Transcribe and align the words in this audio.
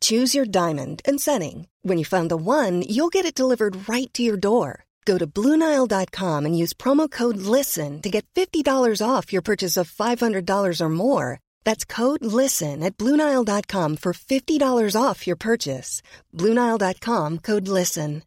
Choose 0.00 0.34
your 0.34 0.44
diamond 0.44 1.00
and 1.08 1.18
setting. 1.18 1.68
When 1.82 1.96
you 1.96 2.04
find 2.04 2.30
the 2.30 2.36
one, 2.36 2.82
you'll 2.82 3.14
get 3.16 3.24
it 3.24 3.34
delivered 3.34 3.88
right 3.88 4.12
to 4.12 4.22
your 4.22 4.36
door. 4.36 4.84
Go 5.06 5.16
to 5.16 5.26
Bluenile.com 5.26 6.44
and 6.44 6.58
use 6.62 6.74
promo 6.74 7.10
code 7.10 7.38
LISTEN 7.38 8.02
to 8.02 8.10
get 8.10 8.26
$50 8.34 9.00
off 9.00 9.32
your 9.32 9.40
purchase 9.40 9.78
of 9.78 9.90
$500 9.90 10.80
or 10.82 10.88
more. 10.90 11.40
That's 11.64 11.86
code 11.86 12.22
LISTEN 12.22 12.82
at 12.82 12.98
Bluenile.com 12.98 13.96
for 13.96 14.12
$50 14.12 14.94
off 14.94 15.26
your 15.26 15.36
purchase. 15.36 16.02
Bluenile.com 16.34 17.38
code 17.38 17.68
LISTEN. 17.68 18.22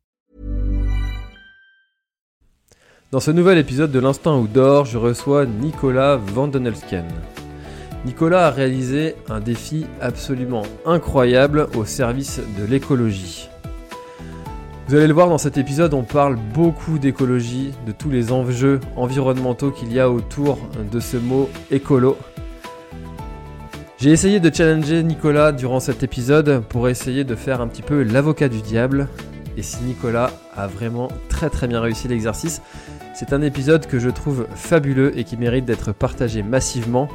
Dans 3.12 3.20
ce 3.20 3.32
nouvel 3.32 3.58
épisode 3.58 3.92
de 3.92 4.00
l'Instant 4.00 4.40
Outdoor, 4.40 4.86
je 4.86 4.98
reçois 4.98 5.46
Nicolas 5.46 6.16
Vandenelsken. 6.16 7.06
Nicolas 8.06 8.48
a 8.48 8.50
réalisé 8.50 9.16
un 9.30 9.40
défi 9.40 9.86
absolument 10.02 10.64
incroyable 10.86 11.68
au 11.76 11.86
service 11.86 12.42
de 12.58 12.66
l'écologie. 12.66 13.48
Vous 14.88 14.96
allez 14.96 15.08
le 15.08 15.14
voir 15.14 15.30
dans 15.30 15.38
cet 15.38 15.58
épisode, 15.58 15.94
on 15.94 16.04
parle 16.04 16.36
beaucoup 16.36 16.98
d'écologie, 16.98 17.72
de 17.86 17.92
tous 17.92 18.10
les 18.10 18.32
enjeux 18.32 18.80
environnementaux 18.96 19.72
qu'il 19.72 19.94
y 19.94 20.00
a 20.00 20.10
autour 20.10 20.58
de 20.92 21.00
ce 21.00 21.16
mot 21.16 21.48
écolo. 21.70 22.18
J'ai 24.00 24.10
essayé 24.10 24.40
de 24.40 24.54
challenger 24.54 25.04
Nicolas 25.04 25.52
durant 25.52 25.80
cet 25.80 26.02
épisode 26.02 26.64
pour 26.68 26.90
essayer 26.90 27.24
de 27.24 27.36
faire 27.36 27.62
un 27.62 27.68
petit 27.68 27.84
peu 27.84 28.02
l'avocat 28.02 28.50
du 28.50 28.62
diable. 28.64 29.08
Et 29.58 29.62
si 29.62 29.84
Nicolas 29.84 30.32
a 30.56 30.66
vraiment 30.66 31.10
très 31.30 31.52
très 31.52 31.68
bien 31.68 31.80
réussi 31.80 32.08
l'exercice, 32.08 32.64
c'est 33.14 33.32
un 33.32 33.44
épisode 33.44 33.86
que 33.86 34.00
je 34.00 34.10
trouve 34.10 34.48
fabuleux 34.56 35.18
et 35.18 35.24
qui 35.24 35.38
mérite 35.38 35.66
d'être 35.66 35.92
partagé 35.92 36.42
massivement. 36.42 37.08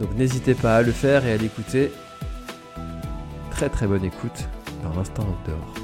Donc 0.00 0.16
n'hésitez 0.16 0.54
pas 0.54 0.76
à 0.76 0.82
le 0.82 0.92
faire 0.92 1.26
et 1.26 1.32
à 1.32 1.36
l'écouter. 1.36 1.92
Très 3.50 3.68
très 3.68 3.86
bonne 3.86 4.04
écoute 4.04 4.48
dans 4.82 4.94
l'instant 4.94 5.22
outdoor. 5.22 5.74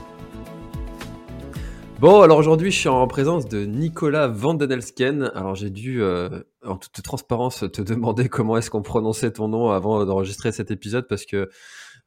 Bon, 2.01 2.23
alors 2.23 2.39
aujourd'hui, 2.39 2.71
je 2.71 2.79
suis 2.79 2.89
en 2.89 3.07
présence 3.07 3.47
de 3.47 3.67
Nicolas 3.67 4.27
Vandenelsken. 4.27 5.31
Alors 5.35 5.55
j'ai 5.55 5.69
dû, 5.69 6.03
euh, 6.03 6.29
en 6.65 6.77
toute 6.77 7.03
transparence, 7.03 7.65
te 7.71 7.83
demander 7.83 8.31
comment 8.31 8.57
est-ce 8.57 8.71
qu'on 8.71 8.83
prononçait 8.83 9.33
ton 9.33 9.49
nom 9.49 9.71
avant 9.71 10.05
d'enregistrer 10.07 10.51
cet 10.51 10.71
épisode 10.71 11.07
parce 11.09 11.27
que 11.27 11.51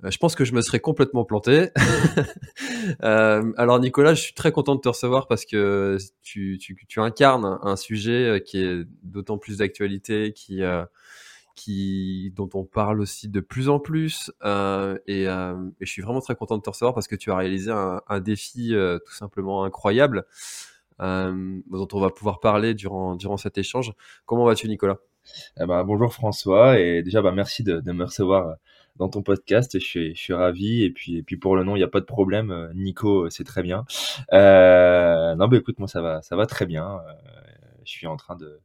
euh, 0.03 0.09
je 0.09 0.17
pense 0.17 0.33
que 0.33 0.45
je 0.45 0.53
me 0.53 0.61
serais 0.61 0.79
complètement 0.79 1.25
planté. 1.25 1.69
euh, 3.03 3.51
alors 3.57 3.79
Nicolas, 3.79 4.15
je 4.15 4.21
suis 4.21 4.33
très 4.33 4.51
content 4.51 4.73
de 4.73 4.81
te 4.81 4.89
recevoir 4.89 5.27
parce 5.27 5.45
que 5.45 5.97
tu, 6.23 6.57
tu, 6.57 7.01
incarnes 7.01 7.59
un 7.61 7.75
sujet 7.75 8.41
qui 8.45 8.63
est 8.63 8.83
d'autant 9.03 9.37
plus 9.37 9.57
d'actualité, 9.57 10.33
qui, 10.33 10.63
dont 11.67 12.49
on 12.53 12.63
parle 12.63 13.01
aussi 13.01 13.29
de 13.29 13.39
plus 13.39 13.69
en 13.69 13.79
plus. 13.79 14.31
Euh, 14.43 14.97
et, 15.07 15.23
et, 15.23 15.85
je 15.85 15.91
suis 15.91 16.01
vraiment 16.01 16.21
très 16.21 16.35
content 16.35 16.57
de 16.57 16.61
te 16.61 16.69
recevoir 16.69 16.93
parce 16.93 17.07
que 17.07 17.15
tu 17.15 17.31
as 17.31 17.35
réalisé 17.35 17.71
un, 17.71 18.19
défi 18.19 18.73
tout 19.05 19.13
simplement 19.13 19.63
incroyable 19.63 20.25
dont 20.99 21.87
on 21.93 21.99
va 21.99 22.09
pouvoir 22.09 22.39
parler 22.39 22.73
durant, 22.73 23.15
durant 23.15 23.37
cet 23.37 23.57
échange. 23.57 23.93
Comment 24.25 24.45
vas-tu 24.45 24.67
Nicolas? 24.67 24.97
Eh 25.59 25.65
ben, 25.65 25.83
bonjour 25.83 26.13
François 26.13 26.79
et 26.79 27.03
déjà 27.03 27.21
bah, 27.21 27.31
merci 27.31 27.63
de, 27.63 27.81
me 27.91 28.03
recevoir 28.03 28.55
dans 28.99 29.09
ton 29.09 29.23
podcast. 29.23 29.79
Je 29.79 29.85
suis, 29.85 30.15
je 30.15 30.33
ravi. 30.33 30.83
Et 30.83 30.91
puis, 30.91 31.17
et 31.17 31.23
puis 31.23 31.37
pour 31.37 31.55
le 31.55 31.63
nom, 31.63 31.75
il 31.75 31.79
n'y 31.79 31.83
a 31.83 31.89
pas 31.89 32.01
de 32.01 32.05
problème. 32.05 32.51
Euh, 32.51 32.71
Nico, 32.75 33.25
euh, 33.25 33.29
c'est 33.29 33.43
très 33.43 33.63
bien. 33.63 33.85
Euh, 34.33 35.35
non, 35.35 35.47
bah 35.47 35.57
écoute, 35.57 35.79
moi 35.79 35.87
ça 35.87 36.01
va, 36.01 36.21
ça 36.21 36.35
va 36.35 36.45
très 36.45 36.65
bien. 36.65 36.99
Euh, 37.07 37.13
je 37.85 37.91
suis 37.91 38.07
en 38.07 38.17
train 38.17 38.35
de. 38.35 38.59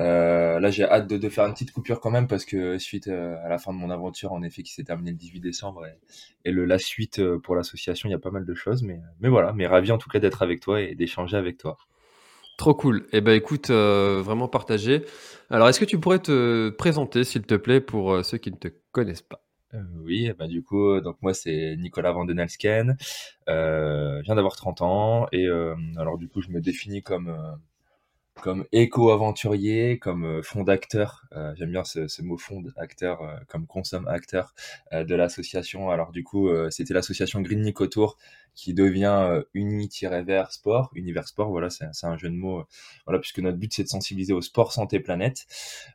Euh, 0.00 0.58
là, 0.58 0.70
j'ai 0.70 0.84
hâte 0.84 1.08
de, 1.08 1.18
de, 1.18 1.28
faire 1.28 1.44
une 1.44 1.52
petite 1.52 1.72
coupure 1.72 2.00
quand 2.00 2.10
même 2.10 2.26
parce 2.26 2.44
que 2.44 2.78
suite 2.78 3.08
à 3.08 3.48
la 3.48 3.58
fin 3.58 3.72
de 3.72 3.78
mon 3.78 3.90
aventure, 3.90 4.32
en 4.32 4.42
effet, 4.42 4.62
qui 4.62 4.72
s'est 4.72 4.84
terminée 4.84 5.10
le 5.10 5.16
18 5.16 5.40
décembre 5.40 5.86
et, 5.86 5.98
et 6.44 6.50
le, 6.50 6.64
la 6.64 6.78
suite 6.78 7.22
pour 7.38 7.56
l'association, 7.56 8.08
il 8.08 8.12
y 8.12 8.14
a 8.14 8.18
pas 8.18 8.30
mal 8.30 8.46
de 8.46 8.54
choses. 8.54 8.82
Mais, 8.82 9.00
mais 9.20 9.28
voilà, 9.28 9.52
mais 9.52 9.66
ravi 9.66 9.92
en 9.92 9.98
tout 9.98 10.08
cas 10.08 10.18
d'être 10.18 10.42
avec 10.42 10.60
toi 10.60 10.80
et 10.80 10.94
d'échanger 10.94 11.36
avec 11.36 11.58
toi. 11.58 11.76
Trop 12.56 12.74
cool. 12.74 13.06
Eh 13.12 13.20
ben 13.20 13.32
écoute, 13.32 13.70
euh, 13.70 14.22
vraiment 14.22 14.48
partagé. 14.48 15.04
Alors, 15.50 15.68
est-ce 15.68 15.80
que 15.80 15.84
tu 15.84 15.98
pourrais 15.98 16.20
te 16.20 16.70
présenter, 16.70 17.24
s'il 17.24 17.42
te 17.42 17.54
plaît, 17.54 17.80
pour 17.80 18.12
euh, 18.12 18.22
ceux 18.22 18.38
qui 18.38 18.50
ne 18.50 18.56
te 18.56 18.68
connaissent 18.92 19.22
pas? 19.22 19.42
Euh, 19.74 19.82
oui, 20.04 20.30
bah 20.38 20.46
du 20.48 20.62
coup, 20.62 21.00
donc 21.00 21.16
moi 21.22 21.32
c'est 21.32 21.76
Nicolas 21.78 22.12
Vandenelsken, 22.12 22.96
euh, 23.48 24.18
je 24.18 24.24
viens 24.24 24.34
d'avoir 24.34 24.54
30 24.54 24.82
ans 24.82 25.26
et 25.32 25.46
euh, 25.46 25.74
alors 25.96 26.18
du 26.18 26.28
coup 26.28 26.42
je 26.42 26.50
me 26.50 26.60
définis 26.60 27.02
comme 27.02 27.28
euh, 27.28 27.52
comme 28.40 28.64
éco-aventurier, 28.72 29.98
comme 29.98 30.42
fond 30.42 30.64
d'acteur, 30.64 31.24
j'aime 31.54 31.70
bien 31.70 31.84
ce, 31.84 32.22
mot 32.22 32.36
fond 32.36 32.62
acteur, 32.76 33.40
comme 33.48 33.66
consomme 33.66 34.08
acteur 34.08 34.54
de 34.92 35.14
l'association. 35.14 35.90
Alors 35.90 36.12
du 36.12 36.24
coup, 36.24 36.48
c'était 36.70 36.94
l'association 36.94 37.40
Green 37.40 37.62
Nicotour 37.62 38.16
qui 38.54 38.74
devient 38.74 39.16
euh, 39.30 39.42
uni-vers 39.54 40.52
sport, 40.52 40.90
univers 40.94 41.26
sport, 41.26 41.50
voilà, 41.50 41.70
c'est 41.70 41.86
un 42.04 42.16
jeu 42.16 42.28
de 42.28 42.34
mots, 42.34 42.60
euh, 42.60 42.64
voilà, 43.06 43.18
puisque 43.18 43.38
notre 43.38 43.56
but 43.58 43.72
c'est 43.72 43.84
de 43.84 43.88
sensibiliser 43.88 44.32
au 44.32 44.42
sport 44.42 44.72
santé 44.72 45.00
planète. 45.00 45.46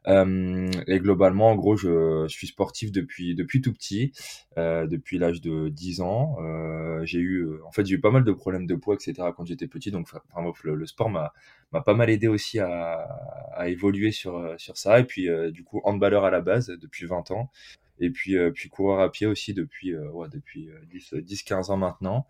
Euh, 0.07 0.69
et 0.87 0.99
globalement, 0.99 1.51
en 1.51 1.55
gros, 1.55 1.75
je, 1.75 2.25
suis 2.27 2.47
sportif 2.47 2.91
depuis 2.91 3.35
depuis 3.35 3.61
tout 3.61 3.73
petit, 3.73 4.11
euh, 4.57 4.87
depuis 4.87 5.17
l'âge 5.17 5.41
de 5.41 5.69
10 5.69 6.01
ans. 6.01 6.37
Euh, 6.41 7.05
j'ai 7.05 7.19
eu, 7.19 7.47
en 7.63 7.71
fait, 7.71 7.85
j'ai 7.85 7.95
eu 7.95 7.99
pas 8.01 8.11
mal 8.11 8.23
de 8.23 8.31
problèmes 8.31 8.65
de 8.65 8.75
poids, 8.75 8.95
etc. 8.95 9.29
quand 9.35 9.45
j'étais 9.45 9.67
petit, 9.67 9.91
donc 9.91 10.07
enfin, 10.11 10.51
le, 10.63 10.75
le 10.75 10.85
sport 10.85 11.09
m'a 11.09 11.33
m'a 11.71 11.81
pas 11.81 11.93
mal 11.93 12.09
aidé 12.09 12.27
aussi 12.27 12.59
à, 12.59 13.07
à 13.53 13.67
évoluer 13.69 14.11
sur 14.11 14.55
sur 14.57 14.77
ça. 14.77 14.99
Et 14.99 15.03
puis, 15.03 15.27
du 15.51 15.63
coup, 15.63 15.81
handballeur 15.83 16.25
à 16.25 16.31
la 16.31 16.41
base 16.41 16.67
depuis 16.67 17.05
20 17.05 17.31
ans. 17.31 17.51
Et 17.99 18.09
puis 18.09 18.37
euh, 18.37 18.51
puis 18.51 18.69
coureur 18.69 18.99
à 18.99 19.11
pied 19.11 19.25
aussi 19.25 19.53
depuis 19.53 19.93
euh, 19.93 20.09
ouais, 20.11 20.27
depuis 20.31 20.69
10 20.91 21.13
euh, 21.13 21.21
10 21.21 21.43
15 21.43 21.69
ans 21.71 21.77
maintenant. 21.77 22.27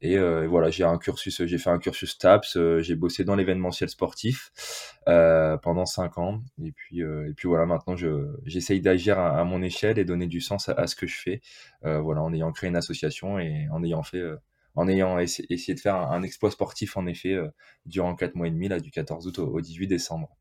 Et, 0.00 0.14
et 0.14 0.46
voilà 0.46 0.70
j'ai 0.70 0.82
un 0.84 0.98
cursus 0.98 1.44
j'ai 1.44 1.58
fait 1.58 1.70
un 1.70 1.78
cursus 1.78 2.18
TAPS 2.18 2.58
j'ai 2.80 2.96
bossé 2.96 3.24
dans 3.24 3.36
l'événementiel 3.36 3.88
sportif 3.88 4.50
pendant 5.06 5.86
5 5.86 6.18
ans. 6.18 6.42
Et 6.64 6.72
puis 6.72 7.00
et 7.00 7.34
puis 7.36 7.48
voilà 7.48 7.66
maintenant 7.66 7.96
je 7.96 8.34
j'essaye 8.44 8.80
d'agir 8.80 9.18
à, 9.18 9.38
à, 9.38 9.44
mon 9.44 9.62
échelle 9.62 9.98
et 9.98 10.04
donner 10.04 10.26
du 10.26 10.40
sens 10.40 10.68
à, 10.68 10.72
à 10.72 10.86
ce 10.86 10.96
que 10.96 11.06
je 11.06 11.20
fais 11.20 11.40
voilà 11.82 12.22
en 12.22 12.32
ayant 12.32 12.52
créé 12.52 12.68
une 12.68 12.76
association 12.76 13.38
et 13.38 13.68
en 13.70 13.84
ayant 13.84 14.02
fait 14.02 14.22
en 14.74 14.88
ayant 14.88 15.18
essayé 15.18 15.74
de 15.74 15.80
faire 15.80 15.96
un, 15.96 16.22
exploit 16.22 16.50
sportif 16.50 16.96
en 16.96 17.06
effet 17.06 17.36
durant 17.86 18.14
4 18.14 18.34
mois 18.34 18.46
et 18.46 18.50
demi 18.50 18.68
là 18.68 18.80
du 18.80 18.90
14 18.90 19.26
août 19.26 19.38
au, 19.38 19.46
au 19.46 19.60
18 19.60 19.86
décembre 19.86 20.36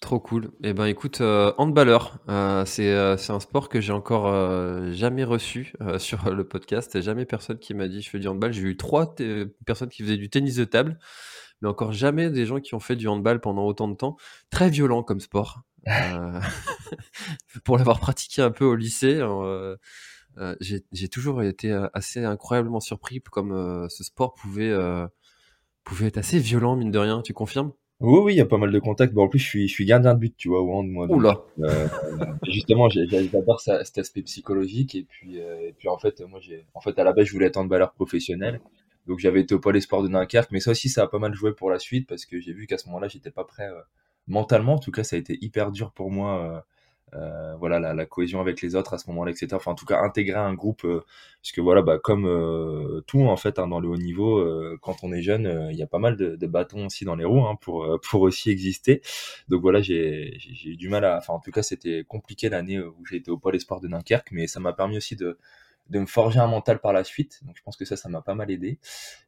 Trop 0.00 0.18
cool. 0.18 0.50
Eh 0.64 0.72
ben 0.72 0.86
écoute, 0.86 1.20
euh, 1.20 1.52
handballeur, 1.58 2.20
euh, 2.30 2.64
c'est 2.64 2.90
euh, 2.90 3.16
un 3.28 3.40
sport 3.40 3.68
que 3.68 3.82
j'ai 3.82 3.92
encore 3.92 4.28
euh, 4.28 4.92
jamais 4.92 5.24
reçu 5.24 5.74
euh, 5.82 5.98
sur 5.98 6.30
le 6.30 6.42
podcast. 6.48 6.98
Jamais 7.02 7.26
personne 7.26 7.58
qui 7.58 7.74
m'a 7.74 7.86
dit 7.86 8.00
je 8.00 8.08
fais 8.08 8.18
du 8.18 8.26
handball. 8.26 8.50
J'ai 8.52 8.62
eu 8.62 8.76
trois 8.78 9.14
personnes 9.66 9.90
qui 9.90 10.02
faisaient 10.02 10.16
du 10.16 10.30
tennis 10.30 10.56
de 10.56 10.64
table, 10.64 10.98
mais 11.60 11.68
encore 11.68 11.92
jamais 11.92 12.30
des 12.30 12.46
gens 12.46 12.60
qui 12.60 12.74
ont 12.74 12.80
fait 12.80 12.96
du 12.96 13.08
handball 13.08 13.40
pendant 13.40 13.66
autant 13.66 13.88
de 13.88 13.94
temps. 13.94 14.16
Très 14.48 14.70
violent 14.70 15.02
comme 15.02 15.20
sport. 15.20 15.60
pour 17.64 17.76
l'avoir 17.76 18.00
pratiqué 18.00 18.40
un 18.40 18.50
peu 18.50 18.64
au 18.64 18.76
lycée, 18.76 19.20
j'ai 20.60 21.08
toujours 21.08 21.42
été 21.42 21.72
assez 21.94 22.24
incroyablement 22.24 22.80
surpris 22.80 23.20
comme 23.20 23.86
ce 23.88 24.04
sport 24.04 24.34
pouvait 24.34 24.72
pouvait 25.84 26.06
être 26.06 26.18
assez 26.18 26.38
violent 26.38 26.76
mine 26.76 26.90
de 26.90 26.98
rien. 26.98 27.22
Tu 27.22 27.32
confirmes? 27.32 27.72
Oui, 28.00 28.18
oui, 28.20 28.34
il 28.34 28.36
y 28.38 28.40
a 28.40 28.46
pas 28.46 28.56
mal 28.56 28.72
de 28.72 28.78
contacts. 28.78 29.12
Bon, 29.12 29.24
en 29.24 29.28
plus, 29.28 29.38
je 29.38 29.46
suis, 29.46 29.68
je 29.68 29.72
suis 29.74 29.84
gardien 29.84 30.14
de 30.14 30.18
but, 30.18 30.34
tu 30.34 30.48
vois, 30.48 30.62
au 30.62 30.72
hand, 30.72 30.88
moi. 30.88 31.06
Oula. 31.10 31.42
Euh, 31.58 31.86
justement, 32.44 32.88
j'adore 32.88 33.60
cet 33.60 33.98
aspect 33.98 34.22
psychologique. 34.22 34.94
Et 34.94 35.02
puis, 35.02 35.38
euh, 35.38 35.68
et 35.68 35.74
puis, 35.76 35.88
en 35.88 35.98
fait, 35.98 36.22
moi, 36.22 36.40
j'ai, 36.40 36.64
en 36.72 36.80
fait, 36.80 36.98
à 36.98 37.04
la 37.04 37.12
base, 37.12 37.26
je 37.26 37.32
voulais 37.32 37.46
être 37.46 37.58
handballeur 37.58 37.92
professionnel. 37.92 38.62
Donc, 39.06 39.18
j'avais 39.18 39.40
été 39.40 39.54
au 39.54 39.58
pôle 39.58 39.76
espoir 39.76 40.02
de 40.02 40.08
Dunkerque. 40.08 40.50
Mais 40.50 40.60
ça 40.60 40.70
aussi, 40.70 40.88
ça 40.88 41.02
a 41.02 41.08
pas 41.08 41.18
mal 41.18 41.34
joué 41.34 41.52
pour 41.52 41.70
la 41.70 41.78
suite 41.78 42.08
parce 42.08 42.24
que 42.24 42.40
j'ai 42.40 42.54
vu 42.54 42.66
qu'à 42.66 42.78
ce 42.78 42.86
moment-là, 42.86 43.08
j'étais 43.08 43.30
pas 43.30 43.44
prêt 43.44 43.68
euh, 43.68 43.80
mentalement. 44.28 44.74
En 44.74 44.78
tout 44.78 44.92
cas, 44.92 45.04
ça 45.04 45.16
a 45.16 45.18
été 45.18 45.36
hyper 45.42 45.70
dur 45.70 45.92
pour 45.92 46.10
moi 46.10 46.64
euh, 47.14 47.40
euh, 47.50 47.56
voilà 47.56 47.78
la, 47.80 47.94
la, 47.94 48.06
cohésion 48.06 48.40
avec 48.40 48.60
les 48.62 48.74
autres 48.74 48.94
à 48.94 48.98
ce 48.98 49.08
moment-là, 49.10 49.30
etc. 49.32 49.48
Enfin, 49.52 49.72
en 49.72 49.74
tout 49.74 49.86
cas, 49.86 50.00
intégrer 50.00 50.38
un 50.38 50.54
groupe, 50.54 50.84
euh, 50.84 51.04
parce 51.42 51.52
que 51.52 51.60
voilà, 51.60 51.82
bah, 51.82 51.98
comme 51.98 52.26
euh, 52.26 53.02
tout 53.06 53.22
en 53.22 53.36
fait 53.36 53.58
hein, 53.58 53.68
dans 53.68 53.80
le 53.80 53.88
haut 53.88 53.96
niveau, 53.96 54.38
euh, 54.38 54.78
quand 54.82 54.96
on 55.02 55.12
est 55.12 55.22
jeune, 55.22 55.46
euh, 55.46 55.72
il 55.72 55.78
y 55.78 55.82
a 55.82 55.86
pas 55.86 55.98
mal 55.98 56.16
de, 56.16 56.36
de, 56.36 56.46
bâtons 56.46 56.86
aussi 56.86 57.04
dans 57.04 57.16
les 57.16 57.24
roues 57.24 57.44
hein, 57.46 57.56
pour 57.60 57.98
pour 58.02 58.22
aussi 58.22 58.50
exister. 58.50 59.02
Donc 59.48 59.62
voilà, 59.62 59.80
j'ai 59.80 60.36
j'ai 60.38 60.70
eu 60.70 60.76
du 60.76 60.88
mal 60.88 61.04
à, 61.04 61.18
enfin 61.18 61.34
en 61.34 61.40
tout 61.40 61.50
cas, 61.50 61.62
c'était 61.62 62.04
compliqué 62.06 62.48
l'année 62.48 62.80
où 62.80 63.04
j'ai 63.08 63.16
été 63.16 63.30
au 63.30 63.38
pôle 63.38 63.56
espoir 63.56 63.80
de 63.80 63.88
Dunkerque, 63.88 64.32
mais 64.32 64.46
ça 64.46 64.60
m'a 64.60 64.72
permis 64.72 64.96
aussi 64.96 65.16
de 65.16 65.38
de 65.88 65.98
me 65.98 66.06
forger 66.06 66.38
un 66.38 66.46
mental 66.46 66.80
par 66.80 66.92
la 66.92 67.02
suite. 67.02 67.40
Donc 67.44 67.56
je 67.56 67.62
pense 67.62 67.76
que 67.76 67.84
ça, 67.84 67.96
ça 67.96 68.08
m'a 68.08 68.22
pas 68.22 68.34
mal 68.34 68.50
aidé. 68.50 68.78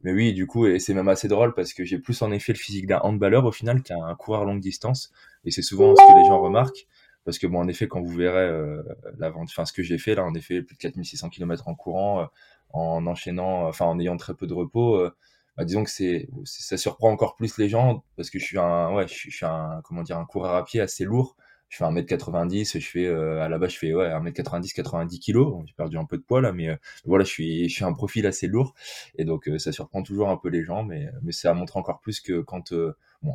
Mais 0.03 0.13
oui, 0.13 0.33
du 0.33 0.47
coup, 0.47 0.67
et 0.67 0.79
c'est 0.79 0.95
même 0.95 1.09
assez 1.09 1.27
drôle 1.27 1.55
parce 1.55 1.73
que 1.73 1.85
j'ai 1.85 1.99
plus 1.99 2.23
en 2.23 2.31
effet 2.31 2.53
le 2.53 2.59
physique 2.59 2.87
d'un 2.87 3.01
handballeur 3.01 3.45
au 3.45 3.53
final 3.53 3.83
qu'un 3.83 4.15
coureur 4.15 4.45
longue 4.45 4.61
distance. 4.61 5.13
Et 5.45 5.51
c'est 5.51 5.63
souvent 5.63 5.95
ce 5.97 6.01
que 6.01 6.19
les 6.19 6.25
gens 6.27 6.41
remarquent. 6.41 6.87
Parce 7.25 7.39
que 7.39 7.47
bon, 7.47 7.61
en 7.61 7.69
effet, 7.69 7.89
quand 7.89 8.01
vous 8.01 8.15
verrez 8.15 8.49
euh, 8.49 8.83
la 9.19 9.31
vente, 9.31 9.49
enfin 9.51 9.65
ce 9.65 9.73
que 9.73 9.83
j'ai 9.83 9.99
fait 9.99 10.15
là, 10.15 10.25
en 10.25 10.35
effet, 10.35 10.63
plus 10.63 10.75
de 10.77 10.81
4600 10.81 11.29
km 11.31 11.69
en 11.69 11.75
courant, 11.75 12.23
euh, 12.23 12.27
en 12.73 13.07
enchaînant, 13.07 13.67
enfin 13.69 13.87
en 13.87 13.99
ayant 14.01 14.17
très 14.17 14.35
peu 14.35 14.47
de 14.47 14.55
repos, 14.55 14.97
euh, 14.97 15.15
bah, 15.57 15.65
disons 15.65 15.85
que 15.85 15.91
c'est, 15.91 16.29
ça 16.45 16.77
surprend 16.77 17.11
encore 17.11 17.37
plus 17.37 17.59
les 17.59 17.69
gens 17.69 18.05
parce 18.17 18.31
que 18.31 18.39
je 18.39 18.45
suis 18.45 18.59
un, 18.59 18.93
ouais, 18.95 19.07
je 19.09 19.13
suis, 19.15 19.31
je 19.31 19.37
suis 19.37 19.47
un, 19.47 19.83
comment 19.85 20.03
dire, 20.03 20.19
un 20.19 20.25
coureur 20.25 20.55
à 20.55 20.65
pied 20.65 20.81
assez 20.81 21.05
lourd. 21.05 21.37
Je 21.69 21.79
fais 21.79 21.85
1m90, 21.85 22.79
je 22.79 22.87
fais 22.87 23.07
euh, 23.07 23.41
à 23.41 23.49
la 23.49 23.59
base 23.59 23.71
je 23.73 23.79
fais 23.79 23.95
ouais 23.95 24.07
1m90 24.11 24.75
90 24.75 25.21
kg, 25.21 25.65
j'ai 25.67 25.73
perdu 25.75 25.97
un 25.97 26.05
peu 26.05 26.19
de 26.19 26.23
poids 26.23 26.43
là 26.43 26.53
mais 26.53 26.69
euh, 26.69 26.77
voilà, 27.07 27.25
je 27.25 27.31
suis 27.31 27.69
je 27.71 27.75
suis 27.75 27.85
un 27.85 27.95
profil 27.95 28.27
assez 28.27 28.47
lourd. 28.47 28.75
Et 29.17 29.25
donc 29.25 29.49
ça 29.59 29.73
surprend 29.73 30.03
toujours 30.03 30.29
un 30.29 30.37
peu 30.37 30.49
les 30.51 30.65
gens 30.65 30.85
mais 30.85 31.09
mais 31.23 31.33
ça 31.33 31.55
montre 31.55 31.79
encore 31.79 32.01
plus 32.01 32.21
que 32.21 32.41
quand 32.43 32.75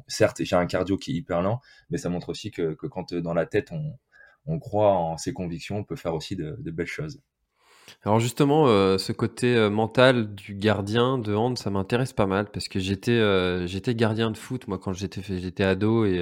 certes, 0.07 0.43
j'ai 0.43 0.55
un 0.55 0.65
cardio 0.65 0.97
qui 0.97 1.11
est 1.11 1.15
hyper 1.15 1.41
lent, 1.41 1.61
mais 1.89 1.97
ça 1.97 2.09
montre 2.09 2.29
aussi 2.29 2.51
que, 2.51 2.73
quand 2.73 3.13
dans 3.13 3.33
la 3.33 3.45
tête 3.45 3.71
on 4.45 4.59
croit 4.59 4.93
en 4.93 5.17
ses 5.17 5.33
convictions, 5.33 5.77
on 5.77 5.83
peut 5.83 5.95
faire 5.95 6.13
aussi 6.13 6.35
de, 6.35 6.57
belles 6.71 6.87
choses. 6.87 7.21
Alors 8.03 8.19
justement, 8.19 8.67
ce 8.97 9.11
côté 9.11 9.69
mental 9.69 10.33
du 10.35 10.55
gardien 10.55 11.17
de 11.17 11.33
hand, 11.33 11.57
ça 11.57 11.69
m'intéresse 11.69 12.13
pas 12.13 12.25
mal 12.25 12.49
parce 12.51 12.67
que 12.67 12.79
j'étais 12.79 13.95
gardien 13.95 14.31
de 14.31 14.37
foot 14.37 14.67
moi 14.67 14.77
quand 14.77 14.93
j'étais 14.93 15.21
j'étais 15.21 15.63
ado 15.63 16.05
et 16.05 16.21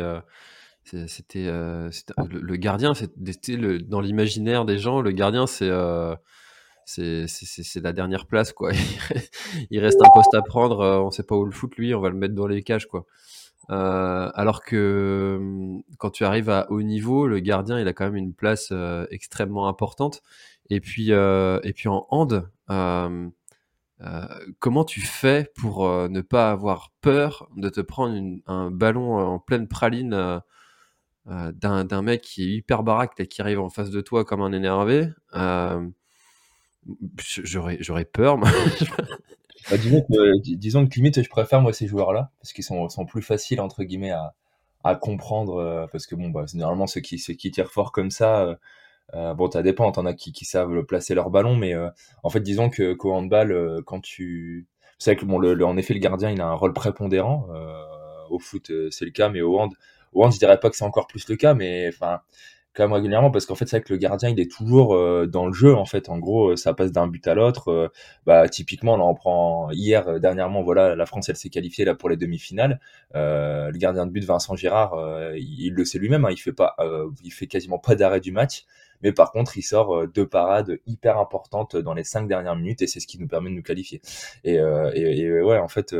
c'était 1.07 1.47
euh, 1.47 1.89
le, 2.29 2.55
gardien, 2.57 2.93
c'était 2.93 3.57
dans 3.79 4.01
l'imaginaire 4.01 4.65
des 4.65 4.77
gens, 4.77 5.01
le 5.01 5.11
gardien 5.11 5.47
c'est 5.47 5.69
euh, 5.69 6.15
c'est 6.85 7.81
la 7.81 7.91
dernière 7.91 8.27
place 8.27 8.53
quoi. 8.53 8.71
Il 9.71 9.79
reste 9.79 9.99
un 10.01 10.09
poste 10.13 10.33
à 10.35 10.43
prendre, 10.43 10.81
euh, 10.81 10.99
on 10.99 11.09
sait 11.09 11.23
pas 11.23 11.35
où 11.35 11.43
le 11.43 11.51
foutre 11.51 11.75
lui, 11.79 11.95
on 11.95 12.01
va 12.01 12.09
le 12.09 12.15
mettre 12.15 12.35
dans 12.35 12.45
les 12.45 12.61
cages 12.61 12.85
quoi. 12.85 13.05
Euh, 13.71 14.29
alors 14.35 14.63
que 14.63 15.37
hum, 15.39 15.83
quand 15.97 16.11
tu 16.11 16.23
arrives 16.23 16.49
à 16.49 16.69
haut 16.69 16.81
niveau, 16.81 17.27
le 17.27 17.39
gardien 17.39 17.79
il 17.79 17.87
a 17.87 17.93
quand 17.93 18.05
même 18.05 18.15
une 18.15 18.33
place 18.33 18.69
euh, 18.71 19.07
extrêmement 19.11 19.67
importante. 19.67 20.21
Et 20.69 20.79
puis 20.79 21.11
et 21.11 21.73
puis 21.75 21.89
en 21.89 22.07
hand, 22.09 22.49
comment 24.59 24.83
tu 24.83 25.01
fais 25.01 25.51
pour 25.55 25.87
ne 26.09 26.21
pas 26.21 26.51
avoir 26.51 26.91
peur 27.01 27.47
de 27.55 27.69
te 27.69 27.81
prendre 27.81 28.19
un 28.47 28.71
ballon 28.71 29.17
en 29.17 29.39
pleine 29.39 29.67
praline 29.67 30.41
euh, 31.27 31.51
d'un 31.53 32.03
mec 32.03 32.21
qui 32.21 32.43
est 32.43 32.55
hyper 32.57 32.83
baraque 32.83 33.13
et 33.19 33.25
qui 33.25 33.41
arrive 33.41 33.59
en 33.59 33.69
face 33.69 33.89
de 33.89 33.99
toi 33.99 34.23
comme 34.23 34.41
un 34.41 34.51
énervé, 34.51 35.09
euh, 35.33 35.87
j'aurais 37.25 38.05
peur. 38.05 38.37
bah, 39.69 39.77
disons, 39.77 40.01
que, 40.01 40.55
disons 40.55 40.87
que 40.87 40.95
limite, 40.95 41.21
je 41.21 41.29
préfère 41.29 41.61
moi 41.61 41.73
ces 41.73 41.87
joueurs-là 41.87 42.31
parce 42.39 42.53
qu'ils 42.53 42.63
sont, 42.63 42.89
sont 42.89 43.05
plus 43.05 43.21
faciles 43.21 43.61
entre 43.61 43.83
guillemets 43.83 44.11
à, 44.11 44.33
à 44.83 44.95
comprendre 44.95 45.57
euh, 45.57 45.87
parce 45.91 46.07
que 46.07 46.15
bon, 46.15 46.29
bah, 46.29 46.45
généralement 46.47 46.87
ceux 46.87 47.01
qui, 47.01 47.19
ceux 47.19 47.33
qui 47.33 47.51
tirent 47.51 47.71
fort 47.71 47.91
comme 47.91 48.11
ça. 48.11 48.57
Euh, 49.13 49.33
bon, 49.33 49.49
ça 49.51 49.61
dépend, 49.63 49.91
t'en 49.91 50.05
as 50.05 50.13
qui, 50.13 50.31
qui 50.31 50.45
savent 50.45 50.83
placer 50.83 51.15
leur 51.15 51.29
ballon, 51.29 51.55
mais 51.55 51.73
en 52.23 52.29
fait, 52.29 52.39
disons 52.41 52.69
que 52.69 52.93
qu'au 52.93 53.13
handball, 53.13 53.83
quand 53.85 54.01
tu, 54.01 54.67
c'est 54.97 55.15
que 55.15 55.25
bon, 55.25 55.37
le, 55.37 55.63
en 55.65 55.77
effet, 55.77 55.93
le 55.93 55.99
gardien, 55.99 56.31
il 56.31 56.41
a 56.41 56.47
un 56.47 56.53
rôle 56.55 56.73
prépondérant. 56.73 57.47
au 58.29 58.39
foot, 58.39 58.71
c'est 58.91 59.05
le 59.05 59.11
cas, 59.11 59.29
mais 59.29 59.41
au 59.41 59.59
hand, 59.59 59.73
One, 60.15 60.31
je 60.31 60.39
dirais 60.39 60.59
pas 60.59 60.69
que 60.69 60.77
c'est 60.77 60.85
encore 60.85 61.07
plus 61.07 61.27
le 61.27 61.35
cas, 61.35 61.53
mais 61.53 61.89
enfin, 61.89 62.21
quand 62.75 62.83
même 62.83 62.93
régulièrement, 62.93 63.31
parce 63.31 63.45
qu'en 63.45 63.55
fait, 63.55 63.65
c'est 63.65 63.77
vrai 63.77 63.83
que 63.83 63.93
le 63.93 63.97
gardien, 63.97 64.29
il 64.29 64.39
est 64.39 64.51
toujours 64.51 64.95
euh, 64.95 65.25
dans 65.27 65.47
le 65.47 65.53
jeu, 65.53 65.73
en 65.73 65.85
fait. 65.85 66.09
En 66.09 66.19
gros, 66.19 66.51
euh, 66.51 66.55
ça 66.57 66.73
passe 66.73 66.91
d'un 66.91 67.07
but 67.07 67.25
à 67.27 67.33
l'autre. 67.33 67.69
Euh, 67.69 67.87
bah, 68.25 68.47
typiquement, 68.49 68.97
là, 68.97 69.05
on 69.05 69.15
prend 69.15 69.71
hier, 69.71 70.19
dernièrement, 70.19 70.61
voilà, 70.61 70.95
la 70.95 71.05
France, 71.05 71.29
elle 71.29 71.37
s'est 71.37 71.49
qualifiée 71.49 71.85
là 71.85 71.95
pour 71.95 72.09
les 72.09 72.17
demi-finales. 72.17 72.79
le 73.13 73.77
gardien 73.77 74.05
de 74.05 74.11
but, 74.11 74.23
Vincent 74.25 74.55
Gérard, 74.55 74.93
il, 75.35 75.73
le 75.73 75.85
sait 75.85 75.99
lui-même, 75.99 76.25
hein, 76.25 76.31
il 76.31 76.37
fait 76.37 76.53
pas, 76.53 76.75
il 77.23 77.31
fait 77.31 77.47
quasiment 77.47 77.79
pas 77.79 77.95
d'arrêt 77.95 78.19
du 78.19 78.31
match. 78.31 78.65
Mais 79.03 79.11
par 79.11 79.31
contre, 79.31 79.57
il 79.57 79.61
sort 79.61 80.07
deux 80.07 80.27
parades 80.27 80.79
hyper 80.87 81.17
importantes 81.19 81.75
dans 81.75 81.93
les 81.93 82.03
cinq 82.03 82.27
dernières 82.27 82.55
minutes 82.55 82.81
et 82.81 82.87
c'est 82.87 82.99
ce 82.99 83.07
qui 83.07 83.19
nous 83.19 83.27
permet 83.27 83.49
de 83.49 83.55
nous 83.55 83.61
qualifier. 83.61 84.01
Et, 84.43 84.55
et, 84.55 85.41
ouais, 85.41 85.59
en 85.59 85.67
fait, 85.67 85.91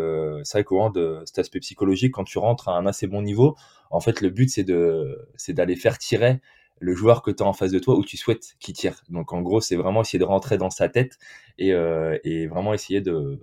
c'est 0.43 0.57
vrai 0.57 0.63
qu'au 0.63 0.91
cet 1.25 1.39
aspect 1.39 1.59
psychologique, 1.59 2.13
quand 2.13 2.23
tu 2.23 2.37
rentres 2.37 2.69
à 2.69 2.77
un 2.77 2.85
assez 2.85 3.07
bon 3.07 3.21
niveau, 3.21 3.55
en 3.91 3.99
fait, 3.99 4.21
le 4.21 4.29
but, 4.29 4.49
c'est 4.49 4.63
de, 4.63 5.27
c'est 5.35 5.53
d'aller 5.53 5.75
faire 5.75 5.97
tirer 5.97 6.41
le 6.79 6.93
joueur 6.95 7.21
que 7.21 7.31
tu 7.31 7.43
as 7.43 7.45
en 7.45 7.53
face 7.53 7.71
de 7.71 7.79
toi 7.79 7.95
où 7.95 8.03
tu 8.03 8.17
souhaites 8.17 8.55
qu'il 8.59 8.75
tire. 8.75 9.01
Donc 9.09 9.33
en 9.33 9.41
gros, 9.41 9.61
c'est 9.61 9.75
vraiment 9.75 10.01
essayer 10.01 10.19
de 10.19 10.25
rentrer 10.25 10.57
dans 10.57 10.69
sa 10.69 10.89
tête 10.89 11.17
et, 11.57 11.73
euh, 11.73 12.17
et 12.23 12.47
vraiment 12.47 12.73
essayer 12.73 13.01
de, 13.01 13.39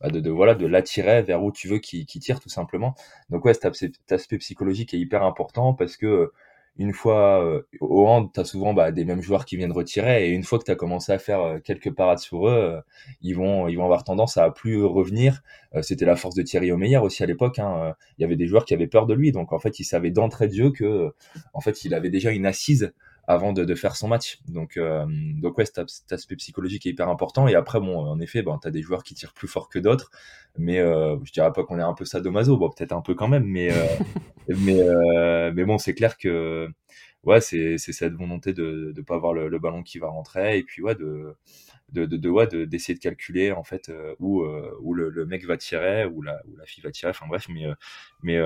bah, 0.00 0.08
de, 0.08 0.20
de, 0.20 0.30
voilà 0.30 0.54
de 0.54 0.66
l'attirer 0.66 1.22
vers 1.22 1.42
où 1.42 1.52
tu 1.52 1.68
veux 1.68 1.78
qu'il 1.78 2.06
tire 2.06 2.40
tout 2.40 2.48
simplement. 2.48 2.94
Donc 3.30 3.44
ouais, 3.44 3.54
cet 3.54 4.12
aspect 4.12 4.38
psychologique 4.38 4.94
est 4.94 4.98
hyper 4.98 5.22
important 5.24 5.74
parce 5.74 5.96
que 5.96 6.32
une 6.80 6.94
fois 6.94 7.44
euh, 7.44 7.60
au 7.80 8.06
hand, 8.08 8.30
tu 8.32 8.40
as 8.40 8.44
souvent 8.44 8.72
bah, 8.72 8.90
des 8.90 9.04
mêmes 9.04 9.20
joueurs 9.20 9.44
qui 9.44 9.58
viennent 9.58 9.70
retirer 9.70 10.26
et 10.26 10.30
une 10.30 10.44
fois 10.44 10.58
que 10.58 10.64
tu 10.64 10.70
as 10.70 10.76
commencé 10.76 11.12
à 11.12 11.18
faire 11.18 11.40
euh, 11.40 11.58
quelques 11.58 11.94
parades 11.94 12.20
sur 12.20 12.48
eux, 12.48 12.52
euh, 12.52 12.80
ils 13.20 13.36
vont 13.36 13.68
ils 13.68 13.76
vont 13.76 13.84
avoir 13.84 14.02
tendance 14.02 14.38
à 14.38 14.50
plus 14.50 14.82
revenir. 14.82 15.42
C'était 15.82 16.06
la 16.06 16.16
force 16.16 16.34
de 16.34 16.42
Thierry 16.42 16.72
Omeyer 16.72 16.96
aussi 16.96 17.22
à 17.22 17.26
l'époque. 17.26 17.58
Hein, 17.58 17.94
il 18.18 18.22
y 18.22 18.24
avait 18.24 18.34
des 18.34 18.46
joueurs 18.46 18.64
qui 18.64 18.72
avaient 18.74 18.88
peur 18.88 19.06
de 19.06 19.14
lui, 19.14 19.30
donc 19.30 19.52
en 19.52 19.58
fait, 19.58 19.78
ils 19.78 19.84
savaient 19.84 20.10
d'entrée 20.10 20.48
de 20.48 20.54
jeu 20.54 20.70
que 20.72 21.12
en 21.52 21.60
fait, 21.60 21.84
il 21.84 21.94
avait 21.94 22.10
déjà 22.10 22.32
une 22.32 22.46
assise 22.46 22.92
avant 23.30 23.52
de, 23.52 23.64
de, 23.64 23.74
faire 23.76 23.94
son 23.94 24.08
match. 24.08 24.40
Donc, 24.48 24.76
euh, 24.76 25.06
donc 25.08 25.56
ouais, 25.56 25.64
cet, 25.64 25.78
aspect 26.10 26.34
psychologique 26.36 26.84
est 26.86 26.90
hyper 26.90 27.08
important. 27.08 27.46
Et 27.46 27.54
après, 27.54 27.78
bon, 27.78 27.96
en 27.96 28.18
effet, 28.18 28.42
ben, 28.42 28.58
tu 28.60 28.66
as 28.66 28.72
des 28.72 28.82
joueurs 28.82 29.04
qui 29.04 29.14
tirent 29.14 29.32
plus 29.32 29.46
fort 29.46 29.68
que 29.68 29.78
d'autres. 29.78 30.10
Mais 30.58 30.80
euh, 30.80 31.16
je 31.22 31.32
dirais 31.32 31.52
pas 31.52 31.62
qu'on 31.62 31.78
est 31.78 31.82
un 31.82 31.94
peu 31.94 32.04
sadomaso, 32.04 32.56
bon, 32.56 32.70
peut-être 32.70 32.92
un 32.92 33.02
peu 33.02 33.14
quand 33.14 33.28
même. 33.28 33.44
Mais, 33.44 33.70
euh, 33.70 33.86
mais, 34.48 34.80
euh, 34.80 35.52
mais 35.54 35.64
bon, 35.64 35.78
c'est 35.78 35.94
clair 35.94 36.18
que 36.18 36.68
ouais, 37.22 37.40
c'est 37.40 37.78
cette 37.78 38.14
volonté 38.14 38.52
de 38.52 38.92
ne 38.96 39.02
pas 39.02 39.14
avoir 39.14 39.32
le, 39.32 39.58
ballon 39.60 39.84
qui 39.84 40.00
va 40.00 40.08
rentrer. 40.08 40.58
Et 40.58 40.64
puis, 40.64 40.82
ouais, 40.82 40.96
de 40.96 41.36
de, 41.92 42.06
de, 42.06 42.16
de 42.16 42.28
ouais, 42.28 42.46
d'essayer 42.66 42.94
de, 42.94 43.00
calculer 43.00 43.52
en 43.52 43.64
fait 43.64 43.88
euh, 43.88 44.14
où, 44.20 44.42
euh, 44.42 44.76
où 44.80 44.94
le, 44.94 45.08
le, 45.10 45.26
mec 45.26 45.44
va 45.44 45.56
tirer 45.56 46.04
ou 46.04 46.22
la, 46.22 46.40
ou 46.46 46.56
la 46.56 46.64
fille 46.64 46.82
va 46.84 46.92
tirer 46.92 47.10
enfin 47.10 47.26
bref 47.26 47.48
mais 47.48 47.64
mais 48.22 48.38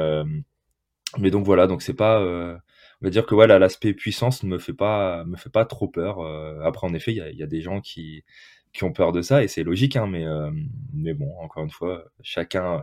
mais 1.18 1.30
donc 1.30 1.44
voilà 1.44 1.66
donc 1.66 1.82
c'est 1.82 1.92
pas 1.92 2.22
va 3.04 3.10
dire 3.10 3.26
que 3.26 3.34
voilà, 3.34 3.58
l'aspect 3.58 3.92
puissance 3.92 4.42
ne 4.42 4.48
me 4.48 4.58
fait 4.58 4.72
pas, 4.72 5.24
me 5.24 5.36
fait 5.36 5.50
pas 5.50 5.64
trop 5.66 5.88
peur. 5.88 6.20
Euh, 6.20 6.60
après, 6.62 6.86
en 6.86 6.94
effet, 6.94 7.12
il 7.12 7.36
y 7.36 7.42
a, 7.42 7.46
des 7.46 7.60
gens 7.60 7.80
qui, 7.80 8.24
qui 8.72 8.84
ont 8.84 8.92
peur 8.92 9.12
de 9.12 9.22
ça 9.22 9.44
et 9.44 9.48
c'est 9.48 9.62
logique, 9.62 9.96
hein, 9.96 10.06
mais, 10.06 10.26
euh, 10.26 10.50
mais 10.94 11.14
bon, 11.14 11.30
encore 11.40 11.64
une 11.64 11.70
fois, 11.70 12.04
chacun, 12.22 12.82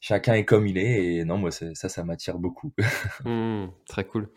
chacun 0.00 0.34
est 0.34 0.44
comme 0.44 0.66
il 0.66 0.78
est 0.78 1.16
et 1.16 1.24
non, 1.24 1.38
moi, 1.38 1.50
ça, 1.50 1.74
ça 1.74 2.04
m'attire 2.04 2.38
beaucoup. 2.38 2.72
Mmh, 3.24 3.68
très 3.88 4.04
cool. 4.04 4.30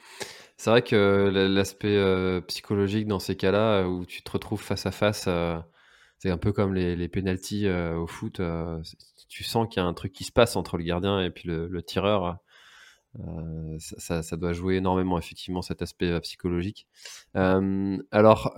C'est 0.58 0.70
vrai 0.70 0.82
que 0.82 1.30
l'aspect 1.50 1.98
euh, 1.98 2.42
psychologique 2.42 3.08
dans 3.08 3.20
ces 3.20 3.36
cas-là, 3.36 3.86
où 3.88 4.06
tu 4.06 4.24
te 4.24 4.32
retrouves 4.32 4.62
face 4.62 4.86
à 4.86 4.92
face, 4.92 5.28
c'est 6.20 6.30
un 6.30 6.38
peu 6.38 6.52
comme 6.54 6.74
les, 6.74 6.96
les 6.96 7.08
pénalties 7.10 7.70
au 7.70 8.08
foot. 8.08 8.42
tu 9.30 9.44
sens 9.44 9.68
qu'il 9.70 9.84
y 9.84 9.86
a 9.86 9.88
un 9.88 9.94
truc 9.94 10.14
qui 10.14 10.24
se 10.24 10.32
passe 10.32 10.56
entre 10.56 10.78
le 10.78 10.84
gardien 10.84 11.22
et 11.22 11.30
puis 11.32 11.50
le 11.50 11.82
tireur. 11.84 12.40
Euh, 13.20 13.78
ça, 13.80 14.22
ça, 14.22 14.38
doit 14.38 14.54
jouer 14.54 14.76
énormément, 14.76 15.18
effectivement, 15.18 15.62
cet 15.62 15.82
aspect 15.82 16.12
euh, 16.12 16.20
psychologique. 16.20 16.88
Euh, 17.36 17.98
alors, 18.12 18.54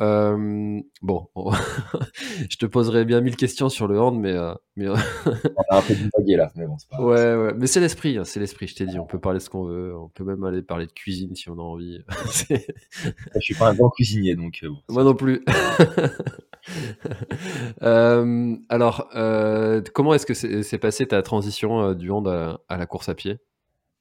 bon, 1.01 1.29
je 2.49 2.57
te 2.57 2.65
poserai 2.65 3.05
bien 3.05 3.21
mille 3.21 3.37
questions 3.37 3.69
sur 3.69 3.87
le 3.87 3.99
hand, 3.99 4.19
mais. 4.19 4.35
mais... 4.75 4.89
on 4.89 4.95
a 4.95 5.77
un 5.77 5.81
peu 5.81 5.93
divagué 5.93 6.35
là, 6.35 6.51
mais 6.55 6.65
bon, 6.67 6.77
c'est 6.77 6.89
pas. 6.89 7.01
Ouais, 7.01 7.35
ouais, 7.35 7.53
mais 7.55 7.67
c'est 7.67 7.79
l'esprit, 7.79 8.17
hein, 8.17 8.25
c'est 8.25 8.39
l'esprit, 8.39 8.67
je 8.67 8.75
t'ai 8.75 8.85
dit, 8.85 8.99
on 8.99 9.05
peut 9.05 9.19
parler 9.19 9.39
ce 9.39 9.49
qu'on 9.49 9.63
veut, 9.63 9.95
on 9.95 10.09
peut 10.09 10.23
même 10.23 10.43
aller 10.43 10.61
parler 10.61 10.87
de 10.87 10.91
cuisine 10.91 11.35
si 11.35 11.49
on 11.49 11.57
a 11.57 11.61
envie. 11.61 11.99
je 12.49 13.39
suis 13.39 13.55
pas 13.55 13.69
un 13.69 13.75
grand 13.75 13.89
cuisinier, 13.89 14.35
donc. 14.35 14.63
Moi 14.89 15.03
non 15.03 15.15
plus. 15.15 15.43
alors, 18.69 19.09
comment 19.93 20.13
est-ce 20.13 20.25
que 20.25 20.33
c'est 20.33 20.77
passé 20.79 21.07
ta 21.07 21.21
transition 21.21 21.93
du 21.93 22.11
hand 22.11 22.27
à 22.27 22.77
la 22.77 22.85
course 22.85 23.07
à 23.09 23.15
pied? 23.15 23.39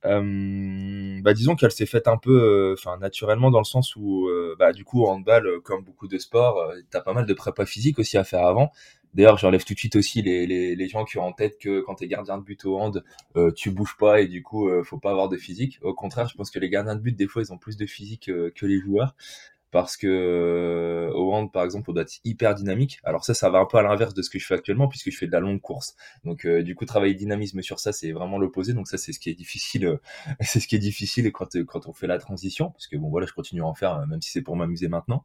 Euh, 0.05 1.21
bah 1.23 1.35
disons 1.35 1.57
qu'elle 1.57 1.73
s'est 1.73 1.87
faite 1.87 2.07
un 2.09 2.19
peu, 2.19 2.31
euh, 2.31 2.75
enfin 2.75 2.99
naturellement 2.99 3.51
dans 3.51 3.59
le 3.59 3.65
sens 3.65 3.97
où, 3.97 4.29
euh, 4.29 4.55
bah 4.59 4.73
du 4.73 4.85
coup, 4.85 5.05
handball, 5.07 5.61
comme 5.63 5.83
beaucoup 5.85 6.09
de 6.09 6.19
sports, 6.19 6.73
t'as 6.91 7.01
pas 7.01 7.13
mal 7.13 7.27
de 7.27 7.35
prépa 7.35 7.67
physique 7.67 7.99
aussi 7.99 8.17
à 8.17 8.25
faire 8.25 8.47
avant. 8.47 8.71
D'ailleurs, 9.15 9.39
j'enlève 9.39 9.65
tout 9.65 9.75
de 9.75 9.79
suite 9.79 9.97
aussi 9.97 10.23
les, 10.23 10.47
les, 10.47 10.77
les, 10.77 10.89
gens 10.89 11.05
qui 11.05 11.19
ont 11.19 11.25
en 11.25 11.33
tête 11.33 11.59
que 11.59 11.81
quand 11.81 11.97
t'es 11.97 12.07
gardien 12.07 12.39
de 12.39 12.43
but 12.45 12.65
au 12.67 12.79
hand, 12.79 13.03
tu 13.57 13.71
bouges 13.71 13.97
pas 13.99 14.21
et 14.21 14.29
du 14.29 14.43
coup, 14.43 14.71
faut 14.85 14.99
pas 14.99 15.11
avoir 15.11 15.29
de 15.29 15.37
physique. 15.39 15.79
Au 15.83 15.95
contraire, 15.95 16.29
je 16.29 16.37
pense 16.37 16.51
que 16.51 16.59
les 16.59 16.69
gardiens 16.69 16.95
de 16.95 17.01
but, 17.01 17.17
des 17.17 17.27
fois, 17.27 17.43
ils 17.43 17.53
ont 17.53 17.59
plus 17.59 17.77
de 17.77 17.87
physique 17.87 18.27
que 18.27 18.67
les 18.67 18.79
joueurs. 18.79 19.15
Parce 19.71 19.97
que 19.97 20.07
euh, 20.07 21.13
au 21.13 21.33
hand 21.35 21.53
par 21.53 21.65
exemple 21.65 21.91
on 21.91 21.93
doit 21.93 22.03
être 22.03 22.21
hyper 22.25 22.55
dynamique. 22.55 23.01
Alors 23.05 23.25
ça 23.25 23.35
ça 23.35 23.51
va 23.51 23.59
un 23.59 23.67
peu 23.67 23.77
à 23.79 23.83
l'inverse 23.83 24.15
de 24.15 24.23
ce 24.23 24.31
que 24.31 24.39
je 24.39 24.47
fais 24.47 24.55
actuellement 24.55 24.89
puisque 24.89 25.11
je 25.11 25.17
fais 25.17 25.27
de 25.27 25.33
la 25.33 25.41
longue 25.41 25.61
course. 25.61 25.95
Donc 26.25 26.47
euh, 26.47 26.63
du 26.63 26.75
coup 26.75 26.87
travailler 26.87 27.15
dynamisme 27.15 27.61
sur 27.63 27.79
ça 27.79 27.93
c'est 27.93 28.13
vraiment 28.13 28.39
l'opposé. 28.39 28.73
Donc 28.73 28.89
ça 28.89 28.97
c'est 28.97 29.13
ce 29.13 29.21
qui 29.21 29.29
est 29.31 29.35
difficile 29.35 29.87
euh, 29.87 30.01
c'est 30.41 30.61
ce 30.61 30.69
qui 30.69 30.77
est 30.77 30.81
difficile 30.81 31.31
quand 31.33 31.63
quand 31.67 31.87
on 31.87 31.93
fait 31.93 32.07
la 32.07 32.19
transition. 32.19 32.71
Parce 32.71 32.87
que 32.87 32.97
bon 32.97 33.11
voilà 33.11 33.27
je 33.27 33.33
continue 33.33 33.63
à 33.63 33.67
en 33.67 33.75
faire 33.75 34.07
même 34.07 34.23
si 34.23 34.31
c'est 34.31 34.43
pour 34.43 34.57
m'amuser 34.57 34.89
maintenant. 34.89 35.25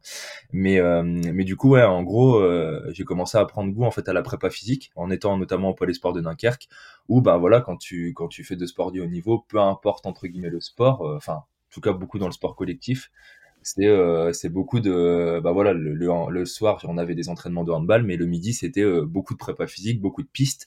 Mais 0.52 0.80
mais 1.02 1.44
du 1.44 1.56
coup 1.56 1.70
ouais 1.70 1.82
en 1.82 2.02
gros 2.02 2.42
j'ai 2.92 3.04
commencé 3.04 3.38
à 3.38 3.44
prendre 3.46 3.72
goût 3.72 3.84
en 3.84 3.90
fait 3.90 4.08
à 4.08 4.12
la 4.12 4.22
prépa 4.22 4.50
physique 4.50 4.92
en 4.96 5.10
étant 5.10 5.36
notamment 5.38 5.70
au 5.70 5.74
pôle 5.74 5.94
sport 5.94 6.12
de 6.12 6.20
Dunkerque 6.20 6.68
où 7.08 7.20
bah 7.20 7.36
voilà 7.38 7.60
quand 7.60 7.76
tu 7.76 8.12
quand 8.14 8.28
tu 8.28 8.44
fais 8.44 8.56
de 8.56 8.66
sport 8.66 8.92
du 8.92 9.00
haut 9.00 9.06
niveau 9.06 9.44
peu 9.48 9.60
importe 9.60 10.06
entre 10.06 10.26
guillemets 10.26 10.50
le 10.50 10.60
sport 10.60 11.02
enfin 11.16 11.34
en 11.34 11.46
tout 11.70 11.80
cas 11.80 11.92
beaucoup 11.92 12.18
dans 12.18 12.26
le 12.26 12.32
sport 12.32 12.56
collectif 12.56 13.10
c'est 13.64 13.86
euh, 13.86 14.30
beaucoup 14.50 14.80
de 14.80 15.40
bah 15.42 15.52
voilà 15.52 15.72
le, 15.72 15.94
le, 15.94 16.44
soir 16.44 16.84
on 16.84 16.98
avait 16.98 17.14
des 17.14 17.28
entraînements 17.28 17.64
de 17.64 17.72
handball 17.72 18.02
mais 18.02 18.16
le 18.16 18.26
midi 18.26 18.52
c'était 18.52 18.82
euh, 18.82 19.04
beaucoup 19.06 19.34
de 19.34 19.38
prépa 19.38 19.66
physique 19.66 20.00
beaucoup 20.00 20.22
de 20.22 20.28
pistes 20.28 20.66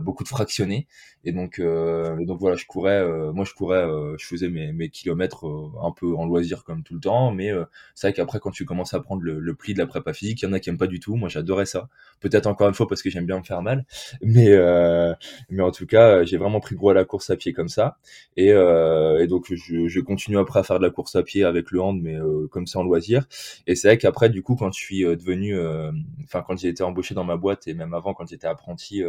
beaucoup 0.00 0.22
de 0.24 0.28
fractionnés. 0.28 0.86
Et 1.24 1.32
donc 1.32 1.60
donc 1.60 2.40
voilà 2.40 2.56
je 2.56 2.66
courais 2.66 3.04
moi 3.32 3.44
je 3.44 3.52
courais 3.54 3.84
je 4.18 4.26
faisais 4.26 4.48
mes, 4.48 4.72
mes 4.72 4.88
kilomètres 4.88 5.44
un 5.82 5.92
peu 5.92 6.14
en 6.16 6.26
loisir 6.26 6.64
comme 6.64 6.82
tout 6.82 6.94
le 6.94 7.00
temps. 7.00 7.32
Mais 7.32 7.50
c'est 7.94 8.08
vrai 8.08 8.12
qu'après 8.14 8.40
quand 8.40 8.50
tu 8.50 8.64
commences 8.64 8.94
à 8.94 9.00
prendre 9.00 9.22
le, 9.22 9.38
le, 9.38 9.54
pli 9.54 9.74
de 9.74 9.78
la 9.78 9.86
prépa 9.86 10.12
physique 10.12 10.42
il 10.42 10.46
y 10.46 10.48
en 10.48 10.52
a 10.52 10.60
qui 10.60 10.70
aiment 10.70 10.78
pas 10.78 10.86
du 10.86 11.00
tout. 11.00 11.16
Moi 11.16 11.28
j'adorais 11.28 11.66
ça. 11.66 11.88
Peut-être 12.20 12.46
encore 12.46 12.68
une 12.68 12.74
fois 12.74 12.88
parce 12.88 13.02
que 13.02 13.10
j'aime 13.10 13.26
bien 13.26 13.38
me 13.38 13.44
faire 13.44 13.62
mal. 13.62 13.84
Mais 14.22 14.50
mais 15.50 15.62
en 15.62 15.70
tout 15.70 15.86
cas 15.86 16.24
j'ai 16.24 16.36
vraiment 16.36 16.60
pris 16.60 16.74
gros 16.74 16.90
à 16.90 16.94
la 16.94 17.04
course 17.04 17.30
à 17.30 17.36
pied 17.36 17.52
comme 17.52 17.68
ça. 17.68 17.98
Et, 18.36 18.48
et 18.48 19.26
donc 19.26 19.52
je, 19.52 19.88
je 19.88 20.00
continue 20.00 20.38
après 20.38 20.60
à 20.60 20.62
faire 20.62 20.78
de 20.78 20.84
la 20.84 20.90
course 20.90 21.16
à 21.16 21.22
pied 21.22 21.44
avec 21.44 21.70
le 21.70 21.80
hand 21.80 22.00
mais 22.02 22.16
euh, 22.16 22.48
comme 22.48 22.66
ça 22.66 22.78
en 22.78 22.82
loisir. 22.82 23.26
Et 23.66 23.74
c'est 23.74 23.88
vrai 23.88 23.98
qu'après, 23.98 24.28
du 24.28 24.42
coup, 24.42 24.56
quand 24.56 24.72
je 24.72 24.78
suis 24.78 25.04
euh, 25.04 25.16
devenu, 25.16 25.56
euh, 25.56 25.92
enfin, 26.24 26.42
quand 26.46 26.58
j'ai 26.58 26.68
été 26.68 26.82
embauché 26.82 27.14
dans 27.14 27.24
ma 27.24 27.36
boîte 27.36 27.68
et 27.68 27.74
même 27.74 27.94
avant, 27.94 28.14
quand 28.14 28.26
j'étais 28.28 28.46
apprenti 28.46 29.02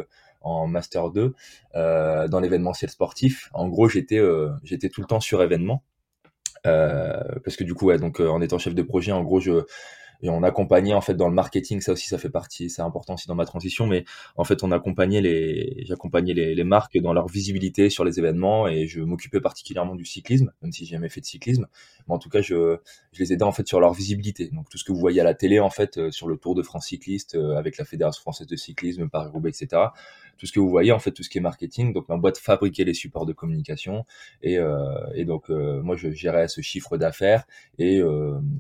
en 0.44 0.68
master 0.68 1.10
2 1.10 1.34
dans 1.74 2.40
l'événementiel 2.40 2.90
sportif, 2.92 3.50
en 3.54 3.68
gros, 3.68 3.88
j'étais 3.88 4.22
j'étais 4.64 4.90
tout 4.90 5.02
le 5.02 5.08
temps 5.08 5.20
sur 5.20 5.42
événement. 5.42 5.84
parce 6.64 7.56
que 7.58 7.64
du 7.64 7.74
coup, 7.74 7.92
donc 7.98 8.20
en 8.20 8.42
étant 8.42 8.58
chef 8.58 8.76
de 8.76 8.84
projet, 8.84 9.12
en 9.12 9.24
gros, 9.24 9.40
je 9.40 9.66
on 10.30 10.44
accompagnait 10.44 10.94
en 10.94 11.02
fait 11.02 11.16
dans 11.16 11.28
le 11.28 11.34
marketing. 11.34 11.82
Ça 11.82 11.94
aussi 11.94 12.08
ça 12.08 12.18
fait 12.18 12.30
partie 12.30 12.70
c'est 12.70 12.82
important 12.82 13.16
aussi 13.16 13.28
dans 13.28 13.36
ma 13.36 13.46
transition 13.46 13.88
mais 13.88 14.06
en 14.36 14.44
fait 14.44 14.64
on 14.64 14.72
accompagnait 14.72 15.22
les 15.22 15.84
j'accompagnais 15.86 16.34
les, 16.34 16.56
les, 16.56 16.64
marques 16.64 16.98
dans 16.98 17.14
leur 17.14 17.28
visibilité 17.28 17.90
sur 17.90 18.04
les 18.06 18.20
événements 18.20 18.68
et 18.68 18.88
je 18.88 19.02
m'occupais 19.02 19.42
particulièrement 19.42 19.96
du 19.96 20.06
cyclisme 20.06 20.52
même 20.62 20.72
si 20.72 20.86
j'ai 20.86 20.96
jamais 20.96 21.10
fait 21.10 21.22
de 21.22 21.26
cyclisme. 21.26 21.68
Mais 22.08 22.14
en 22.14 22.20
tout 22.20 22.30
cas 22.30 22.42
je, 22.42 22.78
je 23.12 23.20
les 23.20 23.34
aidais 23.34 23.44
en 23.44 23.52
fait 23.52 23.68
sur 23.68 23.80
leur 23.80 23.94
visibilité. 23.94 24.50
Donc 24.50 24.70
tout 24.70 24.78
ce 24.78 24.84
que 24.84 24.92
vous 24.92 25.00
voyez 25.00 25.22
à 25.22 25.24
la 25.24 25.34
télé 25.34 25.60
en 25.60 25.70
fait 25.70 25.98
euh, 25.98 26.12
sur 26.12 26.28
le 26.28 26.38
Tour 26.38 26.56
de 26.56 26.64
France 26.64 26.88
cycliste 26.88 27.36
euh, 27.36 27.58
avec 27.58 27.78
la 27.78 27.86
Fédération 27.86 28.22
française 28.22 28.48
de 28.48 28.56
cyclisme 28.56 29.10
Paris 29.10 29.30
Roubaix 29.30 29.50
etc 29.50 29.82
tout 30.38 30.46
ce 30.46 30.52
que 30.52 30.60
vous 30.60 30.70
voyez 30.70 30.92
en 30.92 31.00
fait 31.00 31.12
tout 31.12 31.24
ce 31.24 31.30
qui 31.30 31.38
est 31.38 31.42
marketing. 31.42 31.94
Donc 31.94 32.10
ma 32.10 32.18
boîte 32.18 32.38
fabriquait 32.38 32.84
les 32.84 32.94
supports 32.94 33.26
de 33.26 33.34
communication. 33.34 34.06
Et, 34.42 34.58
euh, 34.58 34.78
et 35.16 35.26
donc 35.26 35.50
moi 35.50 35.96
je 35.96 36.12
gérais 36.12 36.48
ce 36.48 36.62
chiffre 36.62 36.98
d'affaires. 36.98 37.46
Et, 37.80 38.02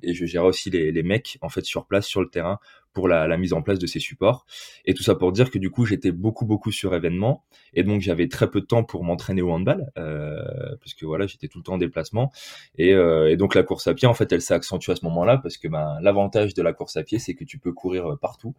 et 0.01 0.13
je 0.13 0.25
gérais 0.25 0.47
aussi 0.47 0.69
les, 0.69 0.91
les 0.91 1.03
mecs 1.03 1.37
en 1.41 1.49
fait 1.49 1.65
sur 1.65 1.85
place 1.85 2.05
sur 2.05 2.21
le 2.21 2.29
terrain 2.29 2.59
pour 2.93 3.07
la, 3.07 3.27
la, 3.27 3.37
mise 3.37 3.53
en 3.53 3.61
place 3.61 3.79
de 3.79 3.87
ces 3.87 3.99
supports. 3.99 4.45
Et 4.85 4.93
tout 4.93 5.03
ça 5.03 5.15
pour 5.15 5.31
dire 5.31 5.51
que 5.51 5.57
du 5.57 5.69
coup, 5.69 5.85
j'étais 5.85 6.11
beaucoup, 6.11 6.45
beaucoup 6.45 6.71
sur 6.71 6.93
événements. 6.95 7.43
Et 7.73 7.83
donc, 7.83 8.01
j'avais 8.01 8.27
très 8.27 8.49
peu 8.49 8.61
de 8.61 8.65
temps 8.65 8.83
pour 8.83 9.03
m'entraîner 9.03 9.41
au 9.41 9.51
handball, 9.51 9.91
euh, 9.97 10.41
parce 10.79 10.93
que 10.93 11.05
voilà, 11.05 11.27
j'étais 11.27 11.47
tout 11.47 11.57
le 11.59 11.63
temps 11.63 11.73
en 11.73 11.77
déplacement. 11.77 12.31
Et, 12.77 12.93
euh, 12.93 13.31
et, 13.31 13.37
donc, 13.37 13.55
la 13.55 13.63
course 13.63 13.87
à 13.87 13.93
pied, 13.93 14.07
en 14.07 14.13
fait, 14.13 14.31
elle 14.31 14.41
s'est 14.41 14.53
accentuée 14.53 14.93
à 14.93 14.95
ce 14.95 15.05
moment-là, 15.05 15.37
parce 15.37 15.57
que 15.57 15.67
ben, 15.67 15.97
l'avantage 16.01 16.53
de 16.53 16.61
la 16.61 16.73
course 16.73 16.97
à 16.97 17.03
pied, 17.03 17.19
c'est 17.19 17.33
que 17.33 17.43
tu 17.43 17.57
peux 17.57 17.73
courir 17.73 18.11
euh, 18.11 18.15
partout. 18.15 18.55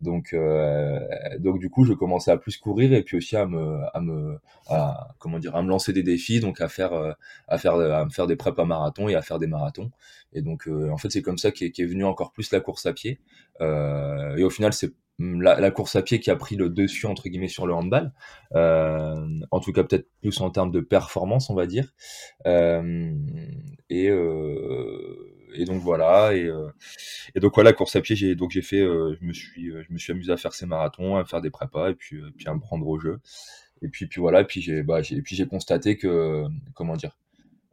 Donc, 0.00 0.32
euh, 0.32 0.98
donc 1.38 1.58
du 1.58 1.70
coup, 1.70 1.84
je 1.84 1.92
commençais 1.92 2.30
à 2.30 2.36
plus 2.36 2.56
courir 2.56 2.92
et 2.92 3.02
puis 3.02 3.16
aussi 3.16 3.36
à 3.36 3.46
me, 3.46 3.80
à 3.92 4.00
me, 4.00 4.38
à, 4.68 5.08
comment 5.18 5.38
dire, 5.38 5.56
à 5.56 5.62
me 5.62 5.68
lancer 5.68 5.92
des 5.92 6.02
défis, 6.02 6.40
donc 6.40 6.60
à 6.60 6.68
faire, 6.68 6.92
euh, 6.92 7.12
à 7.48 7.58
faire, 7.58 7.74
à 7.74 8.04
me 8.04 8.10
faire 8.10 8.26
des 8.26 8.36
prépas 8.36 8.64
marathons 8.64 9.08
et 9.08 9.14
à 9.14 9.22
faire 9.22 9.38
des 9.38 9.46
marathons. 9.46 9.90
Et 10.32 10.42
donc, 10.42 10.68
euh, 10.68 10.90
en 10.90 10.96
fait, 10.96 11.10
c'est 11.10 11.22
comme 11.22 11.38
ça 11.38 11.50
qu'est 11.50 11.78
est 11.78 11.84
venu 11.84 12.04
encore 12.04 12.32
plus 12.32 12.50
la 12.52 12.60
course 12.60 12.86
à 12.86 12.92
pied. 12.92 13.20
Euh, 13.60 14.36
et 14.36 14.44
au 14.44 14.50
final, 14.50 14.72
c'est 14.72 14.92
la, 15.20 15.60
la, 15.60 15.70
course 15.70 15.96
à 15.96 16.02
pied 16.02 16.18
qui 16.20 16.30
a 16.30 16.36
pris 16.36 16.56
le 16.56 16.70
dessus 16.70 17.06
entre 17.06 17.28
guillemets 17.28 17.48
sur 17.48 17.66
le 17.66 17.74
handball. 17.74 18.12
Euh, 18.54 19.40
en 19.50 19.60
tout 19.60 19.72
cas, 19.72 19.84
peut-être 19.84 20.08
plus 20.22 20.40
en 20.40 20.50
termes 20.50 20.70
de 20.70 20.80
performance, 20.80 21.50
on 21.50 21.54
va 21.54 21.66
dire. 21.66 21.92
Euh, 22.46 23.12
et, 23.90 24.08
euh, 24.08 25.50
et 25.54 25.64
donc 25.64 25.82
voilà. 25.82 26.34
Et, 26.34 26.44
euh, 26.44 26.68
et 27.34 27.40
donc 27.40 27.54
voilà, 27.54 27.72
course 27.72 27.96
à 27.96 28.00
pied, 28.00 28.16
j'ai 28.16 28.34
donc 28.34 28.50
j'ai 28.50 28.62
fait, 28.62 28.80
je 28.80 29.24
me 29.24 29.32
suis, 29.32 29.70
je 29.70 29.92
me 29.92 29.98
suis 29.98 30.12
amusé 30.12 30.32
à 30.32 30.36
faire 30.36 30.54
ces 30.54 30.66
marathons, 30.66 31.16
à 31.16 31.24
faire 31.24 31.40
des 31.40 31.50
prépas 31.50 31.90
et 31.90 31.94
puis, 31.94 32.20
puis 32.36 32.48
à 32.48 32.54
me 32.54 32.60
prendre 32.60 32.86
au 32.86 32.98
jeu. 32.98 33.20
Et 33.82 33.88
puis, 33.88 34.06
puis 34.06 34.20
voilà. 34.20 34.40
Et 34.42 34.44
puis 34.44 34.62
j'ai, 34.62 34.82
bah, 34.82 35.00
puis 35.02 35.36
j'ai 35.36 35.46
constaté 35.46 35.96
que, 35.96 36.44
comment 36.74 36.96
dire 36.96 37.16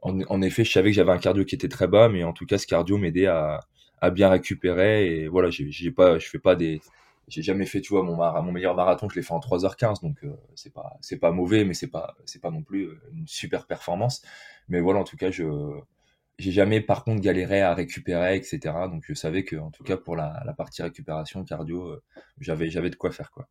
en, 0.02 0.42
effet, 0.42 0.64
je 0.64 0.72
savais 0.72 0.90
que 0.90 0.96
j'avais 0.96 1.12
un 1.12 1.18
cardio 1.18 1.44
qui 1.44 1.54
était 1.54 1.68
très 1.68 1.88
bas, 1.88 2.08
mais 2.08 2.24
en 2.24 2.32
tout 2.32 2.46
cas, 2.46 2.58
ce 2.58 2.66
cardio 2.66 2.98
m'aidait 2.98 3.26
à, 3.26 3.60
à, 4.00 4.10
bien 4.10 4.28
récupérer. 4.28 5.06
Et 5.06 5.28
voilà, 5.28 5.50
j'ai 5.50 5.90
pas, 5.90 6.18
je 6.18 6.28
fais 6.28 6.38
pas 6.38 6.54
des, 6.56 6.80
j'ai 7.28 7.42
jamais 7.42 7.66
fait, 7.66 7.80
tu 7.80 7.92
vois, 7.92 8.02
mon, 8.02 8.16
mon 8.16 8.52
meilleur 8.52 8.74
marathon, 8.74 9.08
je 9.08 9.16
l'ai 9.16 9.22
fait 9.22 9.32
en 9.34 9.40
3h15, 9.40 10.02
donc 10.02 10.16
euh, 10.24 10.32
c'est 10.54 10.72
pas, 10.72 10.96
c'est 11.00 11.18
pas 11.18 11.30
mauvais, 11.30 11.64
mais 11.64 11.74
c'est 11.74 11.88
pas, 11.90 12.16
c'est 12.24 12.40
pas 12.40 12.50
non 12.50 12.62
plus 12.62 12.84
euh, 12.86 13.00
une 13.12 13.26
super 13.26 13.66
performance. 13.66 14.22
Mais 14.68 14.80
voilà, 14.80 15.00
en 15.00 15.04
tout 15.04 15.16
cas, 15.16 15.30
je, 15.30 15.44
j'ai 16.38 16.52
jamais, 16.52 16.80
par 16.80 17.04
contre, 17.04 17.20
galéré 17.20 17.60
à 17.62 17.74
récupérer, 17.74 18.36
etc. 18.36 18.60
Donc 18.90 19.04
je 19.06 19.14
savais 19.14 19.44
que, 19.44 19.56
en 19.56 19.70
tout 19.70 19.84
cas, 19.84 19.96
pour 19.96 20.16
la, 20.16 20.42
la 20.46 20.54
partie 20.54 20.82
récupération 20.82 21.44
cardio, 21.44 21.88
euh, 21.88 22.02
j'avais, 22.40 22.70
j'avais 22.70 22.90
de 22.90 22.96
quoi 22.96 23.10
faire, 23.10 23.30
quoi. 23.30 23.48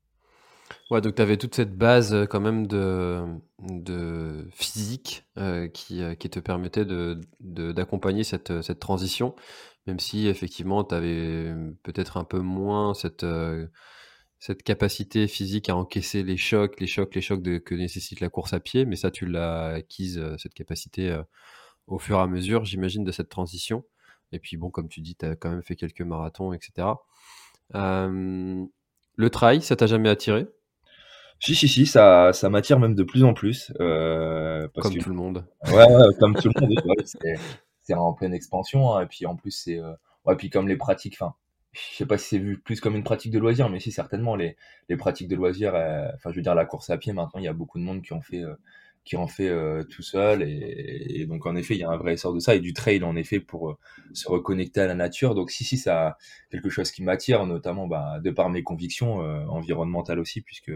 Ouais, 0.89 1.01
donc 1.01 1.15
tu 1.15 1.21
avais 1.21 1.37
toute 1.37 1.55
cette 1.55 1.77
base 1.77 2.13
euh, 2.13 2.25
quand 2.25 2.39
même 2.39 2.65
de, 2.67 4.47
physique 4.51 5.25
euh, 5.37 5.67
qui, 5.67 6.01
euh, 6.01 6.15
qui 6.15 6.29
te 6.29 6.39
permettait 6.39 6.85
de, 6.85 7.19
d'accompagner 7.41 8.23
cette, 8.23 8.61
cette 8.61 8.79
transition, 8.79 9.35
même 9.85 9.99
si 9.99 10.27
effectivement 10.27 10.83
tu 10.83 10.95
avais 10.95 11.53
peut-être 11.83 12.17
un 12.17 12.23
peu 12.23 12.39
moins 12.39 12.93
cette, 12.93 13.25
cette 14.39 14.63
capacité 14.63 15.27
physique 15.27 15.69
à 15.69 15.75
encaisser 15.75 16.23
les 16.23 16.37
chocs, 16.37 16.79
les 16.79 16.87
chocs, 16.87 17.13
les 17.15 17.21
chocs 17.21 17.43
que 17.43 17.75
nécessite 17.75 18.19
la 18.21 18.29
course 18.29 18.53
à 18.53 18.59
pied, 18.59 18.85
mais 18.85 18.95
ça 18.95 19.11
tu 19.11 19.25
l'as 19.25 19.67
acquise, 19.67 20.23
cette 20.37 20.53
capacité 20.53 21.17
au 21.87 21.99
fur 21.99 22.17
et 22.17 22.21
à 22.21 22.27
mesure, 22.27 22.65
j'imagine, 22.65 23.03
de 23.03 23.11
cette 23.11 23.29
transition. 23.29 23.83
Et 24.31 24.39
puis 24.39 24.57
bon, 24.57 24.69
comme 24.69 24.89
tu 24.89 25.01
dis, 25.01 25.15
tu 25.15 25.25
as 25.25 25.35
quand 25.35 25.49
même 25.49 25.63
fait 25.63 25.75
quelques 25.75 26.01
marathons, 26.01 26.53
etc. 26.53 26.87
le 27.73 29.29
trail, 29.29 29.61
ça 29.61 29.75
t'a 29.75 29.87
jamais 29.87 30.09
attiré? 30.09 30.47
Si, 31.39 31.55
si, 31.55 31.67
si, 31.67 31.85
ça, 31.85 32.31
ça 32.33 32.49
m'attire 32.49 32.79
même 32.79 32.95
de 32.95 33.03
plus 33.03 33.23
en 33.23 33.33
plus. 33.33 33.71
Euh, 33.79 34.67
parce 34.73 34.89
comme 34.89 34.97
tout 34.97 35.09
le 35.09 35.15
monde. 35.15 35.45
Ouais, 35.67 35.85
ouais 35.85 36.13
comme 36.19 36.35
tout 36.35 36.49
le 36.53 36.61
monde. 36.61 36.79
Ouais, 36.85 37.35
c'est 37.81 37.93
en 37.93 38.13
pleine 38.13 38.33
expansion. 38.33 38.93
Hein, 38.93 39.03
et 39.03 39.05
puis 39.05 39.25
en 39.25 39.35
plus, 39.35 39.51
c'est. 39.51 39.79
Euh... 39.79 39.93
Ouais, 40.25 40.35
puis 40.35 40.49
comme 40.49 40.67
les 40.67 40.75
pratiques, 40.75 41.17
enfin, 41.19 41.35
je 41.71 41.79
sais 41.95 42.05
pas 42.05 42.17
si 42.17 42.29
c'est 42.29 42.39
vu 42.39 42.59
plus 42.59 42.81
comme 42.81 42.95
une 42.95 43.03
pratique 43.03 43.31
de 43.31 43.39
loisir, 43.39 43.69
mais 43.69 43.79
si, 43.79 43.91
certainement, 43.91 44.35
les, 44.35 44.57
les 44.89 44.97
pratiques 44.97 45.27
de 45.27 45.35
loisir, 45.35 45.73
euh, 45.75 46.07
enfin, 46.15 46.31
je 46.31 46.35
veux 46.35 46.41
dire, 46.41 46.55
la 46.55 46.65
course 46.65 46.89
à 46.89 46.97
pied, 46.97 47.13
maintenant, 47.13 47.39
il 47.39 47.45
y 47.45 47.49
a 47.49 47.53
beaucoup 47.53 47.79
de 47.79 47.83
monde 47.83 48.01
qui 48.01 48.13
ont 48.13 48.21
fait. 48.21 48.43
Qui 49.07 49.15
en 49.15 49.27
fait 49.27 49.47
euh, 49.47 49.83
tout 49.85 50.01
seul 50.01 50.43
et, 50.43 51.25
donc 51.29 51.45
en 51.45 51.55
effet 51.55 51.75
il 51.75 51.79
y 51.79 51.83
a 51.85 51.89
un 51.89 51.95
vrai 51.95 52.15
essor 52.15 52.33
de 52.33 52.39
ça 52.39 52.55
et 52.55 52.59
du 52.59 52.73
trail 52.73 53.01
en 53.05 53.15
effet 53.15 53.39
pour 53.39 53.69
euh, 53.69 53.77
se 54.11 54.27
reconnecter 54.27 54.81
à 54.81 54.87
la 54.87 54.95
nature. 54.95 55.33
Donc 55.33 55.49
si 55.49 55.63
si 55.63 55.77
ça 55.77 56.17
quelque 56.51 56.67
chose 56.67 56.91
qui 56.91 57.03
m'attire 57.03 57.45
notamment 57.45 57.87
bah, 57.87 58.19
de 58.21 58.31
par 58.31 58.49
mes 58.49 58.63
convictions 58.63 59.21
euh, 59.21 59.45
environnementales 59.45 60.19
aussi 60.19 60.41
puisque 60.41 60.73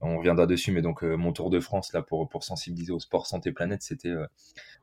on 0.00 0.16
reviendra 0.16 0.46
dessus 0.46 0.72
mais 0.72 0.80
donc 0.80 1.02
mon 1.02 1.32
tour 1.34 1.50
de 1.50 1.60
France 1.60 1.92
là 1.92 2.00
pour 2.00 2.42
sensibiliser 2.42 2.92
au 2.92 2.98
sport 2.98 3.26
santé 3.26 3.52
planète 3.52 3.82
c'était 3.82 4.14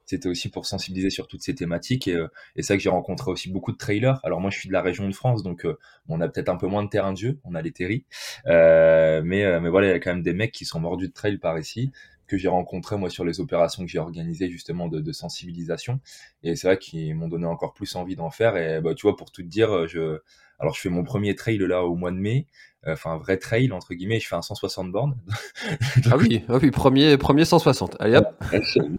c'était 0.05 0.29
aussi 0.29 0.49
pour 0.49 0.67
sensibiliser 0.67 1.09
sur 1.09 1.27
toutes 1.27 1.41
ces 1.41 1.55
thématiques 1.55 2.07
et, 2.07 2.11
et 2.55 2.61
c'est 2.61 2.63
ça 2.63 2.77
que 2.77 2.83
j'ai 2.83 2.89
rencontré 2.89 3.31
aussi 3.31 3.49
beaucoup 3.49 3.71
de 3.71 3.77
trailers. 3.77 4.19
Alors 4.23 4.39
moi 4.39 4.51
je 4.51 4.59
suis 4.59 4.67
de 4.67 4.73
la 4.73 4.83
région 4.83 5.09
de 5.09 5.15
France 5.15 5.41
donc 5.41 5.65
on 6.09 6.21
a 6.21 6.27
peut-être 6.27 6.49
un 6.49 6.57
peu 6.57 6.67
moins 6.67 6.83
de 6.83 6.89
terrain 6.89 7.11
de 7.11 7.17
jeu 7.17 7.39
on 7.43 7.55
a 7.55 7.63
les 7.63 7.71
terris 7.71 8.05
mais 8.45 9.59
mais 9.59 9.69
voilà 9.69 9.87
il 9.87 9.91
y 9.91 9.93
a 9.93 9.99
quand 9.99 10.11
même 10.11 10.21
des 10.21 10.33
mecs 10.33 10.51
qui 10.51 10.65
sont 10.65 10.79
mordus 10.79 11.07
de 11.07 11.13
trail 11.13 11.39
par 11.39 11.57
ici 11.57 11.91
que 12.27 12.37
j'ai 12.37 12.47
rencontré 12.47 12.97
moi 12.97 13.09
sur 13.09 13.23
les 13.25 13.39
opérations 13.39 13.83
que 13.83 13.89
j'ai 13.89 13.99
organisées 13.99 14.49
justement 14.49 14.87
de, 14.87 14.99
de 14.99 15.11
sensibilisation. 15.11 15.99
Et 16.43 16.55
c'est 16.55 16.67
vrai 16.67 16.77
qu'ils 16.77 17.15
m'ont 17.15 17.27
donné 17.27 17.45
encore 17.45 17.73
plus 17.73 17.95
envie 17.95 18.15
d'en 18.15 18.29
faire. 18.29 18.57
Et 18.57 18.81
bah 18.81 18.93
tu 18.95 19.03
vois 19.07 19.15
pour 19.15 19.31
tout 19.31 19.43
te 19.43 19.47
dire 19.47 19.87
je 19.87 20.19
alors 20.59 20.73
je 20.73 20.81
fais 20.81 20.89
mon 20.89 21.03
premier 21.03 21.35
trail 21.35 21.57
là 21.57 21.83
au 21.83 21.95
mois 21.95 22.11
de 22.11 22.17
mai. 22.17 22.47
Euh, 22.87 22.93
enfin 22.93 23.13
un 23.13 23.17
vrai 23.17 23.37
trail 23.37 23.71
entre 23.71 23.93
guillemets. 23.93 24.19
Je 24.19 24.27
fais 24.27 24.35
un 24.35 24.41
160 24.41 24.91
bornes. 24.91 25.17
Ah 26.11 26.17
oui 26.17 26.43
ah 26.49 26.57
oui 26.61 26.69
premier 26.71 27.17
premier 27.17 27.45
160 27.45 27.97
allez 27.99 28.17
hop. 28.17 28.27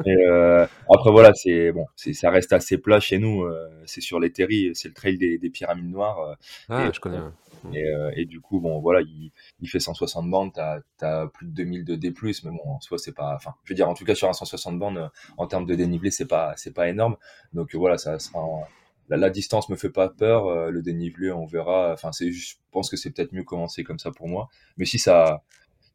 Euh, 0.06 0.66
après 0.92 1.10
voilà 1.12 1.32
c'est 1.34 1.70
bon 1.72 1.86
c'est 1.94 2.12
ça 2.14 2.30
reste 2.30 2.52
assez 2.52 2.78
plat 2.78 2.98
chez 2.98 3.18
nous 3.18 3.42
euh, 3.42 3.68
c'est 3.84 4.00
sur 4.00 4.18
les 4.18 4.32
terris 4.32 4.70
c'est 4.74 4.88
le 4.88 4.94
trail 4.94 5.16
des, 5.18 5.38
des 5.38 5.50
pyramides 5.50 5.90
noires 5.90 6.18
euh, 6.20 6.34
ah 6.68 6.90
je 6.92 6.98
connais 6.98 7.18
et, 7.72 7.84
euh, 7.84 8.10
et, 8.16 8.24
du 8.26 8.40
coup, 8.40 8.60
bon, 8.60 8.80
voilà, 8.80 9.00
il, 9.02 9.32
il 9.60 9.68
fait 9.68 9.80
160 9.80 10.30
bandes, 10.30 10.52
t'as 10.54 10.80
as 11.00 11.26
plus 11.28 11.46
de 11.46 11.52
2000 11.52 11.84
de 11.84 11.96
D+, 11.96 12.12
mais 12.22 12.50
bon, 12.50 12.60
en 12.66 12.80
soi, 12.80 12.98
c'est 12.98 13.14
pas, 13.14 13.34
enfin, 13.34 13.54
je 13.64 13.72
veux 13.72 13.76
dire, 13.76 13.88
en 13.88 13.94
tout 13.94 14.04
cas, 14.04 14.14
sur 14.14 14.28
un 14.28 14.32
160 14.32 14.78
bandes, 14.78 14.98
euh, 14.98 15.08
en 15.36 15.46
termes 15.46 15.66
de 15.66 15.74
dénivelé, 15.74 16.10
c'est 16.10 16.26
pas, 16.26 16.54
c'est 16.56 16.74
pas 16.74 16.88
énorme. 16.88 17.16
Donc, 17.52 17.74
voilà, 17.74 17.98
ça 17.98 18.18
sera, 18.18 18.40
la, 19.08 19.30
distance 19.30 19.68
me 19.68 19.76
fait 19.76 19.90
pas 19.90 20.08
peur, 20.08 20.70
le 20.70 20.82
dénivelé, 20.82 21.30
on 21.30 21.46
verra. 21.46 21.92
Enfin, 21.92 22.12
c'est, 22.12 22.32
je 22.32 22.56
pense 22.72 22.90
que 22.90 22.96
c'est 22.96 23.10
peut-être 23.10 23.32
mieux 23.32 23.44
commencer 23.44 23.84
comme 23.84 23.98
ça 23.98 24.10
pour 24.10 24.28
moi. 24.28 24.48
Mais 24.76 24.84
si 24.84 24.98
ça, 24.98 25.42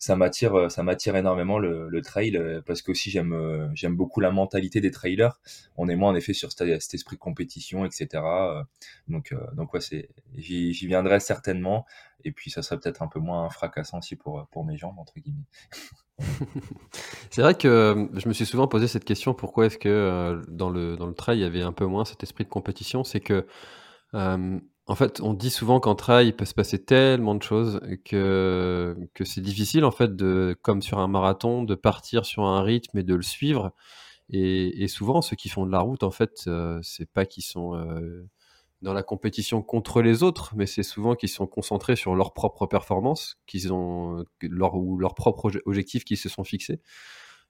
ça 0.02 0.16
m'attire 0.16 0.56
euh, 0.56 0.68
ça 0.68 0.82
m'attire 0.82 1.16
énormément 1.16 1.60
le, 1.60 1.88
le 1.88 2.02
trail 2.02 2.36
euh, 2.36 2.60
parce 2.66 2.82
qu'aussi 2.82 3.12
j'aime 3.12 3.34
euh, 3.34 3.70
j'aime 3.76 3.96
beaucoup 3.96 4.20
la 4.20 4.32
mentalité 4.32 4.82
des 4.82 4.90
trailers. 4.90 5.40
On 5.78 5.88
est 5.90 5.96
moins 5.96 6.10
en 6.10 6.16
effet 6.16 6.34
sur 6.34 6.52
cet, 6.52 6.94
esprit 6.94 7.16
de 7.16 7.22
compétition 7.22 7.86
etc 7.86 8.24
donc 9.08 9.34
donc 9.54 9.74
ouais 9.74 9.80
c'est 9.80 10.10
j'y, 10.36 10.74
j'y 10.74 10.88
viendrai 10.88 11.20
certainement 11.20 11.86
et 12.24 12.32
puis 12.32 12.50
ça 12.50 12.64
serait 12.64 12.80
peut-être 12.80 13.04
un 13.04 13.08
peu 13.08 13.20
moins 13.20 13.48
fracassant 13.52 14.00
aussi 14.00 14.16
pour 14.16 14.48
pour 14.52 14.66
mes 14.66 14.76
jambes 14.76 14.98
entre 14.98 15.14
guillemets. 15.20 15.46
C'est 17.30 17.42
vrai 17.42 17.56
que 17.56 18.10
je 18.14 18.28
me 18.28 18.34
suis 18.34 18.46
souvent 18.46 18.68
posé 18.68 18.88
cette 18.88 19.06
question 19.06 19.34
pourquoi 19.34 19.68
est-ce 19.68 19.78
que 19.78 20.42
dans 20.48 20.70
le 20.70 20.98
dans 20.98 21.08
le 21.08 21.14
trail 21.14 21.38
il 21.38 21.42
y 21.42 21.46
avait 21.46 21.62
un 21.62 21.74
peu 21.74 21.86
moins 21.86 22.06
cet 22.06 22.24
esprit 22.24 22.44
de 22.44 22.50
compétition? 22.50 23.04
C'est 23.04 23.22
que 23.22 23.46
en 24.88 24.96
fait, 24.96 25.22
on 25.22 25.34
dit 25.34 25.52
souvent 25.52 25.80
qu'en 25.80 25.96
trail, 25.96 26.28
il 26.28 26.36
peut 26.36 26.46
se 26.46 26.54
passer 26.54 26.84
tellement 26.84 27.36
de 27.36 27.44
choses 27.44 27.80
que, 28.06 28.98
que 29.14 29.24
c'est 29.24 29.42
difficile, 29.42 29.86
en 29.86 29.92
fait, 29.92 30.16
de, 30.16 30.58
comme 30.64 30.82
sur 30.82 31.00
un 31.00 31.08
marathon, 31.08 31.64
de 31.64 31.76
partir 31.76 32.26
sur 32.26 32.44
un 32.44 32.62
rythme 32.62 32.98
et 32.98 33.04
de 33.04 33.16
le 33.16 33.22
suivre. 33.22 33.74
Et, 34.30 34.88
souvent, 34.88 35.22
ceux 35.22 35.36
qui 35.36 35.50
font 35.50 35.66
de 35.66 35.72
la 35.72 35.82
route, 35.82 36.04
en 36.04 36.12
fait, 36.12 36.44
euh, 36.48 36.80
c'est 36.84 37.10
pas 37.12 37.26
qu'ils 37.26 37.44
sont 37.44 37.76
euh, 37.76 38.26
dans 38.82 38.94
la 38.94 39.04
compétition 39.04 39.62
contre 39.62 40.02
les 40.02 40.24
autres, 40.24 40.54
mais 40.56 40.66
c'est 40.66 40.84
souvent 40.84 41.16
qu'ils 41.16 41.30
sont 41.30 41.48
concentrés 41.48 41.98
sur 41.98 42.16
leur 42.16 42.34
propre 42.34 42.66
performance, 42.66 43.38
qu'ils 43.46 43.74
ont 43.74 44.24
ou 44.42 44.98
leur 44.98 45.16
propre 45.16 45.52
objectif 45.66 46.06
qu'ils 46.06 46.18
se 46.18 46.30
sont 46.30 46.46
fixés. 46.46 46.82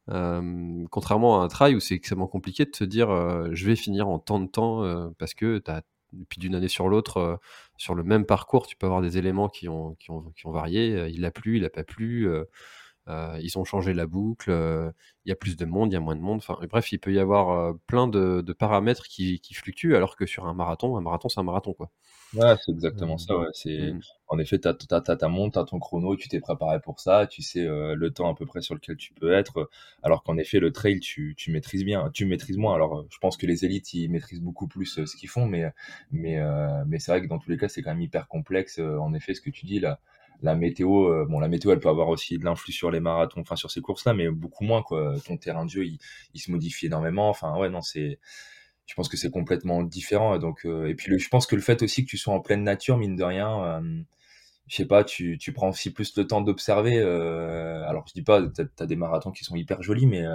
Euh, 0.10 0.84
contrairement 0.90 1.42
à 1.42 1.46
un 1.46 1.48
trail 1.48 1.76
où 1.76 1.80
c'est 1.80 1.94
extrêmement 1.94 2.28
compliqué 2.28 2.66
de 2.66 2.76
se 2.76 2.84
dire 2.84 3.10
je 3.54 3.66
vais 3.68 3.76
finir 3.76 4.08
en 4.08 4.18
tant 4.18 4.40
de 4.40 4.48
temps 4.48 4.84
parce 5.20 5.36
que 5.36 5.60
tu 5.60 5.70
as 5.70 5.84
puis 6.30 6.40
d'une 6.40 6.56
année 6.56 6.68
sur 6.68 6.90
l'autre, 6.90 7.18
euh, 7.18 7.36
sur 7.78 7.96
le 7.96 8.04
même 8.04 8.26
parcours, 8.26 8.68
tu 8.68 8.76
peux 8.76 8.86
avoir 8.86 9.02
des 9.02 9.18
éléments 9.18 9.50
qui 9.50 9.70
ont, 9.70 9.96
qui 9.96 10.12
ont, 10.12 10.52
varié. 10.52 10.96
Euh, 10.96 11.10
il 11.10 11.26
a 11.26 11.32
plu, 11.32 11.58
il 11.58 11.64
n'a 11.64 11.70
pas 11.70 11.84
plu. 11.84 12.28
Euh, 12.28 12.46
ils 13.42 13.58
ont 13.58 13.66
changé 13.66 13.94
la 13.94 14.06
boucle. 14.08 14.52
Il 15.26 15.30
y 15.30 15.32
a 15.32 15.36
plus 15.36 15.58
de 15.58 15.66
monde, 15.66 15.92
il 15.92 15.96
y 15.96 15.98
a 15.98 16.00
moins 16.00 16.16
de 16.16 16.22
monde. 16.22 16.42
Bref, 16.70 16.92
il 16.92 17.00
peut 17.00 17.14
y 17.14 17.20
avoir 17.20 17.76
plein 17.88 18.08
de, 18.08 18.42
de 18.42 18.54
paramètres 18.54 19.04
qui, 19.08 19.40
qui, 19.42 19.54
fluctuent, 19.54 19.96
alors 19.96 20.16
que 20.16 20.26
sur 20.26 20.46
un 20.48 20.54
marathon, 20.54 20.98
un 20.98 21.02
marathon, 21.02 21.28
c'est 21.30 21.40
un 21.40 21.44
marathon, 21.44 21.74
quoi. 21.74 21.92
Ouais, 22.34 22.56
c'est 22.66 22.72
exactement 22.72 23.18
ça. 23.18 23.38
Ouais. 23.38 23.48
C'est 23.54 23.92
mmh. 23.92 24.00
en 24.28 24.40
effet, 24.40 24.58
t'as 24.58 24.74
as, 24.92 25.02
ta 25.02 25.28
montre, 25.28 25.60
t'as 25.60 25.66
ton 25.66 25.80
chrono, 25.80 26.16
tu 26.16 26.30
t'es 26.30 26.40
préparé 26.40 26.80
pour 26.80 27.02
ça, 27.02 27.28
tu 27.28 27.42
sais 27.42 27.66
le 27.66 28.10
temps 28.12 28.32
à 28.32 28.36
peu 28.36 28.46
près 28.46 28.62
sur 28.62 28.74
lequel 28.74 28.96
tu 28.96 29.14
peux 29.14 29.34
être. 29.34 29.70
Alors 30.02 30.24
qu'en 30.24 30.38
effet, 30.38 30.60
le 30.60 30.72
trail, 30.72 31.00
tu, 31.02 31.36
tu 31.38 31.52
maîtrises 31.52 31.84
bien, 31.84 32.10
tu 32.14 32.26
maîtrises 32.26 32.58
moins. 32.58 32.74
Alors, 32.74 33.06
je 33.10 33.18
pense 33.18 33.36
que 33.36 33.46
les 33.46 33.66
élites, 33.66 33.94
ils 33.94 34.10
maîtrisent 34.10 34.42
beaucoup 34.42 34.68
plus 34.68 35.06
ce 35.06 35.16
qu'ils 35.18 35.30
font, 35.30 35.46
mais 35.46 35.66
mais 36.12 36.40
mais 36.88 37.00
c'est 37.00 37.12
vrai 37.12 37.22
que 37.22 37.28
dans 37.28 37.40
tous 37.40 37.50
les 37.50 37.58
cas, 37.58 37.68
c'est 37.68 37.82
quand 37.82 37.92
même 37.92 38.02
hyper 38.02 38.28
complexe. 38.30 38.80
en 38.80 39.14
effet, 39.14 39.34
ce 39.34 39.42
que 39.42 39.50
tu 39.50 39.66
dis 39.66 39.80
là, 39.80 40.00
la 40.42 40.56
météo, 40.56 41.26
bon, 41.28 41.40
la 41.40 41.48
météo, 41.50 41.72
elle 41.72 41.80
peut 41.80 41.90
avoir 41.90 42.08
aussi 42.08 42.38
de 42.38 42.46
l'influx 42.46 42.72
sur 42.72 42.92
les 42.92 43.00
marathons, 43.00 43.42
enfin 43.42 43.56
sur 43.56 43.70
ces 43.72 43.82
courses-là, 43.82 44.14
mais 44.14 44.30
beaucoup 44.30 44.64
moins 44.64 44.82
quoi. 44.84 45.16
Ton 45.26 45.38
terrain 45.38 45.66
de 45.66 45.70
jeu, 45.70 45.86
il, 45.86 46.00
il 46.34 46.40
se 46.40 46.50
modifie 46.52 46.86
énormément. 46.88 47.30
Enfin, 47.30 47.58
ouais, 47.58 47.70
non, 47.70 47.82
c'est 47.82 48.20
je 48.92 48.96
pense 48.96 49.08
que 49.08 49.16
c'est 49.16 49.32
complètement 49.32 49.84
différent. 49.84 50.38
Donc, 50.38 50.66
euh, 50.66 50.90
et 50.90 50.96
puis, 50.96 51.18
je 51.18 51.30
pense 51.30 51.48
que 51.48 51.56
le 51.56 51.62
fait 51.62 51.82
aussi 51.82 52.04
que 52.04 52.10
tu 52.10 52.18
sois 52.18 52.34
en 52.34 52.42
pleine 52.42 52.62
nature, 52.62 52.98
mine 52.98 53.16
de 53.16 53.24
rien, 53.24 53.64
euh, 53.64 54.02
je 54.68 54.76
sais 54.76 54.86
pas, 54.86 55.06
tu, 55.06 55.38
tu 55.38 55.54
prends 55.54 55.70
aussi 55.70 55.94
plus 55.94 56.18
le 56.18 56.28
temps 56.28 56.42
d'observer. 56.42 57.00
Euh, 57.00 57.88
alors, 57.88 58.06
je 58.10 58.14
dis 58.14 58.22
pas, 58.22 58.42
tu 58.50 58.68
as, 58.80 58.86
des 58.86 58.98
marathons 58.98 59.32
qui 59.32 59.46
sont 59.46 59.56
hyper 59.56 59.82
jolis, 59.82 60.08
mais, 60.08 60.26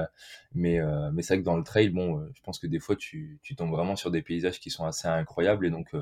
mais, 0.54 0.80
mais 1.12 1.20
c'est 1.20 1.34
vrai 1.34 1.40
que 1.42 1.44
dans 1.44 1.58
le 1.58 1.64
trail, 1.64 1.90
bon, 1.90 2.26
je 2.34 2.40
pense 2.40 2.58
que 2.58 2.66
des 2.66 2.78
fois, 2.80 2.96
tu, 2.96 3.38
tu 3.42 3.56
tombes 3.56 3.72
vraiment 3.72 3.94
sur 3.94 4.10
des 4.10 4.22
paysages 4.22 4.58
qui 4.58 4.70
sont 4.70 4.86
assez 4.86 5.06
incroyables 5.06 5.66
et 5.66 5.70
donc, 5.70 5.94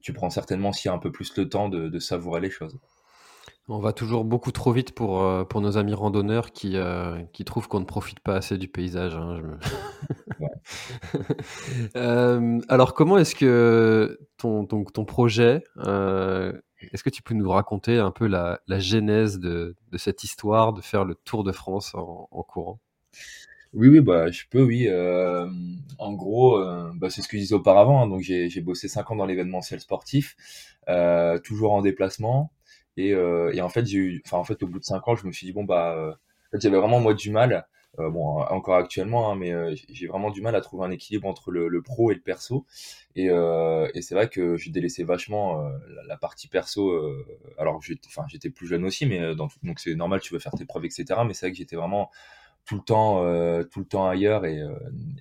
tu 0.00 0.12
prends 0.12 0.30
certainement 0.30 0.70
aussi 0.70 0.88
un 0.88 0.98
peu 0.98 1.12
plus 1.12 1.36
le 1.36 1.48
temps 1.48 1.68
de, 1.68 1.88
de 1.88 1.98
savourer 2.00 2.40
les 2.40 2.50
choses. 2.50 2.76
On 3.72 3.78
va 3.78 3.92
toujours 3.92 4.24
beaucoup 4.24 4.50
trop 4.50 4.72
vite 4.72 4.92
pour, 4.92 5.22
euh, 5.22 5.44
pour 5.44 5.60
nos 5.60 5.78
amis 5.78 5.94
randonneurs 5.94 6.50
qui, 6.50 6.76
euh, 6.76 7.22
qui 7.32 7.44
trouvent 7.44 7.68
qu'on 7.68 7.78
ne 7.78 7.84
profite 7.84 8.18
pas 8.18 8.34
assez 8.34 8.58
du 8.58 8.66
paysage. 8.66 9.14
Hein, 9.14 9.42
euh, 11.96 12.60
alors, 12.68 12.94
comment 12.94 13.18
est-ce 13.18 13.34
que 13.34 14.18
ton, 14.36 14.64
ton, 14.66 15.04
projet, 15.04 15.64
est-ce 15.78 17.02
que 17.02 17.10
tu 17.10 17.22
peux 17.22 17.34
nous 17.34 17.50
raconter 17.50 17.98
un 17.98 18.10
peu 18.10 18.26
la, 18.26 18.60
la 18.66 18.78
genèse 18.78 19.38
de, 19.38 19.76
de, 19.90 19.98
cette 19.98 20.24
histoire 20.24 20.72
de 20.72 20.80
faire 20.80 21.04
le 21.04 21.14
Tour 21.14 21.44
de 21.44 21.52
France 21.52 21.94
en, 21.94 22.26
courant? 22.48 22.80
Oui, 23.72 23.88
oui, 23.88 24.00
bah, 24.00 24.30
je 24.30 24.42
peux, 24.50 24.62
oui. 24.62 24.88
en 25.98 26.12
gros, 26.12 26.62
bah, 26.94 27.10
c'est 27.10 27.22
ce 27.22 27.28
que 27.28 27.36
je 27.36 27.42
disais 27.42 27.54
auparavant. 27.54 28.02
Hein, 28.02 28.08
donc, 28.08 28.20
j'ai 28.22 28.60
bossé 28.60 28.88
5 28.88 29.10
ans 29.10 29.16
dans 29.16 29.26
l'événementiel 29.26 29.80
sportif, 29.80 30.36
toujours 31.42 31.72
en 31.72 31.82
déplacement. 31.82 32.52
Et, 32.96 33.12
euh, 33.14 33.52
et 33.52 33.60
en 33.60 33.68
fait, 33.68 33.86
j'ai 33.86 33.98
eu, 33.98 34.22
en 34.32 34.44
fait, 34.44 34.62
au 34.62 34.66
bout 34.66 34.78
de 34.78 34.84
cinq 34.84 35.06
ans, 35.08 35.16
je 35.16 35.26
me 35.26 35.32
suis 35.32 35.46
dit, 35.46 35.52
bon, 35.52 35.64
bah, 35.64 35.94
euh, 35.96 36.12
j'avais 36.54 36.76
vraiment, 36.76 37.00
moi, 37.00 37.14
du 37.14 37.30
mal, 37.30 37.66
euh, 38.00 38.10
bon, 38.10 38.40
encore 38.42 38.76
actuellement, 38.76 39.30
hein, 39.30 39.36
mais 39.36 39.52
j'ai 39.74 40.06
vraiment 40.06 40.30
du 40.30 40.40
mal 40.40 40.54
à 40.56 40.60
trouver 40.60 40.86
un 40.86 40.90
équilibre 40.90 41.28
entre 41.28 41.50
le, 41.50 41.82
pro 41.82 42.10
et 42.10 42.14
le 42.14 42.20
perso. 42.20 42.66
Et, 43.16 43.26
et 43.26 44.02
c'est 44.02 44.14
vrai 44.14 44.28
que 44.28 44.56
j'ai 44.56 44.70
délaissé 44.70 45.04
vachement 45.04 45.62
la, 46.06 46.16
partie 46.16 46.48
perso. 46.48 47.00
alors, 47.58 47.80
j'étais 47.82 48.50
plus 48.50 48.66
jeune 48.66 48.84
aussi, 48.84 49.06
mais 49.06 49.34
donc 49.34 49.52
c'est 49.78 49.94
normal, 49.94 50.20
tu 50.20 50.32
veux 50.32 50.40
faire 50.40 50.52
tes 50.52 50.64
preuves, 50.64 50.84
etc. 50.84 51.04
Mais 51.26 51.34
c'est 51.34 51.46
vrai 51.46 51.52
que 51.52 51.58
j'étais 51.58 51.76
vraiment 51.76 52.10
tout 52.66 52.76
le 52.76 52.82
temps 52.82 53.24
euh, 53.24 53.64
tout 53.64 53.80
le 53.80 53.86
temps 53.86 54.08
ailleurs 54.08 54.44
et, 54.44 54.60
euh, 54.60 54.72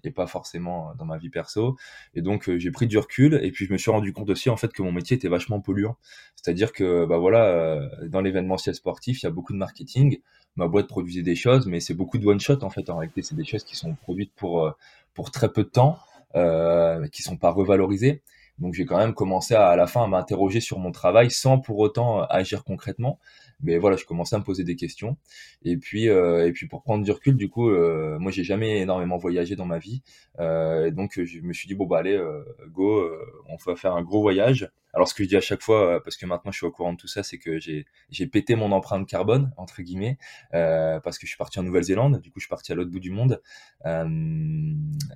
et 0.04 0.12
pas 0.12 0.28
forcément 0.28 0.94
dans 0.98 1.06
ma 1.06 1.18
vie 1.18 1.30
perso 1.30 1.78
et 2.14 2.22
donc 2.22 2.50
euh, 2.50 2.60
j'ai 2.60 2.72
pris 2.72 2.88
du 2.88 2.98
recul 2.98 3.40
et 3.42 3.52
puis 3.52 3.66
je 3.66 3.74
me 3.74 3.78
suis 3.78 3.92
rendu 3.92 4.14
compte 4.14 4.30
aussi 4.30 4.50
en 4.50 4.58
fait 4.58 4.72
que 4.72 4.82
mon 4.82 4.92
métier 4.92 5.18
était 5.18 5.30
vachement 5.30 5.60
polluant 5.60 5.98
c'est-à-dire 6.36 6.72
que 6.74 7.06
bah 7.06 7.18
voilà 7.18 7.90
dans 8.08 8.22
l'événementiel 8.22 8.76
sportif 8.76 9.22
il 9.22 9.26
y 9.26 9.28
a 9.28 9.32
beaucoup 9.32 9.54
de 9.54 9.58
marketing 9.58 10.20
ma 10.56 10.68
boîte 10.68 10.88
produisait 10.88 11.22
des 11.22 11.36
choses 11.36 11.68
mais 11.68 11.80
c'est 11.80 11.94
beaucoup 11.94 12.18
de 12.18 12.26
one 12.26 12.40
shot 12.40 12.64
en 12.64 12.70
fait 12.70 12.90
en 12.90 12.98
réalité 12.98 13.22
c'est 13.22 13.36
des 13.36 13.46
choses 13.46 13.64
qui 13.64 13.76
sont 13.76 13.96
produites 13.96 14.34
pour 14.36 14.74
pour 15.14 15.32
très 15.32 15.52
peu 15.52 15.64
de 15.64 15.70
temps 15.70 15.98
euh, 16.36 17.08
qui 17.08 17.22
sont 17.22 17.38
pas 17.38 17.52
revalorisées 17.52 18.22
donc 18.60 18.74
j'ai 18.74 18.86
quand 18.86 18.98
même 18.98 19.14
commencé 19.14 19.56
à, 19.56 19.76
la 19.78 19.88
fin 19.88 20.04
à 20.04 20.08
m'interroger 20.08 20.60
sur 20.60 20.80
mon 20.80 20.92
travail 20.92 21.32
sans 21.32 21.60
pour 21.60 21.80
autant 21.80 22.24
agir 22.24 22.64
concrètement 22.64 23.20
mais 23.62 23.78
voilà, 23.78 23.98
je 23.98 24.06
commençais 24.06 24.36
à 24.36 24.40
me 24.40 24.44
poser 24.44 24.64
des 24.64 24.76
questions. 24.76 25.18
Et 25.64 25.78
puis, 25.78 26.10
euh, 26.10 26.48
et 26.48 26.52
puis 26.54 26.68
pour 26.68 26.82
prendre 26.82 27.04
du 27.04 27.12
recul, 27.12 27.36
du 27.36 27.50
coup, 27.50 27.70
euh, 27.70 28.18
moi, 28.20 28.32
j'ai 28.32 28.44
jamais 28.44 28.80
énormément 28.80 29.18
voyagé 29.18 29.56
dans 29.56 29.66
ma 29.66 29.80
vie. 29.80 30.02
Euh, 30.40 30.88
et 30.88 30.92
donc, 30.92 31.22
je 31.22 31.42
me 31.42 31.54
suis 31.54 31.68
dit, 31.68 31.76
bon, 31.76 31.86
bah, 31.86 32.00
allez, 32.00 32.16
euh, 32.16 32.44
go, 32.68 33.00
euh, 33.00 33.20
on 33.50 33.58
va 33.58 33.76
faire 33.76 33.96
un 33.96 34.02
gros 34.02 34.22
voyage. 34.22 34.70
Alors, 34.94 35.08
ce 35.08 35.14
que 35.14 35.24
je 35.24 35.30
dis 35.30 35.38
à 35.38 35.42
chaque 35.42 35.62
fois, 35.62 35.96
euh, 35.96 36.00
parce 36.00 36.18
que 36.18 36.26
maintenant 36.26 36.52
je 36.52 36.58
suis 36.58 36.66
au 36.66 36.72
courant 36.72 36.94
de 36.94 36.98
tout 36.98 37.08
ça, 37.08 37.24
c'est 37.24 37.38
que 37.38 37.60
j'ai 37.60 38.28
pété 38.28 38.56
mon 38.56 38.72
empreinte 38.72 39.08
carbone 39.08 39.52
entre 39.58 39.82
guillemets, 39.82 40.18
parce 40.52 41.18
que 41.18 41.26
je 41.26 41.30
suis 41.30 41.38
parti 41.38 41.60
en 41.60 41.64
Nouvelle-Zélande. 41.64 42.20
Du 42.22 42.32
coup, 42.32 42.40
je 42.40 42.46
suis 42.46 42.50
parti 42.50 42.72
à 42.72 42.76
l'autre 42.76 42.92
bout 42.92 43.00
du 43.00 43.12
monde. 43.12 43.42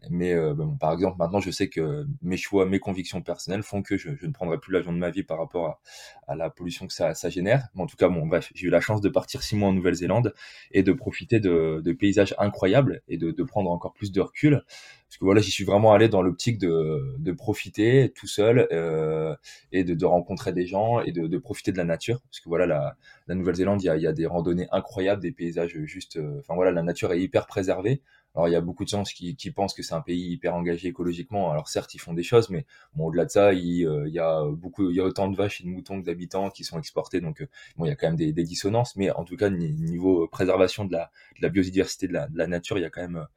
mais 0.10 0.36
bon, 0.54 0.78
par 0.78 0.94
exemple, 0.94 1.18
maintenant, 1.18 1.40
je 1.40 1.52
sais 1.52 1.70
que 1.70 2.06
mes 2.22 2.38
choix, 2.38 2.66
mes 2.66 2.80
convictions 2.80 3.22
personnelles 3.22 3.64
font 3.64 3.82
que 3.82 3.98
je, 3.98 4.16
je 4.16 4.26
ne 4.26 4.32
prendrai 4.32 4.60
plus 4.60 4.72
l'avion 4.74 4.94
de 4.94 4.98
ma 4.98 5.10
vie 5.10 5.24
par 5.24 5.38
rapport 5.38 5.68
à, 5.68 5.80
à 6.28 6.36
la 6.36 6.50
pollution 6.50 6.88
que 6.88 6.94
ça, 6.94 7.14
ça 7.14 7.30
génère. 7.30 7.68
Mais 7.76 7.84
en 7.84 7.88
tout 7.88 7.98
cas, 7.98 8.10
bon, 8.10 8.26
bref, 8.28 8.52
j'ai 8.56 8.68
eu 8.68 8.70
la 8.70 8.82
chance 8.82 9.02
de 9.02 9.10
partir 9.10 9.44
six 9.44 9.56
mois 9.56 9.70
en 9.70 9.74
Nouvelle-Zélande 9.74 10.34
et 10.72 10.84
de 10.84 10.94
profiter 10.94 11.40
de, 11.40 11.82
de 11.84 11.92
paysages 11.94 12.36
incroyables 12.38 13.02
et 13.08 13.18
de, 13.18 13.32
de 13.32 13.44
prendre 13.44 13.70
encore 13.72 13.94
plus 13.94 14.12
de 14.12 14.22
recul 14.22 14.64
parce 15.14 15.20
que 15.20 15.26
voilà, 15.26 15.42
j'y 15.42 15.52
suis 15.52 15.64
vraiment 15.64 15.94
allé 15.94 16.10
dans 16.10 16.24
l'optique 16.24 16.58
de, 16.58 17.16
de 17.20 17.32
profiter 17.34 18.12
tout 18.16 18.26
seul 18.26 18.68
euh, 18.72 19.36
et 19.72 19.84
de, 19.84 19.94
de, 19.94 20.06
rencontrer 20.08 20.54
des 20.54 20.66
gens 20.66 21.02
et 21.02 21.12
de, 21.12 21.28
de, 21.28 21.38
profiter 21.38 21.72
de 21.72 21.78
la 21.78 21.84
nature. 21.84 22.20
Parce 22.32 22.40
que 22.40 22.50
voilà, 22.50 22.66
la, 22.66 22.98
la 23.28 23.36
Nouvelle-Zélande, 23.36 23.84
il 23.84 23.86
y 23.86 23.90
a, 23.90 23.96
y 23.96 24.08
a, 24.08 24.12
des 24.12 24.26
randonnées 24.26 24.68
incroyables, 24.72 25.22
des 25.22 25.32
paysages 25.32 25.78
juste. 25.84 26.18
Euh, 26.18 26.40
enfin 26.40 26.56
voilà, 26.56 26.72
la 26.72 26.82
nature 26.82 27.14
est 27.14 27.22
hyper 27.22 27.46
préservée. 27.46 28.02
Alors 28.34 28.48
il 28.48 28.54
y 28.54 28.56
a 28.56 28.62
beaucoup 28.62 28.86
de 28.86 28.90
gens 28.90 29.04
qui, 29.04 29.36
qui 29.36 29.52
pensent 29.52 29.76
que 29.76 29.84
c'est 29.84 29.94
un 29.94 30.02
pays 30.02 30.32
hyper 30.32 30.56
engagé 30.56 30.88
écologiquement. 30.88 31.52
Alors 31.52 31.68
certes, 31.70 31.94
ils 31.94 32.00
font 32.00 32.16
des 32.16 32.24
choses, 32.24 32.50
mais 32.50 32.66
bon, 32.96 33.06
au-delà 33.06 33.26
de 33.26 33.30
ça, 33.30 33.54
il, 33.54 33.86
euh, 33.86 34.08
il, 34.08 34.16
y 34.16 34.20
a 34.20 34.44
beaucoup, 34.50 34.90
il 34.90 34.96
y 34.96 35.00
a 35.00 35.04
autant 35.04 35.28
de 35.28 35.36
vaches 35.36 35.62
et 35.62 35.64
de 35.64 35.70
moutons 35.70 36.02
que 36.02 36.08
d'habitants 36.08 36.50
qui 36.50 36.64
sont 36.64 36.80
exportés. 36.80 37.22
Donc 37.22 37.42
euh, 37.42 37.48
bon, 37.78 37.86
il 37.86 37.90
y 37.90 37.92
a 37.92 37.96
quand 37.96 38.08
même 38.08 38.16
des, 38.16 38.34
des, 38.34 38.44
dissonances, 38.44 38.96
mais 38.96 39.12
en 39.12 39.26
tout 39.26 39.38
cas, 39.38 39.52
niveau 39.52 40.28
préservation 40.28 40.86
de 40.86 40.94
la, 40.94 41.12
de 41.38 41.44
la 41.44 41.50
biodiversité 41.50 42.08
de 42.08 42.14
la, 42.14 42.28
de 42.28 42.36
la 42.36 42.48
nature, 42.48 42.80
il 42.80 42.82
y 42.82 42.86
a 42.86 42.90
quand 42.90 43.02
même 43.02 43.28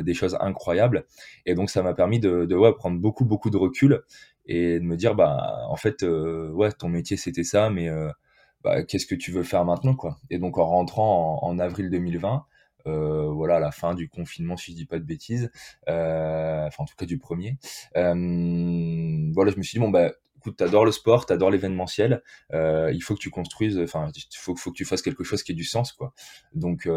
des 0.00 0.14
choses 0.14 0.36
incroyables. 0.40 1.04
Et 1.46 1.54
donc 1.54 1.70
ça 1.70 1.82
m'a 1.82 1.94
permis 1.94 2.20
de, 2.20 2.46
ouais, 2.54 2.72
prendre 2.74 2.98
beaucoup 3.00 3.24
beaucoup 3.24 3.50
de 3.50 3.56
recul 3.56 4.02
et 4.46 4.80
de 4.80 4.84
me 4.84 4.96
dire 4.96 5.14
bah 5.14 5.66
en 5.68 5.76
fait 5.76 6.02
euh, 6.02 6.50
ouais 6.50 6.72
ton 6.72 6.88
métier 6.88 7.16
c'était 7.16 7.44
ça, 7.44 7.70
mais 7.70 7.88
euh, 7.88 8.10
bah, 8.62 8.84
qu'est-ce 8.84 9.06
que 9.06 9.14
tu 9.14 9.32
veux 9.32 9.42
faire 9.42 9.64
maintenant 9.64 9.94
quoi. 9.94 10.18
Et 10.30 10.38
donc 10.38 10.58
en 10.58 10.66
rentrant 10.66 11.42
en, 11.42 11.58
avril 11.58 11.90
2020 11.90 12.44
euh, 12.88 13.28
voilà, 13.32 13.60
la 13.60 13.70
fin 13.70 13.94
du 13.94 14.08
confinement, 14.08 14.56
si 14.56 14.72
je 14.72 14.76
dis 14.76 14.86
pas 14.86 14.98
de 14.98 15.04
bêtises, 15.04 15.52
euh, 15.88 16.66
enfin 16.66 16.82
en 16.82 16.86
tout 16.86 16.96
cas 16.96 17.06
du 17.06 17.18
premier. 17.18 17.56
Euh, 17.96 19.30
voilà, 19.32 19.52
je 19.52 19.56
me 19.56 19.62
suis 19.62 19.76
dit 19.76 19.80
bon 19.80 19.90
bah 19.90 20.12
écoute, 20.36 20.56
t'adores 20.56 20.84
le 20.84 20.90
sport, 20.90 21.26
t'adores 21.26 21.50
l'événementiel, 21.50 22.22
il 22.52 23.00
faut 23.00 23.14
que 23.14 23.20
tu 23.20 23.30
construises, 23.30 23.78
enfin 23.78 24.10
il 24.14 24.36
faut, 24.36 24.56
faut 24.56 24.72
que 24.72 24.76
tu 24.76 24.84
fasses 24.84 25.02
quelque 25.02 25.24
chose 25.24 25.42
qui 25.44 25.52
ait 25.52 25.54
du 25.54 25.64
sens 25.64 25.92
quoi. 25.92 26.12
Donc 26.54 26.88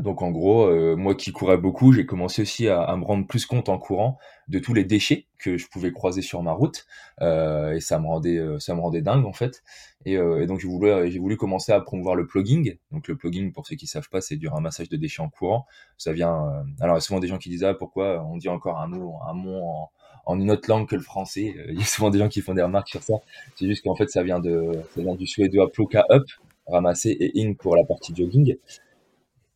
Donc 0.00 0.22
en 0.22 0.32
gros, 0.32 0.66
euh, 0.66 0.96
moi 0.96 1.14
qui 1.14 1.30
courais 1.30 1.56
beaucoup, 1.56 1.92
j'ai 1.92 2.04
commencé 2.04 2.42
aussi 2.42 2.66
à, 2.68 2.96
me 2.96 3.04
rendre 3.04 3.26
plus 3.28 3.46
compte 3.46 3.68
en 3.68 3.78
courant 3.78 4.18
de 4.48 4.58
tous 4.58 4.74
les 4.74 4.82
déchets 4.82 5.26
que 5.38 5.56
je 5.56 5.68
pouvais 5.68 5.92
croiser 5.92 6.20
sur 6.20 6.42
ma 6.42 6.50
route, 6.50 6.84
euh, 7.20 7.74
et 7.74 7.80
ça 7.80 8.00
me 8.00 8.06
rendait 8.06 8.36
euh, 8.38 8.58
ça 8.58 8.74
me 8.74 8.80
rendait 8.80 9.02
dingue 9.02 9.24
en 9.24 9.32
fait. 9.32 9.62
Et, 10.04 10.16
donc 10.46 10.58
j'ai 10.60 11.18
voulu 11.18 11.36
commencer 11.36 11.72
à 11.72 11.80
promouvoir 11.80 12.16
le 12.16 12.26
plugging. 12.26 12.76
Donc 12.90 13.06
le 13.06 13.16
plugging, 13.16 13.52
pour 13.52 13.66
ceux 13.66 13.76
qui 13.76 13.86
savent 13.86 14.08
pas, 14.10 14.20
c'est 14.20 14.36
du 14.36 14.48
ramassage 14.48 14.88
de 14.88 14.96
déchets 14.96 15.22
en 15.22 15.30
courant. 15.30 15.64
Ça 15.96 16.12
vient. 16.12 16.64
alors 16.80 16.96
il 16.96 16.98
y 16.98 16.98
a 16.98 17.00
souvent 17.00 17.20
des 17.20 17.28
gens 17.28 17.38
qui 17.38 17.48
disent 17.48 17.64
ah 17.64 17.74
pourquoi 17.74 18.22
on 18.24 18.36
dit 18.36 18.48
encore 18.48 18.80
un 18.80 18.88
mot 18.88 19.14
un 19.26 19.32
mot 19.32 19.90
en, 20.26 20.40
une 20.40 20.50
autre 20.50 20.68
langue 20.68 20.88
que 20.88 20.96
le 20.96 21.02
français? 21.02 21.54
Il 21.68 21.78
y 21.78 21.82
a 21.82 21.86
souvent 21.86 22.10
des 22.10 22.18
gens 22.18 22.28
qui 22.28 22.40
font 22.40 22.54
des 22.54 22.62
remarques 22.62 22.88
sur 22.88 23.02
ça. 23.02 23.14
C'est 23.56 23.66
juste 23.66 23.84
qu'en 23.84 23.94
fait 23.94 24.10
ça 24.10 24.24
vient 24.24 24.40
de 24.40 24.72
ça 24.94 25.02
du 25.14 25.26
suédois 25.26 25.70
ploka 25.70 26.04
up 26.10 26.24
ramasser 26.66 27.16
et 27.20 27.42
in 27.42 27.54
pour 27.54 27.76
la 27.76 27.84
partie 27.84 28.14
jogging. 28.14 28.56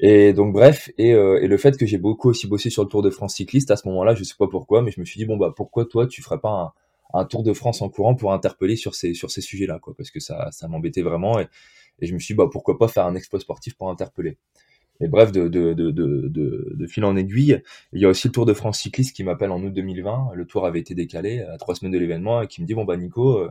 Et 0.00 0.32
donc 0.32 0.52
bref, 0.52 0.90
et, 0.96 1.12
euh, 1.12 1.40
et 1.42 1.48
le 1.48 1.56
fait 1.56 1.76
que 1.76 1.84
j'ai 1.86 1.98
beaucoup 1.98 2.28
aussi 2.28 2.46
bossé 2.46 2.70
sur 2.70 2.84
le 2.84 2.88
Tour 2.88 3.02
de 3.02 3.10
France 3.10 3.34
cycliste 3.34 3.70
à 3.72 3.76
ce 3.76 3.88
moment-là, 3.88 4.14
je 4.14 4.22
sais 4.24 4.36
pas 4.38 4.46
pourquoi, 4.48 4.80
mais 4.82 4.92
je 4.92 5.00
me 5.00 5.04
suis 5.04 5.18
dit 5.18 5.26
bon 5.26 5.36
bah 5.36 5.52
pourquoi 5.56 5.86
toi 5.86 6.06
tu 6.06 6.22
ferais 6.22 6.38
pas 6.38 6.72
un, 7.14 7.20
un 7.20 7.24
Tour 7.24 7.42
de 7.42 7.52
France 7.52 7.82
en 7.82 7.88
courant 7.88 8.14
pour 8.14 8.32
interpeller 8.32 8.76
sur 8.76 8.94
ces 8.94 9.12
sur 9.14 9.30
ces 9.32 9.40
sujets-là 9.40 9.80
quoi, 9.80 9.94
parce 9.96 10.10
que 10.12 10.20
ça 10.20 10.50
ça 10.52 10.68
m'embêtait 10.68 11.02
vraiment 11.02 11.40
et, 11.40 11.48
et 12.00 12.06
je 12.06 12.14
me 12.14 12.20
suis 12.20 12.34
dit 12.34 12.36
bah 12.38 12.48
pourquoi 12.52 12.78
pas 12.78 12.86
faire 12.88 13.06
un 13.06 13.14
exploit 13.16 13.40
sportif 13.40 13.74
pour 13.76 13.90
interpeller. 13.90 14.38
Et 15.00 15.08
bref, 15.08 15.32
de, 15.32 15.48
de, 15.48 15.74
de, 15.74 15.92
de, 15.92 16.86
fil 16.88 17.04
en 17.04 17.16
aiguille, 17.16 17.62
il 17.92 18.00
y 18.02 18.04
a 18.04 18.08
aussi 18.08 18.28
le 18.28 18.32
Tour 18.32 18.46
de 18.46 18.52
France 18.54 18.80
cycliste 18.80 19.14
qui 19.16 19.24
m'appelle 19.24 19.50
en 19.52 19.62
août 19.62 19.72
2020. 19.72 20.30
Le 20.34 20.44
tour 20.46 20.66
avait 20.66 20.80
été 20.80 20.94
décalé 20.94 21.40
à 21.40 21.56
trois 21.58 21.74
semaines 21.76 21.92
de 21.92 21.98
l'événement 21.98 22.42
et 22.42 22.48
qui 22.48 22.62
me 22.62 22.66
dit 22.66 22.74
bon 22.74 22.84
bah 22.84 22.96
Nico, 22.96 23.38
euh, 23.38 23.50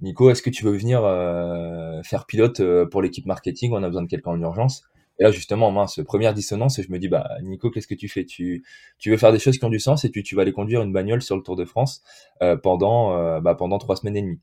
Nico, 0.00 0.30
est-ce 0.30 0.42
que 0.42 0.50
tu 0.50 0.64
veux 0.64 0.72
venir 0.76 1.02
euh, 1.04 2.02
faire 2.04 2.26
pilote 2.26 2.62
pour 2.90 3.02
l'équipe 3.02 3.26
marketing? 3.26 3.72
On 3.74 3.82
a 3.82 3.88
besoin 3.88 4.02
de 4.02 4.08
quelqu'un 4.08 4.32
en 4.32 4.40
urgence. 4.40 4.84
Et 5.18 5.24
là, 5.24 5.30
justement, 5.32 5.70
mince, 5.72 6.00
première 6.04 6.32
dissonance, 6.34 6.78
et 6.78 6.82
je 6.82 6.92
me 6.92 6.98
dis, 6.98 7.08
bah, 7.08 7.28
Nico, 7.42 7.70
qu'est-ce 7.70 7.88
que 7.88 7.94
tu 7.94 8.08
fais? 8.08 8.24
Tu, 8.24 8.64
tu 8.98 9.10
veux 9.10 9.16
faire 9.16 9.32
des 9.32 9.38
choses 9.40 9.58
qui 9.58 9.64
ont 9.64 9.70
du 9.70 9.80
sens 9.80 10.04
et 10.04 10.10
puis 10.10 10.22
tu 10.22 10.36
vas 10.36 10.42
aller 10.42 10.52
conduire 10.52 10.82
une 10.82 10.92
bagnole 10.92 11.22
sur 11.22 11.36
le 11.36 11.42
Tour 11.42 11.56
de 11.56 11.64
France 11.64 12.02
euh, 12.42 12.56
pendant, 12.56 13.16
euh, 13.16 13.40
bah, 13.40 13.54
pendant 13.56 13.78
trois 13.78 13.96
semaines 13.96 14.16
et 14.16 14.22
demie. 14.22 14.40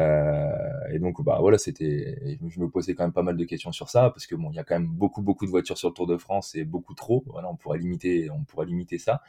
Euh, 0.00 0.50
et 0.92 0.98
donc, 0.98 1.22
bah, 1.22 1.38
voilà, 1.40 1.58
c'était, 1.58 2.38
je 2.48 2.60
me 2.60 2.68
posais 2.68 2.94
quand 2.94 3.04
même 3.04 3.12
pas 3.12 3.22
mal 3.22 3.36
de 3.36 3.44
questions 3.44 3.72
sur 3.72 3.88
ça 3.90 4.10
parce 4.10 4.26
que 4.26 4.34
bon, 4.34 4.50
il 4.50 4.56
y 4.56 4.58
a 4.58 4.64
quand 4.64 4.74
même 4.74 4.88
beaucoup, 4.88 5.22
beaucoup 5.22 5.46
de 5.46 5.50
voitures 5.50 5.78
sur 5.78 5.88
le 5.88 5.94
Tour 5.94 6.06
de 6.06 6.16
France 6.16 6.54
et 6.54 6.64
beaucoup 6.64 6.94
trop. 6.94 7.22
Voilà, 7.26 7.48
on 7.50 7.56
pourrait 7.56 7.78
limiter, 7.78 8.30
on 8.30 8.44
pourrait 8.44 8.66
limiter 8.66 8.98
ça. 8.98 9.22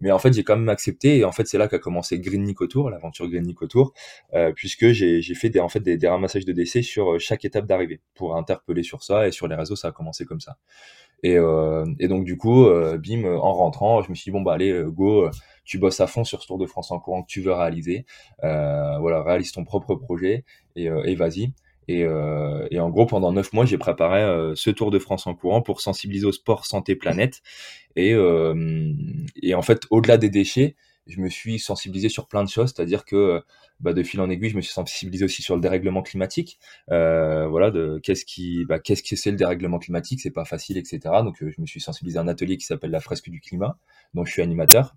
Mais 0.00 0.10
en 0.12 0.18
fait, 0.18 0.32
j'ai 0.32 0.44
quand 0.44 0.56
même 0.56 0.68
accepté. 0.68 1.18
Et 1.18 1.24
en 1.24 1.32
fait, 1.32 1.46
c'est 1.46 1.58
là 1.58 1.68
qu'a 1.68 1.78
commencé 1.78 2.18
Green 2.20 2.42
Nico 2.44 2.66
Tour, 2.66 2.90
l'aventure 2.90 3.28
Green 3.28 3.44
Nico 3.44 3.66
Tour, 3.66 3.92
euh, 4.34 4.52
puisque 4.54 4.90
j'ai 4.90 5.22
fait 5.34 5.50
des, 5.50 5.60
en 5.60 5.68
fait 5.68 5.80
des, 5.80 5.96
des 5.96 6.08
ramassages 6.08 6.44
de 6.44 6.52
décès 6.52 6.82
sur 6.82 7.14
euh, 7.14 7.18
chaque 7.18 7.44
étape 7.44 7.66
d'arrivée 7.66 8.00
pour 8.14 8.36
interpeller 8.36 8.82
sur 8.82 9.02
ça. 9.02 9.26
Et 9.28 9.32
sur 9.32 9.48
les 9.48 9.56
réseaux, 9.56 9.76
ça 9.76 9.88
a 9.88 9.92
commencé 9.92 10.24
comme 10.24 10.40
ça. 10.40 10.58
Et, 11.22 11.38
euh, 11.38 11.84
donc, 12.00 12.24
du 12.24 12.36
coup, 12.36 12.66
bim, 12.98 13.24
en 13.24 13.52
rentrant, 13.54 14.02
je 14.02 14.10
me 14.10 14.14
suis 14.14 14.24
dit, 14.24 14.30
bon, 14.32 14.42
bah, 14.42 14.54
allez, 14.54 14.84
go, 14.86 15.30
tu 15.64 15.78
bosses 15.78 16.00
à 16.00 16.06
fond 16.06 16.24
sur 16.24 16.42
ce 16.42 16.46
Tour 16.46 16.58
de 16.58 16.66
France 16.66 16.90
en 16.92 16.98
courant 17.00 17.22
que 17.22 17.28
tu 17.28 17.40
veux 17.40 17.52
réaliser. 17.52 18.04
voilà, 18.42 19.22
réalise 19.22 19.52
ton 19.52 19.64
propre 19.64 19.94
projet 19.94 20.44
et, 20.76 20.84
et 20.84 21.14
vas-y. 21.14 21.52
Et, 21.88 22.04
euh, 22.04 22.66
et, 22.70 22.80
en 22.80 22.90
gros, 22.90 23.06
pendant 23.06 23.32
neuf 23.32 23.52
mois, 23.52 23.64
j'ai 23.64 23.78
préparé 23.78 24.22
euh, 24.22 24.54
ce 24.54 24.70
Tour 24.70 24.90
de 24.90 24.98
France 24.98 25.26
en 25.26 25.34
courant 25.34 25.62
pour 25.62 25.80
sensibiliser 25.80 26.26
au 26.26 26.32
sport 26.32 26.66
santé 26.66 26.96
planète. 26.96 27.42
Et, 27.94 28.12
euh, 28.12 28.92
et 29.42 29.54
en 29.54 29.62
fait, 29.62 29.82
au-delà 29.90 30.18
des 30.18 30.30
déchets, 30.30 30.76
je 31.06 31.20
me 31.20 31.28
suis 31.28 31.60
sensibilisé 31.60 32.08
sur 32.08 32.26
plein 32.26 32.42
de 32.42 32.48
choses, 32.48 32.72
c'est-à-dire 32.74 33.04
que 33.04 33.40
bah, 33.78 33.92
de 33.92 34.02
fil 34.02 34.20
en 34.20 34.28
aiguille, 34.28 34.50
je 34.50 34.56
me 34.56 34.60
suis 34.60 34.72
sensibilisé 34.72 35.24
aussi 35.24 35.42
sur 35.42 35.54
le 35.54 35.60
dérèglement 35.60 36.02
climatique. 36.02 36.58
Euh, 36.90 37.46
voilà, 37.46 37.70
de 37.70 38.00
qu'est-ce 38.02 38.24
qui, 38.24 38.64
bah, 38.64 38.80
qu'est-ce 38.80 39.02
que 39.02 39.14
c'est 39.14 39.30
le 39.30 39.36
dérèglement 39.36 39.78
climatique, 39.78 40.20
c'est 40.20 40.30
pas 40.30 40.44
facile, 40.44 40.78
etc. 40.78 40.98
Donc, 41.22 41.36
je 41.40 41.60
me 41.60 41.66
suis 41.66 41.80
sensibilisé 41.80 42.18
à 42.18 42.22
un 42.22 42.28
atelier 42.28 42.56
qui 42.56 42.66
s'appelle 42.66 42.90
la 42.90 43.00
fresque 43.00 43.30
du 43.30 43.40
climat, 43.40 43.78
dont 44.14 44.24
je 44.24 44.32
suis 44.32 44.42
animateur. 44.42 44.94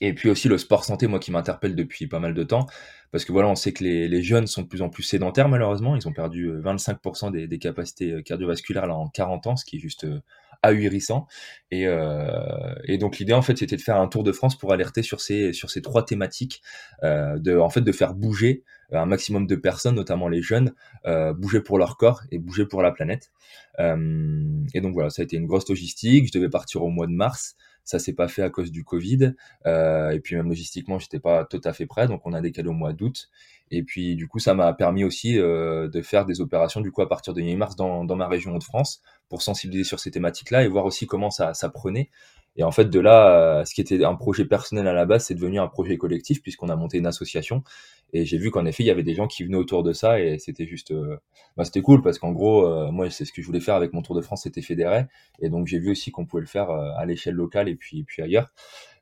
Et 0.00 0.14
puis 0.14 0.30
aussi 0.30 0.48
le 0.48 0.58
sport 0.58 0.84
santé, 0.84 1.06
moi 1.06 1.18
qui 1.18 1.30
m'interpelle 1.30 1.74
depuis 1.74 2.06
pas 2.06 2.20
mal 2.20 2.34
de 2.34 2.42
temps, 2.42 2.66
parce 3.12 3.24
que 3.24 3.32
voilà, 3.32 3.48
on 3.48 3.54
sait 3.54 3.72
que 3.72 3.84
les, 3.84 4.08
les, 4.08 4.22
jeunes 4.22 4.46
sont 4.46 4.62
de 4.62 4.66
plus 4.68 4.82
en 4.82 4.88
plus 4.88 5.02
sédentaires 5.02 5.48
malheureusement, 5.48 5.96
ils 5.96 6.08
ont 6.08 6.12
perdu 6.12 6.50
25% 6.50 7.26
euh, 7.26 7.30
des, 7.30 7.46
des, 7.48 7.58
capacités 7.58 8.12
euh, 8.12 8.22
cardiovasculaires 8.22 8.86
là 8.86 8.94
en 8.94 9.08
40 9.08 9.46
ans, 9.48 9.56
ce 9.56 9.64
qui 9.64 9.76
est 9.76 9.80
juste 9.80 10.04
euh, 10.04 10.20
ahurissant. 10.62 11.26
Et, 11.70 11.86
euh, 11.86 12.74
et 12.84 12.98
donc 12.98 13.18
l'idée 13.18 13.32
en 13.32 13.42
fait 13.42 13.56
c'était 13.58 13.76
de 13.76 13.80
faire 13.80 13.96
un 13.96 14.08
tour 14.08 14.24
de 14.24 14.32
France 14.32 14.56
pour 14.58 14.72
alerter 14.72 15.02
sur 15.02 15.20
ces 15.20 15.52
sur 15.52 15.70
ces 15.70 15.82
trois 15.82 16.04
thématiques, 16.04 16.62
euh, 17.02 17.38
de 17.38 17.56
en 17.56 17.70
fait 17.70 17.80
de 17.80 17.92
faire 17.92 18.14
bouger 18.14 18.64
un 18.92 19.06
maximum 19.06 19.46
de 19.46 19.54
personnes, 19.54 19.94
notamment 19.94 20.28
les 20.28 20.42
jeunes, 20.42 20.74
euh, 21.06 21.32
bouger 21.32 21.60
pour 21.60 21.78
leur 21.78 21.96
corps 21.96 22.22
et 22.32 22.38
bouger 22.38 22.66
pour 22.66 22.82
la 22.82 22.90
planète. 22.90 23.30
et 23.78 24.80
donc 24.80 24.92
voilà, 24.94 25.10
ça 25.10 25.22
a 25.22 25.24
été 25.24 25.36
une 25.36 25.46
grosse 25.46 25.68
logistique. 25.68 26.26
Je 26.26 26.32
devais 26.38 26.50
partir 26.50 26.82
au 26.82 26.90
mois 26.90 27.06
de 27.06 27.12
mars. 27.12 27.56
Ça 27.84 27.98
s'est 27.98 28.14
pas 28.14 28.28
fait 28.28 28.42
à 28.42 28.50
cause 28.50 28.70
du 28.70 28.84
Covid. 28.84 29.34
Euh, 29.66 30.10
et 30.10 30.20
puis 30.20 30.36
même 30.36 30.48
logistiquement, 30.48 30.98
j'étais 30.98 31.20
pas 31.20 31.44
tout 31.44 31.60
à 31.64 31.72
fait 31.72 31.86
prêt, 31.86 32.06
donc 32.06 32.26
on 32.26 32.32
a 32.32 32.40
décalé 32.40 32.68
au 32.68 32.72
mois 32.72 32.92
d'août. 32.92 33.30
Et 33.70 33.82
puis 33.82 34.16
du 34.16 34.26
coup, 34.28 34.38
ça 34.38 34.54
m'a 34.54 34.72
permis 34.72 35.04
aussi 35.04 35.38
euh, 35.38 35.88
de 35.88 36.02
faire 36.02 36.26
des 36.26 36.40
opérations 36.40 36.80
du 36.80 36.90
coup 36.90 37.02
à 37.02 37.08
partir 37.08 37.34
de 37.34 37.40
mi-mars 37.40 37.76
dans, 37.76 38.04
dans 38.04 38.16
ma 38.16 38.26
région 38.28 38.56
de 38.56 38.64
France 38.64 39.02
pour 39.28 39.42
sensibiliser 39.42 39.84
sur 39.84 40.00
ces 40.00 40.10
thématiques-là 40.10 40.64
et 40.64 40.68
voir 40.68 40.84
aussi 40.84 41.06
comment 41.06 41.30
ça, 41.30 41.54
ça 41.54 41.68
prenait. 41.68 42.10
Et 42.56 42.64
en 42.64 42.72
fait, 42.72 42.86
de 42.86 43.00
là, 43.00 43.60
euh, 43.60 43.64
ce 43.64 43.74
qui 43.74 43.80
était 43.80 44.04
un 44.04 44.14
projet 44.14 44.44
personnel 44.44 44.86
à 44.86 44.92
la 44.92 45.06
base, 45.06 45.24
c'est 45.24 45.34
devenu 45.34 45.60
un 45.60 45.68
projet 45.68 45.96
collectif 45.96 46.42
puisqu'on 46.42 46.68
a 46.68 46.76
monté 46.76 46.98
une 46.98 47.06
association. 47.06 47.62
Et 48.12 48.24
j'ai 48.24 48.38
vu 48.38 48.50
qu'en 48.50 48.66
effet, 48.66 48.82
il 48.82 48.86
y 48.86 48.90
avait 48.90 49.04
des 49.04 49.14
gens 49.14 49.28
qui 49.28 49.44
venaient 49.44 49.56
autour 49.56 49.84
de 49.84 49.92
ça 49.92 50.20
et 50.20 50.38
c'était 50.38 50.66
juste, 50.66 50.90
euh, 50.90 51.16
bah, 51.56 51.64
c'était 51.64 51.80
cool 51.80 52.02
parce 52.02 52.18
qu'en 52.18 52.32
gros, 52.32 52.66
euh, 52.66 52.90
moi, 52.90 53.08
c'est 53.10 53.24
ce 53.24 53.32
que 53.32 53.40
je 53.40 53.46
voulais 53.46 53.60
faire 53.60 53.76
avec 53.76 53.92
mon 53.92 54.02
Tour 54.02 54.16
de 54.16 54.20
France, 54.20 54.42
c'était 54.42 54.62
fédérer. 54.62 55.06
Et 55.40 55.48
donc, 55.48 55.68
j'ai 55.68 55.78
vu 55.78 55.92
aussi 55.92 56.10
qu'on 56.10 56.26
pouvait 56.26 56.40
le 56.40 56.48
faire 56.48 56.70
à 56.70 57.06
l'échelle 57.06 57.34
locale 57.34 57.68
et 57.68 57.76
puis, 57.76 58.02
puis 58.02 58.22
ailleurs. 58.22 58.52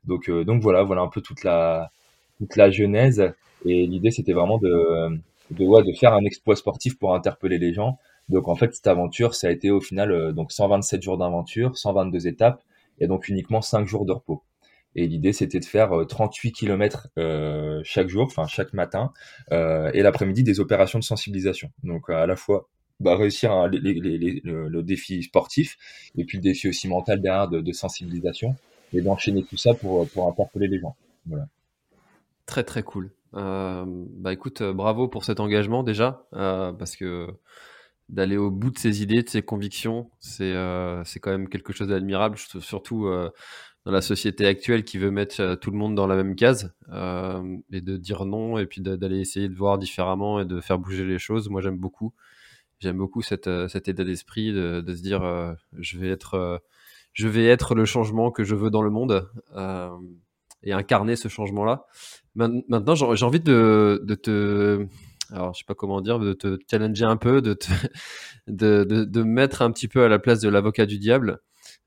Donc, 0.03 0.29
donc 0.29 0.61
voilà, 0.61 0.83
voilà 0.83 1.01
un 1.01 1.09
peu 1.09 1.21
toute 1.21 1.43
la, 1.43 1.91
toute 2.39 2.55
la 2.55 2.71
genèse. 2.71 3.31
Et 3.65 3.85
l'idée, 3.85 4.11
c'était 4.11 4.33
vraiment 4.33 4.57
de, 4.57 5.19
de, 5.51 5.65
ouais, 5.65 5.83
de 5.83 5.93
faire 5.93 6.13
un 6.13 6.25
exploit 6.25 6.55
sportif 6.55 6.97
pour 6.97 7.13
interpeller 7.13 7.59
les 7.59 7.73
gens. 7.73 7.97
Donc, 8.29 8.47
en 8.47 8.55
fait, 8.55 8.73
cette 8.73 8.87
aventure, 8.87 9.35
ça 9.35 9.47
a 9.47 9.51
été 9.51 9.69
au 9.71 9.81
final 9.81 10.33
donc 10.33 10.51
127 10.51 11.01
jours 11.01 11.17
d'aventure, 11.17 11.77
122 11.77 12.27
étapes 12.27 12.63
et 12.99 13.07
donc 13.07 13.27
uniquement 13.27 13.61
5 13.61 13.87
jours 13.87 14.05
de 14.05 14.13
repos. 14.13 14.43
Et 14.95 15.07
l'idée, 15.07 15.33
c'était 15.33 15.59
de 15.59 15.65
faire 15.65 15.91
38 16.07 16.49
euh, 16.49 16.51
km 16.51 17.07
euh, 17.17 17.81
chaque 17.83 18.07
jour, 18.07 18.23
enfin 18.23 18.47
chaque 18.47 18.73
matin, 18.73 19.11
euh, 19.51 19.91
et 19.93 20.01
l'après-midi 20.01 20.43
des 20.43 20.59
opérations 20.59 20.99
de 20.99 21.03
sensibilisation. 21.03 21.71
Donc 21.83 22.09
à 22.09 22.25
la 22.25 22.35
fois 22.35 22.67
bah, 22.99 23.15
réussir 23.15 23.67
le, 23.67 24.81
défi 24.81 25.23
sportif, 25.23 25.77
et 26.17 26.25
puis 26.25 26.37
le 26.37 26.43
défi 26.43 26.67
aussi 26.67 26.87
mental 26.87 27.21
derrière 27.21 27.47
de, 27.47 27.71
sensibilisation, 27.71 28.55
et 28.93 29.01
d'enchaîner 29.01 29.43
tout 29.43 29.57
ça 29.57 29.73
pour, 29.73 30.07
pour 30.09 30.27
interpeller 30.27 30.67
les 30.67 30.79
gens. 30.79 30.95
Voilà. 31.27 31.47
Très 32.49 32.63
très 32.63 32.81
cool. 32.81 33.11
bah 33.31 34.33
écoute, 34.33 34.63
bravo 34.63 35.07
pour 35.07 35.23
cet 35.23 35.39
engagement 35.39 35.83
déjà, 35.83 36.25
parce 36.31 36.95
que 36.95 37.27
d'aller 38.09 38.37
au 38.37 38.49
bout 38.49 38.71
de 38.71 38.77
ses 38.79 39.03
idées, 39.03 39.21
de 39.21 39.29
ses 39.29 39.43
convictions. 39.43 40.09
C'est 40.19 40.53
euh, 40.55 41.03
quand 41.21 41.29
même 41.29 41.47
quelque 41.47 41.73
chose 41.73 41.89
d'admirable, 41.89 42.37
surtout 42.37 43.05
euh, 43.05 43.29
dans 43.85 43.91
la 43.91 44.01
société 44.01 44.45
actuelle 44.45 44.83
qui 44.83 44.97
veut 44.97 45.11
mettre 45.11 45.39
euh, 45.41 45.55
tout 45.55 45.71
le 45.71 45.77
monde 45.77 45.95
dans 45.95 46.07
la 46.07 46.15
même 46.15 46.35
case 46.35 46.73
euh, 46.91 47.57
et 47.71 47.81
de 47.81 47.97
dire 47.97 48.25
non 48.25 48.57
et 48.57 48.65
puis 48.65 48.81
d'aller 48.81 49.19
essayer 49.19 49.47
de 49.47 49.55
voir 49.55 49.77
différemment 49.77 50.39
et 50.39 50.45
de 50.45 50.59
faire 50.59 50.79
bouger 50.79 51.05
les 51.05 51.19
choses. 51.19 51.49
Moi, 51.49 51.61
j'aime 51.61 51.77
beaucoup. 51.77 52.13
J'aime 52.79 52.97
beaucoup 52.97 53.21
cette, 53.21 53.47
euh, 53.47 53.67
cet 53.67 53.87
état 53.87 54.03
d'esprit 54.03 54.53
de, 54.53 54.81
de, 54.81 54.95
se 54.95 55.01
dire 55.01 55.21
je 55.77 55.97
vais 55.97 56.09
être 56.09 56.61
je 57.13 57.27
vais 57.27 57.45
être 57.45 57.75
le 57.75 57.85
changement 57.85 58.31
que 58.31 58.43
je 58.43 58.55
veux 58.55 58.69
dans 58.69 58.81
le 58.81 58.89
monde 58.89 59.29
et 60.63 60.73
incarner 60.73 61.15
ce 61.15 61.27
changement-là. 61.27 61.85
Maintenant, 62.35 62.95
j'ai 62.95 63.25
envie 63.25 63.39
de, 63.39 64.03
te 64.21 64.85
alors 65.31 65.53
je 65.53 65.59
sais 65.59 65.65
pas 65.65 65.75
comment 65.75 66.01
dire, 66.01 66.19
de 66.19 66.33
te 66.33 66.57
challenger 66.69 67.05
un 67.05 67.17
peu, 67.17 67.41
de 67.41 67.53
te, 67.53 67.67
de, 68.47 68.83
de, 68.83 69.03
de 69.03 69.23
mettre 69.23 69.61
un 69.61 69.71
petit 69.71 69.87
peu 69.87 70.03
à 70.03 70.07
la 70.07 70.19
place 70.19 70.39
de 70.39 70.49
l'avocat 70.49 70.85
du 70.85 70.97
diable, 70.97 71.39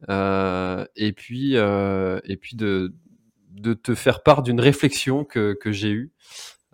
euh, 0.08 0.84
et 0.96 1.12
puis 1.12 1.56
euh, 1.56 2.20
et 2.24 2.36
puis 2.36 2.56
de 2.56 2.94
de 3.50 3.74
te 3.74 3.94
faire 3.94 4.22
part 4.22 4.42
d'une 4.42 4.60
réflexion 4.60 5.24
que 5.24 5.54
que 5.54 5.72
j'ai 5.72 5.90
eue. 5.90 6.12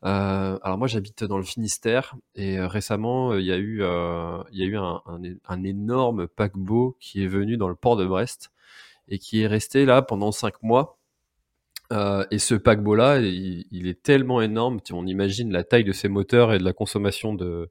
Euh, 0.05 0.59
alors 0.63 0.79
moi 0.79 0.87
j'habite 0.87 1.25
dans 1.25 1.39
le 1.39 1.45
Finistère 1.45 2.15
et 2.37 2.59
euh, 2.59 2.69
récemment 2.69 3.35
il 3.35 3.45
y 3.45 3.51
a 3.51 3.57
eu 3.57 3.83
euh, 3.83 4.41
il 4.53 4.61
y 4.61 4.63
a 4.63 4.67
eu 4.67 4.77
un, 4.77 5.03
un, 5.49 5.65
énorme 5.65 6.29
paquebot 6.29 6.97
qui 7.01 7.25
est 7.25 7.27
venu 7.27 7.57
dans 7.57 7.69
le 7.69 7.75
port 7.75 7.97
de 7.97 8.07
Brest 8.07 8.53
et 9.09 9.19
qui 9.19 9.43
est 9.43 9.49
resté 9.49 9.87
là 9.87 10.03
pendant 10.03 10.31
cinq 10.31 10.63
mois 10.63 10.98
euh, 11.93 12.25
et 12.31 12.39
ce 12.39 12.55
paquebot-là, 12.55 13.19
il, 13.21 13.89
est 13.89 14.03
tellement 14.03 14.43
énorme, 14.43 14.81
on 14.93 15.07
imagine 15.07 15.53
la 15.53 15.65
taille 15.65 15.85
de 15.85 15.93
ses 15.93 16.09
moteurs 16.09 16.53
et 16.53 16.59
de 16.59 16.65
la 16.65 16.73
consommation 16.73 17.35
de, 17.35 17.71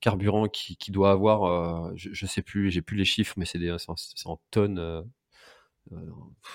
carburant 0.00 0.48
qu'il 0.48 0.76
qui 0.76 0.90
doit 0.90 1.12
avoir. 1.12 1.44
Euh, 1.44 1.92
je, 1.94 2.10
je, 2.12 2.26
sais 2.26 2.42
plus, 2.42 2.70
j'ai 2.70 2.82
plus 2.82 2.96
les 2.96 3.04
chiffres, 3.04 3.34
mais 3.36 3.44
c'est 3.44 3.58
en, 4.26 4.40
tonnes. 4.50 4.78
Euh, 4.78 5.02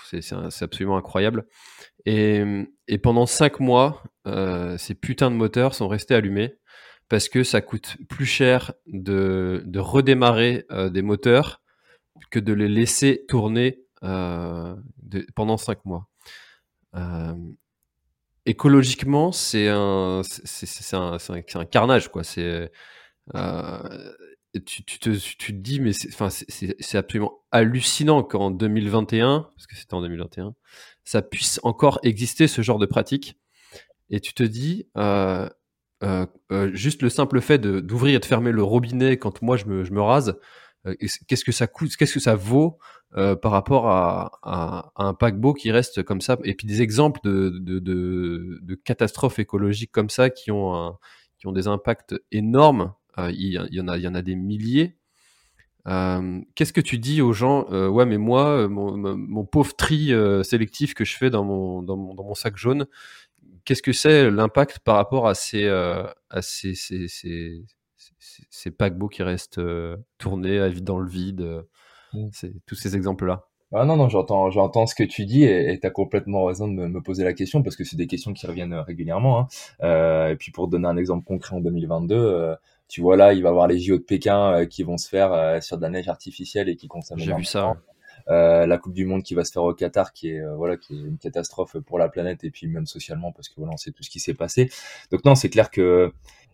c'est 0.10 0.34
absolument 0.62 0.98
incroyable. 0.98 1.46
Et, 2.06 2.44
pendant 3.02 3.26
cinq 3.26 3.62
mois, 3.62 4.04
ces 4.78 4.96
putains 4.96 5.32
de 5.32 5.36
moteurs 5.38 5.74
sont 5.74 5.88
restés 5.88 6.16
allumés 6.16 6.56
parce 7.08 7.30
que 7.30 7.44
ça 7.44 7.62
coûte 7.62 7.98
plus 8.10 8.26
cher 8.26 8.74
de, 8.88 9.64
de 9.66 9.80
redémarrer 9.80 10.66
des 10.92 11.02
moteurs 11.02 11.62
que 12.30 12.40
de 12.40 12.52
les 12.52 12.68
laisser 12.68 13.24
tourner 13.30 13.86
pendant 14.02 15.56
cinq 15.56 15.86
mois. 15.86 16.11
Écologiquement, 18.46 19.32
c'est 19.32 19.68
un, 19.68 20.22
un, 20.24 21.66
carnage, 21.66 22.10
quoi. 22.10 22.24
C'est 22.24 22.72
tu, 24.60 24.84
tu, 24.84 25.00
te, 25.00 25.52
dis, 25.52 25.80
mais 25.80 25.92
c'est 25.94 26.98
absolument 26.98 27.40
hallucinant 27.52 28.24
qu'en 28.24 28.52
2021, 28.52 29.50
parce 29.56 29.68
que 29.68 29.76
c'était 29.76 29.94
en 29.94 30.02
2021, 30.02 30.56
ça 31.06 31.22
puisse 31.22 31.60
encore 31.64 32.00
exister 32.04 32.48
ce 32.48 32.62
genre 32.62 32.80
de 32.80 32.86
pratique. 32.86 33.38
Et 34.10 34.20
tu 34.20 34.34
te 34.34 34.44
dis, 34.44 34.88
euh, 34.98 35.48
euh, 36.04 36.26
euh, 36.52 36.70
juste 36.74 37.02
le 37.02 37.10
simple 37.10 37.40
fait 37.40 37.60
d'ouvrir 37.60 38.16
et 38.16 38.20
de 38.20 38.26
fermer 38.26 38.52
le 38.52 38.64
robinet 38.64 39.18
quand 39.18 39.42
moi 39.42 39.56
je 39.56 39.66
me 39.66 40.02
rase, 40.02 40.38
qu'est-ce 41.28 41.46
que 41.46 41.52
ça 41.52 41.68
coûte, 41.68 41.96
qu'est-ce 41.96 42.16
que 42.16 42.20
ça 42.20 42.36
vaut 42.36 42.78
par 43.14 43.52
rapport 43.52 43.88
à, 43.88 44.40
à, 44.44 44.92
un 44.96 45.14
paquebot 45.14 45.54
qui 45.54 45.72
reste 45.72 46.04
comme 46.04 46.22
ça? 46.22 46.38
Et 46.44 46.56
puis 46.56 46.68
des 46.68 46.82
exemples 46.82 47.20
de, 47.24 47.50
de, 47.50 47.80
de, 47.80 48.60
de 48.62 48.76
catastrophes 48.76 49.40
écologiques 49.40 49.92
comme 49.92 50.10
ça 50.10 50.30
qui 50.30 50.52
ont, 50.52 50.76
un, 50.76 50.98
qui 51.38 51.48
ont 51.48 51.52
des 51.52 51.68
impacts 51.68 52.16
énormes 52.32 52.94
euh, 53.18 53.32
il, 53.32 53.52
y 53.72 53.82
en 53.82 53.88
a, 53.88 53.98
il 53.98 54.04
y 54.04 54.08
en 54.08 54.16
a 54.16 54.22
des 54.22 54.36
milliers. 54.36 54.98
Euh, 55.88 56.42
qu'est-ce 56.56 56.74
que 56.74 56.82
tu 56.82 57.00
dis 57.00 57.22
aux 57.22 57.34
gens 57.34 57.68
euh, 57.72 57.88
Ouais, 57.88 58.06
mais 58.06 58.18
moi, 58.18 58.68
mon, 58.68 59.46
pauvre 59.46 59.76
tri 59.76 60.12
sélectif 60.44 60.94
que 60.94 61.06
je 61.06 61.18
fais 61.18 61.30
dans 61.30 61.44
mon, 61.44 61.84
dans 61.84 61.98
mon, 61.98 62.14
dans 62.14 62.24
mon 62.24 62.36
sac 62.36 62.58
jaune, 62.58 62.88
qu'est-ce 63.66 63.82
que 63.82 63.94
c'est 63.94 64.30
l'impact 64.32 64.80
par 64.80 64.96
rapport 64.96 65.28
à 65.28 65.36
ces, 65.36 65.68
à 65.68 66.42
ces, 66.42 66.76
ces, 66.76 67.08
ces, 67.08 67.64
ces, 68.52 68.70
paquebots 68.70 69.08
qui 69.08 69.24
restent 69.24 69.62
tournés 70.20 70.70
dans 70.82 71.00
le 71.00 71.10
vide 71.10 71.66
mmh. 72.14 72.28
Tous 72.68 72.76
ces 72.76 72.96
exemples-là. 72.96 73.48
Ah 73.74 73.86
non, 73.86 73.96
non, 73.96 74.10
j'entends, 74.10 74.50
j'entends 74.50 74.86
ce 74.86 74.96
que 74.96 75.04
tu 75.04 75.26
dis 75.26 75.46
et 75.46 75.80
tu 75.80 75.88
as 75.88 75.92
complètement 75.92 76.44
raison 76.44 76.68
de 76.68 76.74
me, 76.74 77.02
poser 77.02 77.24
la 77.24 77.32
question 77.32 77.64
parce 77.64 77.78
que 77.78 77.86
c'est 77.86 77.96
des 77.96 78.08
questions 78.08 78.34
qui 78.34 78.46
reviennent 78.46 78.74
régulièrement. 78.74 79.40
Hein. 79.40 79.48
Euh, 79.82 80.30
et 80.30 80.36
puis 80.36 80.52
pour 80.52 80.68
donner 80.68 80.88
un 80.88 80.98
exemple 80.98 81.26
concret 81.26 81.56
en 81.56 81.62
2022, 81.62 82.16
euh, 82.16 82.56
tu 82.92 83.00
vois 83.00 83.16
là, 83.16 83.32
il 83.34 83.42
va 83.42 83.48
y 83.48 83.52
avoir 83.52 83.68
les 83.68 83.80
JO 83.80 83.98
de 83.98 84.04
Pékin 84.04 84.54
euh, 84.54 84.66
qui 84.66 84.84
vont 84.84 84.98
se 84.98 85.08
faire 85.08 85.32
euh, 85.32 85.62
sur 85.62 85.78
de 85.78 85.82
la 85.82 85.90
neige 85.90 86.10
artificielle 86.10 86.68
et 86.68 86.76
qui 86.76 86.90
consomment 86.90 87.20
J'ai 87.20 87.34
vu 87.34 87.46
ça. 87.46 87.74
Euh, 88.28 88.68
la 88.68 88.78
Coupe 88.78 88.94
du 88.94 89.06
Monde 89.06 89.24
qui 89.24 89.34
va 89.34 89.46
se 89.46 89.52
faire 89.54 89.64
au 89.64 89.74
Qatar, 89.74 90.12
qui 90.12 90.30
est 90.30 90.42
voilà, 90.58 90.76
qui 90.76 90.94
est 90.94 91.00
une 91.00 91.18
catastrophe 91.18 91.78
pour 91.80 91.98
la 91.98 92.10
planète 92.10 92.44
et 92.44 92.52
puis 92.52 92.68
même 92.68 92.86
socialement 92.86 93.32
parce 93.32 93.48
que 93.48 93.56
voilà, 93.58 93.72
on 93.74 93.78
sait 93.78 93.92
tout 93.92 94.04
ce 94.04 94.10
qui 94.10 94.20
s'est 94.20 94.34
passé. 94.34 94.70
Donc 95.10 95.24
non, 95.24 95.36
c'est 95.36 95.50
clair 95.50 95.72
que 95.72 96.12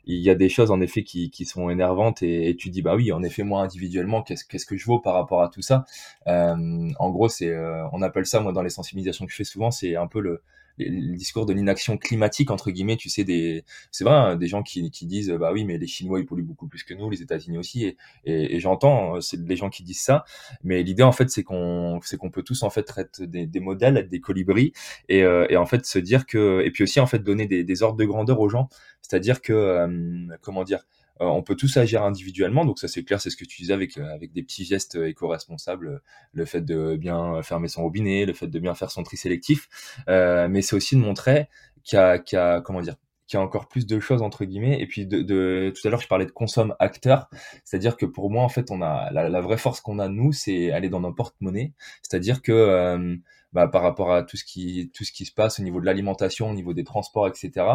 il 0.08 0.22
y 0.22 0.30
a 0.30 0.36
des 0.36 0.50
choses 0.50 0.72
en 0.72 0.82
effet 0.82 1.04
qui, 1.04 1.30
qui 1.30 1.46
sont 1.46 1.70
énervantes 1.70 2.24
et, 2.24 2.56
tu 2.58 2.70
dis 2.70 2.82
bah 2.82 2.96
oui 2.96 3.12
en 3.12 3.24
effet 3.24 3.44
moi 3.44 3.62
individuellement 3.62 4.24
qu'est-ce 4.24 4.46
qu'est-ce 4.46 4.66
que 4.66 4.78
je 4.78 4.86
vaux 4.86 5.00
par 5.00 5.14
rapport 5.14 5.42
à 5.42 5.50
tout 5.50 5.62
ça? 5.62 5.86
Euh, 6.28 6.90
en 7.00 7.10
gros 7.12 7.30
c'est 7.30 7.54
on 7.92 8.02
appelle 8.02 8.26
ça 8.26 8.40
moi 8.40 8.54
dans 8.54 8.64
les 8.64 8.70
sensibilisations 8.70 9.26
que 9.26 9.32
je 9.32 9.38
fais 9.38 9.44
souvent 9.44 9.72
c'est 9.72 9.96
un 9.96 10.08
peu 10.08 10.22
le 10.22 10.42
le 10.80 11.16
discours 11.16 11.46
de 11.46 11.54
l'inaction 11.54 11.98
climatique 11.98 12.52
entre 12.52 12.72
guillemets 12.72 12.98
tu 12.98 13.10
sais 13.10 13.24
des 13.24 13.64
c'est 13.92 14.04
vrai 14.04 14.14
hein, 14.14 14.36
des 14.36 14.48
gens 14.48 14.64
qui, 14.64 14.92
qui 14.92 15.06
disent 15.06 15.32
bah 15.32 15.52
oui 15.52 15.66
mais 15.66 15.78
les 15.78 15.88
chinois 15.88 16.20
ils 16.20 16.26
polluent 16.26 16.44
beaucoup 16.44 16.68
plus 16.68 16.84
que 16.84 16.94
nous 16.94 17.10
les 17.10 17.22
états-unis 17.22 17.58
aussi 17.58 17.86
et, 17.86 17.96
et, 18.26 18.60
j'entends 18.60 19.16
euh, 19.16 19.22
c'est 19.22 19.44
des 19.44 19.56
gens 19.56 19.70
qui 19.70 19.84
disent 19.84 20.02
ça 20.02 20.24
mais 20.64 20.84
l'idée 20.84 21.04
en 21.04 21.12
fait 21.12 21.30
c'est 21.30 21.44
qu'on 21.44 22.00
c'est 22.04 22.18
qu'on 22.18 22.30
peut 22.30 22.44
tous 22.44 22.64
en 22.64 22.70
fait 22.70 22.92
être 22.98 23.24
des, 23.24 23.48
des 23.48 23.60
modèles 23.60 23.98
être 23.98 24.10
des 24.10 24.20
colibris 24.20 24.74
et, 25.10 25.24
euh, 25.24 25.48
et 25.50 25.58
en 25.58 25.66
fait 25.66 25.86
se 25.86 26.00
dire 26.00 26.26
que 26.26 26.62
et 26.64 26.72
puis 26.72 26.84
aussi 26.84 27.00
en 27.00 27.08
fait 27.08 27.20
donner 27.20 27.48
des 27.48 27.84
ordres 27.84 27.98
de 27.98 28.06
grandeur 28.06 28.40
aux 28.40 28.50
gens 28.50 28.70
c'est-à-dire 29.08 29.42
que 29.42 29.54
euh, 29.54 30.38
comment 30.42 30.64
dire 30.64 30.84
euh, 31.22 31.26
on 31.26 31.42
peut 31.42 31.56
tous 31.56 31.78
agir 31.78 32.04
individuellement, 32.04 32.64
donc 32.66 32.78
ça 32.78 32.88
c'est 32.88 33.04
clair, 33.04 33.20
c'est 33.20 33.32
ce 33.32 33.38
que 33.38 33.46
tu 33.46 33.62
disais 33.62 33.74
avec, 33.74 33.98
euh, 33.98 34.14
avec 34.14 34.34
des 34.34 34.44
petits 34.44 34.66
gestes 34.66 34.96
éco-responsables, 34.96 36.02
le 36.34 36.46
fait 36.46 36.62
de 36.62 36.96
bien 36.96 37.42
fermer 37.42 37.70
son 37.70 37.82
robinet, 37.84 38.26
le 38.26 38.34
fait 38.34 38.48
de 38.48 38.60
bien 38.60 38.76
faire 38.76 38.92
son 38.92 39.04
tri 39.04 39.18
sélectif, 39.18 39.68
mais 40.08 40.62
c'est 40.62 40.76
aussi 40.76 40.96
de 40.96 41.02
montrer 41.02 41.48
qu'il 41.84 41.98
y 41.98 42.36
a, 42.36 42.62
comment 42.62 42.82
dire, 42.82 42.98
qu'il 43.26 43.40
a 43.40 43.42
encore 43.42 43.68
plus 43.68 43.88
de 43.88 44.00
choses 44.00 44.22
entre 44.22 44.46
guillemets. 44.46 44.80
Et 44.80 44.86
puis 44.86 45.08
de, 45.08 45.74
tout 45.76 45.88
à 45.88 45.90
l'heure, 45.90 46.02
je 46.02 46.08
parlais 46.08 46.26
de 46.26 46.32
consomme 46.32 46.76
acteur, 46.80 47.30
c'est-à-dire 47.64 47.98
que 47.98 48.06
pour 48.06 48.30
moi, 48.30 48.44
en 48.44 48.50
fait, 48.50 48.70
on 48.70 48.84
a 48.84 49.10
la, 49.12 49.28
la 49.28 49.42
vraie 49.42 49.58
force 49.58 49.82
qu'on 49.82 49.98
a 49.98 50.10
nous, 50.10 50.34
c'est 50.34 50.72
aller 50.72 50.90
dans 50.90 51.00
nos 51.00 51.14
porte-monnaie, 51.14 51.74
c'est-à-dire 52.04 52.44
que 52.44 53.18
bah, 53.58 53.68
par 53.68 53.82
rapport 53.82 54.14
à 54.14 54.22
tout 54.22 54.38
ce 54.38 54.44
qui 54.44 54.92
tout 54.94 55.04
ce 55.04 55.12
qui 55.12 55.26
se 55.26 55.32
passe 55.32 55.60
au 55.60 55.64
niveau 55.64 55.82
de 55.82 55.86
l'alimentation, 55.88 56.52
au 56.52 56.54
niveau 56.54 56.76
des 56.76 56.84
transports, 56.84 57.28
etc. 57.28 57.66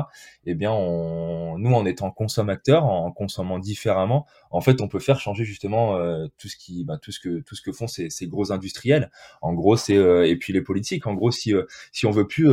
Eh 0.47 0.55
bien, 0.55 0.71
on, 0.71 1.59
nous, 1.59 1.75
en 1.75 1.85
étant 1.85 2.13
consommateurs, 2.13 2.85
en 2.85 3.11
consommant 3.11 3.59
différemment, 3.59 4.25
en 4.53 4.61
fait, 4.61 4.81
on 4.81 4.87
peut 4.87 5.01
faire 5.01 5.19
changer 5.19 5.45
justement 5.45 5.97
euh, 5.97 6.29
tout 6.39 6.47
ce 6.47 6.57
qui, 6.57 6.85
bah, 6.85 6.99
tout 7.03 7.11
ce 7.11 7.19
que 7.19 7.41
tout 7.41 7.57
ce 7.57 7.63
que 7.63 7.73
font 7.73 7.89
ces, 7.89 8.11
ces 8.11 8.29
gros 8.29 8.53
industriels. 8.53 9.11
En 9.41 9.55
gros, 9.55 9.77
c'est 9.77 9.97
euh, 9.97 10.25
et 10.25 10.37
puis 10.37 10.53
les 10.53 10.63
politiques. 10.63 11.09
En 11.09 11.15
gros, 11.15 11.33
si 11.33 11.53
euh, 11.53 11.65
si 11.91 12.07
on 12.07 12.13
veut 12.13 12.29
plus, 12.29 12.49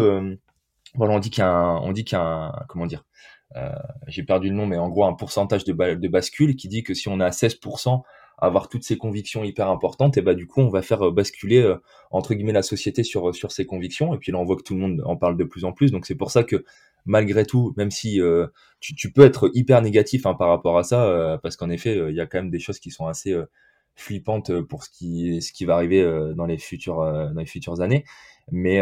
voilà, 0.96 1.14
on 1.14 1.20
dit 1.20 1.30
qu'il 1.30 1.44
y 1.44 1.46
a 1.46 1.52
un, 1.52 1.78
on 1.82 1.92
dit 1.92 2.06
qu'il 2.06 2.18
y 2.18 2.22
a 2.22 2.24
un, 2.24 2.52
comment 2.68 2.88
dire. 2.88 3.06
j'ai 4.08 4.24
perdu 4.24 4.50
le 4.50 4.56
nom, 4.56 4.66
mais 4.66 4.78
en 4.78 4.90
gros 4.90 5.06
un 5.06 5.14
pourcentage 5.14 5.66
de, 5.66 5.74
de 5.74 6.08
bascule 6.08 6.56
qui 6.56 6.68
dit 6.68 6.82
que 6.82 6.96
si 6.96 7.08
on 7.10 7.20
a 7.20 7.30
16% 7.30 8.02
avoir 8.42 8.70
toutes 8.70 8.84
ces 8.84 8.98
convictions 8.98 9.44
hyper 9.44 9.70
importantes, 9.70 10.18
et 10.18 10.22
bah 10.22 10.34
du 10.34 10.48
coup 10.48 10.62
on 10.62 10.70
va 10.70 10.82
faire 10.82 11.08
euh, 11.08 11.12
basculer 11.12 11.62
euh, 11.62 11.76
entre 12.12 12.34
guillemets 12.34 12.54
la 12.54 12.64
société 12.64 13.04
sur 13.04 13.34
sur 13.36 13.52
ces 13.52 13.66
convictions. 13.66 14.14
Et 14.14 14.18
puis 14.18 14.32
là 14.32 14.40
on 14.40 14.46
voit 14.46 14.56
que 14.56 14.64
tout 14.64 14.74
le 14.74 14.80
monde 14.80 15.02
en 15.06 15.18
parle 15.18 15.38
de 15.38 15.44
plus 15.44 15.66
en 15.66 15.72
plus. 15.74 15.92
Donc 15.92 16.06
c'est 16.06 16.16
pour 16.16 16.32
ça 16.32 16.44
que 16.44 16.64
malgré 17.06 17.46
tout, 17.46 17.74
même 17.78 17.92
si 17.92 18.22
euh, 18.22 18.48
tu, 18.80 18.96
tu, 18.96 19.12
peux 19.12 19.24
être 19.24 19.52
hyper 19.54 19.82
négatif 19.82 20.26
hein, 20.26 20.34
par 20.36 20.50
rapport 20.50 20.78
à 20.78 20.84
ça, 20.84 21.40
parce 21.44 21.56
qu'en 21.56 21.70
effet 21.70 21.98
il 22.10 22.16
y 22.16 22.22
a 22.22 22.26
quand 22.28 22.40
même 22.40 22.52
des 22.52 22.60
choses 22.60 22.80
qui 22.80 22.92
sont 22.92 23.08
assez 23.08 23.36
flippantes 23.96 24.62
pour 24.62 24.84
ce 24.84 24.90
qui 24.90 25.42
ce 25.42 25.52
qui 25.54 25.66
va 25.66 25.76
arriver 25.76 26.04
dans 26.36 26.46
les 26.46 26.58
futures 26.58 26.98
dans 26.98 27.40
les 27.40 27.46
futures 27.46 27.82
années. 27.82 28.06
Mais 28.52 28.82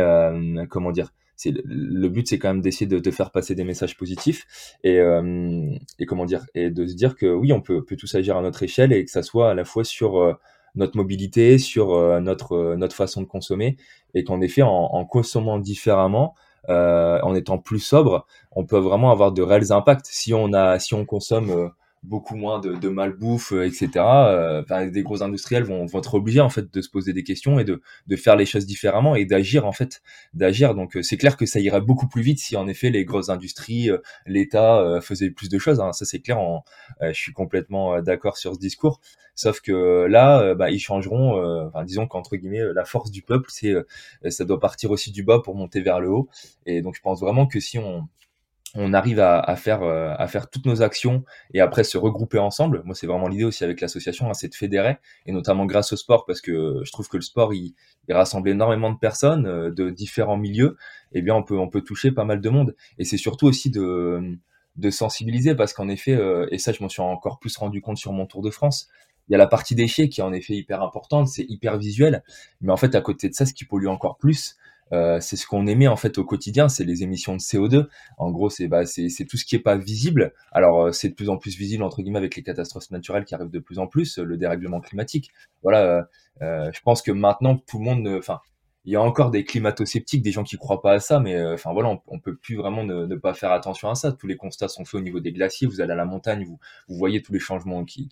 comment 0.69 0.91
dire 0.91 1.11
le 1.45 2.07
but 2.07 2.27
c'est 2.27 2.39
quand 2.39 2.49
même 2.49 2.61
d'essayer 2.61 2.87
de, 2.87 3.11
faire 3.11 3.31
passer 3.31 3.55
des 3.55 3.63
messages 3.63 3.97
positifs 3.97 4.45
et, 4.83 4.99
euh, 4.99 5.71
et 5.99 6.05
comment 6.05 6.25
dire 6.25 6.45
et 6.55 6.69
de 6.69 6.85
se 6.87 6.95
dire 6.95 7.15
que 7.15 7.27
oui 7.27 7.53
on 7.53 7.61
peut, 7.61 7.83
peut 7.83 7.95
tous 7.95 8.13
agir 8.15 8.37
à 8.37 8.41
notre 8.41 8.63
échelle 8.63 8.91
et 8.91 9.05
que 9.05 9.11
ça 9.11 9.23
soit 9.23 9.51
à 9.51 9.53
la 9.53 9.65
fois 9.65 9.83
sur 9.83 10.17
euh, 10.17 10.33
notre 10.75 10.97
mobilité 10.97 11.57
sur 11.57 11.93
euh, 11.93 12.19
notre 12.19 12.75
notre 12.75 12.95
façon 12.95 13.21
de 13.21 13.27
consommer 13.27 13.77
et 14.13 14.23
qu'en 14.23 14.41
effet 14.41 14.63
en, 14.63 14.69
en, 14.69 15.05
consommant 15.05 15.59
différemment 15.59 16.35
en 16.69 17.33
étant 17.33 17.59
plus 17.59 17.79
sobre 17.79 18.25
on 18.51 18.65
peut 18.65 18.79
vraiment 18.79 19.09
avoir 19.11 19.31
de 19.31 19.41
réels 19.41 19.71
impacts. 19.71 20.07
Si 20.07 20.33
on 20.33 20.51
a 20.51 20.79
si 20.79 20.93
on 20.95 21.05
consomme 21.05 21.71
beaucoup 22.03 22.35
moins 22.35 22.59
de, 22.59 22.73
de 22.73 22.89
malbouffe, 22.89 23.51
euh, 23.51 23.65
etc. 23.65 23.89
Euh, 23.97 24.89
des 24.89 25.03
gros 25.03 25.23
industriels 25.23 25.63
vont, 25.63 25.85
vont 25.85 25.99
être 25.99 26.13
obligés 26.13 26.41
en 26.41 26.49
fait 26.49 26.73
de 26.73 26.81
se 26.81 26.89
poser 26.89 27.13
des 27.13 27.23
questions 27.23 27.59
et 27.59 27.63
de, 27.63 27.81
de 28.07 28.15
faire 28.15 28.35
les 28.35 28.45
choses 28.45 28.65
différemment 28.65 29.15
et 29.15 29.25
d'agir 29.25 29.65
en 29.65 29.71
fait, 29.71 30.01
d'agir. 30.33 30.75
Donc 30.75 30.95
euh, 30.95 31.01
c'est 31.01 31.17
clair 31.17 31.37
que 31.37 31.45
ça 31.45 31.59
irait 31.59 31.81
beaucoup 31.81 32.07
plus 32.07 32.21
vite 32.21 32.39
si 32.39 32.55
en 32.55 32.67
effet 32.67 32.89
les 32.89 33.05
grosses 33.05 33.29
industries, 33.29 33.89
l'État 34.25 34.99
faisaient 35.01 35.29
plus 35.29 35.49
de 35.49 35.57
choses. 35.57 35.79
Hein. 35.79 35.91
Ça 35.91 36.05
c'est 36.05 36.19
clair. 36.19 36.37
je 37.01 37.13
suis 37.13 37.33
complètement 37.33 38.01
d'accord 38.01 38.37
sur 38.37 38.53
ce 38.53 38.59
discours. 38.59 38.99
Sauf 39.35 39.61
que 39.61 40.05
là, 40.07 40.55
bah, 40.55 40.71
ils 40.71 40.79
changeront. 40.79 41.67
enfin, 41.67 41.83
disons 41.83 42.07
qu'entre 42.07 42.35
guillemets, 42.35 42.73
la 42.73 42.85
force 42.85 43.11
du 43.11 43.21
peuple, 43.21 43.49
c'est 43.49 43.73
ça 44.29 44.45
doit 44.45 44.59
partir 44.59 44.91
aussi 44.91 45.11
du 45.11 45.23
bas 45.23 45.39
pour 45.43 45.55
monter 45.55 45.81
vers 45.81 45.99
le 45.99 46.09
haut. 46.09 46.29
Et 46.65 46.81
donc 46.81 46.95
je 46.95 47.01
pense 47.01 47.19
vraiment 47.19 47.47
que 47.47 47.59
si 47.59 47.77
on 47.77 48.07
on 48.79 48.93
arrive 48.93 49.19
à, 49.19 49.55
faire 49.55 49.81
euh, 49.81 50.13
à 50.17 50.27
faire 50.27 50.49
toutes 50.49 50.67
nos 50.67 50.83
actions 50.83 51.23
et 51.53 51.61
après 51.61 51.83
se 51.83 51.97
regrouper 51.97 52.37
ensemble. 52.37 52.83
Moi, 52.85 52.93
c'est 52.93 53.07
vraiment 53.07 53.27
l'idée 53.27 53.43
aussi 53.43 53.63
avec 53.63 53.81
l'association, 53.81 54.29
hein, 54.29 54.35
c'est 54.35 54.49
de 54.49 54.55
fédérer 54.55 54.97
et 55.25 55.31
notamment 55.31 55.65
grâce 55.65 55.93
au 55.93 55.97
sport 55.97 56.25
parce 56.25 56.41
que 56.41 56.81
je 56.83 56.91
trouve 56.91 57.09
que 57.09 57.17
le 57.17 57.23
sport 57.23 57.53
il, 57.53 57.73
rassemble 58.09 58.49
énormément 58.49 58.91
de 58.91 58.97
personnes 58.97 59.47
euh, 59.47 59.71
de 59.71 59.89
différents 59.89 60.37
milieux. 60.37 60.77
Et 61.11 61.19
eh 61.19 61.21
bien, 61.23 61.33
on 61.33 61.43
peut 61.43 61.57
on 61.57 61.69
peut 61.69 61.81
toucher 61.81 62.11
pas 62.11 62.23
mal 62.23 62.39
de 62.39 62.49
monde 62.49 62.75
et 62.99 63.03
c'est 63.03 63.17
surtout 63.17 63.47
aussi 63.47 63.71
de 63.71 64.37
de 64.75 64.89
sensibiliser 64.91 65.55
parce 65.55 65.73
qu'en 65.73 65.89
effet, 65.89 66.13
euh, 66.13 66.47
et 66.51 66.59
ça, 66.59 66.71
je 66.71 66.83
m'en 66.83 66.89
suis 66.89 67.01
encore 67.01 67.39
plus 67.39 67.57
rendu 67.57 67.81
compte 67.81 67.97
sur 67.97 68.13
mon 68.13 68.27
Tour 68.27 68.43
de 68.43 68.51
France. 68.51 68.89
Il 69.27 69.31
y 69.31 69.35
a 69.35 69.39
la 69.39 69.47
partie 69.47 69.73
déchets 69.73 70.07
qui 70.07 70.21
est 70.21 70.23
en 70.23 70.33
effet 70.33 70.53
hyper 70.53 70.83
importante, 70.83 71.27
c'est 71.27 71.45
hyper 71.49 71.77
visuel, 71.77 72.23
mais 72.61 72.71
en 72.71 72.77
fait 72.77 72.95
à 72.95 73.01
côté 73.01 73.27
de 73.27 73.33
ça, 73.33 73.45
ce 73.45 73.53
qui 73.53 73.65
pollue 73.65 73.87
encore 73.87 74.17
plus, 74.17 74.55
euh, 74.93 75.19
c'est 75.19 75.35
ce 75.35 75.45
qu'on 75.45 75.67
aimait 75.67 75.87
en 75.87 75.95
fait 75.95 76.17
au 76.17 76.23
quotidien, 76.23 76.69
c'est 76.69 76.83
les 76.83 77.03
émissions 77.03 77.33
de 77.33 77.39
CO2. 77.39 77.87
En 78.17 78.31
gros, 78.31 78.49
c'est 78.49 78.67
bah, 78.67 78.85
c'est 78.85 79.25
tout 79.25 79.37
ce 79.37 79.45
qui 79.45 79.55
est 79.55 79.59
pas 79.59 79.77
visible. 79.77 80.33
Alors 80.51 80.85
euh, 80.85 80.91
c'est 80.91 81.09
de 81.09 81.13
plus 81.13 81.29
en 81.29 81.37
plus 81.37 81.57
visible 81.57 81.83
entre 81.83 82.01
guillemets 82.01 82.19
avec 82.19 82.35
les 82.35 82.43
catastrophes 82.43 82.91
naturelles 82.91 83.25
qui 83.25 83.35
arrivent 83.35 83.49
de 83.49 83.59
plus 83.59 83.79
en 83.79 83.87
plus, 83.87 84.17
le 84.17 84.37
dérèglement 84.37 84.79
climatique. 84.79 85.31
Voilà, 85.63 86.07
euh, 86.41 86.71
je 86.73 86.81
pense 86.81 87.01
que 87.01 87.11
maintenant 87.11 87.57
tout 87.57 87.79
le 87.79 87.85
monde, 87.85 88.07
enfin, 88.17 88.39
il 88.87 88.93
y 88.93 88.95
a 88.95 89.01
encore 89.01 89.31
des 89.31 89.43
climato-sceptiques, 89.43 90.21
des 90.21 90.31
gens 90.31 90.45
qui 90.45 90.55
croient 90.55 90.81
pas 90.81 90.93
à 90.93 90.99
ça, 91.01 91.19
mais 91.19 91.35
euh, 91.35 91.55
enfin 91.55 91.73
voilà, 91.73 91.99
on, 92.07 92.19
peut 92.19 92.37
plus 92.37 92.55
vraiment 92.55 92.85
ne, 92.85 93.15
pas 93.17 93.33
faire 93.33 93.51
attention 93.51 93.89
à 93.89 93.95
ça. 93.95 94.13
Tous 94.13 94.27
les 94.27 94.37
constats 94.37 94.69
sont 94.69 94.85
faits 94.85 95.01
au 95.01 95.03
niveau 95.03 95.19
des 95.19 95.33
glaciers. 95.33 95.67
Vous 95.67 95.81
allez 95.81 95.91
à 95.91 95.95
la 95.95 96.05
montagne, 96.05 96.45
vous, 96.45 96.57
voyez 96.87 97.21
tous 97.21 97.33
les 97.33 97.39
changements 97.39 97.83
qui, 97.83 98.07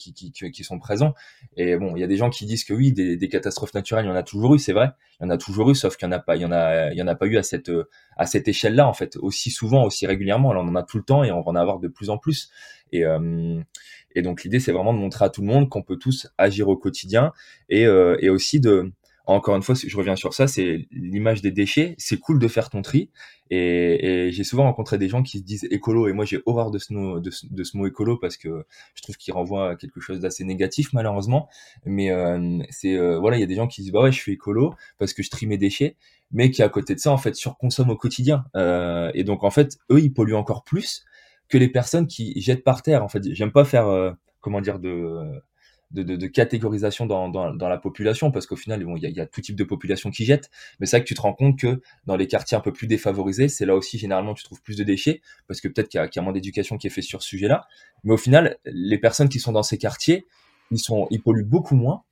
sont 0.63 0.77
présents. 0.77 1.13
Et 1.55 1.77
bon, 1.77 1.95
il 1.95 2.01
y 2.01 2.03
a 2.03 2.07
des 2.07 2.17
gens 2.17 2.29
qui 2.29 2.45
disent 2.45 2.65
que 2.65 2.73
oui, 2.73 2.91
des, 2.91 3.29
catastrophes 3.29 3.73
naturelles, 3.73 4.03
il 4.03 4.09
y 4.09 4.11
en 4.11 4.17
a 4.17 4.23
toujours 4.23 4.55
eu, 4.55 4.59
c'est 4.59 4.73
vrai, 4.73 4.91
il 5.21 5.23
y 5.23 5.27
en 5.27 5.29
a 5.29 5.37
toujours 5.37 5.71
eu, 5.71 5.75
sauf 5.75 5.95
qu'il 5.95 6.09
y 6.09 6.09
en 6.09 6.11
a 6.11 6.19
pas, 6.19 6.35
il 6.35 6.41
y 6.41 6.45
en 6.45 6.51
a, 6.51 6.91
il 6.91 6.97
y 6.97 7.01
en 7.01 7.07
a 7.07 7.15
pas 7.15 7.27
eu 7.27 7.37
à 7.37 7.43
cette 7.43 7.71
à 8.17 8.25
cette 8.25 8.49
échelle-là 8.49 8.85
en 8.85 8.93
fait, 8.93 9.15
aussi 9.15 9.51
souvent, 9.51 9.85
aussi 9.85 10.05
régulièrement. 10.07 10.51
Alors 10.51 10.65
on 10.65 10.67
en 10.67 10.75
a 10.75 10.83
tout 10.83 10.97
le 10.97 11.03
temps 11.03 11.23
et 11.23 11.31
on 11.31 11.39
va 11.39 11.51
en 11.51 11.55
avoir 11.55 11.79
de 11.79 11.87
plus 11.87 12.09
en 12.09 12.17
plus. 12.17 12.49
Et 12.91 13.05
euh, 13.05 13.61
et 14.13 14.21
donc 14.21 14.43
l'idée, 14.43 14.59
c'est 14.59 14.73
vraiment 14.73 14.93
de 14.93 14.99
montrer 14.99 15.23
à 15.23 15.29
tout 15.29 15.39
le 15.39 15.47
monde 15.47 15.69
qu'on 15.69 15.83
peut 15.83 15.97
tous 15.97 16.27
agir 16.37 16.67
au 16.67 16.75
quotidien 16.75 17.31
euh, 17.71 18.17
et 18.19 18.29
aussi 18.29 18.59
de 18.59 18.91
encore 19.27 19.55
une 19.55 19.63
fois, 19.63 19.75
je 19.75 19.97
reviens 19.97 20.15
sur 20.15 20.33
ça, 20.33 20.47
c'est 20.47 20.87
l'image 20.91 21.41
des 21.41 21.51
déchets. 21.51 21.95
C'est 21.97 22.17
cool 22.17 22.39
de 22.39 22.47
faire 22.47 22.69
ton 22.69 22.81
tri. 22.81 23.09
Et, 23.49 24.29
j'ai 24.31 24.43
souvent 24.43 24.63
rencontré 24.63 24.97
des 24.97 25.09
gens 25.09 25.23
qui 25.23 25.39
se 25.39 25.43
disent 25.43 25.67
écolo. 25.71 26.07
Et 26.07 26.13
moi, 26.13 26.25
j'ai 26.25 26.41
horreur 26.45 26.71
de 26.71 26.77
ce, 26.77 26.93
mot, 26.93 27.19
de, 27.19 27.87
écolo 27.87 28.17
parce 28.17 28.37
que 28.37 28.65
je 28.93 29.01
trouve 29.01 29.17
qu'il 29.17 29.33
renvoie 29.33 29.71
à 29.71 29.75
quelque 29.75 29.99
chose 29.99 30.19
d'assez 30.19 30.43
négatif, 30.43 30.93
malheureusement. 30.93 31.49
Mais 31.85 32.11
euh, 32.11 32.59
c'est 32.69 32.95
euh, 32.95 33.19
voilà, 33.19 33.37
il 33.37 33.39
y 33.39 33.43
a 33.43 33.47
des 33.47 33.55
gens 33.55 33.67
qui 33.67 33.81
disent 33.81 33.91
bah 33.91 34.01
ouais, 34.01 34.11
je 34.11 34.19
suis 34.19 34.33
écolo 34.33 34.73
parce 34.97 35.13
que 35.13 35.23
je 35.23 35.29
trie 35.29 35.47
mes 35.47 35.57
déchets, 35.57 35.95
mais 36.31 36.51
qui 36.51 36.61
à 36.61 36.69
côté 36.69 36.93
de 36.95 36.99
ça, 36.99 37.11
en 37.11 37.17
fait, 37.17 37.35
surconsomment 37.35 37.91
au 37.91 37.97
quotidien. 37.97 38.45
Euh, 38.55 39.11
et 39.13 39.23
donc, 39.23 39.43
en 39.43 39.51
fait, 39.51 39.77
eux, 39.91 39.99
ils 39.99 40.13
polluent 40.13 40.35
encore 40.35 40.63
plus 40.63 41.03
que 41.49 41.57
les 41.57 41.69
personnes 41.69 42.07
qui 42.07 42.39
jettent 42.41 42.63
par 42.63 42.81
terre. 42.81 43.03
En 43.03 43.07
fait, 43.07 43.23
j'aime 43.33 43.51
pas 43.51 43.65
faire 43.65 44.15
comment 44.41 44.61
dire 44.61 44.79
de 44.79 45.41
de, 45.91 46.27
catégorisation 46.27 47.05
dans, 47.05 47.29
la 47.53 47.77
population, 47.77 48.31
parce 48.31 48.47
qu'au 48.47 48.55
final, 48.55 48.85
il 48.97 49.09
y, 49.09 49.19
a, 49.21 49.25
tout 49.25 49.41
type 49.41 49.55
de 49.55 49.63
population 49.63 50.11
qui 50.11 50.25
jette, 50.25 50.49
mais 50.79 50.85
c'est 50.85 50.97
vrai 50.97 51.03
que 51.03 51.07
tu 51.07 51.13
te 51.13 51.21
rends 51.21 51.33
compte 51.33 51.57
que 51.57 51.81
dans 52.05 52.15
les 52.15 52.27
quartiers 52.27 52.57
un 52.57 52.61
peu 52.61 52.73
plus 52.73 52.87
défavorisés, 52.87 53.47
c'est 53.47 53.65
là 53.65 53.75
aussi 53.75 53.97
généralement 53.97 54.33
tu 54.33 54.43
trouves 54.43 54.61
plus 54.61 54.77
de 54.77 54.83
déchets, 54.83 55.21
parce 55.47 55.61
que 55.61 55.67
peut-être 55.67 55.89
qu'il 55.89 56.01
y, 56.01 56.15
y, 56.15 56.19
a 56.19 56.21
moins 56.21 56.33
d'éducation 56.33 56.77
qui 56.77 56.87
est 56.87 56.89
fait 56.91 57.01
sur 57.01 57.21
ce 57.21 57.29
sujet-là, 57.29 57.65
mais 58.03 58.13
au 58.13 58.17
final, 58.17 58.57
les 58.65 58.97
personnes 58.97 59.29
qui 59.29 59.39
sont 59.39 59.51
dans 59.51 59.63
ces 59.63 59.77
quartiers, 59.77 60.25
ils, 60.71 60.79
sont, 60.79 61.07
polluent 61.23 61.45
beaucoup 61.45 61.75
moins, 61.75 62.03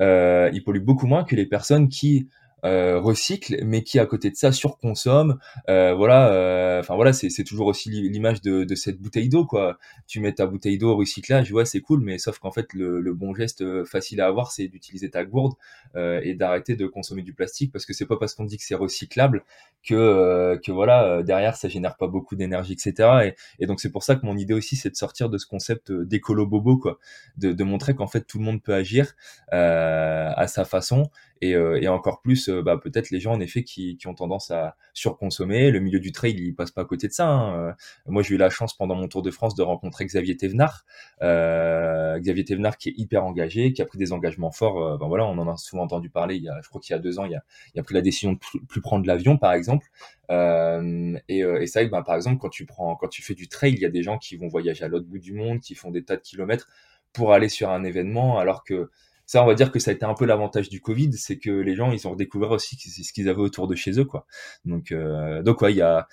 euh, 0.00 0.50
ils 0.52 0.62
polluent 0.62 0.84
beaucoup 0.84 1.06
moins 1.06 1.24
que 1.24 1.36
les 1.36 1.46
personnes 1.46 1.88
qui 1.88 2.28
euh, 2.64 2.98
recycle, 3.00 3.56
mais 3.64 3.82
qui 3.82 3.98
à 3.98 4.06
côté 4.06 4.30
de 4.30 4.36
ça 4.36 4.52
surconsomme. 4.52 5.38
Euh, 5.68 5.94
voilà, 5.94 6.32
euh, 6.32 6.80
enfin 6.80 6.96
voilà, 6.96 7.12
c'est 7.12 7.44
toujours 7.44 7.66
aussi 7.66 7.90
l'image 7.90 8.42
de, 8.42 8.64
de, 8.64 8.74
cette 8.74 8.98
bouteille 9.00 9.28
d'eau 9.28 9.44
quoi. 9.44 9.78
Tu 10.06 10.20
mets 10.20 10.32
ta 10.32 10.46
bouteille 10.46 10.78
d'eau 10.78 10.90
au 10.90 10.96
recyclage, 10.96 11.52
ouais 11.52 11.64
c'est 11.64 11.80
cool, 11.80 12.00
mais 12.00 12.18
sauf 12.18 12.38
qu'en 12.38 12.50
fait 12.50 12.72
le, 12.74 13.00
le, 13.00 13.14
bon 13.14 13.34
geste 13.34 13.62
euh, 13.62 13.84
facile 13.84 14.20
à 14.20 14.26
avoir, 14.26 14.50
c'est 14.52 14.68
d'utiliser 14.68 15.10
ta 15.10 15.24
gourde 15.24 15.54
euh, 15.96 16.20
et 16.22 16.34
d'arrêter 16.34 16.76
de 16.76 16.86
consommer 16.86 17.22
du 17.22 17.32
plastique 17.32 17.72
parce 17.72 17.86
que 17.86 17.92
c'est 17.92 18.06
pas 18.06 18.16
parce 18.16 18.34
qu'on 18.34 18.44
dit 18.44 18.56
que 18.56 18.64
c'est 18.64 18.74
recyclable 18.74 19.44
que 19.84 20.58
que 20.64 20.72
voilà 20.72 21.22
derrière 21.22 21.56
ça 21.56 21.68
génère 21.68 21.96
pas 21.96 22.08
beaucoup 22.08 22.34
d'énergie 22.36 22.72
etc. 22.72 23.08
Et, 23.24 23.34
et 23.62 23.66
donc 23.66 23.80
c'est 23.80 23.90
pour 23.90 24.02
ça 24.02 24.16
que 24.16 24.26
mon 24.26 24.36
idée 24.36 24.54
aussi 24.54 24.76
c'est 24.76 24.90
de 24.90 24.96
sortir 24.96 25.30
de 25.30 25.38
ce 25.38 25.46
concept 25.46 25.92
d'écolo 25.92 26.46
bobo 26.46 26.76
quoi, 26.76 26.98
de, 27.36 27.52
de 27.52 27.64
montrer 27.64 27.94
qu'en 27.94 28.08
fait 28.08 28.22
tout 28.22 28.38
le 28.38 28.44
monde 28.44 28.62
peut 28.62 28.74
agir 28.74 29.14
à 29.50 30.46
sa 30.48 30.64
façon 30.64 31.10
et, 31.40 31.54
euh, 31.54 31.80
et 31.80 31.88
encore 31.88 32.20
plus 32.20 32.48
euh, 32.48 32.62
bah, 32.62 32.78
peut-être 32.82 33.10
les 33.10 33.20
gens 33.20 33.32
en 33.32 33.40
effet 33.40 33.62
qui, 33.62 33.96
qui, 33.96 34.06
ont 34.06 34.14
tendance 34.14 34.50
à 34.50 34.76
surconsommer. 34.94 35.70
Le 35.70 35.80
milieu 35.80 36.00
du 36.00 36.12
trail, 36.12 36.34
il 36.36 36.54
passe 36.54 36.70
pas 36.70 36.82
à 36.82 36.84
côté 36.84 37.08
de 37.08 37.12
ça. 37.12 37.28
Hein. 37.28 37.68
Euh, 37.68 37.72
moi, 38.06 38.22
j'ai 38.22 38.34
eu 38.34 38.38
la 38.38 38.50
chance 38.50 38.76
pendant 38.76 38.94
mon 38.94 39.08
Tour 39.08 39.22
de 39.22 39.30
France 39.30 39.54
de 39.54 39.62
rencontrer 39.62 40.04
Xavier 40.04 40.36
Thévenard, 40.36 40.84
Xavier 41.20 42.44
Thévenard 42.44 42.76
qui 42.76 42.90
est 42.90 42.94
hyper 42.96 43.24
engagé, 43.24 43.72
qui 43.72 43.82
a 43.82 43.86
pris 43.86 43.98
des 43.98 44.12
engagements 44.12 44.50
forts. 44.50 44.98
ben 44.98 45.06
voilà, 45.08 45.26
on 45.26 45.38
en 45.38 45.48
a 45.48 45.56
souvent 45.56 45.82
entendu 45.84 46.10
parler. 46.10 46.36
Il 46.36 46.42
y 46.42 46.48
a, 46.48 46.60
je 46.62 46.68
crois 46.68 46.80
qu'il 46.80 46.94
y 46.94 46.98
a 46.98 47.00
deux 47.00 47.18
ans, 47.18 47.24
il 47.24 47.34
a, 47.34 47.42
il 47.74 47.80
a 47.80 47.82
pris 47.82 47.94
la 47.94 48.02
décision 48.02 48.32
de 48.32 48.38
plus 48.68 48.80
prendre 48.80 49.06
l'avion, 49.06 49.36
par 49.38 49.52
exemple. 49.52 49.86
Euh, 50.30 51.18
et, 51.28 51.38
et 51.40 51.66
c'est 51.66 51.80
vrai 51.80 51.86
que 51.86 51.92
bah, 51.92 52.02
par 52.02 52.16
exemple, 52.16 52.38
quand 52.38 52.50
tu 52.50 52.66
prends, 52.66 52.96
quand 52.96 53.08
tu 53.08 53.22
fais 53.22 53.34
du 53.34 53.48
trail, 53.48 53.72
il 53.72 53.80
y 53.80 53.86
a 53.86 53.90
des 53.90 54.02
gens 54.02 54.18
qui 54.18 54.36
vont 54.36 54.48
voyager 54.48 54.84
à 54.84 54.88
l'autre 54.88 55.06
bout 55.06 55.18
du 55.18 55.32
monde, 55.32 55.60
qui 55.60 55.74
font 55.74 55.90
des 55.90 56.04
tas 56.04 56.16
de 56.16 56.22
kilomètres 56.22 56.68
pour 57.12 57.32
aller 57.32 57.48
sur 57.48 57.70
un 57.70 57.84
événement, 57.84 58.38
alors 58.38 58.64
que 58.64 58.90
ça, 59.28 59.42
on 59.44 59.46
va 59.46 59.54
dire 59.54 59.70
que 59.70 59.78
ça 59.78 59.90
a 59.90 59.94
été 59.94 60.06
un 60.06 60.14
peu 60.14 60.24
l'avantage 60.24 60.70
du 60.70 60.80
Covid, 60.80 61.12
c'est 61.12 61.38
que 61.38 61.50
les 61.50 61.76
gens, 61.76 61.92
ils 61.92 62.08
ont 62.08 62.12
redécouvert 62.12 62.50
aussi 62.50 62.76
ce 62.76 63.12
qu'ils 63.12 63.28
avaient 63.28 63.42
autour 63.42 63.68
de 63.68 63.74
chez 63.74 64.00
eux, 64.00 64.06
quoi. 64.06 64.26
Donc, 64.64 64.90
euh, 64.90 65.42
donc 65.42 65.60
ouais, 65.60 65.70
il 65.74 65.76
y 65.76 65.82
a, 65.82 66.08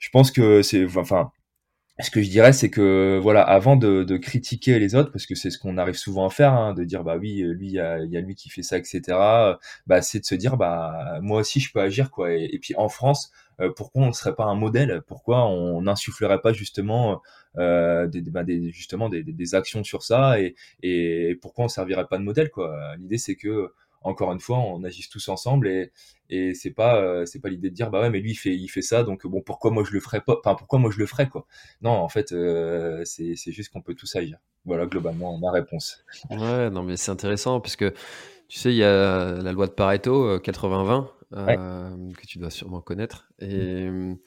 je 0.00 0.08
pense 0.10 0.32
que 0.32 0.60
c'est, 0.62 0.84
enfin, 0.96 1.30
ce 2.00 2.10
que 2.10 2.20
je 2.20 2.28
dirais, 2.30 2.52
c'est 2.52 2.68
que 2.68 3.20
voilà, 3.22 3.42
avant 3.42 3.76
de, 3.76 4.02
de, 4.02 4.16
critiquer 4.16 4.80
les 4.80 4.96
autres, 4.96 5.12
parce 5.12 5.24
que 5.26 5.36
c'est 5.36 5.50
ce 5.50 5.58
qu'on 5.58 5.78
arrive 5.78 5.94
souvent 5.94 6.26
à 6.26 6.30
faire, 6.30 6.52
hein, 6.52 6.74
de 6.74 6.82
dire 6.82 7.04
bah 7.04 7.16
oui, 7.16 7.42
lui, 7.46 7.68
il 7.68 7.72
y 7.74 7.80
a, 7.80 7.98
y 8.04 8.16
a, 8.16 8.20
lui 8.20 8.34
qui 8.34 8.50
fait 8.50 8.62
ça, 8.64 8.76
etc. 8.76 9.02
Bah, 9.86 10.02
c'est 10.02 10.18
de 10.18 10.24
se 10.24 10.34
dire 10.34 10.56
bah 10.56 11.20
moi 11.22 11.40
aussi, 11.40 11.60
je 11.60 11.72
peux 11.72 11.80
agir, 11.80 12.10
quoi. 12.10 12.32
Et, 12.32 12.50
et 12.52 12.58
puis 12.58 12.74
en 12.76 12.88
France, 12.88 13.30
euh, 13.60 13.70
pourquoi 13.74 14.02
on 14.02 14.08
ne 14.08 14.12
serait 14.12 14.34
pas 14.34 14.44
un 14.44 14.56
modèle? 14.56 15.02
Pourquoi 15.06 15.46
on 15.46 15.82
n'insufflerait 15.82 16.40
pas 16.40 16.52
justement 16.52 17.22
euh, 17.58 18.06
des, 18.06 18.22
bah, 18.22 18.44
des, 18.44 18.70
justement 18.70 19.08
des, 19.08 19.22
des, 19.22 19.54
actions 19.54 19.84
sur 19.84 20.02
ça 20.02 20.40
et, 20.40 20.54
et 20.82 21.36
pourquoi 21.40 21.66
on 21.66 21.68
servirait 21.68 22.06
pas 22.06 22.18
de 22.18 22.22
modèle 22.22 22.50
quoi. 22.50 22.96
L'idée 22.96 23.18
c'est 23.18 23.36
que 23.36 23.72
encore 24.04 24.32
une 24.32 24.40
fois, 24.40 24.58
on 24.58 24.82
agisse 24.84 25.08
tous 25.08 25.28
ensemble 25.28 25.68
et, 25.68 25.92
et 26.28 26.54
c'est 26.54 26.70
pas 26.70 26.96
euh, 26.96 27.26
c'est 27.26 27.40
pas 27.40 27.48
l'idée 27.48 27.70
de 27.70 27.74
dire 27.74 27.90
bah 27.90 28.00
ouais 28.00 28.10
mais 28.10 28.20
lui 28.20 28.32
il 28.32 28.36
fait 28.36 28.54
il 28.54 28.68
fait 28.68 28.82
ça 28.82 29.02
donc 29.04 29.26
bon 29.26 29.42
pourquoi 29.42 29.70
moi 29.70 29.84
je 29.84 29.92
le 29.92 30.00
ferais 30.00 30.20
pas 30.20 30.38
enfin 30.38 30.54
pourquoi 30.54 30.78
moi 30.78 30.90
je 30.90 30.98
le 30.98 31.06
ferais 31.06 31.28
quoi. 31.28 31.46
Non 31.82 31.90
en 31.90 32.08
fait 32.08 32.32
euh, 32.32 33.02
c'est 33.04 33.34
juste 33.34 33.72
qu'on 33.72 33.82
peut 33.82 33.94
tous 33.94 34.14
agir. 34.16 34.38
Voilà 34.64 34.86
globalement 34.86 35.36
ma 35.38 35.50
réponse. 35.50 36.04
Ouais 36.30 36.70
non 36.70 36.82
mais 36.82 36.96
c'est 36.96 37.10
intéressant 37.10 37.60
puisque 37.60 37.90
tu 38.48 38.58
sais 38.58 38.70
il 38.70 38.76
y 38.76 38.84
a 38.84 39.34
la 39.34 39.52
loi 39.52 39.66
de 39.66 39.72
Pareto 39.72 40.38
80-20 40.38 41.08
euh, 41.34 42.12
que 42.12 42.26
tu 42.26 42.38
dois 42.38 42.50
sûrement 42.50 42.80
connaître 42.80 43.28
et 43.38 43.88
mmh. 43.88 44.18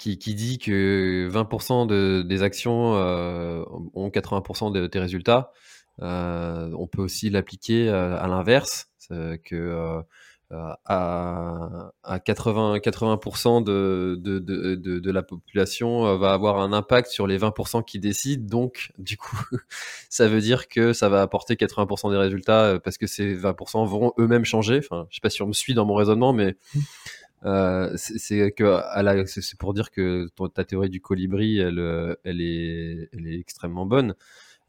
Qui, 0.00 0.18
qui, 0.18 0.34
dit 0.34 0.58
que 0.58 1.28
20% 1.30 1.86
de, 1.86 2.22
des 2.22 2.42
actions 2.42 2.92
ont 3.94 4.08
80% 4.08 4.72
de 4.72 4.86
tes 4.86 4.98
résultats 4.98 5.52
on 6.00 6.88
peut 6.90 7.02
aussi 7.02 7.30
l'appliquer 7.30 7.88
à 7.90 8.26
l'inverse 8.26 8.90
que 9.44 10.02
à, 10.52 11.92
à 12.02 12.18
80, 12.18 12.78
80% 12.78 13.62
de, 13.62 14.18
de, 14.20 14.40
de, 14.40 15.10
la 15.10 15.22
population 15.22 16.16
va 16.16 16.32
avoir 16.32 16.60
un 16.60 16.72
impact 16.72 17.08
sur 17.08 17.28
les 17.28 17.38
20% 17.38 17.84
qui 17.84 18.00
décident. 18.00 18.44
Donc, 18.44 18.92
du 18.98 19.16
coup, 19.16 19.36
ça 20.08 20.26
veut 20.26 20.40
dire 20.40 20.68
que 20.68 20.92
ça 20.92 21.08
va 21.08 21.22
apporter 21.22 21.54
80% 21.54 22.10
des 22.10 22.16
résultats 22.16 22.80
parce 22.82 22.98
que 22.98 23.06
ces 23.06 23.36
20% 23.36 23.86
vont 23.86 24.12
eux-mêmes 24.18 24.44
changer. 24.44 24.78
Enfin, 24.78 25.06
je 25.10 25.16
sais 25.16 25.20
pas 25.20 25.30
si 25.30 25.42
on 25.42 25.46
me 25.46 25.52
suit 25.52 25.74
dans 25.74 25.86
mon 25.86 25.94
raisonnement, 25.94 26.32
mais 26.32 26.56
euh, 27.44 27.92
c'est 27.96 28.52
que 28.52 28.80
c'est 29.26 29.58
pour 29.58 29.74
dire 29.74 29.90
que 29.90 30.28
ta 30.54 30.64
théorie 30.64 30.90
du 30.90 31.00
colibri, 31.00 31.58
elle, 31.58 32.16
elle, 32.24 32.40
est, 32.40 33.08
extrêmement 33.38 33.86
bonne. 33.86 34.14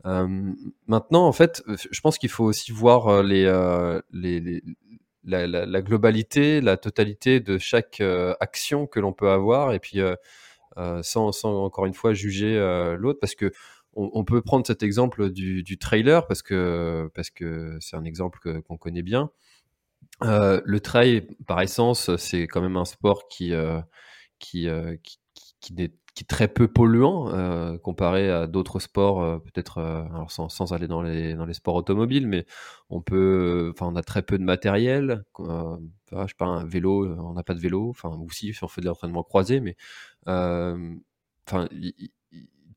Euh, 0.06 0.54
maintenant, 0.88 1.28
en 1.28 1.32
fait, 1.32 1.64
je 1.68 2.02
pense 2.02 2.18
qu'il 2.18 2.30
faut 2.30 2.46
aussi 2.46 2.72
voir 2.72 3.08
euh, 3.08 3.24
euh, 3.24 4.02
la, 5.24 5.82
globalité, 5.82 6.62
la 6.62 6.78
totalité 6.78 7.40
de 7.40 7.58
chaque 7.58 8.02
action 8.40 8.88
que 8.88 9.00
l'on 9.00 9.14
peut 9.14 9.30
avoir, 9.30 9.74
et 9.74 9.80
puis 9.80 10.00
sans, 11.02 11.46
encore 11.46 11.86
une 11.86 11.94
fois 11.94 12.14
juger 12.14 12.58
l'autre, 12.98 13.20
parce 13.20 13.36
que 13.36 13.52
on, 13.94 14.24
peut 14.24 14.42
prendre 14.42 14.66
cet 14.66 14.84
exemple 14.84 15.30
du, 15.30 15.78
trailer 15.78 16.26
parce 16.26 16.42
que 16.42 17.10
c'est 17.82 17.96
un 17.96 18.06
exemple 18.06 18.62
qu'on 18.62 18.78
connaît 18.78 19.04
bien. 19.04 19.32
Euh, 20.24 20.62
le 20.66 20.80
trail, 20.80 21.28
par 21.48 21.62
essence, 21.62 22.16
c'est 22.18 22.44
quand 22.48 22.62
même 22.62 22.78
un 22.78 22.86
sport 22.86 23.28
qui 23.28 23.54
qui, 24.40 24.68
qui, 25.04 25.20
qui, 25.34 25.76
qui, 25.76 25.92
qui 26.14 26.24
est 26.24 26.28
très 26.28 26.48
peu 26.48 26.68
polluant 26.68 27.30
euh, 27.34 27.78
comparé 27.78 28.30
à 28.30 28.48
d'autres 28.48 28.80
sports, 28.80 29.22
euh, 29.22 29.40
peut-être 29.40 29.78
euh, 29.78 30.04
sans, 30.28 30.50
sans, 30.50 30.74
aller 30.74 30.88
dans 30.88 31.02
les, 31.02 31.36
dans 31.36 31.46
les 31.46 31.54
sports 31.54 31.76
automobiles, 31.76 32.28
mais 32.28 32.46
on 32.90 33.02
peut, 33.02 33.72
enfin, 33.74 33.88
on 33.92 33.96
a 33.96 34.04
très 34.04 34.22
peu 34.22 34.38
de 34.38 34.44
matériel. 34.44 35.24
Euh, 35.40 35.78
je 36.12 36.18
sais 36.28 36.34
pas, 36.38 36.46
un 36.46 36.66
vélo, 36.66 37.08
on 37.18 37.34
n'a 37.34 37.44
pas 37.44 37.54
de 37.54 37.60
vélo, 37.60 37.90
enfin, 37.90 38.10
ou 38.20 38.30
si, 38.32 38.54
on 38.62 38.68
fait 38.68 38.82
de 38.82 38.88
l'entraînement 38.88 39.24
croisé, 39.24 39.60
mais 39.62 39.78
enfin, 40.26 41.68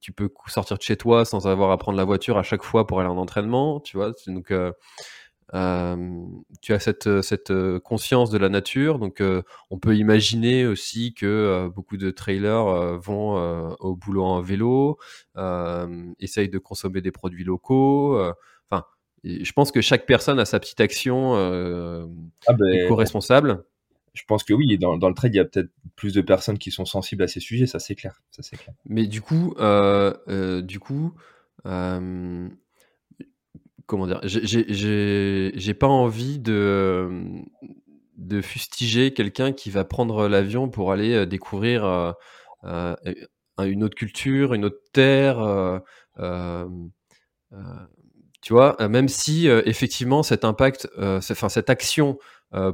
tu 0.01 0.13
peux 0.13 0.29
sortir 0.49 0.77
de 0.77 0.83
chez 0.83 0.97
toi 0.97 1.25
sans 1.25 1.47
avoir 1.47 1.71
à 1.71 1.79
prendre 1.79 1.97
la 1.97 2.05
voiture 2.05 2.37
à 2.37 2.43
chaque 2.43 2.63
fois 2.63 2.87
pour 2.87 3.01
aller 3.01 3.09
en 3.09 3.17
entraînement, 3.17 3.81
tu 3.81 3.97
vois. 3.97 4.13
Donc 4.27 4.51
euh, 4.51 4.71
tu 5.53 6.73
as 6.73 6.81
cette, 6.81 7.23
cette 7.23 7.53
conscience 7.81 8.31
de 8.31 8.39
la 8.39 8.49
nature, 8.49 8.99
donc 8.99 9.21
euh, 9.21 9.43
on 9.71 9.79
peut 9.79 9.97
imaginer 9.97 10.67
aussi 10.67 11.15
que 11.15 11.27
euh, 11.27 11.69
beaucoup 11.69 11.97
de 11.97 12.11
trailers 12.11 12.99
vont 12.99 13.37
au 13.81 13.95
boulot 13.95 14.25
en 14.25 14.41
vélo, 14.41 14.99
essayent 16.19 16.49
de 16.49 16.59
consommer 16.59 17.01
des 17.01 17.13
produits 17.13 17.45
locaux. 17.45 18.19
Enfin, 18.71 18.85
je 19.25 19.53
pense 19.53 19.71
que 19.73 19.81
chaque 19.81 20.07
personne 20.07 20.39
a 20.39 20.45
sa 20.45 20.61
petite 20.61 20.81
action 20.81 21.35
ah 21.35 22.53
ben, 22.53 22.67
éco-responsable. 22.73 23.65
Je 24.15 24.23
pense 24.29 24.45
que 24.45 24.55
oui, 24.55 24.73
et 24.73 24.79
dans, 24.79 24.97
dans 24.97 25.09
le 25.09 25.15
trade, 25.15 25.35
il 25.35 25.39
y 25.39 25.41
a 25.41 25.45
peut-être 25.45 25.71
plus 25.97 26.15
de 26.15 26.21
personnes 26.21 26.57
qui 26.57 26.71
sont 26.71 26.85
sensibles 26.85 27.25
à 27.25 27.29
ces 27.29 27.41
sujets, 27.41 27.67
ça 27.67 27.81
c'est 27.81 27.97
clair, 27.97 28.23
ça 28.31 28.45
c'est 28.45 28.57
clair. 28.57 28.73
Mais 28.87 29.09
du 29.09 29.21
coup, 29.21 29.55
euh, 29.59 30.63
du 30.63 30.79
coup, 30.79 31.15
comment 33.87 34.07
dire, 34.07 34.21
j'ai 34.25 35.75
pas 35.75 35.87
envie 35.87 36.39
de, 36.39 37.09
de 38.17 38.41
fustiger 38.41 39.13
quelqu'un 39.13 39.53
qui 39.53 39.71
va 39.71 39.85
prendre 39.85 40.29
l'avion 40.29 40.69
pour 40.69 40.93
aller 40.93 41.27
découvrir 41.27 42.15
une 42.65 43.85
autre 43.85 43.95
culture, 43.95 44.55
une 44.55 44.65
autre 44.65 44.81
terre. 44.93 45.83
tu 48.41 48.53
vois, 48.53 48.77
même 48.89 49.09
si 49.09 49.49
effectivement 49.49 50.23
cet 50.23 50.45
impact, 50.45 50.89
enfin 50.99 51.49
cette 51.49 51.71
action, 51.71 52.19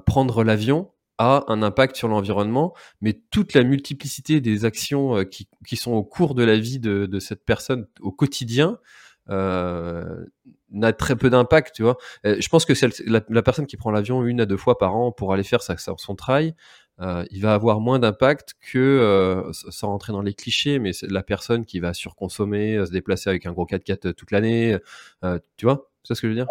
prendre 0.06 0.44
l'avion, 0.44 0.92
a 1.18 1.44
un 1.48 1.62
impact 1.62 1.96
sur 1.96 2.08
l'environnement, 2.08 2.72
mais 3.02 3.20
toute 3.30 3.52
la 3.52 3.62
multiplicité 3.62 4.40
des 4.40 4.64
actions 4.64 5.22
qui, 5.26 5.48
qui, 5.66 5.76
sont 5.76 5.92
au 5.92 6.02
cours 6.02 6.34
de 6.34 6.42
la 6.42 6.56
vie 6.56 6.78
de, 6.78 7.04
de 7.04 7.18
cette 7.18 7.44
personne 7.44 7.86
au 8.00 8.11
quotidien 8.11 8.78
euh, 9.28 10.24
n'a 10.70 10.92
très 10.92 11.16
peu 11.16 11.30
d'impact, 11.30 11.74
tu 11.74 11.82
vois. 11.82 11.96
je 12.24 12.48
pense 12.48 12.64
que 12.64 12.72
la, 13.06 13.20
la, 13.28 13.42
personne 13.42 13.66
qui 13.66 13.76
prend 13.76 13.90
l'avion 13.90 14.24
une 14.24 14.40
à 14.40 14.46
deux 14.46 14.56
fois 14.56 14.78
par 14.78 14.94
an 14.94 15.12
pour 15.12 15.32
aller 15.32 15.42
faire 15.42 15.62
sa, 15.62 15.76
son 15.76 16.14
travail, 16.14 16.54
euh, 17.00 17.24
il 17.30 17.40
va 17.40 17.54
avoir 17.54 17.80
moins 17.80 17.98
d'impact 17.98 18.54
que, 18.60 18.78
euh, 18.78 19.52
sans 19.52 19.88
rentrer 19.88 20.12
dans 20.12 20.22
les 20.22 20.34
clichés, 20.34 20.78
mais 20.78 20.92
c'est 20.92 21.10
la 21.10 21.22
personne 21.22 21.64
qui 21.64 21.80
va 21.80 21.94
surconsommer, 21.94 22.84
se 22.84 22.92
déplacer 22.92 23.30
avec 23.30 23.46
un 23.46 23.52
gros 23.52 23.66
4x4 23.66 24.14
toute 24.14 24.30
l'année, 24.30 24.76
tu 25.56 25.66
vois 25.66 25.90
C'est 26.04 26.14
ce 26.14 26.20
que 26.20 26.28
je 26.28 26.32
veux 26.32 26.38
dire? 26.38 26.46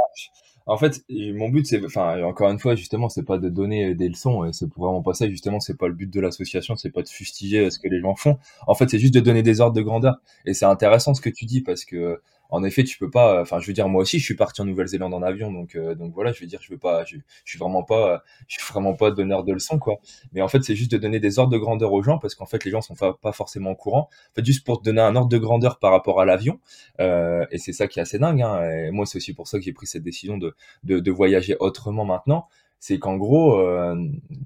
En 0.65 0.77
fait, 0.77 1.03
mon 1.09 1.49
but, 1.49 1.65
c'est, 1.65 1.83
enfin, 1.83 2.21
encore 2.23 2.51
une 2.51 2.59
fois, 2.59 2.75
justement, 2.75 3.09
c'est 3.09 3.25
pas 3.25 3.39
de 3.39 3.49
donner 3.49 3.95
des 3.95 4.07
leçons, 4.07 4.51
c'est 4.53 4.71
vraiment 4.75 5.01
pas 5.01 5.15
ça. 5.15 5.27
Justement, 5.27 5.59
c'est 5.59 5.75
pas 5.75 5.87
le 5.87 5.95
but 5.95 6.11
de 6.11 6.19
l'association, 6.19 6.75
c'est 6.75 6.91
pas 6.91 7.01
de 7.01 7.09
fustiger 7.09 7.71
ce 7.71 7.79
que 7.79 7.87
les 7.87 7.99
gens 7.99 8.15
font. 8.15 8.37
En 8.67 8.75
fait, 8.75 8.87
c'est 8.87 8.99
juste 8.99 9.15
de 9.15 9.19
donner 9.19 9.41
des 9.41 9.61
ordres 9.61 9.75
de 9.75 9.81
grandeur. 9.81 10.17
Et 10.45 10.53
c'est 10.53 10.65
intéressant 10.65 11.15
ce 11.15 11.21
que 11.21 11.29
tu 11.31 11.45
dis 11.45 11.61
parce 11.61 11.85
que 11.85 12.21
en 12.49 12.63
effet, 12.63 12.83
tu 12.83 12.97
peux 12.97 13.09
pas. 13.09 13.41
Enfin, 13.41 13.59
je 13.59 13.67
veux 13.67 13.73
dire, 13.73 13.87
moi 13.87 14.01
aussi, 14.01 14.19
je 14.19 14.25
suis 14.25 14.35
parti 14.35 14.61
en 14.61 14.65
Nouvelle-Zélande 14.65 15.13
en 15.13 15.21
avion, 15.21 15.51
donc 15.51 15.75
euh, 15.75 15.95
donc 15.95 16.13
voilà, 16.13 16.31
je 16.31 16.41
veux 16.41 16.47
dire, 16.47 16.59
je 16.61 16.71
veux 16.71 16.79
pas, 16.79 17.05
je, 17.05 17.17
je 17.45 17.49
suis 17.49 17.59
vraiment 17.59 17.83
pas, 17.83 18.23
je 18.47 18.57
suis 18.57 18.73
vraiment 18.73 18.95
pas 18.95 19.11
donneur 19.11 19.43
de 19.43 19.53
leçons, 19.53 19.79
quoi. 19.79 19.99
Mais 20.33 20.41
en 20.41 20.47
fait, 20.47 20.63
c'est 20.63 20.75
juste 20.75 20.91
de 20.91 20.97
donner 20.97 21.19
des 21.19 21.39
ordres 21.39 21.53
de 21.53 21.57
grandeur 21.57 21.93
aux 21.93 22.01
gens, 22.01 22.17
parce 22.17 22.35
qu'en 22.35 22.45
fait, 22.47 22.65
les 22.65 22.71
gens 22.71 22.81
sont 22.81 22.95
pas, 22.95 23.31
forcément 23.31 23.71
au 23.71 23.75
courant. 23.75 24.09
En 24.31 24.35
fait, 24.35 24.45
juste 24.45 24.65
pour 24.65 24.79
te 24.79 24.83
donner 24.85 25.01
un 25.01 25.15
ordre 25.15 25.29
de 25.29 25.37
grandeur 25.37 25.79
par 25.79 25.91
rapport 25.91 26.19
à 26.21 26.25
l'avion, 26.25 26.59
euh, 26.99 27.45
et 27.51 27.59
c'est 27.59 27.73
ça 27.73 27.87
qui 27.87 27.99
est 27.99 28.01
assez 28.01 28.19
dingue. 28.19 28.41
Hein, 28.41 28.69
et 28.69 28.91
moi, 28.91 29.05
c'est 29.05 29.17
aussi 29.17 29.33
pour 29.33 29.47
ça 29.47 29.59
que 29.59 29.63
j'ai 29.63 29.73
pris 29.73 29.87
cette 29.87 30.03
décision 30.03 30.37
de, 30.37 30.55
de, 30.83 30.99
de 30.99 31.11
voyager 31.11 31.55
autrement 31.59 32.05
maintenant 32.05 32.47
c'est 32.79 32.97
qu'en 32.97 33.17
gros, 33.17 33.59
euh, 33.59 33.95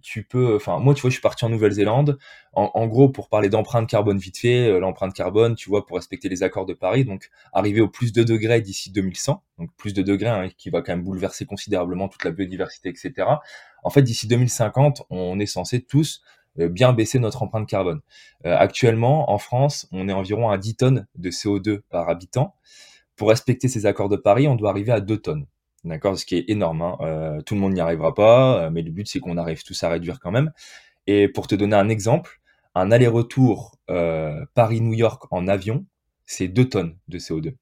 tu 0.01 0.23
peux, 0.23 0.55
enfin 0.55 0.79
moi 0.79 0.95
tu 0.95 1.01
vois, 1.01 1.09
je 1.11 1.15
suis 1.15 1.21
parti 1.21 1.45
en 1.45 1.49
Nouvelle-Zélande. 1.49 2.17
En, 2.53 2.85
gros, 2.87 3.09
pour 3.09 3.29
parler 3.29 3.49
d'empreinte 3.49 3.89
carbone 3.89 4.17
vite 4.17 4.37
fait, 4.37 4.67
euh, 4.67 4.79
l'empreinte 4.79 5.13
carbone, 5.13 5.55
tu 5.55 5.69
vois, 5.69 5.85
pour 5.85 5.97
respecter 5.97 6.29
les 6.29 6.43
accords 6.43 6.67
de 6.67 6.73
Paris, 6.73 7.03
donc 7.03 7.29
arriver 7.51 7.81
au 7.81 7.87
plus 7.87 8.13
de 8.13 8.23
degrés 8.23 8.61
d'ici 8.61 8.91
2100, 8.91 9.43
donc 9.57 9.69
plus 9.75 9.93
de 9.93 10.03
degrés 10.03 10.29
hein, 10.29 10.49
qui 10.57 10.69
va 10.69 10.81
quand 10.81 10.93
même 10.93 11.03
bouleverser 11.03 11.45
considérablement 11.45 12.09
toute 12.09 12.23
la 12.23 12.31
biodiversité, 12.31 12.89
etc. 12.89 13.13
En 13.83 13.89
fait, 13.89 14.03
d'ici 14.03 14.27
2050, 14.27 15.03
on 15.09 15.39
est 15.39 15.47
censé 15.47 15.81
tous 15.81 16.21
euh, 16.59 16.69
bien 16.69 16.93
baisser 16.93 17.17
notre 17.17 17.41
empreinte 17.41 17.67
carbone. 17.67 18.01
actuellement, 18.43 19.31
en 19.31 19.39
France, 19.39 19.87
on 19.91 20.07
est 20.09 20.13
environ 20.13 20.49
à 20.49 20.57
10 20.57 20.75
tonnes 20.75 21.07
de 21.15 21.31
CO2 21.31 21.81
par 21.89 22.09
habitant. 22.09 22.55
Pour 23.15 23.29
respecter 23.29 23.67
ces 23.67 23.85
accords 23.85 24.09
de 24.09 24.17
Paris, 24.17 24.47
on 24.47 24.55
doit 24.55 24.69
arriver 24.69 24.91
à 24.91 24.99
2 24.99 25.17
tonnes. 25.17 25.45
D'accord 25.83 26.17
Ce 26.17 26.25
qui 26.25 26.37
est 26.37 26.49
énorme. 26.49 26.81
Hein. 26.81 26.97
Euh, 27.01 27.41
tout 27.41 27.55
le 27.55 27.61
monde 27.61 27.73
n'y 27.73 27.81
arrivera 27.81 28.13
pas, 28.13 28.65
euh, 28.65 28.69
mais 28.69 28.81
le 28.81 28.91
but, 28.91 29.07
c'est 29.07 29.19
qu'on 29.19 29.37
arrive 29.37 29.63
tous 29.63 29.83
à 29.83 29.89
réduire 29.89 30.19
quand 30.19 30.31
même. 30.31 30.51
Et 31.07 31.27
pour 31.27 31.47
te 31.47 31.55
donner 31.55 31.75
un 31.75 31.89
exemple, 31.89 32.39
un 32.75 32.91
aller-retour 32.91 33.77
euh, 33.89 34.45
Paris-New 34.53 34.93
York 34.93 35.23
en 35.31 35.47
avion, 35.47 35.85
c'est 36.25 36.47
2 36.47 36.69
tonnes 36.69 36.97
de 37.09 37.19
CO2. 37.19 37.55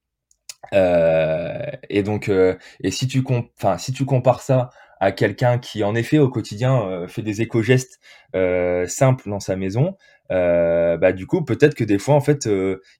et 1.90 2.02
donc, 2.04 2.28
et 2.28 2.90
si 2.90 3.08
tu, 3.08 3.24
enfin, 3.58 3.78
si 3.78 3.92
tu 3.92 4.04
compares 4.04 4.40
ça 4.40 4.70
à 5.00 5.10
quelqu'un 5.10 5.58
qui, 5.58 5.82
en 5.82 5.94
effet, 5.96 6.18
au 6.18 6.28
quotidien, 6.28 7.06
fait 7.08 7.22
des 7.22 7.42
éco-gestes 7.42 8.00
simples 8.86 9.28
dans 9.28 9.40
sa 9.40 9.56
maison, 9.56 9.96
bah, 10.30 11.12
du 11.12 11.26
coup, 11.26 11.44
peut-être 11.44 11.74
que 11.74 11.84
des 11.84 11.98
fois, 11.98 12.14
en 12.14 12.20
fait, 12.20 12.48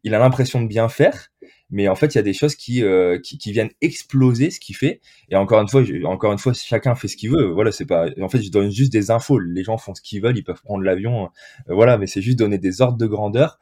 il 0.03 0.15
a 0.15 0.19
l'impression 0.19 0.61
de 0.61 0.67
bien 0.67 0.89
faire, 0.89 1.32
mais 1.73 1.89
en 1.89 1.97
fait 1.97 2.15
il 2.15 2.19
y 2.19 2.21
a 2.21 2.23
des 2.23 2.35
choses 2.35 2.55
qui, 2.55 2.85
euh, 2.85 3.19
qui, 3.19 3.39
qui 3.39 3.51
viennent 3.51 3.71
exploser 3.81 4.51
ce 4.51 4.61
qu'il 4.61 4.77
fait. 4.77 5.01
Et 5.31 5.37
encore 5.37 5.61
une 5.61 5.69
fois 5.69 5.83
encore 6.05 6.31
une 6.31 6.39
fois 6.39 6.53
chacun 6.53 6.95
fait 6.95 7.09
ce 7.09 7.17
qu'il 7.17 7.31
veut. 7.31 7.47
Voilà 7.47 7.73
c'est 7.73 7.87
pas 7.87 8.07
en 8.21 8.29
fait 8.29 8.43
je 8.43 8.51
donne 8.51 8.71
juste 8.71 8.93
des 8.93 9.11
infos. 9.11 9.39
Les 9.39 9.65
gens 9.65 9.79
font 9.79 9.95
ce 9.95 10.03
qu'ils 10.03 10.23
veulent. 10.23 10.37
Ils 10.37 10.45
peuvent 10.45 10.63
prendre 10.63 10.85
l'avion. 10.85 11.31
Euh, 11.69 11.75
voilà 11.75 11.99
mais 11.99 12.07
c'est 12.07 12.23
juste 12.23 12.39
donner 12.39 12.59
des 12.59 12.83
ordres 12.83 12.99
de 12.99 13.07
grandeur 13.07 13.59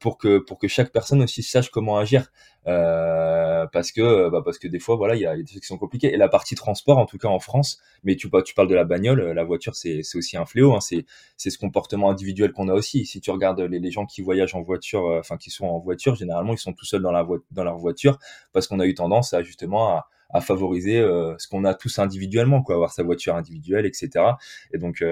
pour 0.00 0.18
que 0.18 0.38
pour 0.38 0.58
que 0.58 0.68
chaque 0.68 0.92
personne 0.92 1.22
aussi 1.22 1.42
sache 1.42 1.70
comment 1.70 1.98
agir. 1.98 2.30
Euh, 2.68 3.66
parce 3.72 3.90
que 3.90 4.28
bah 4.28 4.40
parce 4.44 4.58
que 4.58 4.68
des 4.68 4.78
fois 4.78 4.94
voilà 4.94 5.16
il 5.16 5.20
y 5.20 5.26
a, 5.26 5.34
des 5.34 5.44
choses 5.44 5.60
qui 5.60 5.66
sont 5.66 5.78
compliquées 5.78 6.14
et 6.14 6.16
la 6.16 6.28
partie 6.28 6.54
transport 6.54 6.96
en 6.96 7.06
tout 7.06 7.18
cas 7.18 7.26
en 7.26 7.40
France 7.40 7.80
mais 8.04 8.14
tu 8.14 8.30
tu 8.44 8.54
parles 8.54 8.68
de 8.68 8.74
la 8.76 8.84
bagnole 8.84 9.32
la 9.32 9.42
voiture 9.42 9.74
c'est 9.74 10.04
c'est 10.04 10.16
aussi 10.16 10.36
un 10.36 10.46
fléau 10.46 10.72
hein, 10.72 10.80
c'est 10.80 11.04
c'est 11.36 11.50
ce 11.50 11.58
comportement 11.58 12.08
individuel 12.08 12.52
qu'on 12.52 12.68
a 12.68 12.74
aussi. 12.74 13.04
Si 13.04 13.20
tu 13.20 13.32
regardes 13.32 13.60
les, 13.60 13.80
les 13.80 13.90
gens 13.90 14.06
qui 14.06 14.22
voyagent 14.22 14.54
en 14.54 14.62
voiture 14.62 15.08
euh, 15.08 15.18
enfin 15.18 15.38
qui 15.38 15.50
sont 15.50 15.66
en 15.66 15.80
voiture 15.80 16.14
généralement 16.14 16.52
ils 16.52 16.58
sont 16.58 16.72
tout 16.72 16.84
seuls 16.84 17.02
dans 17.02 17.10
la 17.10 17.26
dans 17.50 17.64
leur 17.64 17.78
voiture 17.78 18.18
parce 18.52 18.68
qu'on 18.68 18.78
a 18.78 18.86
eu 18.86 18.94
tendance 18.94 19.34
à 19.34 19.42
justement 19.42 20.02
à 20.30 20.40
favoriser 20.40 20.98
euh, 20.98 21.34
ce 21.38 21.48
qu'on 21.48 21.64
a 21.64 21.74
tous 21.74 21.98
individuellement, 21.98 22.62
quoi, 22.62 22.76
avoir 22.76 22.92
sa 22.92 23.02
voiture 23.02 23.34
individuelle, 23.36 23.84
etc. 23.84 24.24
Et 24.72 24.78
donc, 24.78 25.04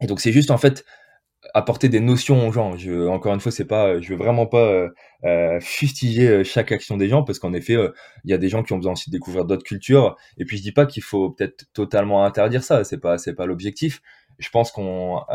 et 0.00 0.06
donc 0.06 0.20
c'est 0.20 0.30
juste 0.30 0.52
en 0.52 0.58
fait 0.58 0.84
apporter 1.54 1.88
des 1.88 2.00
notions 2.00 2.48
aux 2.48 2.52
gens. 2.52 2.76
Je, 2.76 3.06
encore 3.08 3.34
une 3.34 3.40
fois, 3.40 3.52
c'est 3.52 3.64
pas, 3.66 4.00
je 4.00 4.10
veux 4.10 4.16
vraiment 4.16 4.46
pas 4.46 4.66
euh, 4.66 4.88
euh 5.24 5.60
fustiger 5.60 6.28
euh, 6.28 6.44
chaque 6.44 6.72
action 6.72 6.96
des 6.96 7.08
gens 7.08 7.22
parce 7.22 7.38
qu'en 7.38 7.52
effet, 7.52 7.76
euh, 7.76 7.92
il 8.24 8.30
y 8.30 8.34
a 8.34 8.38
des 8.38 8.48
gens 8.48 8.62
qui 8.62 8.72
ont 8.72 8.76
besoin 8.76 8.92
aussi 8.92 9.10
de 9.10 9.16
découvrir 9.16 9.44
d'autres 9.44 9.64
cultures. 9.64 10.16
Et 10.38 10.44
puis 10.44 10.56
je 10.56 10.62
dis 10.62 10.72
pas 10.72 10.86
qu'il 10.86 11.02
faut 11.02 11.30
peut-être 11.30 11.66
totalement 11.72 12.24
interdire 12.24 12.62
ça. 12.62 12.84
C'est 12.84 12.98
pas, 12.98 13.18
c'est 13.18 13.34
pas 13.34 13.46
l'objectif. 13.46 14.02
Je 14.38 14.50
pense 14.50 14.70
qu'en 14.70 15.26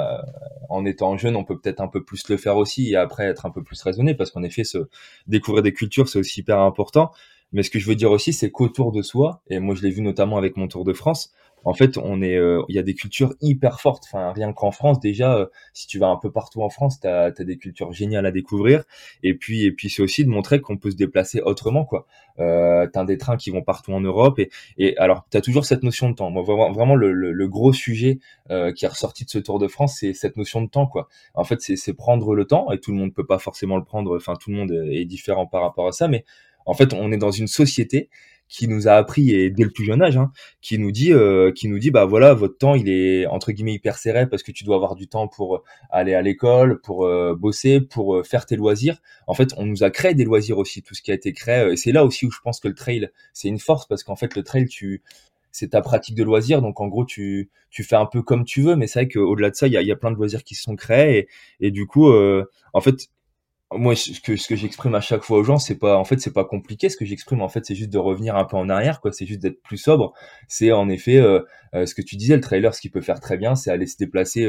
en 0.69 0.85
étant 0.85 1.17
jeune, 1.17 1.35
on 1.35 1.43
peut 1.43 1.59
peut-être 1.59 1.81
un 1.81 1.89
peu 1.89 2.03
plus 2.05 2.29
le 2.29 2.37
faire 2.37 2.55
aussi 2.55 2.91
et 2.91 2.95
après 2.95 3.25
être 3.25 3.45
un 3.45 3.49
peu 3.51 3.61
plus 3.61 3.81
raisonné 3.81 4.15
parce 4.15 4.31
qu'en 4.31 4.43
effet, 4.43 4.63
se 4.63 4.77
découvrir 5.27 5.61
des 5.61 5.73
cultures, 5.73 6.07
c'est 6.07 6.19
aussi 6.19 6.39
hyper 6.39 6.59
important. 6.59 7.11
Mais 7.51 7.63
ce 7.63 7.69
que 7.69 7.79
je 7.79 7.87
veux 7.87 7.95
dire 7.95 8.11
aussi, 8.11 8.33
c'est 8.33 8.49
qu'autour 8.49 8.91
de 8.91 9.01
soi, 9.01 9.41
et 9.49 9.59
moi 9.59 9.75
je 9.75 9.83
l'ai 9.83 9.91
vu 9.91 10.01
notamment 10.01 10.37
avec 10.37 10.57
mon 10.57 10.67
Tour 10.67 10.85
de 10.85 10.93
France, 10.93 11.33
en 11.65 11.73
fait, 11.73 11.97
on 11.97 12.21
est, 12.21 12.35
euh, 12.35 12.61
il 12.67 12.75
y 12.75 12.79
a 12.79 12.83
des 12.83 12.93
cultures 12.93 13.33
hyper 13.41 13.79
fortes. 13.79 14.03
Enfin, 14.05 14.31
rien 14.33 14.51
qu'en 14.53 14.71
France, 14.71 14.99
déjà, 14.99 15.37
euh, 15.37 15.45
si 15.73 15.87
tu 15.87 15.97
vas 15.99 16.07
un 16.07 16.17
peu 16.17 16.31
partout 16.31 16.61
en 16.61 16.69
France, 16.69 16.99
tu 16.99 17.07
as, 17.07 17.31
des 17.31 17.57
cultures 17.57 17.93
géniales 17.93 18.25
à 18.25 18.31
découvrir. 18.31 18.83
Et 19.23 19.33
puis, 19.33 19.63
et 19.63 19.71
puis, 19.71 19.89
c'est 19.89 20.01
aussi 20.01 20.25
de 20.25 20.29
montrer 20.29 20.61
qu'on 20.61 20.77
peut 20.77 20.91
se 20.91 20.95
déplacer 20.95 21.41
autrement, 21.41 21.85
quoi. 21.85 22.05
Euh, 22.39 22.87
t'as 22.91 23.05
des 23.05 23.17
trains 23.17 23.37
qui 23.37 23.49
vont 23.49 23.61
partout 23.61 23.93
en 23.93 24.01
Europe. 24.01 24.39
Et, 24.39 24.49
et 24.77 24.97
alors, 24.97 25.25
tu 25.31 25.37
as 25.37 25.41
toujours 25.41 25.65
cette 25.65 25.83
notion 25.83 26.09
de 26.09 26.15
temps. 26.15 26.29
Moi, 26.29 26.43
vraiment, 26.43 26.95
le, 26.95 27.11
le, 27.13 27.47
gros 27.47 27.73
sujet 27.73 28.19
euh, 28.49 28.73
qui 28.73 28.85
est 28.85 28.89
ressorti 28.89 29.23
de 29.25 29.29
ce 29.29 29.39
Tour 29.39 29.59
de 29.59 29.67
France, 29.67 29.97
c'est 29.99 30.13
cette 30.13 30.37
notion 30.37 30.61
de 30.61 30.69
temps, 30.69 30.87
quoi. 30.87 31.07
En 31.33 31.43
fait, 31.43 31.61
c'est 31.61 31.93
prendre 31.93 32.35
le 32.35 32.45
temps. 32.45 32.71
Et 32.71 32.79
tout 32.79 32.91
le 32.91 32.97
monde 32.97 33.13
peut 33.13 33.25
pas 33.25 33.39
forcément 33.39 33.77
le 33.77 33.83
prendre. 33.83 34.17
Enfin, 34.17 34.33
tout 34.35 34.49
le 34.49 34.57
monde 34.57 34.71
est 34.71 35.05
différent 35.05 35.45
par 35.45 35.61
rapport 35.61 35.87
à 35.87 35.91
ça, 35.91 36.07
mais 36.07 36.25
en 36.65 36.73
fait, 36.73 36.93
on 36.93 37.11
est 37.11 37.17
dans 37.17 37.31
une 37.31 37.47
société 37.47 38.09
qui 38.53 38.67
nous 38.67 38.87
a 38.87 38.91
appris 38.91 39.31
et 39.31 39.49
dès 39.49 39.63
le 39.63 39.71
plus 39.71 39.83
jeune 39.83 40.03
âge, 40.03 40.15
hein, 40.15 40.31
qui 40.61 40.77
nous 40.77 40.91
dit, 40.91 41.11
euh, 41.11 41.51
qui 41.51 41.67
nous 41.67 41.79
dit, 41.79 41.89
bah 41.89 42.05
voilà, 42.05 42.35
votre 42.35 42.55
temps 42.55 42.75
il 42.75 42.87
est 42.87 43.25
entre 43.25 43.51
guillemets 43.51 43.73
hyper 43.73 43.97
serré 43.97 44.29
parce 44.29 44.43
que 44.43 44.51
tu 44.51 44.63
dois 44.63 44.75
avoir 44.75 44.93
du 44.93 45.07
temps 45.07 45.27
pour 45.27 45.63
aller 45.89 46.13
à 46.13 46.21
l'école, 46.21 46.79
pour 46.81 47.03
euh, 47.07 47.33
bosser, 47.35 47.81
pour 47.81 48.15
euh, 48.15 48.23
faire 48.23 48.45
tes 48.45 48.55
loisirs. 48.55 49.01
En 49.25 49.33
fait, 49.33 49.55
on 49.57 49.65
nous 49.65 49.83
a 49.83 49.89
créé 49.89 50.13
des 50.13 50.23
loisirs 50.23 50.59
aussi, 50.59 50.83
tout 50.83 50.93
ce 50.93 51.01
qui 51.01 51.09
a 51.09 51.15
été 51.15 51.33
créé. 51.33 51.71
Et 51.71 51.77
c'est 51.77 51.91
là 51.91 52.05
aussi 52.05 52.27
où 52.27 52.31
je 52.31 52.37
pense 52.43 52.59
que 52.59 52.67
le 52.67 52.75
trail 52.75 53.09
c'est 53.33 53.47
une 53.47 53.57
force 53.57 53.87
parce 53.87 54.03
qu'en 54.03 54.15
fait 54.15 54.35
le 54.35 54.43
trail 54.43 54.67
tu 54.67 55.01
c'est 55.51 55.69
ta 55.69 55.81
pratique 55.81 56.15
de 56.15 56.23
loisirs, 56.23 56.61
donc 56.61 56.79
en 56.79 56.87
gros 56.87 57.05
tu 57.05 57.49
tu 57.71 57.83
fais 57.83 57.95
un 57.95 58.05
peu 58.05 58.21
comme 58.21 58.45
tu 58.45 58.61
veux, 58.61 58.75
mais 58.75 58.85
c'est 58.85 58.99
vrai 58.99 59.07
qu'au-delà 59.07 59.49
de 59.49 59.55
ça, 59.55 59.65
il 59.65 59.73
y 59.73 59.91
a, 59.91 59.95
plein 59.95 60.11
de 60.11 60.15
loisirs 60.15 60.43
qui 60.43 60.53
se 60.53 60.61
sont 60.61 60.75
créés 60.75 61.27
et 61.59 61.71
du 61.71 61.87
coup, 61.87 62.11
en 62.73 62.81
fait, 62.81 63.09
moi 63.77 63.95
ce 63.95 64.19
que 64.19 64.35
ce 64.35 64.47
que 64.47 64.55
j'exprime 64.55 64.95
à 64.95 65.01
chaque 65.01 65.23
fois 65.23 65.37
aux 65.37 65.43
gens 65.43 65.57
c'est 65.57 65.77
pas 65.77 65.97
en 65.97 66.03
fait 66.05 66.19
c'est 66.19 66.33
pas 66.33 66.45
compliqué. 66.45 66.89
Ce 66.89 66.97
que 66.97 67.05
j'exprime 67.05 67.41
en 67.41 67.49
fait 67.49 67.65
c'est 67.65 67.75
juste 67.75 67.89
de 67.91 67.97
revenir 67.97 68.35
un 68.35 68.45
peu 68.45 68.57
en 68.57 68.69
arrière 68.69 69.01
quoi. 69.01 69.11
C'est 69.11 69.25
juste 69.25 69.41
d'être 69.41 69.61
plus 69.61 69.77
sobre. 69.77 70.13
C'est 70.47 70.71
en 70.71 70.89
effet 70.89 71.17
euh, 71.17 71.41
euh, 71.75 71.85
ce 71.85 71.95
que 71.95 72.01
tu 72.01 72.15
disais 72.15 72.35
le 72.35 72.41
trailer 72.41 72.73
ce 72.73 72.81
qu'il 72.81 72.91
peut 72.91 73.01
faire 73.01 73.19
très 73.19 73.37
bien 73.37 73.55
c'est 73.55 73.71
aller 73.71 73.87
se 73.87 73.97
déplacer 73.97 74.45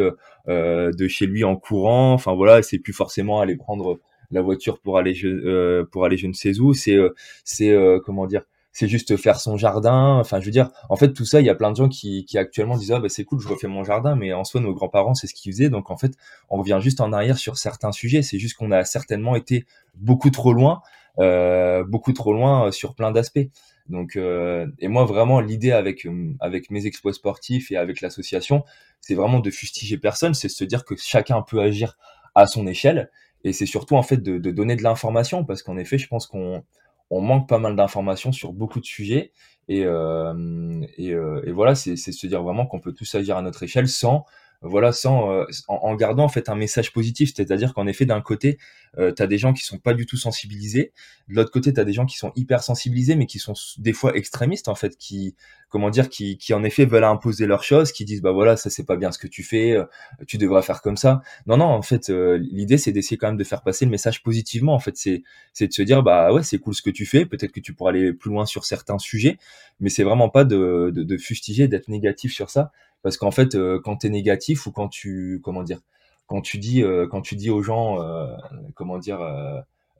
euh, 0.49 0.91
de 0.93 1.09
chez 1.09 1.27
lui 1.27 1.45
en 1.45 1.57
courant. 1.57 2.13
Enfin 2.13 2.35
voilà 2.35 2.63
c'est 2.63 2.79
plus 2.79 2.93
forcément 2.93 3.41
aller 3.41 3.57
prendre 3.57 4.01
la 4.31 4.43
voiture 4.43 4.81
pour 4.81 4.99
aller 4.99 5.15
je, 5.15 5.83
pour 5.85 6.05
aller 6.05 6.17
je 6.17 6.27
ne 6.27 6.33
sais 6.33 6.59
où. 6.59 6.75
C'est 6.75 6.99
c'est 7.45 7.77
comment 8.05 8.27
dire 8.27 8.43
c'est 8.75 8.89
juste 8.89 9.17
faire 9.17 9.41
son 9.41 9.57
jardin. 9.57 10.19
Enfin, 10.19 10.41
je 10.41 10.47
veux 10.47 10.51
dire, 10.51 10.71
en 10.91 10.97
fait, 10.97 11.13
tout 11.13 11.25
ça, 11.25 11.41
il 11.41 11.47
y 11.47 11.49
a 11.49 11.55
plein 11.55 11.71
de 11.71 11.77
gens 11.77 11.89
qui, 11.89 12.25
qui 12.27 12.37
actuellement 12.37 12.77
disent 12.77 12.91
ah 12.93 12.99
bah 12.99 13.09
c'est 13.09 13.25
cool, 13.25 13.41
je 13.41 13.49
refais 13.49 13.69
mon 13.69 13.85
jardin, 13.85 14.17
mais 14.17 14.33
en 14.35 14.43
soi, 14.43 14.61
nos 14.61 14.75
grands-parents, 14.75 15.15
c'est 15.15 15.29
ce 15.29 15.35
qu'ils 15.35 15.53
faisaient. 15.53 15.71
Donc 15.71 15.91
en 15.91 15.97
fait, 15.97 16.13
on 16.51 16.59
revient 16.59 16.79
juste 16.83 17.01
en 17.01 17.13
arrière 17.13 17.39
sur 17.39 17.57
certains 17.57 17.93
sujets. 17.93 18.23
C'est 18.23 18.39
juste 18.39 18.57
qu'on 18.57 18.73
a 18.73 18.85
certainement 18.85 19.37
été 19.37 19.65
beaucoup 19.95 20.31
trop 20.31 20.53
loin, 20.53 20.83
euh, 21.21 21.85
beaucoup 21.85 22.13
trop 22.13 22.33
loin 22.33 22.67
euh, 22.67 22.71
sur 22.73 22.97
plein 22.97 23.13
d'aspects. 23.13 23.49
Donc 23.89 24.17
euh, 24.17 24.67
et 24.81 24.89
moi 24.89 25.05
vraiment 25.05 25.41
l'idée 25.41 25.71
avec 25.71 26.09
avec 26.41 26.71
mes 26.71 26.87
exploits 26.87 27.13
sportifs 27.13 27.71
et 27.71 27.77
avec 27.77 28.01
l'association, 28.01 28.65
c'est 29.01 29.15
vraiment 29.15 29.39
de 29.41 29.51
fustiger 29.51 29.99
personne, 29.99 30.35
c'est 30.35 30.49
de 30.49 30.53
se 30.53 30.65
dire 30.65 30.85
que 30.85 30.97
chacun 30.97 31.43
peut 31.43 31.61
agir 31.61 31.97
à 32.35 32.47
son 32.47 32.67
échelle 32.67 33.11
et 33.45 33.53
c'est 33.53 33.67
surtout 33.67 33.97
en 33.97 34.03
fait 34.03 34.17
de, 34.17 34.39
de 34.39 34.51
donner 34.51 34.75
de 34.75 34.83
l'information 34.83 35.45
parce 35.45 35.63
qu'en 35.63 35.77
effet, 35.77 35.99
je 35.99 36.09
pense 36.09 36.27
qu'on 36.27 36.65
on 37.11 37.21
manque 37.21 37.49
pas 37.49 37.59
mal 37.59 37.77
d'informations 37.77 38.33
sur 38.33 38.53
beaucoup 38.53 38.81
de 38.81 38.85
sujets. 38.85 39.33
Et, 39.69 39.85
euh, 39.85 40.85
et, 40.99 41.13
euh, 41.13 41.43
et, 41.47 41.53
voilà, 41.53 41.75
c'est 41.75 41.97
se 41.97 42.27
dire 42.27 42.43
vraiment 42.43 42.67
qu'on 42.67 42.81
peut 42.81 42.93
tous 42.93 43.15
agir 43.15 43.37
à 43.37 43.43
notre 43.43 43.63
échelle 43.63 43.89
sans 43.89 44.27
voilà, 44.65 44.93
sans, 44.93 45.31
euh, 45.31 45.45
en, 45.69 45.95
gardant 45.95 46.25
en 46.25 46.29
fait 46.29 46.49
un 46.49 46.55
message 46.55 46.93
positif, 46.93 47.33
c'est-à-dire 47.35 47.75
qu'en 47.75 47.87
effet, 47.87 48.07
d'un 48.07 48.21
côté, 48.23 48.59
euh, 48.99 49.13
tu 49.15 49.23
as 49.23 49.27
des 49.27 49.39
gens 49.39 49.53
qui 49.53 49.63
sont 49.63 49.79
pas 49.79 49.93
du 49.93 50.07
tout 50.07 50.17
sensibilisés, 50.17 50.93
de 51.29 51.35
l'autre 51.35 51.51
côté, 51.51 51.73
tu 51.73 51.81
as 51.81 51.85
des 51.85 51.93
gens 51.93 52.07
qui 52.07 52.17
sont 52.17 52.33
hyper 52.35 52.63
sensibilisés, 52.63 53.15
mais 53.15 53.27
qui 53.27 53.39
sont 53.39 53.55
des 53.79 53.93
fois 53.93 54.17
extrémistes 54.17 54.69
en 54.69 54.75
fait, 54.75 54.97
qui, 54.97 55.37
comment 55.69 55.91
dire, 55.91 56.09
qui, 56.09 56.39
qui 56.39 56.55
en 56.55 56.65
effet 56.65 56.87
veulent 56.87 57.05
imposer 57.05 57.47
leurs 57.47 57.63
choses, 57.63 57.93
qui 57.93 58.05
disent 58.05 58.23
bah 58.23 58.33
voilà, 58.33 58.57
ça 58.57 58.71
c'est 58.71 58.85
pas 58.85 58.97
bien 58.97 59.13
ce 59.13 59.19
que 59.19 59.27
tu 59.27 59.43
fais, 59.43 59.73
euh, 59.73 59.85
tu 60.27 60.39
devrais 60.39 60.63
faire 60.63 60.81
comme 60.81 60.97
ça. 60.97 61.21
Non, 61.47 61.57
non, 61.57 61.67
en 61.67 61.83
fait, 61.83 62.11
euh, 62.11 62.39
l'idée 62.39 62.79
c'est 62.79 62.93
d'essayer 62.93 63.19
quand 63.19 63.29
même 63.29 63.37
de 63.37 63.45
faire 63.45 63.63
passer 63.63 63.85
le 63.85 63.91
message 63.91 64.23
positivement. 64.23 64.75
En 64.75 64.81
fait, 64.81 64.97
c'est, 64.97 65.23
c'est 65.53 65.69
de 65.69 65.73
se 65.73 65.83
dire 65.83 66.03
bah 66.03 66.33
ouais, 66.33 66.43
c'est 66.43 66.59
cool 66.59 66.75
ce 66.75 66.83
que 66.83 66.91
tu 66.91 67.07
fais, 67.07 67.27
peut-être 67.27 67.53
que 67.53 67.61
tu 67.61 67.75
pourras 67.75 67.91
aller 67.91 68.13
plus 68.13 68.31
loin 68.31 68.47
sur 68.47 68.65
certains 68.65 68.99
sujets, 68.99 69.39
mais 69.81 69.91
c'est 69.91 70.05
vraiment 70.05 70.31
pas 70.31 70.45
de, 70.45 70.91
de, 70.95 71.03
de 71.03 71.19
fustiger, 71.19 71.69
d'être 71.69 71.89
négatif 71.89 72.33
sur 72.33 72.51
ça 72.51 72.73
parce 73.05 73.19
qu'en 73.19 73.31
fait 73.31 73.55
euh, 73.55 73.79
quand 73.85 73.99
tu 73.99 74.09
es 74.09 74.11
négatif 74.11 74.67
ou 74.67 74.73
quand 74.73 74.89
tu 74.89 75.41
comment 75.45 75.63
dire 75.63 75.79
quand 76.27 76.41
tu 76.41 76.59
dis 76.59 76.83
euh, 76.83 77.07
quand 77.07 77.21
tu 77.21 77.37
dis 77.37 77.51
aux 77.51 77.63
gens 77.63 78.03
euh, 78.03 78.35
comment 78.75 78.99
dire 78.99 79.21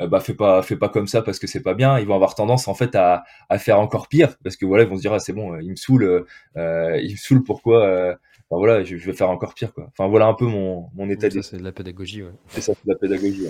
bah 0.01 0.19
fais 0.19 0.35
pas 0.35 0.63
fais 0.63 0.77
pas 0.77 0.89
comme 0.89 1.07
ça 1.07 1.23
parce 1.23 1.39
que 1.39 1.47
c'est 1.47 1.63
pas 1.63 1.75
bien 1.75 2.01
ils 2.01 2.07
vont 2.07 2.17
avoir 2.17 2.35
tendance 2.35 2.67
en 2.67 2.75
fait 2.75 2.97
à, 2.97 3.23
à 3.49 3.59
faire 3.59 3.79
encore 3.79 4.09
pire. 4.09 4.37
Parce 4.43 4.57
que 4.57 4.67
voilà 4.67 4.83
ils 4.83 4.89
vont 4.89 4.97
se 4.97 5.03
dire 5.03 5.13
ah 5.13 5.21
c'est 5.21 5.35
bon 5.35 5.57
il 5.61 5.71
me 5.71 5.77
saoule 5.77 6.25
il 6.57 7.13
me 7.13 7.17
saoule 7.17 7.45
pourquoi 7.45 7.85
enfin, 7.85 8.59
voilà 8.59 8.83
je, 8.83 8.97
vais 8.97 9.13
faire 9.13 9.31
encore 9.31 9.55
pire 9.55 9.73
quoi. 9.73 9.87
Enfin 9.93 10.09
voilà 10.09 10.27
un 10.27 10.35
peu 10.35 10.47
mon 10.47 10.89
mon 10.95 11.09
état 11.11 11.29
d'esprit. 11.29 11.43
c'est 11.43 11.59
de 11.59 11.65
la 11.65 11.73
pédagogie 11.73 12.23
ouais. 12.23 12.33
C'est 12.49 12.63
ça 12.63 12.73
c'est 12.75 12.87
de 12.87 12.93
la 12.93 12.99
pédagogie 12.99 13.47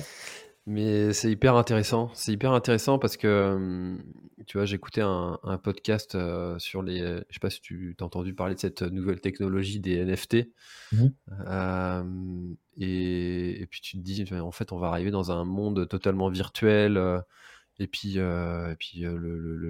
mais 0.66 1.12
c'est 1.12 1.30
hyper 1.30 1.56
intéressant. 1.56 2.10
C'est 2.14 2.32
hyper 2.32 2.52
intéressant 2.52 2.98
parce 2.98 3.16
que, 3.16 3.96
tu 4.46 4.56
vois, 4.56 4.64
j'écoutais 4.64 5.02
un, 5.02 5.38
un 5.42 5.58
podcast 5.58 6.16
sur 6.58 6.82
les. 6.82 6.98
Je 6.98 7.34
sais 7.34 7.40
pas 7.40 7.50
si 7.50 7.60
tu 7.60 7.96
as 8.00 8.04
entendu 8.04 8.34
parler 8.34 8.54
de 8.54 8.60
cette 8.60 8.82
nouvelle 8.82 9.20
technologie 9.20 9.80
des 9.80 10.04
NFT. 10.04 10.48
Mmh 10.92 12.54
et, 12.76 13.66
puis 13.70 13.80
tu 13.80 13.98
te 13.98 14.02
dis, 14.02 14.24
en 14.32 14.50
fait, 14.50 14.72
on 14.72 14.78
va 14.78 14.88
arriver 14.88 15.12
dans 15.12 15.30
un 15.30 15.44
monde 15.44 15.88
totalement 15.88 16.28
virtuel. 16.28 17.00
et 17.78 17.86
puis, 17.86 18.16
et 18.18 18.76
puis 18.78 19.04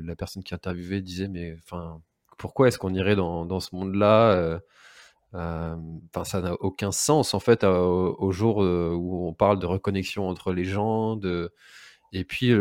la 0.03 0.17
personne 0.17 0.43
qui 0.43 0.55
interviewait 0.55 1.03
disait, 1.03 1.29
mais 1.29 1.57
enfin, 1.59 2.01
pourquoi 2.39 2.69
est-ce 2.69 2.79
qu'on 2.79 2.95
irait 2.95 3.17
dans, 3.17 3.45
dans 3.47 3.61
ce 3.61 3.75
monde-là 3.75 4.33
euh, 4.33 4.59
enfin, 5.35 6.25
ça 6.25 6.41
n'a 6.41 6.55
aucun 6.61 6.93
sens 6.93 7.35
en 7.35 7.41
fait 7.41 7.65
au, 7.65 8.31
jour 8.33 8.59
où 8.59 9.29
on 9.29 9.35
parle 9.35 9.59
de 9.59 9.67
reconnexion 9.67 10.29
entre 10.29 10.53
les 10.53 10.65
gens. 10.65 11.19
Et 12.13 12.25
puis 12.25 12.53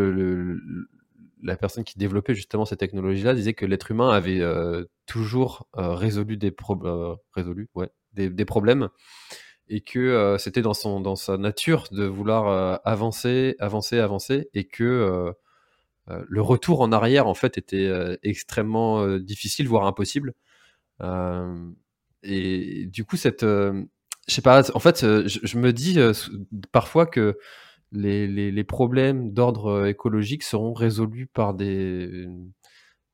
la 1.44 1.56
personne 1.58 1.84
qui 1.84 1.98
développait 2.00 2.34
justement 2.34 2.66
cette 2.66 2.80
technologie-là 2.80 3.34
disait 3.34 3.54
que 3.54 3.66
l'être 3.66 3.92
humain 3.92 4.10
avait 4.10 4.42
toujours 5.06 5.68
résolu 5.74 6.38
des 6.38 6.52
problèmes, 8.46 8.90
et 9.70 9.82
que 9.82 10.36
c'était 10.40 10.62
dans 10.62 10.74
dans 11.00 11.16
sa 11.16 11.38
nature 11.38 11.86
de 11.92 12.06
vouloir 12.06 12.82
avancer, 12.86 13.56
avancer, 13.60 14.00
avancer, 14.00 14.50
et 14.54 14.66
que 14.66 15.34
le 16.08 16.42
retour 16.42 16.82
en 16.82 16.92
arrière 16.92 17.28
en 17.28 17.36
fait 17.36 17.58
était 17.60 18.18
extrêmement 18.24 19.18
difficile, 19.20 19.68
voire 19.68 19.86
impossible. 19.86 20.34
Et 22.24 22.86
du 22.88 23.06
coup, 23.06 23.18
cette, 23.18 23.44
euh, 23.44 23.84
je 24.28 24.34
sais 24.36 24.42
pas, 24.42 24.64
en 24.76 24.80
fait, 24.80 25.04
euh, 25.04 25.28
je, 25.28 25.58
me 25.58 25.74
dis 25.74 26.00
euh, 26.00 26.14
parfois 26.72 27.06
que 27.06 27.38
les, 27.92 28.28
les, 28.28 28.64
problèmes 28.64 29.34
d'ordre 29.34 29.88
écologique 29.88 30.44
seront 30.44 30.74
résolus 30.74 31.28
par 31.28 31.54
des, 31.54 32.28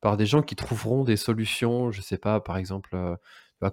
par 0.02 0.16
des 0.18 0.26
gens 0.26 0.42
qui 0.42 0.56
trouveront 0.56 1.04
des 1.04 1.18
solutions. 1.18 1.92
Je 1.92 2.02
sais 2.02 2.18
pas, 2.18 2.40
par 2.40 2.58
exemple, 2.58 2.98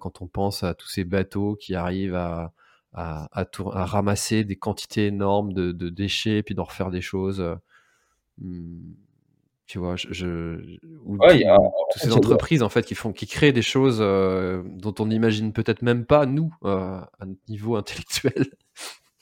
quand 0.01 0.23
on 0.23 0.27
pense 0.27 0.63
à 0.65 0.75
tous 0.75 0.89
ces 0.89 1.05
bateaux 1.05 1.57
qui 1.57 1.75
arrivent 1.77 2.17
à, 2.17 2.53
à, 2.93 3.29
à, 3.33 3.47
à 3.73 3.85
ramasser 3.85 4.43
des 4.45 4.57
quantités 4.57 5.07
énormes 5.07 5.53
de, 5.53 5.71
de 5.73 5.91
déchets 5.91 6.39
et 6.39 6.43
puis 6.43 6.55
d'en 6.55 6.65
refaire 6.65 6.91
des 6.91 7.03
choses. 7.03 7.45
Hmm, 8.39 8.95
tu 9.67 9.79
vois, 9.79 9.97
je, 9.97 10.79
ou 11.05 11.19
toutes 11.19 12.03
ces 12.03 12.13
entreprises 12.13 12.63
en 12.63 12.69
fait 12.69 12.87
qui 12.87 12.95
font, 12.95 13.13
qui 13.13 13.27
créent 13.27 13.53
des 13.53 13.63
choses 13.63 13.99
euh, 14.01 14.63
dont 14.65 14.95
on 15.01 15.07
n'imagine 15.07 15.53
peut-être 15.53 15.83
même 15.83 16.07
pas 16.07 16.25
nous 16.25 16.55
euh, 16.65 17.01
à 17.19 17.27
notre 17.27 17.41
niveau 17.49 17.77
intellectuel. 17.77 18.47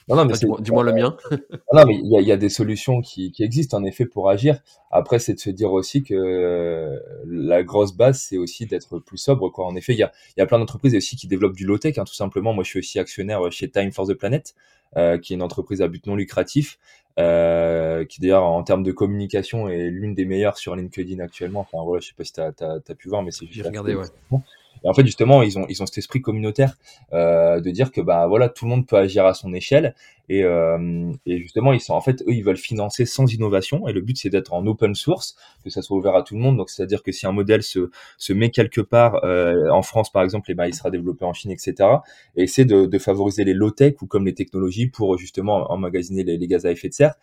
Non, 0.08 0.16
non, 0.16 0.26
mais 0.26 0.34
du, 0.60 0.70
moins, 0.70 0.82
le 0.82 0.92
mien. 0.92 1.16
non, 1.72 1.86
mais 1.86 1.94
il 1.94 2.26
y, 2.26 2.32
a, 2.32 2.36
des 2.36 2.50
solutions 2.50 3.00
qui, 3.00 3.32
qui, 3.32 3.42
existent 3.42 3.78
en 3.78 3.84
effet 3.84 4.04
pour 4.04 4.28
agir. 4.28 4.60
Après, 4.90 5.18
c'est 5.18 5.34
de 5.34 5.38
se 5.38 5.48
dire 5.50 5.72
aussi 5.72 6.02
que 6.02 6.14
euh, 6.14 6.98
la 7.26 7.62
grosse 7.62 7.96
base, 7.96 8.20
c'est 8.20 8.36
aussi 8.36 8.66
d'être 8.66 8.98
plus 8.98 9.16
sobre. 9.16 9.50
Quoi. 9.50 9.66
En 9.66 9.74
effet, 9.76 9.94
il 9.94 9.98
y 9.98 10.02
a, 10.02 10.12
y 10.36 10.42
a 10.42 10.46
plein 10.46 10.58
d'entreprises 10.58 10.94
aussi 10.94 11.16
qui 11.16 11.26
développent 11.26 11.56
du 11.56 11.64
low-tech, 11.64 11.96
hein, 11.96 12.04
tout 12.04 12.14
simplement. 12.14 12.52
Moi, 12.52 12.64
je 12.64 12.68
suis 12.68 12.78
aussi 12.80 12.98
actionnaire 12.98 13.50
chez 13.50 13.70
Time 13.70 13.92
for 13.92 14.06
the 14.06 14.14
Planet, 14.14 14.54
euh, 14.96 15.18
qui 15.18 15.32
est 15.32 15.36
une 15.36 15.42
entreprise 15.42 15.80
à 15.80 15.88
but 15.88 16.06
non 16.06 16.16
lucratif, 16.16 16.78
euh, 17.18 18.04
qui 18.04 18.20
d'ailleurs 18.20 18.44
en 18.44 18.62
termes 18.62 18.82
de 18.82 18.92
communication 18.92 19.68
est 19.68 19.88
l'une 19.88 20.14
des 20.14 20.26
meilleures 20.26 20.58
sur 20.58 20.76
LinkedIn 20.76 21.18
actuellement. 21.20 21.60
Enfin 21.60 21.82
voilà, 21.82 22.00
je 22.00 22.08
sais 22.08 22.14
pas 22.14 22.24
si 22.24 22.32
tu 22.32 22.40
as, 22.40 22.94
pu 22.94 23.08
voir, 23.08 23.22
mais 23.22 23.30
c'est 23.30 23.46
J'ai 23.50 23.62
regardé, 23.62 23.94
ouais. 23.94 24.04
Et 24.84 24.88
en 24.88 24.94
fait, 24.94 25.04
justement, 25.04 25.42
ils 25.42 25.58
ont, 25.58 25.66
ils 25.68 25.82
ont 25.82 25.86
cet 25.86 25.98
esprit 25.98 26.20
communautaire 26.20 26.76
euh, 27.12 27.60
de 27.60 27.70
dire 27.70 27.90
que 27.90 28.00
bah 28.00 28.26
voilà, 28.26 28.48
tout 28.48 28.66
le 28.66 28.70
monde 28.70 28.86
peut 28.86 28.96
agir 28.96 29.24
à 29.24 29.34
son 29.34 29.52
échelle. 29.54 29.94
Et, 30.28 30.42
euh, 30.42 31.12
et 31.26 31.38
justement, 31.38 31.72
ils 31.72 31.80
sont 31.80 31.94
en 31.94 32.00
fait, 32.00 32.22
eux, 32.22 32.32
ils 32.32 32.44
veulent 32.44 32.56
financer 32.56 33.06
sans 33.06 33.32
innovation. 33.32 33.88
Et 33.88 33.92
le 33.92 34.00
but, 34.00 34.16
c'est 34.16 34.30
d'être 34.30 34.52
en 34.52 34.66
open 34.66 34.94
source, 34.94 35.36
que 35.64 35.70
ça 35.70 35.82
soit 35.82 35.96
ouvert 35.96 36.14
à 36.14 36.22
tout 36.22 36.34
le 36.34 36.40
monde. 36.40 36.56
Donc, 36.56 36.70
c'est-à-dire 36.70 37.02
que 37.02 37.12
si 37.12 37.26
un 37.26 37.32
modèle 37.32 37.62
se, 37.62 37.90
se 38.18 38.32
met 38.32 38.50
quelque 38.50 38.80
part 38.80 39.24
euh, 39.24 39.68
en 39.70 39.82
France, 39.82 40.12
par 40.12 40.22
exemple, 40.22 40.50
et 40.50 40.52
eh 40.52 40.54
ben, 40.54 40.66
il 40.66 40.74
sera 40.74 40.90
développé 40.90 41.24
en 41.24 41.32
Chine, 41.32 41.50
etc. 41.50 41.74
Et 42.36 42.46
c'est 42.46 42.64
de, 42.64 42.86
de 42.86 42.98
favoriser 42.98 43.44
les 43.44 43.54
low-tech 43.54 43.94
ou 44.02 44.06
comme 44.06 44.26
les 44.26 44.34
technologies 44.34 44.86
pour 44.86 45.16
justement 45.18 45.70
emmagasiner 45.72 46.24
les, 46.24 46.36
les 46.36 46.46
gaz 46.46 46.66
à 46.66 46.70
effet 46.70 46.88
de 46.88 46.94
serre. 46.94 47.14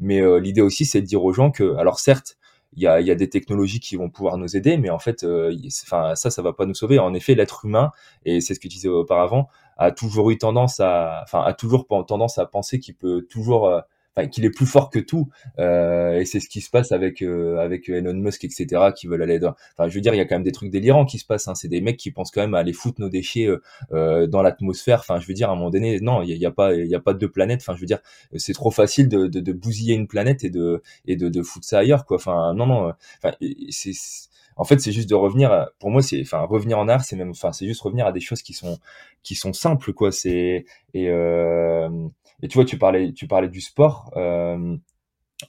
Mais 0.00 0.20
euh, 0.20 0.38
l'idée 0.38 0.60
aussi, 0.60 0.84
c'est 0.84 1.00
de 1.00 1.06
dire 1.06 1.24
aux 1.24 1.32
gens 1.32 1.50
que, 1.50 1.76
alors 1.76 1.98
certes, 1.98 2.38
il 2.74 2.82
y 2.82 2.86
a, 2.86 3.00
y 3.00 3.10
a, 3.10 3.14
des 3.14 3.28
technologies 3.28 3.80
qui 3.80 3.96
vont 3.96 4.10
pouvoir 4.10 4.36
nous 4.36 4.56
aider, 4.56 4.76
mais 4.76 4.90
en 4.90 4.98
fait, 4.98 5.24
euh, 5.24 5.54
enfin 5.84 6.14
ça, 6.14 6.30
ça 6.30 6.42
va 6.42 6.52
pas 6.52 6.66
nous 6.66 6.74
sauver. 6.74 6.98
En 6.98 7.14
effet, 7.14 7.34
l'être 7.34 7.64
humain, 7.64 7.92
et 8.24 8.40
c'est 8.40 8.54
ce 8.54 8.60
que 8.60 8.68
tu 8.68 8.76
disais 8.76 8.88
auparavant, 8.88 9.48
a 9.78 9.90
toujours 9.90 10.30
eu 10.30 10.38
tendance 10.38 10.80
à, 10.80 11.20
enfin, 11.24 11.42
a 11.42 11.52
toujours 11.54 11.86
tendance 12.06 12.38
à 12.38 12.46
penser 12.46 12.80
qu'il 12.80 12.94
peut 12.94 13.26
toujours 13.30 13.82
qu'il 14.26 14.44
est 14.44 14.50
plus 14.50 14.66
fort 14.66 14.90
que 14.90 14.98
tout. 14.98 15.28
Euh, 15.58 16.18
et 16.18 16.24
c'est 16.24 16.40
ce 16.40 16.48
qui 16.48 16.60
se 16.60 16.70
passe 16.70 16.92
avec 16.92 17.22
euh, 17.22 17.58
avec 17.58 17.88
Elon 17.88 18.14
Musk, 18.14 18.44
etc., 18.44 18.90
qui 18.94 19.06
veulent 19.06 19.22
aller 19.22 19.38
dans. 19.38 19.54
Enfin, 19.76 19.88
je 19.88 19.94
veux 19.94 20.00
dire, 20.00 20.14
il 20.14 20.18
y 20.18 20.20
a 20.20 20.24
quand 20.24 20.34
même 20.34 20.42
des 20.42 20.52
trucs 20.52 20.70
délirants 20.70 21.04
qui 21.04 21.18
se 21.18 21.26
passent. 21.26 21.48
Hein. 21.48 21.54
C'est 21.54 21.68
des 21.68 21.80
mecs 21.80 21.96
qui 21.96 22.10
pensent 22.10 22.30
quand 22.30 22.40
même 22.40 22.54
à 22.54 22.58
aller 22.58 22.72
foutre 22.72 23.00
nos 23.00 23.08
déchets 23.08 23.48
euh, 23.92 24.26
dans 24.26 24.42
l'atmosphère. 24.42 25.00
Enfin, 25.00 25.20
je 25.20 25.26
veux 25.26 25.34
dire, 25.34 25.50
à 25.50 25.52
un 25.52 25.56
moment 25.56 25.70
donné, 25.70 26.00
non, 26.00 26.22
il 26.22 26.36
y, 26.36 26.46
a, 26.46 26.50
pas, 26.50 26.74
il 26.74 26.86
y 26.86 26.94
a 26.94 27.00
pas 27.00 27.14
de 27.14 27.26
planète. 27.26 27.60
Enfin, 27.62 27.74
je 27.74 27.80
veux 27.80 27.86
dire, 27.86 28.00
c'est 28.36 28.54
trop 28.54 28.70
facile 28.70 29.08
de, 29.08 29.26
de, 29.26 29.40
de, 29.40 29.52
bousiller 29.52 29.94
une 29.94 30.08
planète 30.08 30.44
et 30.44 30.50
de 30.50 30.82
et 31.06 31.16
de, 31.16 31.28
de 31.28 31.42
foutre 31.42 31.66
ça 31.66 31.78
ailleurs, 31.78 32.04
quoi. 32.04 32.16
Enfin, 32.16 32.54
non, 32.54 32.66
non. 32.66 32.92
Enfin, 33.22 33.34
c'est 33.70 33.92
en 34.58 34.64
fait 34.64 34.80
c'est 34.80 34.92
juste 34.92 35.08
de 35.08 35.14
revenir 35.14 35.68
pour 35.78 35.90
moi 35.90 36.02
c'est 36.02 36.20
enfin 36.20 36.40
revenir 36.40 36.78
en 36.78 36.88
art 36.88 37.04
c'est 37.04 37.16
même 37.16 37.30
enfin 37.30 37.52
c'est 37.52 37.66
juste 37.66 37.80
revenir 37.80 38.06
à 38.06 38.12
des 38.12 38.20
choses 38.20 38.42
qui 38.42 38.52
sont 38.52 38.78
qui 39.22 39.34
sont 39.34 39.52
simples 39.52 39.92
quoi 39.92 40.12
c'est 40.12 40.64
et 40.94 41.08
euh, 41.08 41.88
et 42.42 42.48
tu 42.48 42.56
vois, 42.58 42.64
tu 42.64 42.78
parlais, 42.78 43.12
tu 43.12 43.26
parlais 43.26 43.48
du 43.48 43.60
sport. 43.60 44.10
Euh, 44.16 44.76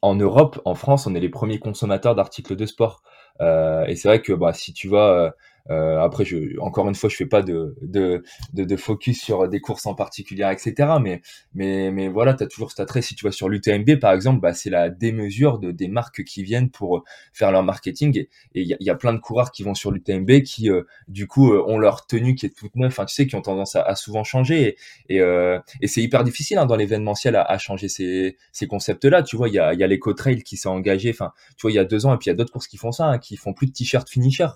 en 0.01 0.15
Europe, 0.15 0.61
en 0.65 0.75
France, 0.75 1.07
on 1.07 1.15
est 1.15 1.19
les 1.19 1.29
premiers 1.29 1.59
consommateurs 1.59 2.15
d'articles 2.15 2.55
de 2.55 2.65
sport. 2.65 3.01
Euh, 3.41 3.85
et 3.85 3.95
c'est 3.95 4.07
vrai 4.07 4.21
que 4.21 4.33
bah, 4.33 4.53
si 4.53 4.73
tu 4.73 4.87
vas 4.89 5.33
euh, 5.69 5.99
après, 5.99 6.25
je, 6.25 6.59
encore 6.59 6.87
une 6.87 6.95
fois, 6.95 7.09
je 7.09 7.15
fais 7.15 7.25
pas 7.25 7.41
de, 7.41 7.75
de, 7.81 8.23
de, 8.53 8.63
de, 8.63 8.75
focus 8.75 9.21
sur 9.21 9.47
des 9.47 9.59
courses 9.59 9.85
en 9.85 9.93
particulier, 9.93 10.49
etc. 10.51 10.93
Mais, 11.01 11.21
mais, 11.53 11.91
mais 11.91 12.07
voilà, 12.07 12.33
tu 12.33 12.43
as 12.43 12.47
toujours 12.47 12.71
cet 12.71 12.79
attrait. 12.79 13.01
Si 13.01 13.15
tu 13.15 13.25
vas 13.25 13.31
sur 13.31 13.49
l'UTMB, 13.49 13.99
par 13.99 14.13
exemple, 14.13 14.41
bah, 14.41 14.53
c'est 14.53 14.69
la 14.69 14.89
démesure 14.89 15.59
de, 15.59 15.71
des 15.71 15.87
marques 15.87 16.23
qui 16.23 16.43
viennent 16.43 16.69
pour 16.69 17.03
faire 17.33 17.51
leur 17.51 17.63
marketing. 17.63 18.25
Et 18.55 18.61
il 18.61 18.77
y 18.79 18.89
a, 18.89 18.95
plein 18.95 19.13
de 19.13 19.19
coureurs 19.19 19.51
qui 19.51 19.63
vont 19.63 19.75
sur 19.75 19.91
l'UTMB 19.91 20.41
qui, 20.41 20.69
euh, 20.69 20.83
du 21.07 21.27
coup, 21.27 21.53
euh, 21.53 21.63
ont 21.67 21.77
leur 21.77 22.05
tenue 22.07 22.35
qui 22.35 22.47
est 22.47 22.55
toute 22.55 22.75
neuve, 22.75 22.89
enfin, 22.91 23.05
tu 23.05 23.13
sais, 23.13 23.27
qui 23.27 23.35
ont 23.35 23.41
tendance 23.41 23.75
à, 23.75 23.81
à 23.81 23.95
souvent 23.95 24.23
changer. 24.23 24.75
Et, 25.07 25.21
euh, 25.21 25.59
et 25.81 25.87
c'est 25.87 26.01
hyper 26.01 26.23
difficile 26.23 26.57
hein, 26.57 26.65
dans 26.65 26.75
l'événementiel 26.75 27.35
à, 27.35 27.43
à, 27.43 27.57
changer 27.57 27.89
ces, 27.89 28.37
ces 28.51 28.67
concepts-là. 28.67 29.23
Tu 29.23 29.37
vois, 29.37 29.49
il 29.49 29.53
y 29.53 29.59
a, 29.59 29.73
y 29.73 29.83
a 29.83 29.87
l'Eco-Trail 29.87 30.43
qui 30.43 30.57
s'est 30.57 30.69
engagé, 30.69 31.11
enfin, 31.11 31.31
tu 31.57 31.61
vois, 31.61 31.71
il 31.71 31.75
y 31.75 31.79
a 31.79 31.85
deux 31.85 32.05
ans, 32.05 32.13
et 32.13 32.17
puis 32.17 32.27
il 32.27 32.29
y 32.29 32.33
a 32.33 32.35
d'autres 32.35 32.51
courses 32.51 32.67
qui 32.67 32.77
font 32.77 32.91
ça, 32.91 33.05
hein, 33.05 33.19
qui 33.19 33.37
font 33.37 33.53
plus 33.53 33.67
de 33.67 33.71
t-shirt 33.71 34.09
finisher 34.09 34.47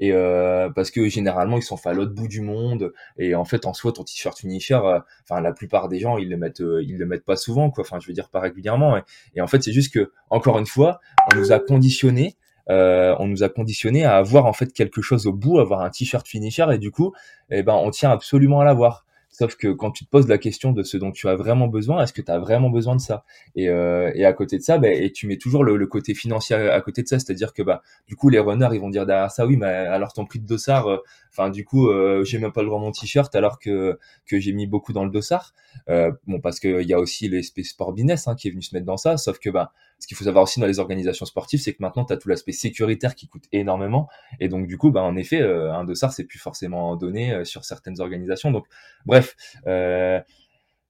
et 0.00 0.12
euh, 0.12 0.68
parce 0.70 0.90
que 0.90 1.08
généralement 1.08 1.56
ils 1.56 1.62
sont 1.62 1.76
faits 1.76 1.92
à 1.92 1.94
l'autre 1.94 2.12
bout 2.12 2.28
du 2.28 2.40
monde. 2.40 2.92
Et 3.18 3.34
en 3.34 3.44
fait 3.44 3.66
en 3.66 3.74
soi 3.74 3.92
ton 3.92 4.04
t-shirt 4.04 4.38
finisher 4.38 4.74
euh, 4.74 5.00
enfin 5.22 5.40
la 5.40 5.52
plupart 5.52 5.88
des 5.88 6.00
gens 6.00 6.18
ils 6.18 6.28
le 6.28 6.36
mettent 6.36 6.60
euh, 6.60 6.82
ils 6.82 6.98
le 6.98 7.06
mettent 7.06 7.24
pas 7.24 7.36
souvent 7.36 7.70
quoi. 7.70 7.82
Enfin 7.82 7.98
je 8.00 8.06
veux 8.06 8.12
dire 8.12 8.28
pas 8.28 8.40
régulièrement 8.40 9.00
et, 9.34 9.40
en 9.40 9.46
fait 9.46 9.62
c'est 9.62 9.72
juste 9.72 9.92
que 9.92 10.12
encore 10.30 10.58
une 10.58 10.66
fois 10.66 11.00
on 11.32 11.36
nous 11.36 11.52
a 11.52 11.58
conditionné 11.58 12.36
on 12.68 13.26
nous 13.26 13.42
a 13.42 13.48
conditionné 13.48 14.04
à 14.04 14.16
avoir 14.16 14.46
en 14.46 14.52
fait 14.52 14.72
quelque 14.72 15.02
chose 15.02 15.26
au 15.26 15.32
bout 15.32 15.58
avoir 15.58 15.82
un 15.82 15.90
t-shirt 15.90 16.26
finisher. 16.26 16.66
Et 16.72 16.78
du 16.78 16.90
coup 16.90 17.12
eh 17.50 17.62
ben 17.62 17.74
on 17.74 17.90
tient 17.90 18.10
absolument 18.10 18.60
à 18.60 18.64
l'avoir 18.64 19.04
Sauf 19.32 19.56
que 19.56 19.68
quand 19.68 19.90
tu 19.90 20.04
te 20.04 20.10
poses 20.10 20.28
la 20.28 20.36
question 20.36 20.72
de 20.72 20.82
ce 20.82 20.98
dont 20.98 21.10
tu 21.10 21.26
as 21.26 21.36
vraiment 21.36 21.66
besoin, 21.66 22.02
est-ce 22.02 22.12
que 22.12 22.20
tu 22.20 22.30
as 22.30 22.38
vraiment 22.38 22.68
besoin 22.68 22.94
de 22.96 23.00
ça? 23.00 23.24
Et, 23.56 23.70
euh, 23.70 24.12
et 24.14 24.26
à 24.26 24.32
côté 24.34 24.58
de 24.58 24.62
ça, 24.62 24.76
bah, 24.76 24.90
et 24.90 25.10
tu 25.10 25.26
mets 25.26 25.38
toujours 25.38 25.64
le, 25.64 25.86
côté 25.86 26.14
financier 26.14 26.54
à, 26.54 26.80
côté 26.82 27.02
de 27.02 27.08
ça, 27.08 27.18
c'est-à-dire 27.18 27.54
que 27.54 27.62
bah 27.62 27.82
du 28.06 28.14
coup 28.14 28.28
les 28.28 28.38
runners 28.38 28.68
ils 28.72 28.80
vont 28.80 28.90
dire 28.90 29.06
derrière 29.06 29.30
ça, 29.30 29.46
oui, 29.46 29.56
mais 29.56 29.66
alors 29.66 30.12
ton 30.12 30.26
prix 30.26 30.38
de 30.38 30.46
dossard, 30.46 30.86
euh, 30.86 30.98
enfin 31.30 31.48
du 31.48 31.64
coup 31.64 31.88
euh, 31.88 32.24
j'ai 32.24 32.38
même 32.38 32.52
pas 32.52 32.60
le 32.60 32.68
droit 32.68 32.78
à 32.78 32.82
mon 32.82 32.92
t-shirt 32.92 33.34
alors 33.34 33.58
que 33.58 33.98
que 34.26 34.38
j'ai 34.38 34.52
mis 34.52 34.66
beaucoup 34.66 34.92
dans 34.92 35.04
le 35.04 35.10
dossard. 35.10 35.54
Euh, 35.88 36.12
bon 36.26 36.40
parce 36.40 36.60
qu'il 36.60 36.82
y 36.82 36.92
a 36.92 37.00
aussi 37.00 37.28
l'espèce 37.28 37.68
sport 37.68 37.92
business 37.92 38.28
hein, 38.28 38.34
qui 38.34 38.48
est 38.48 38.50
venu 38.50 38.62
se 38.62 38.74
mettre 38.74 38.86
dans 38.86 38.98
ça, 38.98 39.16
sauf 39.16 39.38
que 39.38 39.48
bah 39.48 39.72
ce 40.02 40.08
qu'il 40.08 40.16
faut 40.16 40.24
savoir 40.24 40.42
aussi 40.42 40.58
dans 40.58 40.66
les 40.66 40.80
organisations 40.80 41.26
sportives, 41.26 41.60
c'est 41.60 41.74
que 41.74 41.80
maintenant, 41.80 42.04
tu 42.04 42.12
as 42.12 42.16
tout 42.16 42.28
l'aspect 42.28 42.50
sécuritaire 42.50 43.14
qui 43.14 43.28
coûte 43.28 43.44
énormément. 43.52 44.08
Et 44.40 44.48
donc, 44.48 44.66
du 44.66 44.76
coup, 44.76 44.90
bah, 44.90 45.00
en 45.00 45.14
effet, 45.14 45.40
euh, 45.40 45.72
un 45.72 45.84
dossard, 45.84 46.12
c'est 46.12 46.24
plus 46.24 46.40
forcément 46.40 46.96
donné 46.96 47.32
euh, 47.32 47.44
sur 47.44 47.64
certaines 47.64 48.00
organisations. 48.00 48.50
Donc, 48.50 48.66
bref, 49.06 49.36
euh, 49.68 50.20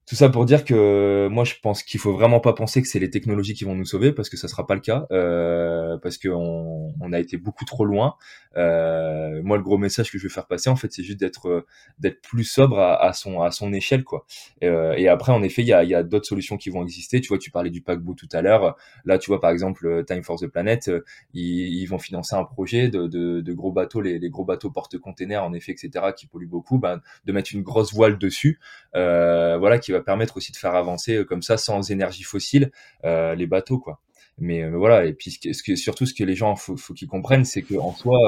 tout 0.06 0.16
ça 0.16 0.28
pour 0.28 0.44
dire 0.44 0.64
que 0.64 1.28
moi 1.30 1.44
je 1.44 1.54
pense 1.62 1.82
qu'il 1.82 2.00
faut 2.00 2.12
vraiment 2.12 2.40
pas 2.40 2.52
penser 2.52 2.82
que 2.82 2.88
c'est 2.88 2.98
les 2.98 3.10
technologies 3.10 3.54
qui 3.54 3.64
vont 3.64 3.76
nous 3.76 3.84
sauver 3.84 4.12
parce 4.12 4.28
que 4.28 4.36
ça 4.36 4.48
sera 4.48 4.66
pas 4.66 4.74
le 4.74 4.80
cas 4.80 5.06
euh, 5.12 5.96
parce 5.98 6.18
qu'on 6.18 6.92
on 7.00 7.12
a 7.12 7.20
été 7.20 7.36
beaucoup 7.36 7.64
trop 7.64 7.84
loin. 7.84 8.16
Euh, 8.56 9.40
moi 9.44 9.56
le 9.56 9.62
gros 9.62 9.78
message 9.78 10.10
que 10.10 10.18
je 10.18 10.24
veux 10.24 10.28
faire 10.28 10.46
passer 10.46 10.68
en 10.68 10.76
fait 10.76 10.92
c'est 10.92 11.04
juste 11.04 11.20
d'être 11.20 11.64
d'être 11.98 12.20
plus 12.20 12.44
sobre 12.44 12.78
à, 12.80 13.02
à, 13.02 13.12
son 13.12 13.42
à 13.42 13.50
son 13.52 13.72
échelle 13.72 14.02
quoi. 14.02 14.26
Euh, 14.64 14.92
et 14.94 15.08
après 15.08 15.32
en 15.32 15.42
effet 15.42 15.62
il 15.62 15.68
y 15.68 15.72
a, 15.72 15.84
y 15.84 15.94
a 15.94 16.02
d'autres 16.02 16.26
solutions 16.26 16.56
qui 16.56 16.70
vont 16.70 16.82
exister. 16.82 17.20
Tu 17.20 17.28
vois 17.28 17.38
tu 17.38 17.50
parlais 17.50 17.70
du 17.70 17.80
paquebot 17.80 18.14
tout 18.14 18.28
à 18.32 18.42
l'heure. 18.42 18.76
Là 19.04 19.18
tu 19.18 19.30
vois 19.30 19.40
par 19.40 19.50
exemple 19.50 20.04
Time 20.04 20.24
for 20.24 20.38
the 20.38 20.46
Planet 20.48 20.90
ils, 21.32 21.80
ils 21.80 21.86
vont 21.86 21.98
financer 21.98 22.34
un 22.34 22.44
projet 22.44 22.88
de, 22.88 23.06
de, 23.06 23.40
de 23.40 23.52
gros 23.52 23.72
bateaux 23.72 24.00
les, 24.00 24.18
les 24.18 24.30
gros 24.30 24.44
bateaux 24.44 24.70
porte-containers 24.70 25.44
en 25.44 25.52
effet 25.52 25.72
etc 25.72 26.06
qui 26.16 26.26
polluent 26.26 26.48
beaucoup 26.48 26.78
ben, 26.78 27.00
de 27.24 27.32
mettre 27.32 27.54
une 27.54 27.62
grosse 27.62 27.94
voile 27.94 28.18
dessus 28.18 28.58
euh, 28.94 29.56
voilà 29.58 29.78
qui 29.78 29.92
va 29.92 30.01
permettre 30.02 30.36
aussi 30.36 30.52
de 30.52 30.56
faire 30.56 30.74
avancer 30.74 31.16
euh, 31.16 31.24
comme 31.24 31.42
ça 31.42 31.56
sans 31.56 31.90
énergie 31.90 32.22
fossile 32.22 32.70
euh, 33.04 33.34
les 33.34 33.46
bateaux 33.46 33.78
quoi. 33.78 34.00
Mais 34.38 34.68
voilà 34.70 35.04
et 35.04 35.12
puis 35.12 35.30
ce 35.30 35.62
que, 35.62 35.76
surtout 35.76 36.06
ce 36.06 36.14
que 36.14 36.24
les 36.24 36.34
gens 36.34 36.56
faut, 36.56 36.76
faut 36.76 36.94
qu'ils 36.94 37.08
comprennent 37.08 37.44
c'est 37.44 37.62
que 37.62 37.74
en 37.74 37.92
soi 37.92 38.18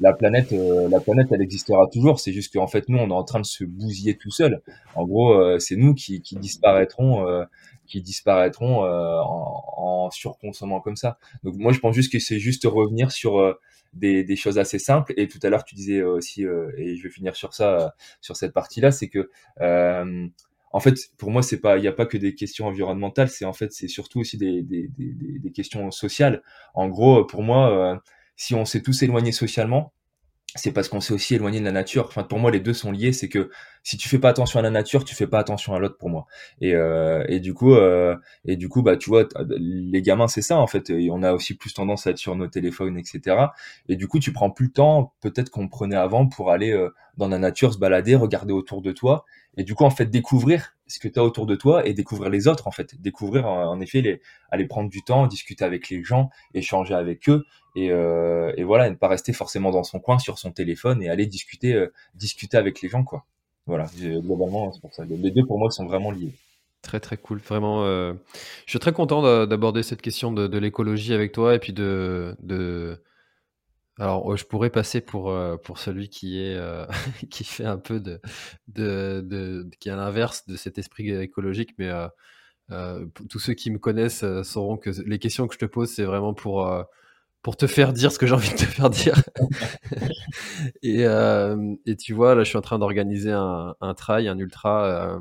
la 0.00 0.12
planète, 0.12 0.50
la 0.50 1.00
planète, 1.00 1.28
elle 1.30 1.42
existera 1.42 1.86
toujours. 1.92 2.18
C'est 2.18 2.32
juste 2.32 2.52
qu'en 2.52 2.66
fait, 2.66 2.88
nous, 2.88 2.98
on 2.98 3.08
est 3.08 3.12
en 3.12 3.24
train 3.24 3.40
de 3.40 3.46
se 3.46 3.64
bousiller 3.64 4.16
tout 4.16 4.30
seul. 4.30 4.60
En 4.94 5.04
gros, 5.04 5.58
c'est 5.58 5.76
nous 5.76 5.94
qui, 5.94 6.20
qui 6.20 6.36
disparaîtrons, 6.36 7.46
qui 7.86 8.02
en, 8.26 9.62
en, 9.76 10.10
surconsommant 10.10 10.80
comme 10.80 10.96
ça. 10.96 11.18
Donc 11.44 11.54
moi, 11.56 11.72
je 11.72 11.78
pense 11.78 11.94
juste 11.94 12.12
que 12.12 12.18
c'est 12.18 12.38
juste 12.38 12.64
revenir 12.64 13.12
sur 13.12 13.56
des, 13.92 14.24
des, 14.24 14.36
choses 14.36 14.58
assez 14.58 14.78
simples. 14.78 15.14
Et 15.16 15.28
tout 15.28 15.38
à 15.42 15.48
l'heure, 15.48 15.64
tu 15.64 15.74
disais 15.74 16.02
aussi, 16.02 16.42
et 16.42 16.96
je 16.96 17.02
vais 17.02 17.10
finir 17.10 17.36
sur 17.36 17.54
ça, 17.54 17.94
sur 18.20 18.36
cette 18.36 18.52
partie-là, 18.52 18.90
c'est 18.90 19.08
que 19.08 19.30
en 20.74 20.80
fait, 20.80 20.96
pour 21.18 21.30
moi, 21.30 21.44
c'est 21.44 21.60
pas, 21.60 21.78
il 21.78 21.82
n'y 21.82 21.86
a 21.86 21.92
pas 21.92 22.04
que 22.04 22.18
des 22.18 22.34
questions 22.34 22.66
environnementales, 22.66 23.28
c'est 23.28 23.44
en 23.44 23.52
fait, 23.52 23.72
c'est 23.72 23.86
surtout 23.86 24.18
aussi 24.18 24.38
des, 24.38 24.60
des, 24.60 24.88
des, 24.98 25.38
des, 25.38 25.52
questions 25.52 25.92
sociales. 25.92 26.42
En 26.74 26.88
gros, 26.88 27.24
pour 27.24 27.44
moi, 27.44 27.70
euh, 27.70 27.96
si 28.34 28.56
on 28.56 28.64
s'est 28.64 28.82
tous 28.82 29.04
éloignés 29.04 29.30
socialement, 29.30 29.92
c'est 30.56 30.72
parce 30.72 30.88
qu'on 30.88 31.00
s'est 31.00 31.14
aussi 31.14 31.36
éloigné 31.36 31.60
de 31.60 31.64
la 31.64 31.70
nature. 31.70 32.06
Enfin, 32.08 32.24
pour 32.24 32.40
moi, 32.40 32.50
les 32.50 32.58
deux 32.58 32.74
sont 32.74 32.90
liés. 32.90 33.12
C'est 33.12 33.28
que 33.28 33.50
si 33.84 33.98
tu 33.98 34.08
fais 34.08 34.18
pas 34.18 34.30
attention 34.30 34.58
à 34.58 34.62
la 34.62 34.70
nature, 34.70 35.04
tu 35.04 35.14
fais 35.14 35.26
pas 35.26 35.38
attention 35.38 35.74
à 35.74 35.78
l'autre. 35.78 35.98
Pour 35.98 36.08
moi. 36.10 36.26
Et, 36.60 36.74
euh, 36.74 37.24
et 37.28 37.38
du 37.38 37.54
coup, 37.54 37.74
euh, 37.74 38.16
et 38.44 38.56
du 38.56 38.68
coup, 38.68 38.82
bah, 38.82 38.96
tu 38.96 39.10
vois, 39.10 39.28
les 39.48 40.02
gamins, 40.02 40.26
c'est 40.26 40.42
ça 40.42 40.56
en 40.58 40.66
fait. 40.66 40.90
on 40.90 41.22
a 41.22 41.32
aussi 41.32 41.54
plus 41.54 41.72
tendance 41.72 42.06
à 42.06 42.10
être 42.10 42.18
sur 42.18 42.34
nos 42.34 42.48
téléphones, 42.48 42.98
etc. 42.98 43.36
Et 43.88 43.96
du 43.96 44.08
coup, 44.08 44.18
tu 44.18 44.32
prends 44.32 44.50
plus 44.50 44.66
le 44.66 44.72
temps, 44.72 45.12
peut-être 45.20 45.50
qu'on 45.50 45.68
prenait 45.68 45.96
avant, 45.96 46.26
pour 46.26 46.50
aller 46.50 46.72
euh, 46.72 46.90
dans 47.18 47.28
la 47.28 47.38
nature, 47.38 47.72
se 47.74 47.78
balader, 47.78 48.16
regarder 48.16 48.52
autour 48.52 48.82
de 48.82 48.90
toi. 48.90 49.24
Et 49.56 49.64
du 49.64 49.74
coup, 49.74 49.84
en 49.84 49.90
fait, 49.90 50.06
découvrir 50.06 50.74
ce 50.86 50.98
que 50.98 51.08
tu 51.08 51.18
as 51.20 51.24
autour 51.24 51.46
de 51.46 51.54
toi 51.54 51.86
et 51.86 51.92
découvrir 51.92 52.30
les 52.30 52.48
autres, 52.48 52.66
en 52.66 52.70
fait. 52.70 53.00
Découvrir, 53.00 53.46
en, 53.46 53.80
effet, 53.80 54.00
les, 54.00 54.20
aller 54.50 54.66
prendre 54.66 54.90
du 54.90 55.02
temps, 55.02 55.26
discuter 55.26 55.64
avec 55.64 55.90
les 55.90 56.02
gens, 56.02 56.30
échanger 56.54 56.94
avec 56.94 57.28
eux. 57.28 57.44
Et, 57.76 57.90
euh, 57.90 58.52
et 58.56 58.64
voilà, 58.64 58.88
ne 58.90 58.96
pas 58.96 59.08
rester 59.08 59.32
forcément 59.32 59.70
dans 59.70 59.84
son 59.84 60.00
coin 60.00 60.18
sur 60.18 60.38
son 60.38 60.52
téléphone 60.52 61.02
et 61.02 61.08
aller 61.08 61.26
discuter, 61.26 61.74
euh, 61.74 61.92
discuter 62.14 62.56
avec 62.56 62.80
les 62.82 62.88
gens, 62.88 63.04
quoi. 63.04 63.26
Voilà, 63.66 63.86
globalement, 63.96 64.72
c'est 64.72 64.80
pour 64.80 64.92
ça. 64.92 65.04
Les 65.04 65.30
deux, 65.30 65.44
pour 65.46 65.58
moi, 65.58 65.70
sont 65.70 65.86
vraiment 65.86 66.10
liés. 66.10 66.34
Très 66.82 67.00
très 67.00 67.16
cool, 67.16 67.38
vraiment. 67.38 67.84
Euh, 67.84 68.12
je 68.66 68.72
suis 68.72 68.78
très 68.78 68.92
content 68.92 69.46
d'aborder 69.46 69.82
cette 69.82 70.02
question 70.02 70.32
de, 70.32 70.58
l'écologie 70.58 71.14
avec 71.14 71.32
toi 71.32 71.54
et 71.54 71.58
puis 71.58 71.72
de, 71.72 72.36
alors, 73.98 74.36
je 74.36 74.44
pourrais 74.44 74.70
passer 74.70 75.00
pour, 75.00 75.30
euh, 75.30 75.56
pour 75.56 75.78
celui 75.78 76.10
qui 76.10 76.40
est 76.42 76.56
euh, 76.56 76.84
qui 77.30 77.44
fait 77.44 77.64
un 77.64 77.78
peu 77.78 78.00
de, 78.00 78.20
de, 78.68 79.70
qui 79.80 79.88
est 79.88 79.92
à 79.92 79.96
l'inverse 79.96 80.46
de 80.46 80.56
cet 80.56 80.76
esprit 80.76 81.10
écologique, 81.10 81.74
mais 81.78 81.90
tous 83.30 83.38
ceux 83.38 83.54
qui 83.54 83.70
me 83.70 83.78
connaissent 83.78 84.24
sauront 84.42 84.76
que 84.76 84.90
les 85.06 85.18
questions 85.18 85.48
que 85.48 85.54
je 85.54 85.60
te 85.60 85.64
pose, 85.64 85.90
c'est 85.90 86.04
vraiment 86.04 86.34
pour 86.34 86.68
pour 87.44 87.56
te 87.56 87.68
faire 87.68 87.92
dire 87.92 88.10
ce 88.10 88.18
que 88.18 88.26
j'ai 88.26 88.34
envie 88.34 88.50
de 88.50 88.56
te 88.56 88.64
faire 88.64 88.90
dire. 88.90 89.22
et, 90.82 91.04
et 91.86 91.96
tu 91.96 92.12
vois, 92.12 92.34
là, 92.34 92.42
je 92.42 92.48
suis 92.48 92.58
en 92.58 92.62
train 92.62 92.80
d'organiser 92.80 93.30
un, 93.30 93.76
un 93.80 93.94
trail, 93.94 94.26
un 94.26 94.38
ultra 94.38 95.20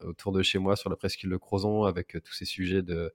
autour 0.00 0.32
de 0.32 0.42
chez 0.42 0.58
moi 0.58 0.76
sur 0.76 0.90
la 0.90 0.96
presqu'île 0.96 1.30
de 1.30 1.36
Crozon 1.36 1.84
avec 1.84 2.16
tous 2.22 2.32
ces 2.34 2.44
sujets 2.44 2.82
de 2.82 3.12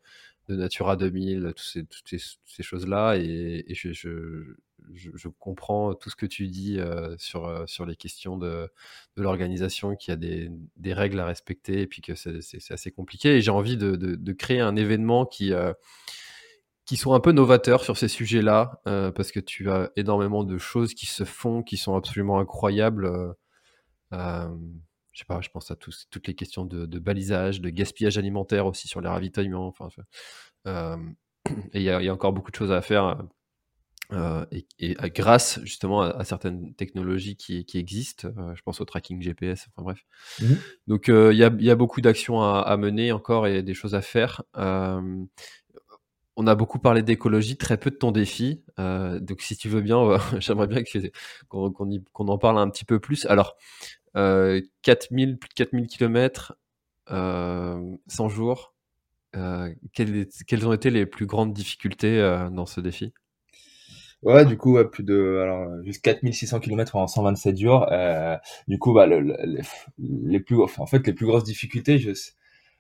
de 0.49 0.55
Natura 0.55 0.95
2000, 0.97 1.53
toutes 1.55 1.59
ces, 1.59 1.85
toutes 1.85 2.07
ces, 2.45 2.63
choses-là. 2.63 3.15
Et, 3.17 3.63
je, 3.69 3.93
je, 3.93 4.55
je, 4.93 5.27
comprends 5.27 5.93
tout 5.93 6.09
ce 6.09 6.15
que 6.15 6.25
tu 6.25 6.47
dis 6.47 6.79
euh, 6.79 7.15
sur, 7.17 7.45
euh, 7.45 7.65
sur 7.67 7.85
les 7.85 7.95
questions 7.95 8.35
de, 8.35 8.67
de 9.15 9.21
l'organisation, 9.21 9.95
qu'il 9.95 10.11
y 10.11 10.13
a 10.13 10.17
des, 10.17 10.49
des, 10.75 10.93
règles 10.93 11.19
à 11.19 11.25
respecter 11.25 11.81
et 11.81 11.87
puis 11.87 12.01
que 12.01 12.15
c'est 12.15 12.71
assez 12.71 12.91
compliqué. 12.91 13.37
Et 13.37 13.41
j'ai 13.41 13.51
envie 13.51 13.77
de, 13.77 14.33
créer 14.33 14.59
un 14.59 14.75
événement 14.75 15.25
qui, 15.25 15.53
euh, 15.53 15.71
qui 16.89 16.97
soit 16.97 17.15
un 17.15 17.19
peu 17.19 17.31
novateur 17.31 17.83
sur 17.83 17.97
ces 17.97 18.07
sujets-là, 18.07 18.81
parce 18.83 19.31
que 19.31 19.39
tu 19.39 19.69
as 19.69 19.91
énormément 19.95 20.43
de 20.43 20.57
choses 20.57 20.93
qui 20.93 21.05
se 21.05 21.23
font, 21.23 21.63
qui 21.63 21.77
sont 21.77 21.95
absolument 21.95 22.39
incroyables 22.39 23.35
je 25.19 25.25
sais 25.25 25.25
pas, 25.25 25.41
je 25.41 25.49
pense 25.49 25.69
à 25.69 25.75
tous, 25.75 26.07
toutes 26.09 26.27
les 26.27 26.33
questions 26.35 26.63
de, 26.63 26.99
balisage, 26.99 27.59
de 27.59 27.69
gaspillage 27.69 28.17
alimentaire 28.17 28.65
aussi 28.65 28.87
sur 28.87 29.01
les 29.01 29.09
ravitaillements. 29.09 29.67
Enfin, 29.67 29.89
euh, 30.67 30.97
et 31.73 31.79
il 31.79 31.83
y, 31.83 31.89
a 31.89 32.13
encore 32.13 32.31
beaucoup 32.31 32.51
de 32.51 32.55
choses 32.55 32.71
à 32.71 32.81
faire. 32.81 33.21
Euh, 34.11 34.45
et, 34.51 34.95
grâce 35.13 35.59
justement 35.63 36.01
à, 36.01 36.23
certaines 36.23 36.73
technologies 36.75 37.35
qui, 37.35 37.65
existent, 37.75 38.29
euh, 38.37 38.55
je 38.55 38.61
pense 38.61 38.79
au 38.79 38.85
tracking 38.85 39.21
GPS, 39.21 39.67
enfin 39.67 39.83
bref. 39.83 40.05
Mmh 40.41 40.53
Donc 40.87 41.09
il 41.09 41.35
y, 41.35 41.43
a, 41.43 41.75
beaucoup 41.75 41.99
d'actions 41.99 42.41
à, 42.41 42.77
mener 42.77 43.11
encore 43.11 43.45
et 43.45 43.61
des 43.61 43.73
choses 43.73 43.95
à 43.95 44.01
faire. 44.01 44.43
On 46.39 46.47
a 46.47 46.55
beaucoup 46.55 46.79
parlé 46.79 47.03
d'écologie, 47.03 47.57
très 47.57 47.77
peu 47.77 47.91
de 47.91 47.95
ton 47.95 48.11
défi. 48.11 48.63
donc 48.77 49.41
si 49.41 49.57
tu 49.57 49.69
veux 49.69 49.81
bien, 49.81 50.17
j'aimerais 50.39 50.67
bien 50.67 50.83
qu'on 51.49 52.27
en 52.27 52.37
parle 52.37 52.57
un 52.57 52.69
petit 52.69 52.85
peu 52.85 52.99
plus. 52.99 53.25
Alors, 53.25 53.57
4000, 54.15 55.37
plus 55.37 55.49
de 55.49 55.53
4000 55.53 55.87
km, 55.87 56.57
100 57.09 58.29
jours. 58.29 58.73
Euh, 59.35 59.73
quelles, 59.93 60.67
ont 60.67 60.73
été 60.73 60.89
les 60.89 61.05
plus 61.05 61.25
grandes 61.25 61.53
difficultés 61.53 62.19
euh, 62.19 62.49
dans 62.49 62.65
ce 62.65 62.81
défi? 62.81 63.13
Ouais, 64.21 64.45
du 64.45 64.57
coup, 64.57 64.77
plus 64.91 65.03
de 65.03 65.39
alors 65.41 65.81
juste 65.83 66.03
4600 66.03 66.59
km 66.59 66.95
en 66.97 67.07
127 67.07 67.57
jours. 67.57 67.87
Euh, 67.91 68.35
du 68.67 68.77
coup, 68.77 68.93
bah, 68.93 69.05
le, 69.05 69.37
les 69.97 70.39
plus 70.39 70.57
en 70.61 70.85
fait 70.85 71.05
les 71.07 71.13
plus 71.13 71.25
grosses 71.25 71.45
difficultés, 71.45 71.99
je, 71.99 72.11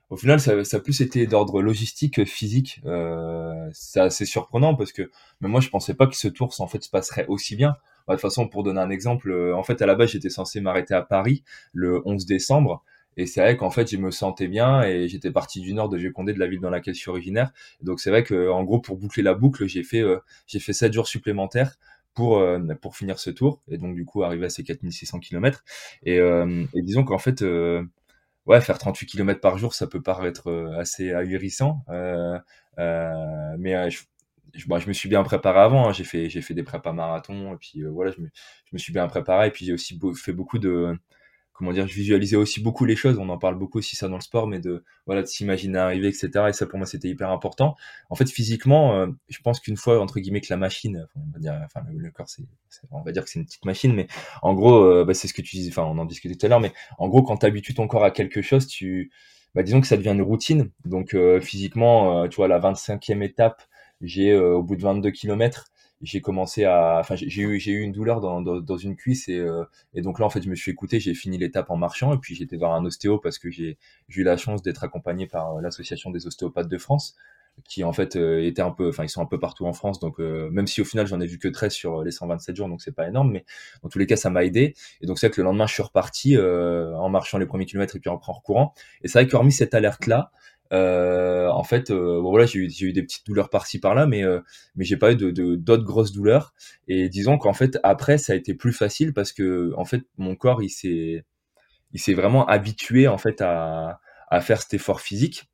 au 0.09 0.17
final, 0.17 0.39
ça, 0.39 0.63
ça 0.63 0.77
a 0.77 0.79
plus 0.79 1.01
été 1.01 1.27
d'ordre 1.27 1.61
logistique, 1.61 2.25
physique. 2.25 2.81
Euh, 2.85 3.69
c'est 3.73 3.99
assez 3.99 4.25
surprenant 4.25 4.75
parce 4.75 4.91
que 4.91 5.11
mais 5.41 5.47
moi, 5.47 5.61
je 5.61 5.69
pensais 5.69 5.93
pas 5.93 6.07
que 6.07 6.15
ce 6.15 6.27
tour 6.27 6.53
en 6.59 6.67
fait 6.67 6.83
se 6.83 6.89
passerait 6.89 7.27
aussi 7.27 7.55
bien. 7.55 7.75
Bah, 8.07 8.15
de 8.15 8.19
toute 8.19 8.21
façon, 8.21 8.47
pour 8.47 8.63
donner 8.63 8.79
un 8.81 8.89
exemple, 8.89 9.29
euh, 9.29 9.55
en 9.55 9.61
fait, 9.61 9.81
à 9.83 9.85
la 9.85 9.93
base, 9.93 10.09
j'étais 10.11 10.31
censé 10.31 10.61
m'arrêter 10.61 10.95
à 10.95 11.03
Paris 11.03 11.43
le 11.73 12.01
11 12.05 12.25
décembre. 12.25 12.83
Et 13.17 13.27
c'est 13.27 13.41
vrai 13.41 13.55
qu'en 13.55 13.69
fait, 13.69 13.91
je 13.91 13.97
me 13.97 14.09
sentais 14.09 14.47
bien 14.47 14.81
et 14.81 15.07
j'étais 15.07 15.31
parti 15.31 15.61
du 15.61 15.73
nord 15.73 15.89
de 15.89 15.97
Vieux-Condé, 15.97 16.33
de 16.33 16.39
la 16.39 16.47
ville 16.47 16.61
dans 16.61 16.69
laquelle 16.71 16.95
je 16.95 16.99
suis 17.01 17.11
originaire. 17.11 17.51
Donc 17.81 17.99
c'est 17.99 18.09
vrai 18.09 18.23
que, 18.23 18.49
en 18.49 18.63
gros, 18.63 18.79
pour 18.79 18.97
boucler 18.97 19.21
la 19.21 19.35
boucle, 19.35 19.67
j'ai 19.67 19.83
fait, 19.83 20.01
euh, 20.01 20.17
j'ai 20.47 20.59
fait 20.59 20.73
7 20.73 20.91
jours 20.93 21.07
supplémentaires 21.07 21.75
pour, 22.15 22.39
euh, 22.39 22.59
pour 22.81 22.95
finir 22.95 23.19
ce 23.19 23.29
tour. 23.29 23.61
Et 23.69 23.77
donc, 23.77 23.93
du 23.93 24.05
coup, 24.05 24.23
arriver 24.23 24.45
à 24.45 24.49
ces 24.49 24.63
4600 24.63 25.19
km. 25.19 25.63
Et, 26.03 26.15
et 26.17 26.81
disons 26.81 27.03
qu'en 27.03 27.19
fait, 27.19 27.43
ouais, 28.49 28.61
faire 28.61 28.77
38 28.77 29.05
km 29.05 29.39
par 29.39 29.57
jour, 29.57 29.73
ça 29.73 29.87
peut 29.87 30.01
paraître 30.01 30.51
assez 30.77 31.13
ahurissant. 31.13 31.83
mais 31.87 33.89
je, 33.89 34.03
je, 34.55 34.65
je, 34.67 34.87
me 34.87 34.93
suis 34.93 35.09
bien 35.09 35.23
préparé 35.23 35.59
avant. 35.59 35.87
Hein. 35.87 35.93
J'ai 35.93 36.03
fait, 36.03 36.29
j'ai 36.29 36.41
fait 36.41 36.53
des 36.53 36.63
prépas 36.63 36.91
marathon 36.91 37.53
et 37.53 37.57
puis 37.57 37.83
voilà, 37.83 38.11
je 38.11 38.21
me, 38.21 38.29
je 38.65 38.69
me, 38.73 38.77
suis 38.77 38.91
bien 38.91 39.07
préparé. 39.07 39.47
Et 39.47 39.51
puis 39.51 39.65
j'ai 39.65 39.73
aussi 39.73 39.97
fait 40.15 40.33
beaucoup 40.33 40.59
de, 40.59 40.97
comment 41.59 41.73
dire, 41.73 41.87
je 41.87 41.93
visualisais 41.93 42.37
aussi 42.37 42.61
beaucoup 42.61 42.85
les 42.85 42.95
choses. 42.95 43.17
On 43.19 43.27
en 43.27 43.37
parle 43.37 43.55
beaucoup 43.55 43.79
aussi 43.79 43.97
ça 43.97 44.07
dans 44.07 44.15
le 44.15 44.21
sport, 44.21 44.47
mais 44.47 44.59
de 44.59 44.85
voilà 45.05 45.21
de 45.23 45.27
s'imaginer 45.27 45.77
arriver, 45.77 46.07
etc. 46.07 46.29
Et 46.47 46.53
ça 46.53 46.65
pour 46.65 46.79
moi 46.79 46.87
c'était 46.87 47.09
hyper 47.09 47.29
important. 47.31 47.75
En 48.09 48.15
fait, 48.15 48.29
physiquement, 48.29 48.95
euh, 48.95 49.07
je 49.27 49.39
pense 49.41 49.59
qu'une 49.59 49.75
fois 49.75 49.99
entre 49.99 50.21
guillemets 50.21 50.39
que 50.39 50.47
la 50.49 50.55
machine, 50.55 51.05
on 51.17 51.33
va 51.33 51.39
dire, 51.39 51.59
enfin 51.65 51.81
le, 51.93 52.09
corps, 52.11 52.27
on 52.91 53.01
va 53.01 53.11
dire 53.11 53.25
que 53.25 53.29
c'est 53.29 53.39
une 53.39 53.45
petite 53.45 53.65
machine, 53.65 53.93
mais 53.93 54.07
en 54.41 54.53
gros, 54.53 54.85
euh, 54.85 55.03
bah, 55.03 55.13
c'est 55.13 55.27
ce 55.27 55.33
que 55.33 55.41
tu 55.41 55.57
disais. 55.57 55.69
Enfin, 55.69 55.83
on 55.83 55.97
en 55.97 56.05
discutait 56.05 56.35
tout 56.35 56.45
à 56.45 56.49
l'heure, 56.49 56.61
mais 56.61 56.71
en 56.97 57.09
gros, 57.09 57.23
quand 57.23 57.35
tu 57.35 57.45
habitues 57.45 57.73
ton 57.73 57.87
corps 57.89 58.05
à 58.05 58.11
quelque 58.11 58.41
chose, 58.41 58.65
tu, 58.65 59.11
bah, 59.53 59.61
disons 59.61 59.81
que 59.81 59.87
ça 59.87 59.97
devient 59.97 60.11
une 60.11 60.21
routine. 60.21 60.71
Donc 60.85 61.13
euh, 61.13 61.41
physiquement, 61.41 62.25
tu 62.29 62.37
vois, 62.37 62.47
la 62.47 62.59
25e 62.61 63.21
étape, 63.21 63.61
j'ai 63.99 64.33
au 64.33 64.63
bout 64.63 64.77
de 64.77 64.81
22 64.83 65.11
kilomètres 65.11 65.68
j'ai 66.01 66.21
commencé 66.21 66.63
à, 66.63 66.97
enfin, 66.99 67.15
j'ai 67.15 67.41
eu, 67.41 67.59
j'ai 67.59 67.71
eu 67.71 67.81
une 67.81 67.91
douleur 67.91 68.21
dans, 68.21 68.41
dans, 68.41 68.59
dans 68.61 68.77
une 68.77 68.95
cuisse 68.95 69.27
et, 69.27 69.37
euh, 69.37 69.63
et 69.93 70.01
donc 70.01 70.19
là, 70.19 70.25
en 70.25 70.29
fait, 70.29 70.41
je 70.41 70.49
me 70.49 70.55
suis 70.55 70.71
écouté, 70.71 70.99
j'ai 70.99 71.13
fini 71.13 71.37
l'étape 71.37 71.69
en 71.69 71.77
marchant 71.77 72.13
et 72.13 72.17
puis 72.17 72.35
j'étais 72.35 72.55
voir 72.57 72.73
un 72.73 72.85
ostéo 72.85 73.17
parce 73.17 73.37
que 73.37 73.51
j'ai, 73.51 73.77
eu 74.09 74.23
la 74.23 74.37
chance 74.37 74.61
d'être 74.61 74.83
accompagné 74.83 75.27
par 75.27 75.57
euh, 75.57 75.61
l'association 75.61 76.09
des 76.11 76.25
ostéopathes 76.27 76.69
de 76.69 76.77
France 76.77 77.15
qui 77.67 77.83
en 77.83 77.91
fait 77.91 78.15
euh, 78.15 78.45
était 78.45 78.61
un 78.61 78.71
peu, 78.71 78.87
enfin 78.87 79.03
ils 79.03 79.09
sont 79.09 79.21
un 79.21 79.25
peu 79.25 79.37
partout 79.37 79.65
en 79.65 79.73
France, 79.73 79.99
donc 79.99 80.19
même 80.19 80.65
si 80.65 80.79
au 80.79 80.85
final 80.85 81.07
j'en 81.07 81.19
ai 81.19 81.25
vu 81.25 81.39
que 81.39 81.49
13 81.49 81.73
sur 81.73 82.03
les 82.03 82.11
127 82.11 82.55
jours, 82.55 82.69
donc 82.69 82.81
c'est 82.81 82.95
pas 82.95 83.05
énorme, 83.09 83.31
mais 83.31 83.43
dans 83.83 83.89
tous 83.89 83.99
les 83.99 84.05
cas 84.05 84.15
ça 84.15 84.29
m'a 84.29 84.45
aidé. 84.45 84.75
Et 85.01 85.07
donc 85.07 85.19
c'est 85.19 85.27
vrai 85.27 85.35
que 85.35 85.41
le 85.41 85.45
lendemain 85.45 85.67
je 85.67 85.73
suis 85.73 85.83
reparti 85.83 86.37
en 86.37 87.09
marchant 87.09 87.37
les 87.37 87.45
premiers 87.45 87.65
kilomètres 87.65 87.97
et 87.97 87.99
puis 87.99 88.09
en, 88.09 88.21
en 88.25 88.31
recourant. 88.31 88.73
Et 89.01 89.09
c'est 89.09 89.19
vrai 89.19 89.27
qu'hormis 89.27 89.51
cette 89.51 89.73
alerte 89.73 90.07
là, 90.07 90.31
euh, 90.31 90.48
en 90.71 91.63
fait, 91.63 91.91
euh, 91.91 92.21
bon, 92.21 92.29
voilà, 92.29 92.45
j'ai 92.45 92.59
eu, 92.59 92.69
eu, 92.81 92.93
des 92.93 93.03
petites 93.03 93.25
douleurs 93.25 93.49
par-ci 93.49 93.79
par-là, 93.79 94.05
mais 94.05 94.23
euh, 94.23 94.39
mais 94.75 94.85
j'ai 94.85 94.97
pas 94.97 95.11
eu 95.11 95.15
de 95.15 95.55
d'autres 95.55 95.83
grosses 95.83 96.11
douleurs. 96.11 96.53
Et 96.87 97.09
disons 97.09 97.37
qu'en 97.37 97.53
fait, 97.53 97.79
après, 97.83 98.17
ça 98.17 98.33
a 98.33 98.35
été 98.35 98.53
plus 98.53 98.73
facile 98.73 99.13
parce 99.13 99.31
que 99.33 99.73
en 99.77 99.85
fait, 99.85 100.03
mon 100.17 100.35
corps, 100.35 100.61
il 100.63 100.69
s'est 100.69 101.25
il 101.93 101.99
s'est 101.99 102.13
vraiment 102.13 102.45
habitué 102.47 103.07
en 103.07 103.17
fait 103.17 103.41
à 103.41 103.99
à 104.29 104.41
faire 104.41 104.61
cet 104.61 104.73
effort 104.75 105.01
physique. 105.01 105.49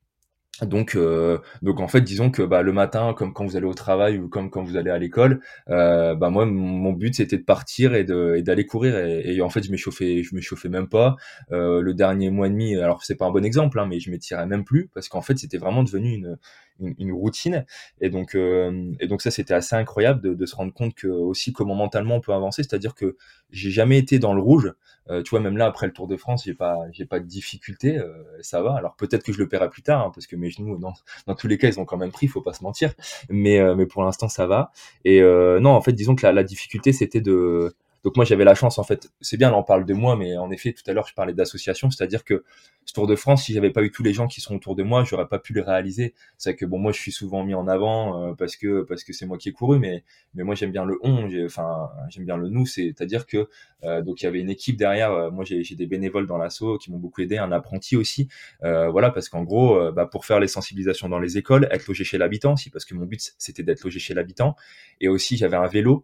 Donc, 0.62 0.96
euh, 0.96 1.40
donc 1.62 1.82
en 1.82 1.88
fait, 1.88 2.02
disons 2.02 2.32
que 2.32 2.42
bah, 2.42 2.62
le 2.62 2.72
matin, 2.72 3.14
comme 3.14 3.34
quand 3.34 3.46
vous 3.46 3.58
allez 3.58 3.66
au 3.66 3.74
travail 3.74 4.18
ou 4.18 4.30
comme 4.30 4.50
quand 4.50 4.64
vous 4.64 4.78
allez 4.78 4.90
à 4.90 4.98
l'école, 4.98 5.42
euh, 5.70 6.16
bah 6.16 6.30
moi, 6.30 6.46
mon 6.46 6.94
but 6.94 7.16
c'était 7.16 7.38
de 7.38 7.44
partir 7.44 7.94
et 7.94 8.06
d'aller 8.06 8.66
courir. 8.66 8.98
Et, 8.98 9.36
et, 9.36 9.42
en 9.42 9.50
fait, 9.50 9.64
je 9.64 9.72
m'échauffais, 9.72 10.24
je 10.24 10.34
m'échauffais 10.34 10.70
même 10.70 10.88
pas. 10.88 11.18
Euh, 11.52 11.82
le 11.82 11.94
dernier 11.94 12.30
mois 12.30 12.48
et 12.48 12.50
demi, 12.50 12.76
alors 12.78 13.04
c'est 13.04 13.16
pas 13.16 13.26
un 13.26 13.32
bon 13.32 13.44
exemple, 13.44 13.80
hein, 13.80 13.86
mais 13.86 14.00
je 14.00 14.10
m'étirais 14.10 14.46
même 14.46 14.64
plus 14.64 14.90
parce 14.94 15.10
qu'en 15.10 15.22
fait, 15.22 15.38
c'était 15.38 15.58
vraiment 15.58 15.84
devenu 15.84 16.14
une 16.14 16.38
une, 16.80 17.12
routine. 17.12 17.66
Et 18.02 18.10
donc, 18.10 18.36
euh, 18.36 18.94
et 19.00 19.08
donc 19.08 19.22
ça, 19.22 19.32
c'était 19.32 19.54
assez 19.54 19.76
incroyable 19.76 20.22
de, 20.22 20.34
de, 20.34 20.46
se 20.46 20.56
rendre 20.56 20.74
compte 20.74 20.94
que 20.96 21.08
aussi 21.08 21.54
comment 21.54 21.76
mentalement 21.76 22.16
on 22.16 22.22
peut 22.22 22.34
avancer. 22.34 22.64
C'est-à-dire 22.64 22.96
que 22.96 23.16
j'ai 23.52 23.72
jamais 23.72 23.98
été 23.98 24.20
dans 24.20 24.34
le 24.34 24.42
rouge. 24.42 24.74
Euh, 25.10 25.22
tu 25.22 25.30
vois, 25.30 25.40
même 25.40 25.56
là 25.58 25.66
après 25.68 25.86
le 25.86 25.94
Tour 25.94 26.08
de 26.08 26.18
France, 26.18 26.44
j'ai 26.46 26.56
pas, 26.56 26.78
j'ai 26.92 27.06
pas 27.06 27.20
de 27.20 27.26
difficulté, 27.26 27.98
euh, 27.98 28.12
ça 28.42 28.62
va. 28.62 28.76
Alors 28.76 28.96
peut-être 28.96 29.24
que 29.24 29.32
je 29.32 29.38
le 29.38 29.48
paierai 29.48 29.70
plus 29.70 29.84
tard, 29.84 30.02
hein, 30.08 30.12
parce 30.14 30.26
que 30.28 30.36
mes 30.36 30.50
genoux, 30.50 30.78
dans, 30.78 30.94
dans 31.28 31.36
tous 31.36 31.48
les 31.48 31.58
cas, 31.58 31.68
ils 31.68 31.80
ont 31.80 31.86
quand 31.86 31.98
même 31.98 32.12
pris, 32.12 32.28
faut 32.28 32.42
pas 32.42 32.54
se 32.54 32.64
mentir. 32.64 32.94
Mais, 33.30 33.60
mais 33.76 33.86
pour 33.86 34.04
l'instant, 34.04 34.28
ça 34.28 34.48
va. 34.48 34.72
Et 35.04 35.22
non, 35.22 35.72
en 35.72 35.82
fait, 35.82 35.94
disons 35.94 36.16
que 36.16 36.26
la, 36.26 36.32
la 36.32 36.44
difficulté, 36.44 36.92
c'était 36.92 37.22
de 37.22 37.76
donc 38.06 38.16
moi 38.18 38.24
j'avais 38.24 38.44
la 38.44 38.54
chance 38.54 38.78
en 38.78 38.84
fait, 38.84 39.10
c'est 39.20 39.36
bien 39.36 39.50
là 39.50 39.58
on 39.58 39.64
parle 39.64 39.84
de 39.84 39.94
moi, 39.96 40.16
mais 40.16 40.38
en 40.38 40.52
effet 40.52 40.74
tout 40.74 40.84
à 40.86 40.94
l'heure 40.94 41.08
je 41.08 41.16
parlais 41.16 41.34
d'association, 41.34 41.90
c'est-à-dire 41.90 42.24
que 42.24 42.44
ce 42.86 42.94
Tour 42.94 43.08
de 43.08 43.16
France, 43.16 43.46
si 43.46 43.54
j'avais 43.54 43.72
pas 43.72 43.82
eu 43.82 43.90
tous 43.90 44.04
les 44.04 44.14
gens 44.14 44.28
qui 44.28 44.42
sont 44.42 44.56
autour 44.56 44.76
de 44.76 44.84
moi, 44.84 45.04
j'aurais 45.04 45.28
pas 45.28 45.40
pu 45.40 45.54
le 45.54 45.62
réaliser. 45.62 46.14
C'est 46.38 46.56
que 46.56 46.68
bon 46.68 46.78
moi 46.78 46.92
je 46.92 47.00
suis 47.00 47.12
souvent 47.12 47.44
mis 47.44 47.56
en 47.56 47.68
avant 47.68 48.22
euh, 48.22 48.34
parce 48.36 48.58
que 48.58 48.84
parce 48.84 49.04
que 49.04 49.12
c'est 49.12 49.26
moi 49.26 49.40
qui 49.40 49.50
ai 49.50 49.54
couru, 49.54 49.80
mais 49.80 50.04
mais 50.36 50.44
moi 50.44 50.54
j'aime 50.54 50.72
bien 50.72 50.86
le 50.86 51.00
on, 51.02 51.28
enfin 51.46 51.90
j'aime 52.10 52.26
bien 52.26 52.38
le 52.38 52.48
nous, 52.50 52.68
c'est-à-dire 52.68 53.26
que 53.26 53.50
euh, 53.84 54.04
donc 54.04 54.22
il 54.22 54.26
y 54.26 54.28
avait 54.28 54.40
une 54.40 54.52
équipe 54.52 54.78
derrière. 54.78 55.12
Euh, 55.12 55.32
moi 55.32 55.44
j'ai 55.44 55.64
des 55.64 55.88
bénévoles 55.88 56.28
dans 56.28 56.38
l'assaut 56.38 56.78
qui 56.78 56.92
m'ont 56.92 57.00
beaucoup 57.00 57.22
aidé, 57.22 57.40
un 57.40 57.52
apprenti 57.52 57.98
aussi, 57.98 58.28
voilà 58.62 59.10
parce 59.10 59.30
qu'en 59.30 59.44
gros 59.44 59.92
bah, 59.92 60.06
pour 60.06 60.26
faire 60.26 60.40
les 60.40 60.48
sensibilisations 60.48 61.10
dans 61.10 61.20
les 61.20 61.40
écoles, 61.40 61.68
être 61.72 61.88
logé 61.88 62.04
chez 62.04 62.20
l'habitant 62.20 62.54
aussi 62.54 62.70
parce 62.70 62.86
que 62.86 62.94
mon 62.94 63.06
but 63.06 63.34
c'était 63.40 63.64
d'être 63.64 63.84
logé 63.84 63.98
chez 63.98 64.14
l'habitant 64.14 64.56
et 65.02 65.08
aussi 65.08 65.38
j'avais 65.38 65.58
un 65.58 65.66
vélo 65.66 66.04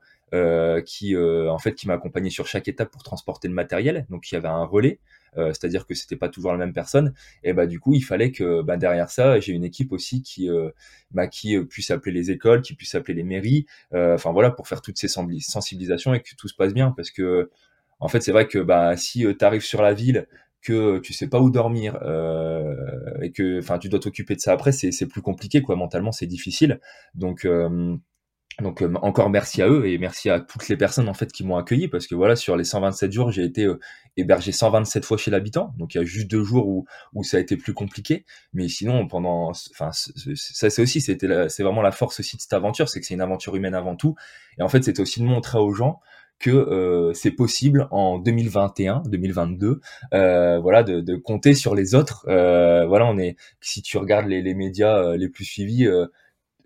qui 0.85 1.15
euh, 1.15 1.51
en 1.51 1.57
fait 1.57 1.73
qui 1.75 1.87
m'a 1.87 1.93
accompagné 1.93 2.29
sur 2.29 2.47
chaque 2.47 2.67
étape 2.67 2.91
pour 2.91 3.03
transporter 3.03 3.47
le 3.47 3.53
matériel. 3.53 4.05
Donc 4.09 4.31
il 4.31 4.35
y 4.35 4.37
avait 4.37 4.47
un 4.47 4.63
relais, 4.63 4.99
euh, 5.37 5.47
c'est-à-dire 5.49 5.85
que 5.85 5.93
c'était 5.93 6.15
pas 6.15 6.29
toujours 6.29 6.51
la 6.51 6.57
même 6.57 6.73
personne. 6.73 7.13
Et 7.43 7.53
bah 7.53 7.67
du 7.67 7.79
coup 7.79 7.93
il 7.93 8.01
fallait 8.01 8.31
que 8.31 8.61
bah, 8.61 8.77
derrière 8.77 9.09
ça 9.09 9.39
j'ai 9.39 9.53
une 9.53 9.63
équipe 9.63 9.91
aussi 9.91 10.21
qui 10.21 10.49
bah, 11.11 11.27
qui 11.27 11.59
puisse 11.65 11.91
appeler 11.91 12.13
les 12.13 12.31
écoles, 12.31 12.61
qui 12.61 12.75
puisse 12.75 12.95
appeler 12.95 13.15
les 13.15 13.23
mairies. 13.23 13.65
Enfin 13.93 14.31
voilà 14.31 14.51
pour 14.51 14.67
faire 14.67 14.81
toutes 14.81 14.97
ces 14.97 15.07
sensibilisations 15.07 16.13
et 16.13 16.21
que 16.21 16.35
tout 16.35 16.47
se 16.47 16.55
passe 16.55 16.73
bien 16.73 16.91
parce 16.91 17.11
que 17.11 17.49
en 17.99 18.07
fait 18.07 18.21
c'est 18.21 18.31
vrai 18.31 18.47
que 18.47 18.59
bah 18.59 18.95
si 18.97 19.25
tu 19.37 19.45
arrives 19.45 19.63
sur 19.63 19.81
la 19.81 19.93
ville 19.93 20.27
que 20.61 20.99
tu 20.99 21.13
sais 21.13 21.27
pas 21.27 21.39
où 21.39 21.49
dormir 21.49 21.97
euh, 22.03 22.75
et 23.21 23.31
que 23.31 23.59
enfin 23.59 23.79
tu 23.79 23.89
dois 23.89 23.99
t'occuper 23.99 24.35
de 24.35 24.41
ça 24.41 24.53
après 24.53 24.71
c'est 24.71 25.07
plus 25.07 25.21
compliqué 25.21 25.61
quoi 25.61 25.75
mentalement 25.75 26.11
c'est 26.11 26.27
difficile 26.27 26.79
donc 27.15 27.45
euh, 27.45 27.95
donc 28.61 28.81
euh, 28.81 28.93
encore 29.01 29.29
merci 29.29 29.61
à 29.61 29.67
eux 29.67 29.87
et 29.87 29.97
merci 29.97 30.29
à 30.29 30.39
toutes 30.39 30.67
les 30.69 30.77
personnes 30.77 31.09
en 31.09 31.13
fait 31.13 31.31
qui 31.31 31.43
m'ont 31.43 31.57
accueilli 31.57 31.87
parce 31.87 32.07
que 32.07 32.15
voilà 32.15 32.35
sur 32.35 32.55
les 32.55 32.63
127 32.63 33.11
jours 33.11 33.31
j'ai 33.31 33.43
été 33.43 33.65
euh, 33.65 33.79
hébergé 34.17 34.51
127 34.51 35.03
fois 35.03 35.17
chez 35.17 35.31
l'habitant 35.31 35.73
donc 35.77 35.95
il 35.95 35.97
y 35.97 36.01
a 36.01 36.03
juste 36.03 36.29
deux 36.29 36.43
jours 36.43 36.67
où, 36.67 36.85
où 37.13 37.23
ça 37.23 37.37
a 37.37 37.39
été 37.39 37.57
plus 37.57 37.73
compliqué 37.73 38.25
mais 38.53 38.67
sinon 38.67 39.07
pendant 39.07 39.49
enfin 39.49 39.91
ça 39.91 40.69
c'est 40.69 40.81
aussi 40.81 41.01
c'était 41.01 41.49
c'est 41.49 41.63
vraiment 41.63 41.81
la 41.81 41.91
force 41.91 42.19
aussi 42.19 42.37
de 42.37 42.41
cette 42.41 42.53
aventure 42.53 42.89
c'est 42.89 42.99
que 42.99 43.05
c'est 43.05 43.13
une 43.13 43.21
aventure 43.21 43.55
humaine 43.55 43.75
avant 43.75 43.95
tout 43.95 44.15
et 44.57 44.63
en 44.63 44.69
fait 44.69 44.83
c'était 44.83 45.01
aussi 45.01 45.19
de 45.19 45.25
montrer 45.25 45.57
aux 45.57 45.73
gens 45.73 45.99
que 46.41 46.49
euh, 46.49 47.13
c'est 47.13 47.31
possible 47.31 47.87
en 47.91 48.17
2021, 48.17 49.03
2022, 49.05 49.79
euh, 50.13 50.59
voilà, 50.59 50.83
de, 50.83 50.99
de, 50.99 51.15
compter 51.15 51.53
sur 51.53 51.75
les 51.75 51.95
autres. 51.95 52.25
Euh, 52.27 52.85
voilà, 52.87 53.05
on 53.05 53.17
est. 53.17 53.37
Si 53.61 53.81
tu 53.81 53.97
regardes 53.97 54.27
les, 54.27 54.41
les 54.41 54.55
médias 54.55 55.15
les 55.15 55.29
plus 55.29 55.45
suivis, 55.45 55.87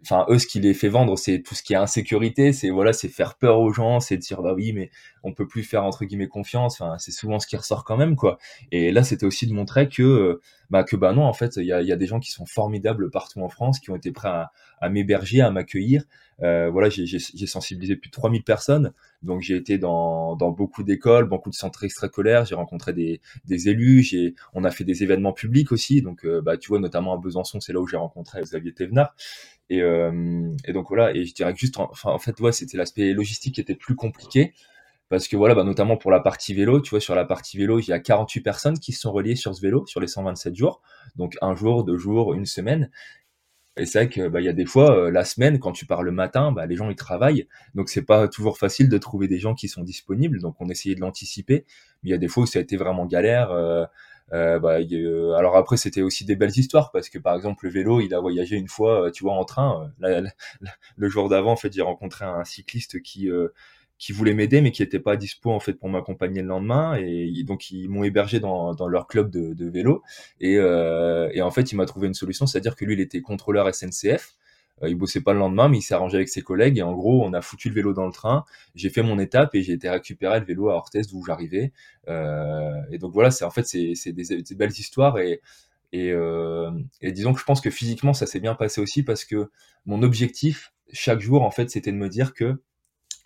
enfin 0.06 0.26
eux 0.30 0.38
ce 0.38 0.46
qui 0.46 0.60
les 0.60 0.74
fait 0.74 0.90
vendre 0.90 1.18
c'est 1.18 1.42
tout 1.42 1.56
ce 1.56 1.64
qui 1.64 1.74
est 1.74 1.78
insécurité 1.78 2.54
c'est 2.54 2.70
voilà 2.70 2.94
c'est 2.94 3.08
faire 3.10 3.36
peur 3.36 3.60
aux 3.60 3.74
gens 3.74 4.00
c'est 4.00 4.18
dire 4.18 4.42
bah 4.42 4.54
oui 4.54 4.72
mais 4.72 4.92
on 5.26 5.34
peut 5.34 5.48
plus 5.48 5.64
faire 5.64 5.84
entre 5.84 6.06
guillemets 6.06 6.28
confiance. 6.28 6.80
Enfin 6.80 6.98
c'est 7.00 7.12
souvent 7.12 7.40
ce 7.40 7.48
qui 7.48 7.58
ressort 7.58 7.84
quand 7.84 7.98
même 7.98 8.16
quoi. 8.16 8.38
Et 8.72 8.92
là 8.92 9.04
c'était 9.04 9.26
aussi 9.26 9.48
de 9.48 9.54
montrer 9.54 9.90
que 9.90 10.04
euh, 10.04 10.42
bah 10.70 10.84
que 10.84 10.96
bah 10.96 11.14
non 11.14 11.24
en 11.24 11.34
fait 11.34 11.58
il 11.58 11.66
y 11.66 11.74
a, 11.74 11.82
y 11.82 11.92
a, 11.92 11.96
des 11.96 12.06
gens 12.06 12.20
qui 12.20 12.32
sont 12.32 12.46
formidables 12.46 13.10
partout 13.10 13.42
en 13.42 13.50
France 13.50 13.80
qui 13.80 13.90
ont 13.90 13.96
été 13.96 14.12
prêts 14.12 14.30
à, 14.30 14.52
à 14.80 14.90
m'héberger 14.90 15.42
à 15.42 15.52
m'accueillir. 15.52 16.04
Euh, 16.44 16.70
voilà 16.70 16.90
j'ai 16.90 17.48
sensibilisé 17.48 17.96
plus 17.96 18.10
de 18.10 18.14
3000 18.14 18.44
personnes. 18.44 18.94
Donc 19.24 19.42
j'ai 19.42 19.56
été 19.56 19.78
dans, 19.78 20.36
beaucoup 20.36 20.84
d'écoles 20.84 21.26
beaucoup 21.26 21.50
de 21.50 21.56
centres 21.56 21.84
extracolaires. 21.84 22.46
J'ai 22.46 22.56
rencontré 22.56 22.94
des, 22.94 23.22
des 23.46 23.70
élus. 23.70 24.36
On 24.54 24.64
a 24.64 24.72
fait 24.72 24.84
des 24.84 25.04
événements 25.04 25.34
publics 25.34 25.72
aussi. 25.72 26.02
Donc 26.02 26.26
euh, 26.26 26.42
bah 26.42 26.58
tu 26.58 26.70
vois 26.70 26.80
notamment 26.80 27.14
à 27.14 27.18
Besançon 27.18 27.60
c'est 27.60 27.74
là 27.74 27.80
où 27.80 27.88
j'ai 27.88 27.98
rencontré 27.98 28.42
Xavier 28.42 28.74
Thévenard. 28.74 29.16
Euh, 29.72 30.56
et 30.66 30.74
donc 30.74 30.88
voilà, 30.90 31.16
et 31.16 31.26
je 31.26 31.34
dirais 31.34 31.54
que 31.54 31.60
juste, 31.60 31.78
enfin, 31.78 32.12
en 32.12 32.20
fait, 32.20 32.40
ouais, 32.40 32.52
c'était 32.52 32.78
l'aspect 32.78 33.14
logistique 33.14 33.56
qui 33.56 33.62
était 33.62 33.76
plus 33.76 33.96
compliqué. 33.96 34.54
Parce 35.10 35.28
que 35.28 35.38
voilà, 35.38 35.54
bah, 35.54 35.64
notamment 35.64 35.98
pour 35.98 36.10
la 36.12 36.20
partie 36.20 36.54
vélo, 36.56 36.82
tu 36.82 36.90
vois, 36.90 37.00
sur 37.00 37.14
la 37.14 37.26
partie 37.26 37.58
vélo, 37.58 37.80
il 37.80 37.88
y 37.88 37.94
a 37.94 38.00
48 38.00 38.42
personnes 38.42 38.80
qui 38.80 38.92
se 38.92 39.02
sont 39.02 39.12
reliées 39.12 39.36
sur 39.36 39.54
ce 39.56 39.62
vélo 39.62 39.86
sur 39.86 40.00
les 40.00 40.08
127 40.08 40.56
jours, 40.56 40.82
donc 41.16 41.36
un 41.42 41.56
jour, 41.56 41.84
deux 41.84 41.98
jours, 41.98 42.34
une 42.34 42.46
semaine. 42.46 42.90
Et 43.78 43.86
c'est 43.86 44.00
vrai 44.00 44.10
que 44.10 44.28
bah, 44.28 44.42
y 44.42 44.48
a 44.48 44.54
des 44.54 44.66
fois 44.66 44.98
euh, 44.98 45.12
la 45.12 45.26
semaine 45.26 45.60
quand 45.60 45.72
tu 45.74 45.86
pars 45.86 46.04
le 46.04 46.12
matin, 46.12 46.52
bah, 46.52 46.66
les 46.66 46.76
gens 46.76 46.90
ils 46.90 46.96
travaillent, 46.96 47.48
donc 47.76 47.90
c'est 47.90 48.04
pas 48.04 48.28
toujours 48.28 48.58
facile 48.58 48.88
de 48.90 48.98
trouver 48.98 49.28
des 49.28 49.40
gens 49.40 49.54
qui 49.54 49.68
sont 49.68 49.84
disponibles. 49.84 50.40
Donc 50.40 50.56
on 50.60 50.70
essayait 50.70 50.96
de 50.96 51.02
l'anticiper, 51.02 51.66
mais 52.04 52.10
il 52.10 52.12
y 52.12 52.16
a 52.16 52.18
des 52.18 52.28
fois 52.28 52.44
où 52.44 52.46
ça 52.46 52.60
a 52.60 52.62
été 52.62 52.78
vraiment 52.78 53.06
galère. 53.06 53.52
Euh, 53.52 53.86
euh, 54.34 54.60
bah, 54.60 54.78
alors 55.38 55.56
après, 55.56 55.78
c'était 55.78 56.02
aussi 56.02 56.26
des 56.26 56.36
belles 56.36 56.58
histoires 56.58 56.92
parce 56.92 57.10
que 57.10 57.20
par 57.20 57.36
exemple, 57.36 57.66
le 57.66 57.72
vélo, 57.72 58.02
il 58.02 58.14
a 58.14 58.20
voyagé 58.20 58.56
une 58.58 58.68
fois, 58.68 59.08
euh, 59.08 59.12
tu 59.12 59.24
vois, 59.24 59.34
en 59.34 59.46
train. 59.46 59.92
Euh, 60.04 60.24
le 60.96 61.10
jour 61.10 61.30
d'avant, 61.30 61.52
en 61.52 61.56
fait, 61.56 61.72
j'ai 61.74 61.82
rencontré 61.82 62.26
un 62.26 62.44
cycliste 62.44 63.02
qui 63.02 63.30
qui 63.98 64.12
voulait 64.12 64.34
m'aider 64.34 64.62
mais 64.62 64.72
qui 64.72 64.82
n'était 64.82 65.00
pas 65.00 65.16
dispo 65.16 65.52
en 65.52 65.60
fait 65.60 65.74
pour 65.74 65.90
m'accompagner 65.90 66.42
le 66.42 66.48
lendemain. 66.48 66.96
Et 66.96 67.44
donc 67.44 67.72
ils 67.72 67.90
m'ont 67.90 68.04
hébergé 68.04 68.40
dans, 68.40 68.74
dans 68.74 68.88
leur 68.88 69.08
club 69.08 69.30
de, 69.30 69.70
vélo. 69.70 70.04
Et, 70.40 70.58
euh, 70.58 71.30
et 71.34 71.42
en 71.42 71.52
fait 71.52 71.72
il 71.72 71.76
m'a 71.76 71.86
trouvé 71.86 72.08
une 72.08 72.14
solution. 72.14 72.46
C'est-à-dire 72.46 72.76
que 72.76 72.86
lui 72.86 72.94
il 72.94 73.00
était 73.02 73.22
contrôleur 73.22 73.74
SNCF 73.74 74.36
euh, 74.84 74.90
il 74.90 74.96
bossait 74.96 75.22
pas 75.22 75.34
le 75.34 75.40
lendemain, 75.40 75.70
mais 75.70 75.78
il 75.78 75.82
s'est 75.82 75.94
arrangé 75.94 76.18
avec 76.18 76.30
ses 76.30 76.42
collègues. 76.42 76.78
Et 76.78 76.82
en 76.82 76.94
gros, 76.94 77.24
on 77.26 77.34
a 77.34 77.42
foutu 77.42 77.70
le 77.70 77.76
vélo 77.76 77.94
dans 77.94 78.06
le 78.06 78.12
train. 78.12 78.44
J'ai 78.76 78.90
fait 78.90 79.04
mon 79.04 79.20
étape 79.20 79.56
et 79.56 79.62
j'ai 79.62 79.74
été 79.74 79.90
récupérer 79.90 80.40
le 80.40 80.46
vélo 80.46 80.70
à 80.70 80.76
Orthez 80.76 81.02
d'où 81.10 81.24
j'arrivais. 81.26 81.72
Euh, 82.08 82.82
et 82.92 82.98
donc 82.98 83.14
voilà, 83.14 83.32
c'est 83.32 83.46
en 83.46 83.52
fait 83.52 83.66
c'est 83.66 84.12
des, 84.12 84.42
des, 84.42 84.56
belles 84.56 84.72
histoires. 84.72 85.18
Et, 85.20 85.42
euh, 85.96 86.72
et 87.02 87.12
disons 87.12 87.34
que 87.34 87.40
je 87.40 87.46
pense 87.46 87.62
que 87.62 87.70
physiquement 87.70 88.14
ça 88.14 88.26
s'est 88.26 88.42
bien 88.42 88.56
passé 88.56 88.82
aussi 88.82 89.04
parce 89.04 89.24
que 89.24 89.50
mon 89.86 90.04
objectif 90.04 90.74
chaque 90.92 91.22
jour 91.22 91.42
en 91.44 91.52
fait 91.52 91.70
c'était 91.70 91.92
de 91.92 91.98
me 91.98 92.10
dire 92.10 92.34
que 92.34 92.60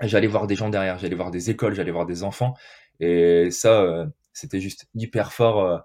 j'allais 0.01 0.27
voir 0.27 0.47
des 0.47 0.55
gens 0.55 0.69
derrière, 0.69 0.97
j'allais 0.97 1.15
voir 1.15 1.31
des 1.31 1.49
écoles, 1.49 1.75
j'allais 1.75 1.91
voir 1.91 2.05
des 2.05 2.23
enfants 2.23 2.55
et 2.99 3.51
ça 3.51 3.81
euh, 3.81 4.05
c'était 4.33 4.59
juste 4.59 4.87
hyper 4.95 5.33
fort, 5.33 5.65
euh, 5.65 5.77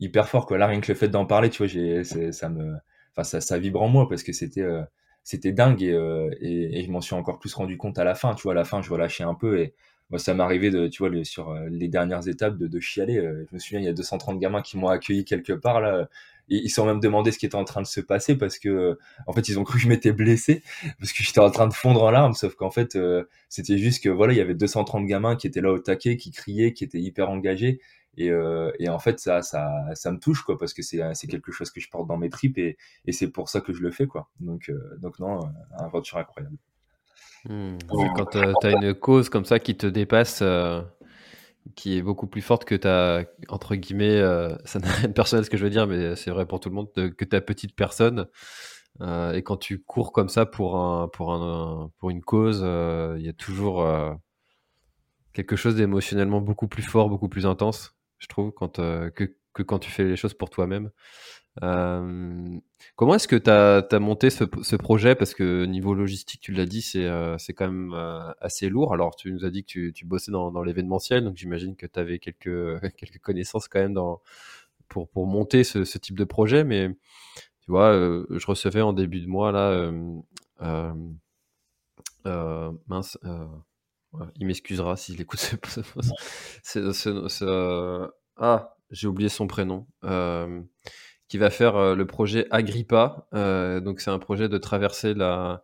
hyper 0.00 0.28
fort 0.28 0.46
quoi. 0.46 0.58
Là 0.58 0.66
rien 0.66 0.80
que 0.80 0.90
le 0.90 0.98
fait 0.98 1.08
d'en 1.08 1.26
parler, 1.26 1.50
tu 1.50 1.58
vois, 1.58 1.66
j'ai 1.66 2.04
ça 2.04 2.48
me, 2.48 2.74
enfin 3.12 3.24
ça, 3.24 3.40
ça 3.40 3.58
vibre 3.58 3.82
en 3.82 3.88
moi 3.88 4.08
parce 4.08 4.22
que 4.22 4.32
c'était 4.32 4.66
c'était 5.24 5.52
dingue 5.52 5.82
et, 5.82 5.92
euh, 5.92 6.30
et, 6.40 6.80
et, 6.80 6.84
je 6.84 6.90
m'en 6.90 7.00
suis 7.02 7.14
encore 7.14 7.38
plus 7.38 7.52
rendu 7.54 7.76
compte 7.76 7.98
à 7.98 8.04
la 8.04 8.14
fin. 8.14 8.34
Tu 8.34 8.42
vois, 8.44 8.52
à 8.52 8.54
la 8.54 8.64
fin, 8.64 8.80
je 8.80 8.90
relâchais 8.90 9.24
un 9.24 9.34
peu 9.34 9.60
et 9.60 9.74
moi, 10.10 10.18
ça 10.18 10.34
arrivé 10.42 10.70
de, 10.70 10.88
tu 10.88 11.06
vois, 11.06 11.24
sur 11.24 11.54
les 11.68 11.88
dernières 11.88 12.28
étapes 12.28 12.56
de, 12.56 12.66
de 12.66 12.80
chialer. 12.80 13.16
je 13.16 13.54
me 13.54 13.58
souviens, 13.58 13.80
il 13.80 13.84
y 13.84 13.88
a 13.88 13.92
230 13.92 14.38
gamins 14.38 14.62
qui 14.62 14.78
m'ont 14.78 14.88
accueilli 14.88 15.24
quelque 15.26 15.52
part 15.52 15.80
là 15.82 16.08
ils 16.48 16.70
sont 16.70 16.86
même 16.86 17.00
demandé 17.00 17.30
ce 17.30 17.38
qui 17.38 17.46
était 17.46 17.54
en 17.54 17.64
train 17.64 17.82
de 17.82 17.86
se 17.86 18.00
passer 18.00 18.36
parce 18.36 18.58
que 18.58 18.98
en 19.26 19.32
fait 19.32 19.48
ils 19.48 19.58
ont 19.58 19.64
cru 19.64 19.74
que 19.74 19.82
je 19.82 19.88
m'étais 19.88 20.12
blessé 20.12 20.62
parce 20.98 21.12
que 21.12 21.22
j'étais 21.22 21.40
en 21.40 21.50
train 21.50 21.68
de 21.68 21.74
fondre 21.74 22.02
en 22.02 22.10
larmes. 22.10 22.34
Sauf 22.34 22.54
qu'en 22.54 22.70
fait 22.70 22.96
euh, 22.96 23.24
c'était 23.48 23.78
juste 23.78 24.02
que 24.02 24.08
voilà 24.08 24.32
il 24.32 24.36
y 24.36 24.40
avait 24.40 24.54
230 24.54 25.06
gamins 25.06 25.36
qui 25.36 25.46
étaient 25.46 25.60
là 25.60 25.72
au 25.72 25.78
taquet 25.78 26.16
qui 26.16 26.30
criaient 26.30 26.72
qui 26.72 26.84
étaient 26.84 27.00
hyper 27.00 27.30
engagés. 27.30 27.80
Et, 28.16 28.30
euh, 28.30 28.72
et 28.80 28.88
en 28.88 28.98
fait 28.98 29.20
ça 29.20 29.42
ça 29.42 29.70
ça 29.94 30.10
me 30.10 30.18
touche 30.18 30.42
quoi 30.42 30.58
parce 30.58 30.74
que 30.74 30.82
c'est 30.82 31.00
c'est 31.14 31.28
quelque 31.28 31.52
chose 31.52 31.70
que 31.70 31.80
je 31.80 31.88
porte 31.88 32.08
dans 32.08 32.16
mes 32.16 32.30
tripes 32.30 32.58
et, 32.58 32.76
et 33.04 33.12
c'est 33.12 33.28
pour 33.28 33.48
ça 33.48 33.60
que 33.60 33.72
je 33.72 33.80
le 33.80 33.90
fais 33.90 34.06
quoi. 34.06 34.28
Donc 34.40 34.70
euh, 34.70 34.96
donc 34.98 35.18
non 35.20 35.40
aventure 35.78 36.18
incroyable. 36.18 36.56
Mmh. 37.48 37.78
quand 38.16 38.26
tu 38.32 38.38
as 38.38 38.70
une 38.70 38.94
cause 38.94 39.28
comme 39.28 39.44
ça 39.44 39.60
qui 39.60 39.76
te 39.76 39.86
dépasse 39.86 40.42
qui 41.74 41.96
est 41.96 42.02
beaucoup 42.02 42.26
plus 42.26 42.42
forte 42.42 42.64
que 42.64 42.74
ta, 42.74 43.24
entre 43.48 43.74
guillemets, 43.74 44.16
euh, 44.16 44.56
ça 44.64 44.78
n'a 44.78 44.90
rien 44.90 45.08
de 45.08 45.12
personnel 45.12 45.44
ce 45.44 45.50
que 45.50 45.56
je 45.56 45.64
veux 45.64 45.70
dire, 45.70 45.86
mais 45.86 46.16
c'est 46.16 46.30
vrai 46.30 46.46
pour 46.46 46.60
tout 46.60 46.68
le 46.68 46.74
monde, 46.74 46.92
que 46.92 47.24
ta 47.24 47.40
petite 47.40 47.74
personne. 47.74 48.26
Euh, 49.00 49.32
et 49.32 49.42
quand 49.42 49.56
tu 49.56 49.82
cours 49.82 50.12
comme 50.12 50.28
ça 50.28 50.46
pour, 50.46 50.76
un, 50.76 51.08
pour, 51.08 51.32
un, 51.32 51.90
pour 51.98 52.10
une 52.10 52.22
cause, 52.22 52.62
euh, 52.64 53.16
il 53.18 53.24
y 53.24 53.28
a 53.28 53.32
toujours 53.32 53.86
quelque 55.32 55.56
chose 55.56 55.76
d'émotionnellement 55.76 56.40
beaucoup 56.40 56.68
plus 56.68 56.82
fort, 56.82 57.08
beaucoup 57.08 57.28
plus 57.28 57.46
intense, 57.46 57.96
je 58.18 58.26
trouve, 58.26 58.52
quand, 58.52 58.76
que, 58.76 59.36
que 59.52 59.62
quand 59.62 59.78
tu 59.78 59.90
fais 59.90 60.04
les 60.04 60.16
choses 60.16 60.34
pour 60.34 60.50
toi-même. 60.50 60.90
Euh, 61.62 62.58
comment 62.96 63.14
est-ce 63.14 63.28
que 63.28 63.36
tu 63.36 63.50
as, 63.50 63.98
monté 63.98 64.30
ce, 64.30 64.76
projet? 64.76 65.14
Parce 65.14 65.34
que 65.34 65.64
niveau 65.64 65.94
logistique, 65.94 66.40
tu 66.40 66.52
l'as 66.52 66.66
dit, 66.66 66.82
c'est 66.82 67.04
euh, 67.04 67.36
quand 67.56 67.66
même 67.66 67.92
euh, 67.94 68.32
assez 68.40 68.68
lourd. 68.68 68.92
Alors, 68.92 69.16
tu 69.16 69.32
nous 69.32 69.44
as 69.44 69.50
dit 69.50 69.64
que 69.64 69.90
tu, 69.90 70.04
bossais 70.04 70.32
dans, 70.32 70.62
l'événementiel, 70.62 71.24
donc 71.24 71.36
j'imagine 71.36 71.76
que 71.76 71.86
tu 71.86 71.98
avais 71.98 72.18
quelques, 72.18 72.80
quelques 72.96 73.20
connaissances 73.20 73.68
quand 73.68 73.80
même 73.80 73.94
dans, 73.94 74.20
pour, 74.88 75.08
pour 75.08 75.26
monter 75.26 75.64
ce, 75.64 75.98
type 75.98 76.18
de 76.18 76.24
projet. 76.24 76.64
Mais 76.64 76.88
tu 77.60 77.70
vois, 77.70 77.92
je 77.92 78.46
recevais 78.46 78.82
en 78.82 78.92
début 78.92 79.20
de 79.20 79.28
mois, 79.28 79.52
là, 79.52 79.92
mince, 82.86 83.18
il 84.36 84.46
m'excusera 84.46 84.96
s'il 84.96 85.20
écoute 85.20 85.38
ce, 86.62 88.10
ah, 88.40 88.76
j'ai 88.90 89.08
oublié 89.08 89.28
son 89.28 89.46
prénom 89.46 89.86
qui 91.28 91.38
va 91.38 91.50
faire 91.50 91.76
euh, 91.76 91.94
le 91.94 92.06
projet 92.06 92.46
Agrippa. 92.50 93.26
Euh, 93.34 93.80
donc 93.80 94.00
c'est 94.00 94.10
un 94.10 94.18
projet 94.18 94.48
de 94.48 94.58
traverser 94.58 95.14
la, 95.14 95.62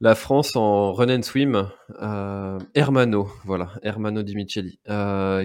la 0.00 0.14
France 0.14 0.56
en 0.56 0.92
run 0.92 1.18
and 1.18 1.22
swim. 1.22 1.68
Euh, 2.00 2.58
Hermano, 2.74 3.28
voilà, 3.44 3.72
Hermano 3.82 4.22
Di 4.22 4.36
Micheli, 4.36 4.78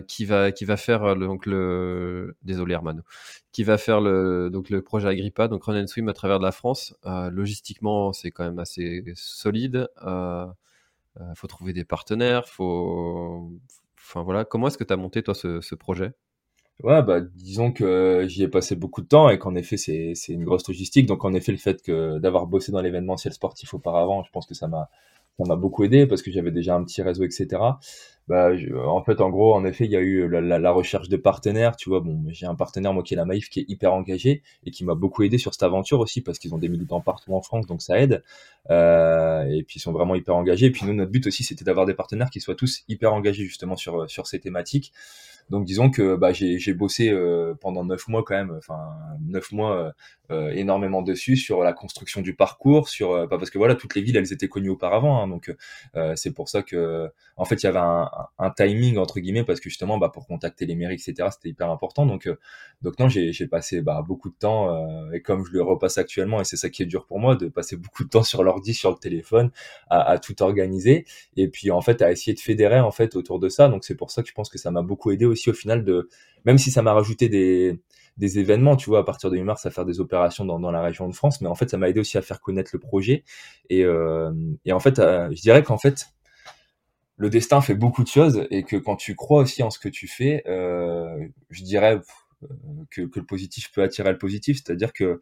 qui 0.08 0.26
va 0.26 0.52
qui 0.52 0.66
va 0.66 0.78
faire 0.78 1.16
le, 1.16 1.26
donc 1.26 1.46
le 1.46 2.36
désolé 2.44 2.74
Hermano, 2.74 3.02
qui 3.52 3.64
va 3.64 3.78
faire 3.78 4.00
le 4.00 4.50
donc 4.52 4.70
le 4.70 4.82
projet 4.82 5.10
Agrippa, 5.10 5.48
donc 5.48 5.64
run 5.64 5.82
and 5.82 5.88
swim 5.88 6.08
à 6.10 6.14
travers 6.14 6.40
de 6.40 6.46
la 6.46 6.52
France. 6.52 6.96
logistiquement, 7.32 8.14
c'est 8.14 8.32
quand 8.32 8.46
même 8.46 8.60
assez 8.60 9.04
solide. 9.16 9.90
Il 11.20 11.36
faut 11.36 11.48
trouver 11.48 11.74
des 11.74 11.86
partenaires, 11.86 12.48
faut 12.48 13.52
enfin 13.98 14.24
voilà. 14.24 14.46
Comment 14.46 14.68
est-ce 14.68 14.78
que 14.78 14.84
tu 14.84 14.94
as 14.94 14.98
monté 14.98 15.24
toi 15.24 15.34
ce 15.34 15.76
projet? 15.76 16.14
Ouais, 16.82 17.02
bah, 17.02 17.22
disons 17.22 17.72
que 17.72 18.26
j'y 18.28 18.44
ai 18.44 18.48
passé 18.48 18.76
beaucoup 18.76 19.02
de 19.02 19.08
temps 19.08 19.30
et 19.30 19.38
qu'en 19.40 19.56
effet, 19.56 19.78
c'est, 19.78 20.14
c'est 20.16 20.34
une 20.34 20.44
grosse 20.44 20.68
logistique. 20.68 21.06
Donc, 21.06 21.24
en 21.24 21.34
effet, 21.34 21.52
le 21.52 21.58
fait 21.58 21.82
que 21.82 22.18
d'avoir 22.20 22.46
bossé 22.48 22.72
dans 22.72 22.82
l'événementiel 22.82 23.34
sportif 23.34 23.74
auparavant, 23.74 24.24
je 24.24 24.32
pense 24.32 24.46
que 24.48 24.54
ça 24.56 24.68
m'a, 24.68 24.90
ça 25.38 25.46
m'a 25.48 25.56
beaucoup 25.56 25.84
aidé 25.84 26.08
parce 26.08 26.22
que 26.22 26.32
j'avais 26.32 26.52
déjà 26.52 26.76
un 26.76 26.84
petit 26.84 27.02
réseau, 27.02 27.24
etc. 27.24 27.48
Bah, 28.28 28.52
en 28.86 29.04
fait, 29.04 29.22
en 29.22 29.30
gros, 29.30 29.54
en 29.54 29.66
effet, 29.66 29.86
il 29.86 29.92
y 29.92 29.96
a 29.96 30.00
eu 30.00 30.28
la, 30.28 30.60
la, 30.60 30.72
recherche 30.72 31.10
de 31.10 31.18
partenaires. 31.18 31.76
Tu 31.78 31.90
vois, 31.90 32.00
bon, 32.02 32.24
j'ai 32.30 32.46
un 32.48 32.56
partenaire, 32.56 32.94
moi, 32.94 33.04
qui 33.04 33.14
est 33.14 33.18
la 33.18 33.26
Maïf, 33.26 33.50
qui 33.50 33.62
est 33.62 33.66
hyper 33.70 33.94
engagé 33.94 34.44
et 34.66 34.72
qui 34.72 34.84
m'a 34.84 34.96
beaucoup 34.96 35.24
aidé 35.24 35.38
sur 35.38 35.54
cette 35.54 35.64
aventure 35.64 36.00
aussi 36.00 36.22
parce 36.22 36.40
qu'ils 36.40 36.54
ont 36.54 36.58
des 36.58 36.70
militants 36.70 37.02
partout 37.02 37.34
en 37.34 37.42
France, 37.42 37.66
donc 37.66 37.82
ça 37.82 38.00
aide. 38.00 38.24
Euh, 38.72 39.44
et 39.46 39.64
puis, 39.64 39.78
ils 39.78 39.82
sont 39.82 39.92
vraiment 39.92 40.16
hyper 40.16 40.36
engagés. 40.36 40.68
Et 40.68 40.72
puis, 40.72 40.86
nous, 40.86 40.94
notre 40.94 41.12
but 41.12 41.28
aussi, 41.28 41.44
c'était 41.44 41.66
d'avoir 41.66 41.86
des 41.86 41.94
partenaires 41.94 42.30
qui 42.30 42.42
soient 42.42 42.56
tous 42.56 42.84
hyper 42.90 43.14
engagés 43.14 43.44
justement 43.46 43.76
sur, 43.76 44.10
sur 44.10 44.28
ces 44.28 44.40
thématiques. 44.40 44.92
Donc 45.50 45.66
disons 45.66 45.90
que 45.90 46.16
bah, 46.16 46.32
j'ai 46.34 46.74
bossé 46.74 47.10
euh, 47.10 47.54
pendant 47.60 47.84
neuf 47.84 48.08
mois 48.08 48.24
quand 48.24 48.36
même, 48.36 48.54
enfin 48.58 48.80
neuf 49.22 49.52
mois 49.52 49.78
euh, 49.78 49.92
euh, 50.32 50.50
énormément 50.52 51.02
dessus 51.02 51.36
sur 51.36 51.64
la 51.64 51.74
construction 51.74 52.22
du 52.22 52.36
parcours, 52.36 52.90
sur 52.90 53.28
bah, 53.28 53.38
parce 53.38 53.50
que 53.50 53.58
voilà 53.58 53.76
toutes 53.76 53.96
les 53.96 54.02
villes 54.02 54.18
elles 54.18 54.32
étaient 54.34 54.48
connues 54.48 54.70
auparavant, 54.70 55.22
hein, 55.22 55.28
donc 55.28 55.54
c'est 56.16 56.34
pour 56.34 56.50
ça 56.50 56.64
que 56.64 57.10
en 57.36 57.46
fait 57.46 57.62
il 57.62 57.66
y 57.66 57.70
avait 57.70 57.80
un, 57.80 58.10
un, 58.40 58.50
timing 58.52 58.98
entre 58.98 59.20
guillemets 59.20 59.44
parce 59.44 59.60
que 59.60 59.70
justement 59.70 59.98
bah, 59.98 60.10
pour 60.10 60.28
contacter 60.28 60.66
les 60.66 60.76
mairies 60.76 60.96
etc 60.96 61.30
c'était 61.32 61.50
hyper 61.50 61.70
important. 61.70 62.06
Donc 62.06 62.30
donc 62.82 63.00
non 63.00 63.10
j'ai 63.10 63.48
passé 63.48 63.82
bah, 63.82 64.04
beaucoup 64.06 64.30
de 64.30 64.36
temps 64.36 65.12
et 65.12 65.22
comme 65.22 65.46
je 65.46 65.52
le 65.52 65.62
repasse 65.62 65.98
actuellement 65.98 66.42
et 66.42 66.46
c'est 66.46 66.58
ça 66.58 66.70
qui 66.70 66.84
est 66.84 66.88
dur 66.88 67.06
pour 67.06 67.20
moi 67.20 67.36
de 67.36 67.48
passer 67.48 67.76
beaucoup 67.76 68.04
de 68.04 68.10
temps 68.10 68.24
sur 68.24 68.44
l'ordi 68.44 68.74
sur 68.74 68.92
le 68.92 68.98
téléphone 68.98 69.52
à, 69.90 70.02
à, 70.02 70.18
tout 70.20 70.42
organiser 70.42 71.06
et 71.36 71.48
puis 71.48 71.72
en 71.72 71.82
fait 71.82 72.02
à 72.02 72.12
essayer 72.12 72.34
de 72.34 72.40
fédérer 72.40 72.80
en 72.80 72.92
fait 72.92 73.16
autour 73.16 73.40
de 73.40 73.50
ça. 73.50 73.68
Donc 73.70 73.84
c'est 73.84 73.96
pour 73.96 74.12
ça 74.12 74.24
que 74.24 74.30
je 74.30 74.34
pense 74.34 74.50
que 74.50 74.58
ça 74.58 74.72
m'a 74.72 74.82
beaucoup 74.82 75.12
aidé 75.12 75.26
aussi 75.34 75.50
au 75.50 75.54
final 75.54 75.84
de, 75.84 76.10
même 76.46 76.58
si 76.58 76.72
ça 76.72 76.82
m'a 76.82 76.94
rajouté 76.94 77.30
des, 77.30 77.80
des 78.18 78.40
événements, 78.40 78.76
tu 78.76 78.90
vois, 78.90 79.00
à 79.00 79.04
partir 79.04 79.32
de 79.32 79.38
mi-mars, 79.38 79.66
à 79.66 79.72
faire 79.72 79.86
des 79.86 80.00
opérations 80.00 80.46
dans, 80.46 80.60
dans, 80.60 80.72
la 80.72 80.82
région 80.82 81.08
de 81.08 81.16
France, 81.16 81.42
mais 81.42 81.48
en 81.48 81.56
fait, 81.56 81.70
ça 81.70 81.78
m'a 81.78 81.90
aidé 81.90 82.00
aussi 82.00 82.18
à 82.18 82.22
faire 82.22 82.42
connaître 82.42 82.72
le 82.74 82.80
projet. 82.80 83.24
Et, 83.70 83.84
euh, 83.84 84.32
et 84.66 84.74
en 84.74 84.80
fait, 84.80 85.00
euh, 85.00 85.30
je 85.32 85.42
dirais 85.42 85.64
qu'en 85.64 85.78
fait, 85.78 86.08
le 87.18 87.30
destin 87.30 87.62
fait 87.62 87.76
beaucoup 87.76 88.04
de 88.04 88.08
choses 88.08 88.48
et 88.52 88.64
que 88.64 88.76
quand 88.76 88.96
tu 88.96 89.16
crois 89.16 89.42
aussi 89.42 89.64
en 89.64 89.70
ce 89.70 89.80
que 89.80 89.90
tu 89.90 90.08
fais, 90.08 90.44
euh, 90.48 91.28
je 91.50 91.64
dirais 91.64 92.00
que, 92.92 93.04
que, 93.04 93.20
le 93.20 93.26
positif 93.26 93.72
peut 93.72 93.82
attirer 93.82 94.12
le 94.12 94.18
positif, 94.18 94.58
c'est-à-dire 94.58 94.94
que 94.94 95.20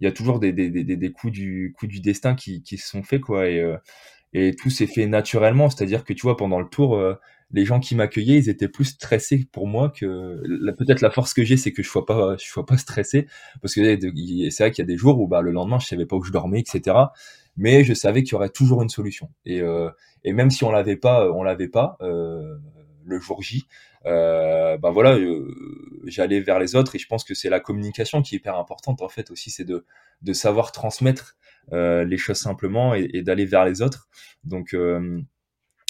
il 0.00 0.04
y 0.04 0.08
a 0.08 0.12
toujours 0.12 0.40
des, 0.40 0.52
des, 0.52 0.68
des, 0.68 0.84
des, 0.84 1.12
coups 1.12 1.32
du 1.32 1.72
coups 1.78 1.92
du 1.92 2.00
destin 2.00 2.34
qui, 2.34 2.62
qui 2.62 2.76
se 2.76 2.88
sont 2.88 3.04
faits 3.04 3.20
quoi. 3.20 3.48
Et, 3.48 3.62
et 4.32 4.54
tout 4.56 4.70
s'est 4.70 4.86
fait 4.86 5.06
naturellement, 5.06 5.70
c'est-à-dire 5.70 6.04
que 6.04 6.12
tu 6.12 6.22
vois 6.22 6.36
pendant 6.36 6.58
le 6.58 6.68
tour 6.68 7.00
les 7.52 7.64
gens 7.64 7.80
qui 7.80 7.94
m'accueillaient, 7.94 8.38
ils 8.38 8.48
étaient 8.48 8.68
plus 8.68 8.84
stressés 8.86 9.46
pour 9.52 9.66
moi 9.66 9.90
que 9.90 10.42
peut-être 10.72 11.00
la 11.00 11.10
force 11.10 11.34
que 11.34 11.44
j'ai, 11.44 11.56
c'est 11.56 11.72
que 11.72 11.82
je 11.82 11.88
sois 11.88 12.06
pas, 12.06 12.36
je 12.38 12.44
sois 12.44 12.66
pas 12.66 12.78
stressé, 12.78 13.26
parce 13.60 13.74
que 13.74 13.80
c'est 14.50 14.62
vrai 14.62 14.70
qu'il 14.70 14.82
y 14.82 14.86
a 14.86 14.86
des 14.86 14.96
jours 14.96 15.20
où 15.20 15.28
bah 15.28 15.42
le 15.42 15.50
lendemain 15.52 15.78
je 15.78 15.86
savais 15.86 16.06
pas 16.06 16.16
où 16.16 16.22
je 16.22 16.32
dormais, 16.32 16.60
etc. 16.60 16.96
Mais 17.56 17.84
je 17.84 17.92
savais 17.94 18.22
qu'il 18.22 18.32
y 18.32 18.34
aurait 18.36 18.48
toujours 18.48 18.82
une 18.82 18.88
solution. 18.88 19.30
Et, 19.44 19.60
euh, 19.60 19.90
et 20.24 20.32
même 20.32 20.50
si 20.50 20.64
on 20.64 20.70
l'avait 20.70 20.96
pas, 20.96 21.30
on 21.32 21.42
l'avait 21.42 21.68
pas 21.68 21.96
euh, 22.00 22.56
le 23.04 23.20
jour 23.20 23.42
J. 23.42 23.66
Euh, 24.06 24.78
bah 24.78 24.90
voilà, 24.90 25.16
euh, 25.16 25.54
j'allais 26.06 26.40
vers 26.40 26.58
les 26.58 26.74
autres 26.74 26.96
et 26.96 26.98
je 26.98 27.06
pense 27.06 27.24
que 27.24 27.34
c'est 27.34 27.48
la 27.50 27.60
communication 27.60 28.22
qui 28.22 28.34
est 28.34 28.38
hyper 28.38 28.56
importante 28.56 29.02
en 29.02 29.08
fait 29.08 29.30
aussi, 29.30 29.50
c'est 29.50 29.64
de, 29.64 29.84
de 30.22 30.32
savoir 30.32 30.72
transmettre 30.72 31.36
euh, 31.72 32.04
les 32.04 32.16
choses 32.16 32.38
simplement 32.38 32.94
et, 32.94 33.08
et 33.12 33.22
d'aller 33.22 33.44
vers 33.44 33.64
les 33.64 33.80
autres. 33.82 34.08
Donc 34.44 34.74
euh, 34.74 35.20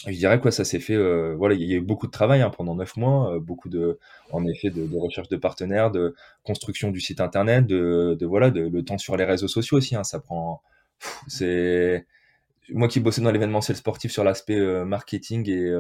je 0.07 0.17
dirais 0.17 0.41
quoi 0.41 0.51
ça 0.51 0.65
s'est 0.65 0.81
fait 0.81 0.95
euh, 0.95 1.35
voilà 1.37 1.55
il 1.55 1.63
y 1.63 1.75
a 1.75 1.77
eu 1.77 1.81
beaucoup 1.81 2.07
de 2.07 2.13
travail 2.13 2.43
hein, 2.43 2.51
pendant 2.51 2.75
neuf 2.75 2.97
mois 2.97 3.35
euh, 3.35 3.41
beaucoup 3.41 3.69
de 3.69 3.99
en 4.33 4.45
effet 4.47 4.71
de, 4.71 4.87
de, 4.87 4.97
recherche 4.97 5.29
de 5.29 5.37
partenaires 5.37 5.91
de 5.91 6.15
construction 6.43 6.91
du 6.91 7.01
site 7.01 7.21
internet 7.21 7.67
de, 7.67 8.17
de 8.19 8.27
voilà 8.27 8.51
de, 8.51 8.63
le 8.63 8.85
temps 8.85 8.99
sur 8.99 9.17
les 9.17 9.25
réseaux 9.25 9.49
sociaux 9.49 9.79
aussi 9.79 9.95
hein, 9.95 10.05
ça 10.05 10.21
prend 10.21 10.63
c'est 11.29 12.07
moi 12.71 12.89
qui 12.89 13.01
bossais 13.01 13.21
dans 13.21 13.31
l'événementiel 13.31 13.77
sportif 13.77 14.13
sur 14.13 14.25
l'aspect 14.25 14.59
euh, 14.59 14.85
marketing 14.85 15.49
et, 15.49 15.73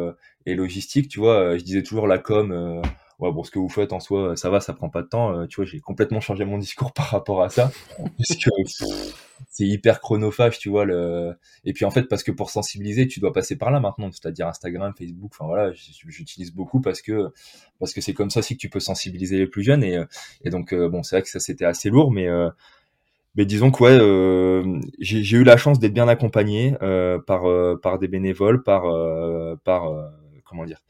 et 0.47 0.55
logistique 0.55 1.09
tu 1.09 1.19
vois 1.19 1.57
je 1.57 1.63
disais 1.63 1.83
toujours 1.83 2.07
la 2.07 2.19
com 2.19 2.83
bon, 3.31 3.45
ce 3.45 3.51
que 3.51 3.59
vous 3.59 3.69
faites 3.69 3.93
en 3.93 4.01
soi, 4.01 4.37
ça 4.37 4.51
va, 4.51 4.61
ça 4.61 4.73
prend 4.73 4.89
pas 4.89 5.03
de 5.03 5.09
temps. 5.09 5.33
Euh, 5.37 5.47
tu 5.47 5.57
vois, 5.57 5.65
j'ai 5.65 5.81
complètement 5.81 6.21
changé 6.21 6.45
mon 6.45 6.59
discours 6.67 6.93
par 6.93 7.07
rapport 7.07 7.43
à 7.43 7.49
ça. 7.49 7.71
parce 7.99 8.37
que 8.37 8.51
c'est 9.49 9.65
hyper 9.65 10.01
chronophage, 10.01 10.59
tu 10.59 10.69
vois. 10.69 10.87
Et 11.65 11.73
puis 11.73 11.85
en 11.85 11.91
fait, 11.91 12.05
parce 12.05 12.23
que 12.23 12.33
pour 12.33 12.51
sensibiliser, 12.51 13.07
tu 13.07 13.21
dois 13.21 13.33
passer 13.33 13.57
par 13.57 13.71
là 13.71 13.81
maintenant, 13.81 14.11
c'est-à-dire 14.11 14.47
Instagram, 14.49 14.93
Facebook, 14.97 15.31
enfin 15.35 15.47
voilà, 15.47 15.73
j'utilise 15.73 16.53
beaucoup 16.53 16.81
parce 16.81 17.03
que 17.03 17.33
parce 17.79 17.93
que 17.93 18.01
c'est 18.01 18.15
comme 18.15 18.31
ça 18.31 18.41
aussi 18.41 18.57
que 18.57 18.61
tu 18.61 18.71
peux 18.71 18.81
sensibiliser 18.81 19.39
les 19.39 19.47
plus 19.47 19.63
jeunes. 19.63 19.85
Et, 19.85 20.01
et 20.45 20.51
donc, 20.51 20.73
euh, 20.73 20.89
bon, 20.89 21.03
c'est 21.03 21.17
vrai 21.17 21.23
que 21.23 21.29
ça 21.29 21.41
c'était 21.41 21.65
assez 21.65 21.91
lourd, 21.91 22.11
mais. 22.11 22.29
Euh, 22.29 22.51
mais 23.35 23.47
disons 23.47 23.71
que 23.71 23.83
ouais, 23.83 23.99
euh, 23.99 24.79
j'ai 25.01 25.37
eu 25.39 25.45
la 25.45 25.57
chance 25.57 25.79
d'être 25.79 25.95
bien 25.95 26.07
accompagné 26.07 26.77
euh, 26.83 27.19
par 27.19 27.45
par 27.81 27.99
des 27.99 28.09
bénévoles, 28.09 28.63
par 28.63 28.83
par 29.65 29.91
comment 30.45 30.67
dire, 30.67 30.83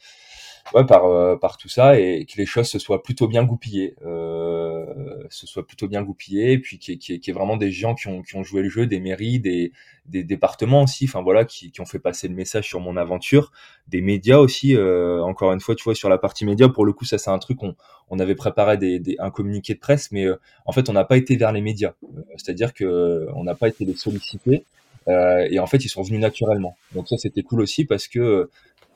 ouais, 0.75 0.87
par, 0.87 1.07
euh, 1.07 1.37
par 1.37 1.57
tout 1.57 1.69
ça 1.69 1.99
et 1.99 2.25
que 2.25 2.37
les 2.37 2.47
choses 2.47 2.69
se 2.69 2.79
soient 2.79 3.03
plutôt 3.03 3.29
bien 3.29 3.45
goupillées, 3.45 3.95
euh, 4.05 4.85
se 5.31 5.47
soient 5.47 5.67
plutôt 5.67 5.89
bien 5.89 6.03
goupillées, 6.03 6.59
puis 6.59 6.79
qu'il 6.79 6.99
y, 7.01 7.31
ait 7.31 7.33
vraiment 7.33 7.57
des 7.57 7.71
gens 7.71 7.95
qui 7.95 8.09
ont, 8.09 8.23
qui 8.23 8.37
ont 8.37 8.43
joué 8.43 8.63
le 8.63 8.69
jeu, 8.69 8.87
des 8.87 9.01
mairies, 9.01 9.41
des, 9.41 9.73
des 10.07 10.25
départements 10.25 10.83
aussi, 10.83 11.05
enfin 11.05 11.23
voilà, 11.23 11.45
qui, 11.45 11.71
qui 11.71 11.81
ont 11.81 11.87
fait 11.87 11.99
passer 11.99 12.29
le 12.29 12.35
message 12.35 12.67
sur 12.69 12.81
mon 12.81 12.97
aventure, 12.97 13.53
des 13.89 14.01
médias 14.01 14.39
aussi, 14.39 14.77
euh, 14.77 15.23
encore 15.23 15.53
une 15.53 15.61
fois, 15.61 15.75
tu 15.75 15.85
vois, 15.85 15.95
sur 15.95 16.09
la 16.09 16.19
partie 16.19 16.45
média, 16.45 16.69
pour 16.69 16.85
le 16.85 16.93
coup, 16.93 17.05
ça 17.05 17.19
c'est 17.19 17.31
un 17.31 17.39
truc, 17.39 17.63
on, 17.63 17.75
on 18.11 18.19
avait 18.19 18.35
préparé 18.35 18.79
des, 18.79 18.99
des, 18.99 19.17
un 19.19 19.31
communiqué 19.31 19.75
de 19.75 19.81
presse, 19.81 20.11
mais 20.13 20.25
euh, 20.25 20.37
en 20.67 20.73
fait, 20.73 20.89
on 20.89 20.93
n'a 20.93 21.05
pas 21.05 21.17
été 21.17 21.37
vers 21.37 21.53
les 21.53 21.61
médias, 21.61 21.95
euh, 22.05 22.23
c'est-à-dire 22.37 22.75
que 22.75 23.29
on 23.35 23.45
n'a 23.45 23.55
pas 23.55 23.69
été 23.69 23.85
les 23.85 23.95
sollicités, 23.95 24.65
et 25.09 25.59
en 25.59 25.67
fait, 25.67 25.85
ils 25.85 25.89
sont 25.89 26.03
venus 26.03 26.21
naturellement. 26.21 26.77
Donc 26.95 27.09
ça, 27.09 27.17
c'était 27.17 27.43
cool 27.43 27.61
aussi 27.61 27.85
parce 27.85 28.07
que 28.07 28.49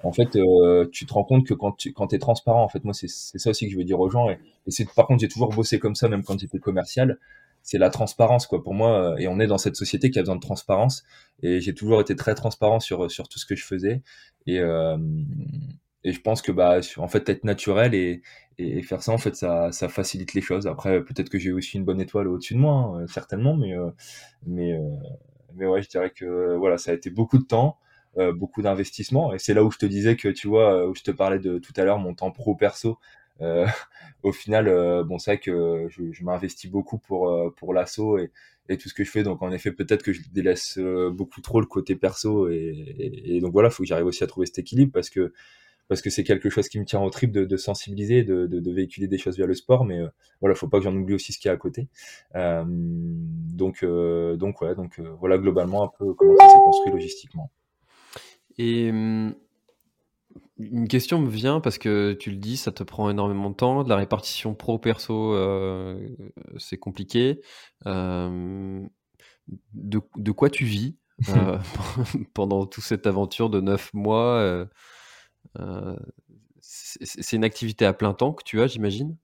en 0.03 0.13
fait, 0.13 0.39
tu 0.93 1.07
te 1.07 1.13
rends 1.13 1.25
compte 1.25 1.47
que 1.47 1.55
quand 1.55 1.73
tu 1.73 1.93
quand 1.93 2.13
es 2.13 2.19
transparent, 2.19 2.63
en 2.63 2.69
fait, 2.69 2.85
moi, 2.85 2.95
c'est 2.95 3.09
ça 3.09 3.51
aussi 3.51 3.67
que 3.67 3.73
je 3.73 3.79
veux 3.79 3.85
dire 3.85 4.01
aux 4.01 4.11
gens. 4.11 4.29
Et, 4.31 4.39
c'est 4.69 4.89
par 4.95 5.07
contre, 5.07 5.21
j'ai 5.21 5.29
toujours 5.29 5.51
bossé 5.51 5.79
comme 5.79 5.95
ça, 5.95 6.09
même 6.09 6.23
quand 6.23 6.39
j'étais 6.39 6.59
commercial. 6.59 7.19
C'est 7.63 7.79
la 7.79 7.91
transparence 7.91 8.47
quoi. 8.47 8.63
Pour 8.63 8.75
moi 8.75 9.17
et 9.19 9.27
on 9.27 9.41
est 9.41 9.49
dans 9.49 9.59
cette 9.59 9.75
société 9.75 10.11
qui 10.11 10.21
a 10.21 10.23
besoin 10.23 10.37
de 10.37 10.41
transparence. 10.41 11.03
Et 11.43 11.61
j'ai 11.61 11.75
toujours 11.75 12.01
été 12.01 12.15
très 12.15 12.37
transparent 12.37 12.79
sur 12.79 13.11
sur 13.11 13.29
tout 13.29 13.41
ce 13.41 13.47
que 13.47 13.57
je 13.57 13.65
faisais. 13.65 14.03
Et 14.47 14.61
euh, 14.61 14.97
et 16.05 16.13
je 16.13 16.21
pense 16.21 16.41
que 16.41 16.53
bah 16.53 16.79
en 16.99 17.09
fait 17.09 17.29
être 17.29 17.43
naturel 17.43 17.93
et, 17.93 18.23
et 18.59 18.83
faire 18.83 19.03
ça 19.03 19.13
en 19.13 19.19
fait 19.19 19.35
ça, 19.35 19.73
ça 19.73 19.89
facilite 19.89 20.35
les 20.35 20.41
choses. 20.41 20.69
Après 20.69 21.03
peut-être 21.03 21.29
que 21.29 21.39
j'ai 21.39 21.51
aussi 21.53 21.77
une 21.77 21.85
bonne 21.85 22.01
étoile 22.01 22.29
au-dessus 22.29 22.55
de 22.55 22.61
moi 22.61 23.01
hein, 23.03 23.07
certainement 23.09 23.57
mais 23.57 23.77
euh, 23.77 23.91
mais 24.47 24.73
euh, 24.73 24.97
mais 25.57 25.67
ouais 25.67 25.83
je 25.83 25.89
dirais 25.89 26.11
que 26.11 26.55
voilà 26.57 26.79
ça 26.79 26.93
a 26.93 26.95
été 26.95 27.11
beaucoup 27.11 27.39
de 27.39 27.45
temps 27.45 27.79
euh, 28.19 28.33
beaucoup 28.33 28.63
d'investissement 28.63 29.35
et 29.35 29.39
c'est 29.39 29.55
là 29.55 29.65
où 29.65 29.71
je 29.71 29.79
te 29.79 29.87
disais 29.87 30.17
que 30.17 30.29
tu 30.29 30.49
vois 30.49 30.87
où 30.87 30.95
je 30.95 31.03
te 31.03 31.11
parlais 31.11 31.39
de 31.39 31.59
tout 31.59 31.73
à 31.77 31.85
l'heure 31.85 31.99
mon 31.99 32.15
temps 32.15 32.31
pro 32.31 32.55
perso 32.55 32.99
euh, 33.41 33.67
au 34.23 34.33
final, 34.33 34.69
euh, 34.69 35.05
bon, 35.05 35.19
c'est 35.19 35.33
vrai 35.33 35.41
que 35.41 35.87
je, 35.89 36.25
m'investis 36.25 36.71
beaucoup 36.71 36.99
pour 36.99 37.31
euh, 37.31 37.51
pour 37.57 37.75
l'assaut 37.75 38.19
et, 38.19 38.31
et 38.69 38.77
tout 38.77 38.89
ce 38.89 38.95
que 38.95 39.05
je 39.05 39.11
fais. 39.11 39.23
Donc 39.23 39.43
en 39.43 39.53
effet, 39.53 39.73
peut-être 39.73 40.03
que 40.03 40.13
je 40.13 40.23
délaisse 40.33 40.79
beaucoup 41.13 41.41
trop 41.41 41.61
le 41.61 41.67
côté 41.67 41.97
perso 41.97 42.49
et, 42.49 43.39
donc 43.41 43.53
voilà, 43.53 43.71
faut 43.71 43.83
que 43.83 43.89
j'arrive 43.89 44.07
aussi 44.07 44.25
à 44.25 44.27
trouver 44.27 44.47
cet 44.47 44.59
équilibre 44.59 44.93
parce 44.93 45.11
que 45.11 45.33
parce 45.89 46.03
que 46.03 46.11
c'est 46.11 46.25
quelque 46.25 46.51
chose 46.51 46.69
qui 46.69 46.81
me 46.81 46.85
tient 46.85 47.01
au 47.01 47.11
trip 47.11 47.31
de, 47.31 47.57
sensibiliser, 47.57 48.25
de, 48.25 48.73
véhiculer 48.73 49.07
des 49.07 49.19
choses 49.19 49.37
via 49.37 49.47
le 49.47 49.55
sport, 49.55 49.85
mais 49.85 50.01
euh, 50.01 50.09
voilà, 50.41 50.57
faut 50.57 50.67
pas 50.67 50.79
que 50.79 50.85
j'en 50.85 50.97
oublie 50.97 51.15
aussi 51.15 51.33
ce 51.33 51.39
qu'il 51.39 51.49
y 51.49 51.51
a 51.51 51.55
à 51.55 51.57
côté. 51.57 51.87
Euh, 52.35 52.65
donc, 52.67 53.85
euh, 53.85 54.35
donc 54.37 54.61
ouais, 54.63 54.75
donc 54.75 54.99
voilà 55.21 55.39
globalement 55.39 55.85
un 55.85 55.91
peu 55.97 56.13
comment 56.15 56.37
ça 56.39 56.49
s'est 56.49 56.59
construit 56.59 56.93
logistiquement. 56.93 57.53
Et 58.59 58.91
hum, 58.91 59.35
une 60.59 60.89
question 60.89 61.19
me 61.21 61.29
vient 61.29 61.61
parce 61.61 61.79
que 61.79 62.15
tu 62.15 62.31
le 62.31 62.37
dis, 62.37 62.57
ça 62.57 62.73
te 62.73 62.83
prend 62.83 63.11
énormément 63.11 63.51
de 63.51 63.55
temps. 63.55 63.85
De 63.85 63.89
la 63.89 63.97
répartition 63.97 64.55
pro-perso, 64.55 65.35
euh, 65.35 66.09
c'est 66.59 66.79
compliqué. 66.79 67.41
Euh, 67.87 68.83
de, 69.75 70.01
de, 70.17 70.33
quoi 70.33 70.51
tu 70.51 70.65
vis 70.65 70.97
euh, 71.29 71.59
pendant 72.35 72.67
toute 72.67 72.85
cette 72.85 73.07
aventure 73.07 73.51
de 73.51 73.61
neuf 73.61 73.93
mois 73.93 74.67
C'est 76.61 77.37
une 77.37 77.45
activité 77.45 77.85
à 77.85 77.93
plein 77.93 78.15
temps 78.15 78.33
que 78.33 78.43
tu 78.45 78.63
as, 78.63 78.67
j'imagine? 78.67 79.17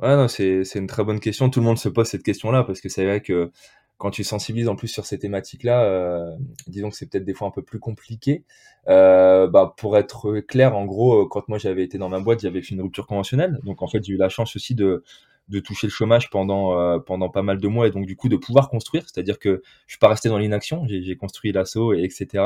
Ouais, 0.00 0.28
c'est 0.28 0.62
une 0.76 0.86
très 0.86 1.04
bonne 1.04 1.20
question. 1.20 1.50
Tout 1.50 1.60
le 1.60 1.66
monde 1.66 1.78
se 1.78 1.88
pose 1.88 2.06
cette 2.06 2.22
question-là 2.22 2.64
parce 2.64 2.80
que 2.80 2.88
c'est 2.88 3.04
vrai 3.04 3.20
que 3.20 3.50
quand 3.98 4.10
tu 4.10 4.24
sensibilises 4.24 4.68
en 4.68 4.76
plus 4.76 4.88
sur 4.88 5.04
ces 5.04 5.18
thématiques-là, 5.18 5.82
euh, 5.84 6.36
disons 6.68 6.88
que 6.88 6.96
c'est 6.96 7.06
peut-être 7.10 7.24
des 7.24 7.34
fois 7.34 7.48
un 7.48 7.50
peu 7.50 7.62
plus 7.62 7.80
compliqué. 7.80 8.44
Euh, 8.88 9.48
bah, 9.48 9.74
pour 9.76 9.98
être 9.98 10.40
clair, 10.40 10.76
en 10.76 10.86
gros, 10.86 11.26
quand 11.26 11.48
moi 11.48 11.58
j'avais 11.58 11.82
été 11.82 11.98
dans 11.98 12.08
ma 12.08 12.20
boîte, 12.20 12.40
j'avais 12.40 12.62
fait 12.62 12.74
une 12.74 12.82
rupture 12.82 13.06
conventionnelle. 13.06 13.58
Donc 13.64 13.82
en 13.82 13.88
fait, 13.88 14.02
j'ai 14.04 14.12
eu 14.12 14.16
la 14.16 14.28
chance 14.28 14.54
aussi 14.54 14.76
de, 14.76 15.02
de 15.48 15.58
toucher 15.60 15.88
le 15.88 15.90
chômage 15.90 16.30
pendant, 16.30 16.78
euh, 16.78 17.00
pendant 17.00 17.28
pas 17.28 17.42
mal 17.42 17.58
de 17.58 17.68
mois 17.68 17.88
et 17.88 17.90
donc 17.90 18.06
du 18.06 18.14
coup 18.14 18.28
de 18.28 18.36
pouvoir 18.36 18.70
construire. 18.70 19.02
C'est-à-dire 19.02 19.38
que 19.40 19.62
je 19.86 19.92
suis 19.92 19.98
pas 19.98 20.08
resté 20.08 20.28
dans 20.28 20.38
l'inaction, 20.38 20.86
j'ai 20.86 21.16
construit 21.16 21.50
l'assaut, 21.50 21.92
et 21.92 22.04
etc. 22.04 22.44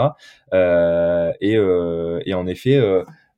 Euh, 0.55 1.33
et, 1.43 1.57
euh, 1.59 2.23
et 2.25 2.33
en 2.33 2.47
effet, 2.47 2.81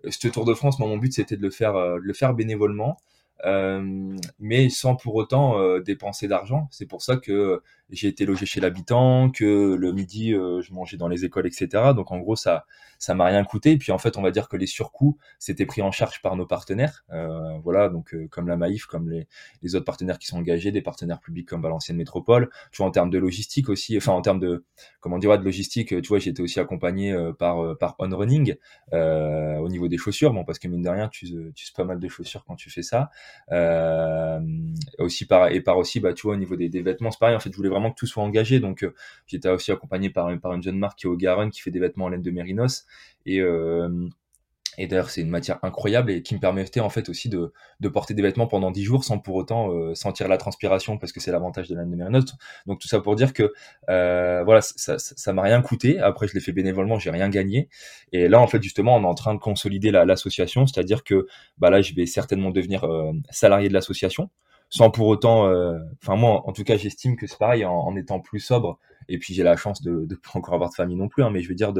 ce 0.09 0.29
Tour 0.29 0.45
de 0.45 0.55
France, 0.55 0.79
moi, 0.79 0.89
mon 0.89 0.99
but 0.99 1.12
c'était 1.12 1.37
de 1.37 1.43
le 1.43 1.51
faire, 1.51 1.75
de 1.75 2.01
le 2.01 2.12
faire 2.15 2.33
bénévolement. 2.33 2.97
Euh, 3.45 4.17
mais 4.39 4.71
sans 4.71 4.97
pour 4.97 5.15
autant 5.17 5.59
euh, 5.59 5.81
dépenser 5.81 6.29
d'argent. 6.29 6.69
C'est 6.71 6.87
pour 6.87 7.03
ça 7.03 7.17
que 7.17 7.62
j'ai 7.91 8.09
été 8.09 8.24
logé 8.24 8.47
chez 8.47 8.61
l'habitant, 8.61 9.30
que 9.30 9.74
le 9.74 9.93
midi 9.93 10.32
euh, 10.32 10.62
je 10.62 10.72
mangeais 10.72 10.97
dans 10.97 11.09
les 11.09 11.24
écoles, 11.24 11.47
etc. 11.47 11.93
Donc 11.95 12.11
en 12.11 12.18
gros 12.18 12.37
ça 12.37 12.64
ça 12.99 13.14
m'a 13.14 13.26
rien 13.26 13.45
coûté. 13.45 13.72
Et 13.72 13.78
puis 13.78 13.93
en 13.93 13.99
fait 13.99 14.16
on 14.16 14.22
va 14.22 14.30
dire 14.30 14.49
que 14.49 14.57
les 14.57 14.66
surcoûts 14.66 15.18
c'était 15.39 15.66
pris 15.66 15.82
en 15.82 15.91
charge 15.91 16.22
par 16.22 16.37
nos 16.37 16.47
partenaires. 16.47 17.05
voilà 17.62 17.89
donc 17.89 18.16
comme 18.30 18.49
la 18.49 18.57
Maïf, 18.57 18.87
comme 18.87 19.11
les, 19.11 19.28
les, 19.62 19.74
autres 19.74 19.85
partenaires 19.85 20.18
qui 20.18 20.26
sont 20.26 20.39
engagés, 20.39 20.72
des 20.72 20.82
partenaires 20.82 21.20
publics 21.20 21.47
comme 21.47 21.62
Valenciennes 21.62 21.97
Métropole. 21.97 22.51
Tu 22.72 22.78
vois 22.78 22.87
en 22.87 22.91
termes 22.91 23.11
de 23.11 23.18
logistique 23.18 23.68
aussi, 23.68 23.97
enfin 23.97 24.12
en 24.12 24.22
termes 24.22 24.41
de 24.41 24.64
comment 25.01 25.18
dire 25.18 25.39
de 25.39 25.45
logistique, 25.45 25.89
tu 25.89 26.09
vois 26.09 26.18
j'ai 26.18 26.30
été 26.30 26.43
aussi 26.43 26.61
accompagné 26.61 27.14
par 27.39 27.76
par 27.78 27.97
On 27.99 28.09
Running 28.09 28.55
au 28.93 29.68
niveau 29.68 29.89
des 29.89 29.99
chaussures. 29.99 30.32
Bon 30.32 30.45
parce 30.45 30.59
que 30.59 30.68
mine 30.68 30.82
de 30.82 30.89
rien 30.89 31.09
tu 31.09 31.26
tu 31.55 31.66
pas 31.74 31.85
mal 31.85 31.99
de 31.99 32.09
chaussures 32.09 32.45
quand 32.47 32.57
tu 32.57 32.70
fais 32.70 32.82
ça. 32.82 33.11
Euh, 33.53 34.41
aussi 34.99 35.26
par 35.26 35.49
et 35.49 35.61
par 35.61 35.78
aussi, 35.78 36.01
bah, 36.01 36.12
tu 36.14 36.22
vois, 36.22 36.35
au 36.35 36.39
niveau 36.39 36.57
des, 36.57 36.68
des 36.68 36.82
vêtements, 36.82 37.11
c'est 37.11 37.18
pareil. 37.18 37.37
En 37.37 37.41
fait, 37.41 37.51
je 37.51 37.57
voulais 37.57 37.68
vraiment 37.75 37.91
que 37.91 37.97
tout 37.99 38.07
soit 38.07 38.22
engagé, 38.22 38.61
donc 38.61 38.85
euh, 38.85 38.95
j'étais 39.27 39.49
aussi 39.49 39.72
accompagné 39.72 40.11
par, 40.11 40.29
par 40.41 40.53
une 40.55 40.62
jeune 40.62 40.79
marque 40.79 40.99
qui 40.99 41.07
est 41.07 41.11
au 41.11 41.16
Garonne, 41.16 41.51
qui 41.51 41.61
fait 41.61 41.70
des 41.70 41.81
vêtements 41.81 42.07
en 42.07 42.09
laine 42.09 42.22
de 42.22 42.31
mérinos 42.31 42.87
et 43.27 43.41
euh, 43.41 44.09
et 44.77 44.89
d'ailleurs, 44.89 45.09
c'est 45.11 45.20
une 45.20 45.31
matière 45.31 45.61
incroyable 45.62 46.11
et 46.11 46.20
qui 46.22 46.35
me 46.35 46.41
permettait 46.41 46.81
en 46.81 46.91
fait 46.91 47.09
aussi 47.09 47.29
de, 47.29 47.53
de 47.79 47.89
porter 47.89 48.12
des 48.12 48.22
vêtements 48.22 48.49
pendant 48.49 48.72
10 48.72 48.83
jours 48.83 49.05
sans 49.05 49.20
pour 49.20 49.37
autant 49.37 49.70
euh, 49.70 49.95
sentir 49.95 50.27
la 50.27 50.37
transpiration 50.37 50.99
parce 50.99 51.12
que 51.12 51.20
c'est 51.20 51.31
l'avantage 51.31 51.68
de 51.68 51.77
la 51.77 51.85
note. 51.85 52.33
Donc 52.66 52.81
tout 52.81 52.89
ça 52.89 52.99
pour 52.99 53.14
dire 53.14 53.33
que 53.33 53.53
voilà, 53.87 54.61
ça 54.62 54.99
ça 54.99 55.33
m'a 55.33 55.43
rien 55.43 55.62
coûté. 55.62 56.01
Après, 56.01 56.27
je 56.27 56.35
l'ai 56.35 56.41
fait 56.41 56.51
bénévolement, 56.51 56.99
j'ai 56.99 57.11
rien 57.11 57.29
gagné. 57.29 57.68
Et 58.11 58.27
là, 58.27 58.41
en 58.41 58.49
fait, 58.49 58.61
justement, 58.61 58.97
on 58.97 59.05
est 59.05 59.07
en 59.07 59.14
train 59.14 59.35
de 59.35 59.39
consolider 59.39 59.93
l'association, 59.93 60.66
c'est-à-dire 60.66 61.05
que 61.05 61.29
bah 61.59 61.70
là, 61.70 61.81
je 61.81 61.95
vais 61.95 62.07
certainement 62.07 62.51
devenir 62.51 62.85
salarié 63.31 63.68
de 63.68 63.75
l'association 63.75 64.29
sans 64.75 64.91
pour 64.91 65.07
autant, 65.07 65.47
euh, 65.47 65.79
enfin 66.03 66.16
moi 66.16 66.43
en 66.49 66.53
tout 66.53 66.64
cas 66.64 66.77
j'estime 66.77 67.14
que 67.14 67.29
c'est 67.29 67.39
pareil 67.39 67.64
en, 67.64 67.95
étant 67.95 68.18
plus 68.18 68.41
sobre. 68.41 68.81
Et 69.09 69.18
puis 69.18 69.33
j'ai 69.33 69.45
la 69.45 69.57
chance 69.57 69.83
de, 69.83 70.05
de 70.05 70.14
pas 70.16 70.31
encore 70.35 70.55
avoir 70.55 70.68
de 70.70 70.75
famille 70.75 70.97
non 70.97 71.07
plus, 71.07 71.22
hein, 71.22 71.31
mais 71.31 71.43
je 71.43 71.49
veux 71.49 71.55
dire 71.55 71.72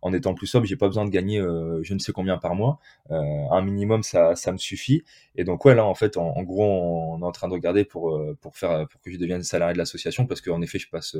en 0.00 0.14
étant 0.14 0.32
plus 0.32 0.46
sobre, 0.46 0.64
j'ai 0.64 0.76
pas 0.76 0.86
besoin 0.86 1.04
de 1.04 1.10
gagner 1.10 1.38
euh, 1.40 1.80
je 1.82 1.92
ne 1.92 1.98
sais 1.98 2.10
combien 2.10 2.38
par 2.38 2.54
mois, 2.54 2.78
euh, 3.10 3.20
un 3.50 3.60
minimum 3.60 4.02
ça, 4.02 4.34
ça 4.34 4.50
me 4.50 4.56
suffit. 4.56 5.02
Et 5.36 5.44
donc 5.44 5.66
ouais 5.66 5.74
là 5.74 5.84
en 5.84 5.94
fait 5.94 6.16
en, 6.16 6.42
gros 6.42 6.64
on 6.64 7.20
est 7.20 7.24
en 7.24 7.32
train 7.32 7.48
de 7.48 7.52
regarder 7.52 7.84
pour 7.84 8.18
pour 8.40 8.56
faire 8.56 8.88
pour 8.88 8.98
que 9.02 9.12
je 9.12 9.18
devienne 9.18 9.42
salarié 9.42 9.74
de 9.74 9.78
l'association 9.78 10.24
parce 10.26 10.40
qu'en 10.40 10.62
effet 10.62 10.78
je 10.78 10.88
passe 10.88 11.16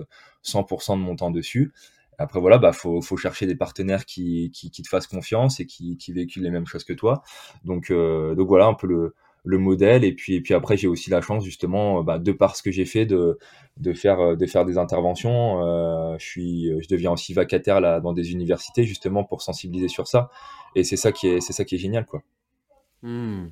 100% 0.47 0.95
de 0.95 1.03
mon 1.03 1.15
temps 1.15 1.31
dessus. 1.31 1.75
Après 2.17 2.41
voilà, 2.41 2.57
bah 2.57 2.73
faut, 2.73 3.03
faut 3.03 3.19
chercher 3.19 3.45
des 3.45 3.55
partenaires 3.55 4.07
qui, 4.07 4.51
qui, 4.53 4.71
qui 4.71 4.83
te 4.83 4.89
fassent 4.89 5.07
confiance 5.07 5.61
et 5.61 5.67
qui, 5.67 5.99
qui 5.99 6.13
véhiculent 6.13 6.43
les 6.43 6.51
mêmes 6.51 6.67
choses 6.67 6.85
que 6.85 6.95
toi. 6.95 7.23
Donc 7.65 7.93
donc 7.93 8.49
voilà 8.49 8.65
un 8.65 8.75
peu 8.75 8.87
le 8.87 9.15
le 9.49 9.59
modèle. 9.59 10.05
Et 10.05 10.13
puis 10.13 10.35
et 10.35 10.41
puis 10.43 10.55
après 10.55 10.77
j'ai 10.77 10.89
aussi 10.89 11.09
la 11.11 11.23
chance 11.23 11.43
justement 11.45 12.03
bah, 12.03 12.19
de 12.19 12.33
par 12.33 12.55
ce 12.55 12.63
que 12.63 12.71
j'ai 12.71 12.85
fait 12.85 13.07
de 13.07 13.39
de 13.79 13.93
faire 13.95 14.37
de 14.37 14.47
faire 14.47 14.67
des 14.67 14.77
interventions. 14.77 15.65
Euh, 15.65 16.17
je 16.19 16.27
suis 16.27 16.71
je 16.81 16.89
deviens 16.89 17.13
aussi 17.13 17.33
vacataire 17.33 17.81
là 17.81 18.01
dans 18.01 18.13
des 18.13 18.33
universités 18.33 18.85
justement 18.85 19.25
pour 19.25 19.41
sensibiliser 19.43 19.89
sur 19.89 20.07
ça. 20.07 20.29
Et 20.75 20.85
c'est 20.85 20.97
ça 20.97 21.13
qui 21.13 21.29
est 21.29 21.41
c'est 21.41 21.55
ça 21.55 21.65
qui 21.65 21.77
est 21.77 21.79
génial 21.79 22.05
quoi. 22.05 22.23
Mmh. 23.01 23.51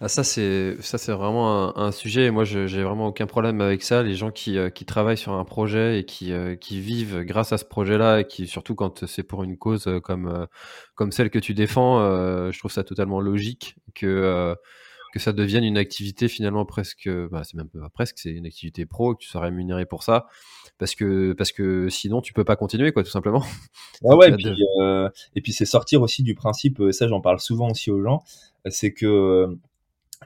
ah, 0.00 0.08
ça 0.08 0.24
c'est 0.24 0.76
ça 0.80 0.98
c'est 0.98 1.12
vraiment 1.12 1.78
un, 1.78 1.92
sujet. 1.92 2.30
Moi 2.30 2.44
j'ai 2.44 2.82
vraiment 2.82 3.06
aucun 3.06 3.26
problème 3.26 3.62
avec 3.62 3.82
ça. 3.82 4.02
Les 4.02 4.16
gens 4.16 4.30
qui, 4.32 4.58
euh, 4.58 4.68
qui 4.68 4.84
travaillent 4.84 5.16
sur 5.16 5.32
un 5.32 5.44
projet 5.44 6.00
et 6.00 6.04
qui, 6.04 6.32
euh, 6.32 6.56
qui 6.56 6.80
vivent 6.80 7.20
grâce 7.22 7.52
à 7.52 7.58
ce 7.58 7.64
projet 7.64 7.96
là 7.96 8.20
et 8.20 8.26
qui 8.26 8.46
surtout 8.46 8.74
quand 8.74 9.06
c'est 9.06 9.22
pour 9.22 9.44
une 9.44 9.56
cause 9.56 9.88
comme 10.02 10.46
comme 10.96 11.12
celle 11.12 11.30
que 11.30 11.38
tu 11.38 11.54
défends 11.54 12.00
je 12.50 12.58
trouve 12.58 12.72
ça 12.72 12.84
totalement 12.84 13.20
logique 13.20 13.76
que 13.94 14.54
que 15.12 15.18
ça 15.18 15.32
devienne 15.32 15.64
une 15.64 15.78
activité 15.78 16.28
finalement 16.28 16.64
presque, 16.64 17.08
bah, 17.30 17.42
c'est 17.44 17.54
même 17.54 17.68
pas 17.68 17.88
presque, 17.90 18.18
c'est 18.18 18.30
une 18.30 18.46
activité 18.46 18.86
pro, 18.86 19.14
que 19.14 19.22
tu 19.22 19.28
sois 19.28 19.40
rémunéré 19.40 19.86
pour 19.86 20.02
ça, 20.02 20.26
parce 20.78 20.94
que 20.94 21.32
parce 21.32 21.52
que 21.52 21.88
sinon 21.88 22.20
tu 22.20 22.32
peux 22.32 22.44
pas 22.44 22.56
continuer 22.56 22.92
quoi, 22.92 23.02
tout 23.02 23.10
simplement. 23.10 23.44
Ah 24.04 24.16
ouais, 24.16 24.30
et 24.30 24.36
puis, 24.36 24.56
euh, 24.80 25.08
et 25.34 25.40
puis 25.40 25.52
c'est 25.52 25.64
sortir 25.64 26.02
aussi 26.02 26.22
du 26.22 26.34
principe, 26.34 26.80
euh, 26.80 26.92
ça 26.92 27.08
j'en 27.08 27.20
parle 27.20 27.40
souvent 27.40 27.70
aussi 27.70 27.90
aux 27.90 28.02
gens, 28.02 28.22
c'est 28.66 28.92
que 28.92 29.06
euh, 29.06 29.58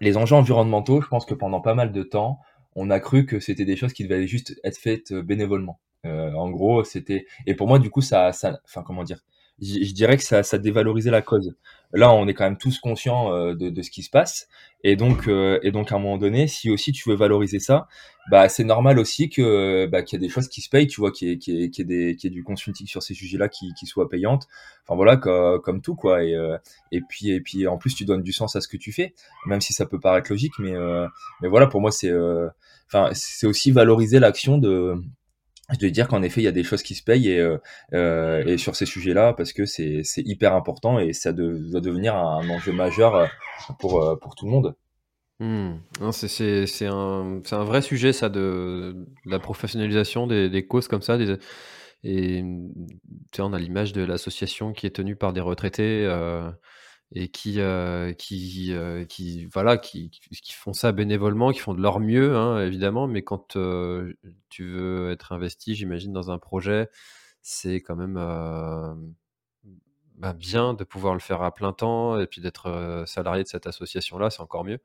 les 0.01 0.17
enjeux 0.17 0.37
environnementaux, 0.37 1.01
je 1.01 1.09
pense 1.09 1.25
que 1.25 1.35
pendant 1.35 1.61
pas 1.61 1.75
mal 1.75 1.93
de 1.93 2.03
temps, 2.03 2.39
on 2.77 2.91
a 2.91 3.01
cru 3.01 3.27
que 3.27 3.41
c'était 3.41 3.65
des 3.65 3.77
choses 3.77 3.93
qui 3.93 4.05
devaient 4.05 4.27
juste 4.27 4.61
être 4.65 4.79
faites 4.79 5.13
bénévolement. 5.13 5.81
en 6.05 6.51
gros, 6.51 6.85
c'était 6.85 7.27
et 7.47 7.55
pour 7.55 7.69
moi 7.69 7.79
du 7.79 7.91
coup 7.91 8.03
ça, 8.03 8.33
ça, 8.33 8.61
enfin 8.65 8.83
comment 8.83 9.05
dire, 9.05 9.21
je, 9.61 9.93
dirais 9.93 10.17
que 10.17 10.23
ça, 10.23 10.43
ça 10.43 10.59
dévalorisait 10.59 11.11
la 11.11 11.23
cause. 11.23 11.55
Là, 11.93 12.13
on 12.13 12.27
est 12.27 12.35
quand 12.35 12.45
même 12.45 12.59
tous 12.59 12.81
conscients 12.81 13.33
euh, 13.33 13.55
de, 13.55 13.71
de, 13.71 13.83
ce 13.83 13.91
qui 13.91 14.03
se 14.03 14.11
passe, 14.11 14.49
et 14.83 14.97
donc, 14.97 15.29
euh, 15.29 15.61
et 15.63 15.71
donc 15.71 15.93
à 15.93 15.95
un 15.95 15.99
moment 16.01 16.19
donné, 16.19 16.49
si 16.49 16.71
aussi 16.71 16.91
tu 16.91 17.09
veux 17.09 17.15
valoriser 17.15 17.61
ça, 17.61 17.87
bah 18.31 18.49
c'est 18.49 18.65
normal 18.65 18.99
aussi 18.99 19.29
que 19.31 19.87
bah, 19.87 20.03
qu'il 20.03 20.19
y 20.19 20.23
a 20.23 20.27
des 20.27 20.33
choses 20.33 20.49
qui 20.49 20.61
se 20.61 20.69
payent, 20.69 20.89
tu 20.89 21.01
vois, 21.01 21.13
qu'il 21.13 21.29
y 21.29 21.31
ait, 21.31 21.39
y 21.47 21.65
ait, 21.65 21.71
y 21.73 21.81
ait, 21.81 21.85
des, 21.85 22.31
du 22.31 22.43
consulting 22.43 22.87
sur 22.89 23.03
ces 23.03 23.15
sujets-là 23.15 23.49
qui, 23.49 23.73
qui 23.79 23.87
soient 23.87 24.09
payantes. 24.09 24.49
Enfin 24.83 24.97
voilà, 24.97 25.17
comme, 25.17 25.81
tout 25.83 25.95
quoi. 25.95 26.25
Et, 26.25 26.35
euh, 26.35 26.59
et 26.91 27.01
puis 27.01 27.31
et 27.31 27.41
puis 27.41 27.69
en 27.69 27.79
plus 27.79 27.95
tu 27.95 28.05
donnes 28.05 28.23
du 28.23 28.33
sens 28.33 28.57
à 28.57 28.61
ce 28.61 28.67
que 28.67 28.77
tu 28.77 28.93
fais, 28.93 29.15
même 29.47 29.61
si 29.61 29.73
ça 29.73 29.87
peut 29.87 30.01
paraître 30.01 30.31
logique, 30.31 30.55
mais 30.59 30.75
mais 31.43 31.49
voilà 31.49 31.69
pour 31.69 31.81
moi 31.81 31.93
c'est 31.93 32.13
enfin 32.89 33.11
c'est 33.13 33.47
aussi 33.47 33.71
valoriser 33.71 34.19
l'action 34.19 34.59
de 34.59 34.97
je 35.73 35.79
dois 35.79 35.91
dire 35.91 36.09
qu'en 36.09 36.23
effet, 36.23 36.41
il 36.41 36.45
y 36.45 36.49
a 36.49 36.53
des 36.53 36.63
choses 36.63 36.83
qui 36.83 36.95
se 36.95 37.03
payent 37.03 37.31
et, 37.31 37.39
euh, 37.39 37.59
euh 37.95 38.57
sur 38.59 38.77
ces 38.77 38.87
sujets-là, 38.87 39.33
parce 39.33 39.53
que 39.53 39.65
c'est 39.65 40.03
hyper 40.17 40.55
important 40.55 40.99
et 40.99 41.13
ça 41.13 41.33
doit 41.33 41.81
devenir 41.81 42.15
un, 42.17 42.49
enjeu 42.49 42.73
majeur 42.73 43.15
euh, 43.15 43.27
pour, 43.79 44.35
tout 44.37 44.45
le 44.47 44.51
monde. 44.51 44.75
Mmh. 45.41 45.77
C'est 46.13 46.87
un, 46.87 47.41
vrai 47.65 47.83
sujet, 47.83 48.13
ça, 48.13 48.29
de, 48.29 48.95
de 49.25 49.31
la 49.31 49.39
professionnalisation 49.39 50.27
des, 50.27 50.67
causes 50.67 50.89
comme 50.89 51.03
ça. 51.03 51.19
Et 52.03 52.45
on 53.39 53.53
a 53.53 53.59
l'image 53.59 53.93
de 53.93 54.03
l'association 54.03 54.73
qui 54.73 54.87
est 54.87 54.95
tenue 54.95 55.17
par 55.17 55.33
des 55.33 55.41
retraités 55.41 56.07
et 57.13 57.29
qui, 57.29 57.61
qui, 58.19 58.75
qui, 59.09 59.47
voilà, 59.47 59.77
qui, 59.79 60.11
qui, 60.11 60.53
font 60.53 60.73
ça 60.73 60.93
bénévolement, 60.93 61.53
qui 61.53 61.61
font 61.61 61.75
de 61.75 61.81
leur 61.81 62.01
mieux, 62.01 62.37
hein, 62.37 62.61
évidemment. 62.65 63.07
Mais 63.07 63.23
quand 63.23 63.57
tu 64.49 64.65
veux 64.65 65.11
être 65.13 65.33
investi, 65.33 65.75
j'imagine, 65.75 66.13
dans 66.13 66.31
un 66.31 66.39
projet, 66.39 66.89
c'est 67.43 67.77
quand 67.77 67.97
même 67.97 68.15
bah, 70.17 70.33
bien 70.33 70.75
de 70.75 70.85
pouvoir 70.85 71.15
le 71.15 71.21
faire 71.21 71.43
à 71.43 71.55
plein 71.55 71.73
temps 71.73 72.19
et 72.21 72.27
puis 72.27 72.41
d'être 72.41 73.05
salarié 73.07 73.43
de 73.43 73.49
cette 73.49 73.67
association-là, 73.67 74.31
c'est 74.31 74.43
encore 74.43 74.65
mieux. 74.65 74.81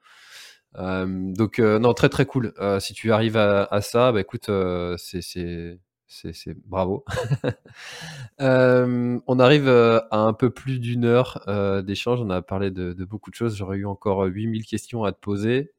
donc 0.76 1.60
non, 1.60 1.94
très 1.94 2.10
très 2.10 2.26
cool. 2.26 2.54
si 2.80 2.94
tu 2.94 3.12
arrives 3.12 3.38
à, 3.38 3.82
ça, 3.82 4.12
bah 4.12 4.22
écoute, 4.22 4.52
c'est 4.98 5.80
c'est 6.10 6.58
bravo. 6.68 7.06
on 8.40 9.40
arrive 9.40 9.70
à 9.70 10.08
un 10.12 10.34
peu 10.34 10.50
plus 10.50 10.80
d'une 10.80 11.06
heure 11.06 11.44
d'échange. 11.86 12.20
On 12.22 12.30
a 12.30 12.42
parlé 12.42 12.72
de, 12.72 12.94
beaucoup 13.06 13.30
de 13.30 13.36
choses. 13.36 13.56
J'aurais 13.56 13.78
eu 13.78 13.86
encore 13.86 14.24
8000 14.24 14.66
questions 14.66 15.04
à 15.04 15.12
te 15.12 15.20
poser. 15.20 15.72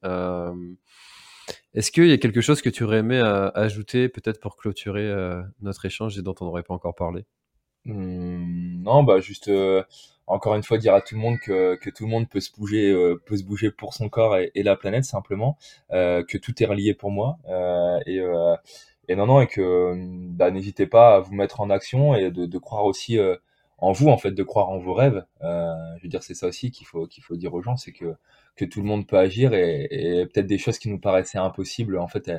Est-ce 1.75 1.91
qu'il 1.91 2.07
y 2.07 2.13
a 2.13 2.19
quelque 2.19 2.41
chose 2.41 2.63
que 2.63 2.71
tu 2.71 2.85
aurais 2.85 2.99
aimé 2.99 3.21
ajouter, 3.55 4.09
peut-être 4.09 4.41
pour 4.41 4.57
clôturer 4.57 5.13
notre 5.61 5.85
échange 5.85 6.17
et 6.19 6.23
dont 6.23 6.35
on 6.41 6.47
n'aurait 6.47 6.63
pas 6.63 6.75
encore 6.75 6.95
parlé? 6.95 7.25
Mmh, 7.87 8.83
non, 8.83 9.03
bah 9.05 9.21
juste 9.21 9.49
euh, 9.49 9.83
encore 10.27 10.55
une 10.55 10.63
fois 10.63 10.77
dire 10.77 10.95
à 10.95 11.01
tout 11.01 11.15
le 11.15 11.21
monde 11.21 11.39
que, 11.39 11.79
tout 11.91 12.05
le 12.05 12.11
monde 12.11 12.29
peut 12.29 12.41
se 12.41 12.53
bouger, 12.53 12.91
euh, 12.91 13.21
peut 13.25 13.37
se 13.39 13.43
bouger 13.45 13.71
pour 13.71 13.95
son 13.95 14.09
corps 14.11 14.37
et, 14.37 14.51
la 14.55 14.77
planète 14.77 15.05
simplement, 15.05 15.57
euh, 15.93 16.23
que 16.23 16.37
tout 16.37 16.63
est 16.63 16.67
relié 16.67 16.95
pour 16.95 17.11
moi 17.11 17.39
et 18.07 18.21
et 19.11 19.17
non 19.17 19.27
non 19.27 19.41
et 19.41 19.49
que 19.49 19.95
bah, 20.31 20.51
n'hésitez 20.51 20.87
pas 20.87 21.17
à 21.17 21.21
vous 21.21 21.35
mettre 21.35 21.61
en 21.61 21.69
action 21.69 22.15
et 22.15 22.31
de, 22.31 22.47
de 22.47 22.59
croire 22.59 22.85
aussi 22.85 23.19
en 23.79 23.93
vous 23.93 24.09
en 24.09 24.19
fait, 24.19 24.31
de 24.33 24.43
croire 24.43 24.69
en 24.71 24.79
vos 24.79 24.95
rêves. 24.95 25.25
je 25.43 26.03
veux 26.03 26.09
dire 26.09 26.23
c'est 26.23 26.35
ça 26.35 26.47
aussi 26.47 26.71
qu'il 26.71 26.87
faut 26.87 27.07
qu'il 27.07 27.25
faut 27.25 27.37
dire 27.37 27.53
aux 27.55 27.63
gens, 27.63 27.77
c'est 27.77 27.93
que 27.93 28.15
que 28.57 28.65
tout 28.65 28.81
le 28.81 28.87
monde 28.87 29.07
peut 29.07 29.19
agir 29.19 29.53
et, 29.55 29.89
et 29.91 30.27
peut-être 30.27 30.47
des 30.47 30.59
choses 30.59 30.79
qui 30.79 30.89
nous 30.89 31.01
paraissaient 31.01 31.39
impossibles 31.39 31.99
en 31.99 32.09
fait 32.09 32.31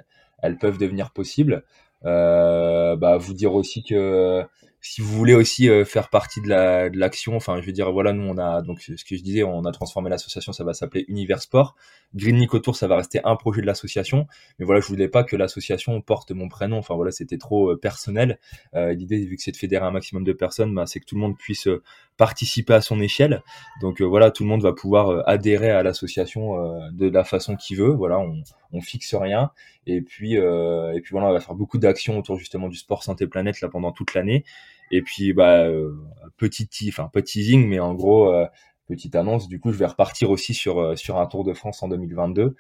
elles, 0.42 0.58
peuvent 0.58 0.78
devenir 0.78 1.12
possibles. 1.12 1.64
bah 2.04 3.18
vous 3.20 3.34
dire 3.34 3.54
aussi 3.54 3.84
que 3.84 4.46
si 4.82 5.02
vous 5.02 5.16
voulez 5.16 5.36
aussi 5.36 5.70
euh, 5.70 5.86
faire 5.86 6.10
partie 6.10 6.42
de 6.42 6.50
la 6.50 6.90
l'action, 6.90 7.36
enfin 7.36 7.62
je 7.62 7.66
veux 7.68 7.72
dire 7.72 7.92
voilà 7.92 8.14
nous 8.14 8.24
on 8.24 8.38
a 8.38 8.64
donc 8.64 8.82
ce 8.82 9.06
que 9.06 9.16
je 9.16 9.22
disais 9.22 9.44
on 9.44 9.64
a 9.66 9.72
transformé 9.72 10.10
l'association 10.10 10.54
ça 10.54 10.64
va 10.64 10.74
s'appeler 10.74 11.06
Univers 11.08 11.42
Sport. 11.42 11.76
Green 12.16 12.38
Nick 12.38 12.54
autour 12.56 12.76
ça 12.76 12.88
va 12.88 12.98
rester 12.98 13.22
un 13.24 13.36
projet 13.36 13.62
de 13.62 13.68
l'association, 13.68 14.28
mais 14.58 14.66
voilà 14.66 14.82
je 14.82 14.88
voulais 14.88 15.08
pas 15.08 15.24
que 15.24 15.36
l'association 15.36 16.02
porte 16.02 16.32
mon 16.32 16.50
prénom. 16.50 16.80
Enfin 16.80 16.96
voilà 16.96 17.12
c'était 17.12 17.38
trop 17.38 17.72
euh, 17.72 17.78
personnel. 17.78 18.40
Euh, 18.74 18.94
L'idée 18.94 19.24
vu 19.24 19.38
que 19.38 19.44
c'est 19.44 19.52
de 19.52 19.58
fédérer 19.58 19.86
un 19.86 19.92
maximum 19.92 20.24
de 20.24 20.34
personnes, 20.34 20.74
bah, 20.74 20.86
c'est 20.88 21.00
que 21.00 21.06
tout 21.06 21.16
le 21.16 21.22
monde 21.22 21.38
puisse 21.38 21.68
euh, 21.68 21.84
participer 22.18 22.74
à 22.74 22.82
son 22.82 23.00
échelle. 23.00 23.44
Donc 23.82 24.02
voilà 24.02 24.32
tout 24.32 24.44
le 24.44 24.50
monde 24.50 24.64
va 24.64 24.74
pouvoir 24.74 25.28
adhérer 25.28 25.70
à 25.70 25.84
l'association 25.84 26.56
de 26.92 27.08
la 27.08 27.24
façon 27.24 27.56
qu'il 27.56 27.78
veut. 27.78 27.92
Voilà 27.92 28.20
on 28.20 28.42
on 28.74 28.80
fixe 28.80 29.14
rien 29.16 29.52
et 29.86 30.02
puis 30.02 30.36
et 30.36 31.02
puis 31.02 31.12
voilà 31.12 31.28
on 31.28 31.34
va 31.34 31.40
faire 31.40 31.56
beaucoup 31.56 31.78
d'actions 31.78 32.18
autour 32.18 32.38
justement 32.38 32.70
du 32.70 32.78
sport 32.78 33.04
santé 33.04 33.28
planète 33.28 33.60
là 33.62 33.70
pendant 33.70 33.92
toute 33.92 34.14
l'année 34.14 34.46
et 34.92 35.02
puis, 35.02 35.34
bah, 35.34 35.64
euh, 35.64 35.96
petit, 36.38 36.68
enfin, 36.90 37.10
petit 37.12 37.40
teasing, 37.40 37.68
mais 37.68 37.80
en 37.80 37.94
gros, 37.94 38.32
euh, 38.32 38.46
petite 38.88 39.16
annonce. 39.16 39.48
Du 39.48 39.60
coup, 39.60 39.72
je 39.72 39.78
vais 39.78 39.86
repartir 39.86 40.30
aussi 40.30 40.54
sur, 40.54 40.80
euh, 40.80 40.96
sur 40.98 41.18
un 41.18 41.26
Tour 41.26 41.46
de 41.46 41.54
France 41.54 41.82
en 41.82 41.88
2022, 41.88 42.56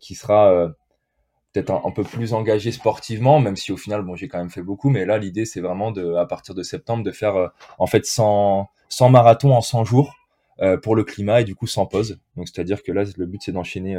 qui 0.00 0.14
sera 0.14 0.72
peut-être 1.52 1.70
un, 1.70 1.90
peu 1.90 2.04
plus 2.04 2.32
engagé 2.32 2.70
sportivement, 2.70 3.40
même 3.40 3.56
si 3.56 3.72
au 3.72 3.76
final, 3.76 4.02
bon, 4.02 4.14
j'ai 4.14 4.28
quand 4.28 4.38
même 4.38 4.50
fait 4.50 4.62
beaucoup. 4.62 4.88
Mais 4.88 5.04
là, 5.04 5.18
l'idée, 5.18 5.44
c'est 5.44 5.60
vraiment 5.60 5.90
de, 5.90 6.14
à 6.14 6.26
partir 6.26 6.54
de 6.54 6.62
septembre, 6.62 7.02
de 7.02 7.10
faire 7.10 7.50
en 7.78 7.86
fait 7.86 8.06
100, 8.06 8.68
100 8.88 9.10
marathons 9.10 9.52
en 9.52 9.62
100 9.62 9.84
jours 9.84 10.14
pour 10.82 10.94
le 10.94 11.02
climat 11.02 11.40
et 11.40 11.44
du 11.44 11.56
coup 11.56 11.66
sans 11.66 11.86
pause. 11.86 12.20
Donc, 12.36 12.46
c'est-à-dire 12.46 12.84
que 12.84 12.92
là, 12.92 13.02
le 13.16 13.26
but, 13.26 13.42
c'est 13.42 13.52
d'enchaîner 13.52 13.98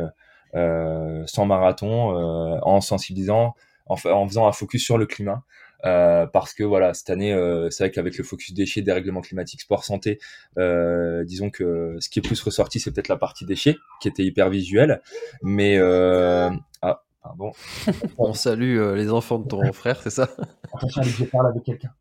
euh, 0.56 1.24
100 1.26 1.46
marathons 1.46 2.16
en 2.62 2.80
sensibilisant, 2.80 3.54
en, 3.88 3.96
en 4.06 4.28
faisant 4.28 4.48
un 4.48 4.54
focus 4.54 4.84
sur 4.86 4.98
le 4.98 5.06
climat. 5.06 5.44
Euh, 5.88 6.28
parce 6.28 6.54
que 6.54 6.64
voilà, 6.64 6.94
cette 6.94 7.10
année, 7.10 7.34
euh, 7.34 7.70
c'est 7.70 7.84
vrai 7.86 7.92
qu'avec 7.92 8.18
le 8.18 8.24
focus 8.24 8.54
déchets, 8.54 8.82
dérèglement 8.82 9.22
climatique, 9.22 9.62
sport, 9.62 9.84
santé, 9.84 10.20
euh, 10.58 11.24
disons 11.24 11.50
que 11.50 11.98
ce 12.00 12.10
qui 12.10 12.20
est 12.20 12.22
plus 12.22 12.42
ressorti, 12.42 12.80
c'est 12.80 12.92
peut-être 12.92 13.08
la 13.08 13.18
partie 13.18 13.46
déchets, 13.46 13.78
qui 14.02 14.08
était 14.08 14.24
hyper 14.24 14.50
visuelle. 14.50 15.02
Mais 15.42 15.78
ah, 15.80 17.04
pardon. 17.24 17.52
On 18.18 18.34
salue 18.34 18.96
les 18.96 19.12
enfants 19.12 19.40
de 19.40 19.48
ton 19.48 19.72
frère, 19.74 20.02
c'est 20.02 20.10
ça? 20.10 20.30
Attention, 20.74 21.04
je 21.04 21.24
parle 21.26 21.48
avec 21.48 21.64
quelqu'un. 21.64 21.94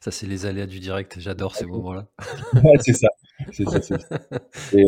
Ça, 0.00 0.10
c'est 0.10 0.26
les 0.26 0.44
aléas 0.44 0.66
du 0.66 0.80
direct. 0.80 1.16
J'adore 1.18 1.54
ces 1.54 1.66
moments-là. 1.66 2.06
ouais, 2.54 2.78
c'est 2.80 2.94
ça. 2.94 3.08
C'est 3.52 3.64
ça, 3.64 3.80
ça. 3.80 3.96
Et, 4.72 4.84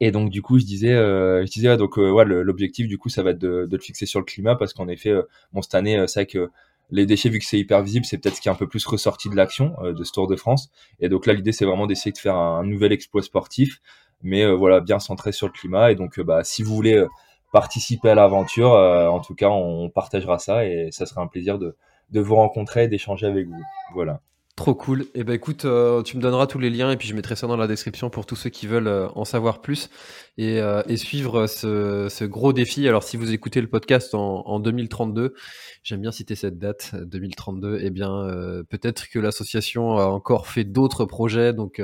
et 0.00 0.10
donc 0.10 0.30
du 0.30 0.42
coup, 0.42 0.58
je 0.58 0.64
disais, 0.64 0.92
euh, 0.92 1.44
je 1.44 1.50
disais, 1.50 1.76
donc 1.76 1.98
euh, 1.98 2.10
ouais, 2.10 2.24
l'objectif 2.24 2.88
du 2.88 2.98
coup, 2.98 3.08
ça 3.08 3.22
va 3.22 3.30
être 3.30 3.38
de, 3.38 3.66
de, 3.66 3.76
le 3.76 3.82
fixer 3.82 4.06
sur 4.06 4.20
le 4.20 4.24
climat 4.24 4.56
parce 4.56 4.72
qu'en 4.72 4.88
effet, 4.88 5.10
euh, 5.10 5.22
bon 5.52 5.62
cette 5.62 5.74
année, 5.74 6.02
c'est 6.08 6.20
vrai 6.20 6.26
que 6.26 6.50
les 6.90 7.06
déchets, 7.06 7.30
vu 7.30 7.38
que 7.38 7.44
c'est 7.44 7.58
hyper 7.58 7.82
visible, 7.82 8.04
c'est 8.04 8.18
peut-être 8.18 8.36
ce 8.36 8.40
qui 8.40 8.48
est 8.48 8.52
un 8.52 8.56
peu 8.56 8.68
plus 8.68 8.84
ressorti 8.84 9.30
de 9.30 9.36
l'action 9.36 9.74
de 9.82 10.04
ce 10.04 10.12
Tour 10.12 10.26
de 10.26 10.36
France. 10.36 10.70
Et 11.00 11.08
donc 11.08 11.26
là, 11.26 11.32
l'idée, 11.32 11.52
c'est 11.52 11.64
vraiment 11.64 11.86
d'essayer 11.86 12.12
de 12.12 12.18
faire 12.18 12.36
un, 12.36 12.64
nouvel 12.64 12.92
exploit 12.92 13.22
sportif, 13.22 13.80
mais 14.22 14.46
voilà, 14.52 14.80
bien 14.80 14.98
centré 14.98 15.32
sur 15.32 15.46
le 15.46 15.52
climat. 15.52 15.90
Et 15.90 15.94
donc, 15.94 16.20
bah, 16.20 16.44
si 16.44 16.62
vous 16.62 16.74
voulez 16.74 17.02
participer 17.50 18.10
à 18.10 18.14
l'aventure, 18.14 18.72
en 18.72 19.20
tout 19.20 19.34
cas, 19.34 19.48
on, 19.48 19.88
partagera 19.88 20.38
ça 20.38 20.66
et 20.66 20.90
ça 20.90 21.06
sera 21.06 21.22
un 21.22 21.28
plaisir 21.28 21.58
de, 21.58 21.76
de 22.10 22.20
vous 22.20 22.34
rencontrer 22.34 22.84
et 22.84 22.88
d'échanger 22.88 23.26
avec 23.26 23.46
vous. 23.46 23.62
Voilà. 23.94 24.20
Trop 24.54 24.74
cool. 24.74 25.02
Et 25.14 25.20
eh 25.20 25.24
ben 25.24 25.32
écoute, 25.32 25.64
euh, 25.64 26.02
tu 26.02 26.18
me 26.18 26.22
donneras 26.22 26.46
tous 26.46 26.58
les 26.58 26.68
liens 26.68 26.90
et 26.90 26.98
puis 26.98 27.08
je 27.08 27.14
mettrai 27.14 27.36
ça 27.36 27.46
dans 27.46 27.56
la 27.56 27.66
description 27.66 28.10
pour 28.10 28.26
tous 28.26 28.36
ceux 28.36 28.50
qui 28.50 28.66
veulent 28.66 28.86
euh, 28.86 29.08
en 29.14 29.24
savoir 29.24 29.62
plus 29.62 29.88
et, 30.36 30.60
euh, 30.60 30.82
et 30.88 30.98
suivre 30.98 31.46
ce, 31.46 32.24
gros 32.26 32.52
défi. 32.52 32.86
Alors 32.86 33.02
si 33.02 33.16
vous 33.16 33.32
écoutez 33.32 33.62
le 33.62 33.66
podcast 33.66 34.14
en, 34.14 34.46
en 34.46 34.60
2032, 34.60 35.34
j'aime 35.82 36.02
bien 36.02 36.12
citer 36.12 36.34
cette 36.34 36.58
date 36.58 36.94
2032. 36.94 37.78
Eh 37.80 37.88
bien 37.88 38.26
peut-être 38.68 39.08
que 39.08 39.18
l'association 39.18 39.96
a 39.96 40.04
encore 40.04 40.46
fait 40.46 40.64
d'autres 40.64 41.06
projets, 41.06 41.54
donc 41.54 41.80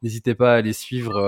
n'hésitez 0.00 0.34
pas 0.34 0.54
à 0.54 0.56
aller 0.56 0.72
suivre, 0.72 1.18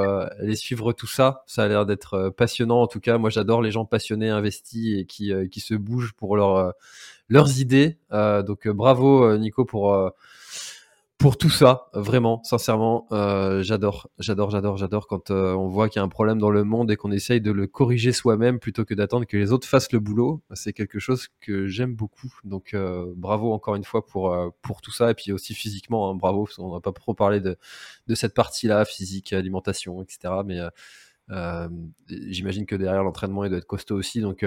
aller 0.41 0.57
suivre 0.57 0.95
tout 0.95 1.07
ça. 1.07 1.45
Ça 1.47 1.65
a 1.65 1.69
l'air 1.69 1.85
d'être 1.85 2.31
passionnant 2.31 2.81
en 2.81 2.87
tout 2.87 3.01
cas. 3.01 3.19
Moi 3.19 3.29
j'adore 3.29 3.61
les 3.61 3.71
gens 3.71 3.85
passionnés, 3.85 4.31
investis 4.31 4.99
et 4.99 5.05
qui, 5.05 5.31
qui 5.51 5.61
se 5.61 5.75
bougent 5.75 6.15
pour 6.15 6.39
leur, 6.39 6.73
leurs 7.29 7.61
idées. 7.61 7.99
donc 8.11 8.67
bravo 8.67 9.37
Nico 9.37 9.67
pour 9.67 10.11
pour 11.21 11.37
tout 11.37 11.51
ça, 11.51 11.91
vraiment, 11.93 12.43
sincèrement, 12.45 13.07
euh, 13.13 13.63
j'adore, 13.63 14.09
j'adore, 14.19 14.51
j'adore, 14.51 14.79
j'adore 14.79 15.07
quand 15.07 15.31
euh, 15.31 15.53
on 15.53 15.69
voit 15.69 15.91
qu'il 15.91 16.01
y 16.01 16.03
a 16.03 16.03
un 16.03 16.09
problème 16.09 16.39
dans 16.39 16.49
le 16.49 16.65
monde 16.65 16.91
et 16.91 16.97
qu'on 16.97 17.13
essaye 17.13 17.43
de 17.43 17.53
le 17.53 17.67
corriger 17.67 18.13
soi-même 18.13 18.59
plutôt 18.59 18.87
que 18.87 18.95
d'attendre 18.95 19.27
que 19.27 19.37
les 19.37 19.53
autres 19.53 19.69
fassent 19.69 19.93
le 19.93 20.01
boulot. 20.01 20.43
C'est 20.55 20.73
quelque 20.73 20.99
chose 20.99 21.29
que 21.43 21.67
j'aime 21.67 21.95
beaucoup. 21.95 22.33
Donc 22.45 22.73
euh, 22.73 23.13
bravo 23.15 23.53
encore 23.53 23.75
une 23.75 23.85
fois 23.85 24.07
pour 24.07 24.35
pour 24.63 24.81
tout 24.81 24.93
ça 24.93 25.11
et 25.11 25.15
puis 25.15 25.31
aussi 25.31 25.53
physiquement, 25.53 26.11
hein, 26.11 26.15
bravo. 26.15 26.49
Qu'on 26.57 26.73
n'a 26.73 26.81
pas 26.81 26.93
trop 26.93 27.13
parlé 27.13 27.41
de 27.41 27.59
de 28.07 28.15
cette 28.15 28.33
partie-là, 28.33 28.87
physique, 28.87 29.35
alimentation, 29.35 30.03
etc. 30.03 30.33
Mais 30.47 30.59
j'imagine 32.09 32.65
que 32.65 32.77
derrière 32.77 33.05
l'entraînement, 33.05 33.45
il 33.45 33.51
doit 33.51 33.59
être 33.59 33.67
costaud 33.67 33.97
aussi. 33.97 34.23
Donc 34.23 34.47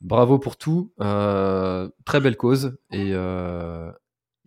bravo 0.00 0.38
pour 0.38 0.56
tout, 0.56 0.90
très 0.98 2.20
belle 2.20 2.38
cause 2.38 2.78
et 2.92 3.12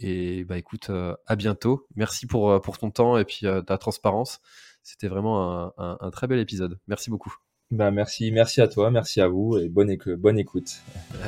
et 0.02 0.44
bah 0.44 0.58
écoute, 0.58 0.90
euh, 0.90 1.16
à 1.28 1.36
bientôt. 1.36 1.88
Merci 1.96 2.26
pour, 2.26 2.50
euh, 2.50 2.60
pour 2.60 2.78
ton 2.78 2.90
temps 2.90 3.18
et 3.18 3.26
puis 3.26 3.46
euh, 3.46 3.62
ta 3.62 3.78
transparence. 3.78 4.40
C'était 4.84 5.08
vraiment 5.08 5.72
un, 5.78 5.98
un, 6.00 6.10
très 6.10 6.26
bel 6.26 6.40
épisode. 6.40 6.80
Merci 6.88 7.12
beaucoup. 7.12 7.36
Bah 7.70 7.92
merci, 7.92 8.32
merci 8.32 8.62
à 8.62 8.68
toi, 8.68 8.90
merci 8.90 9.22
à 9.22 9.28
vous 9.28 9.58
et 9.58 9.70
bonne, 9.70 9.96
bonne 10.18 10.40
écoute. 10.40 10.82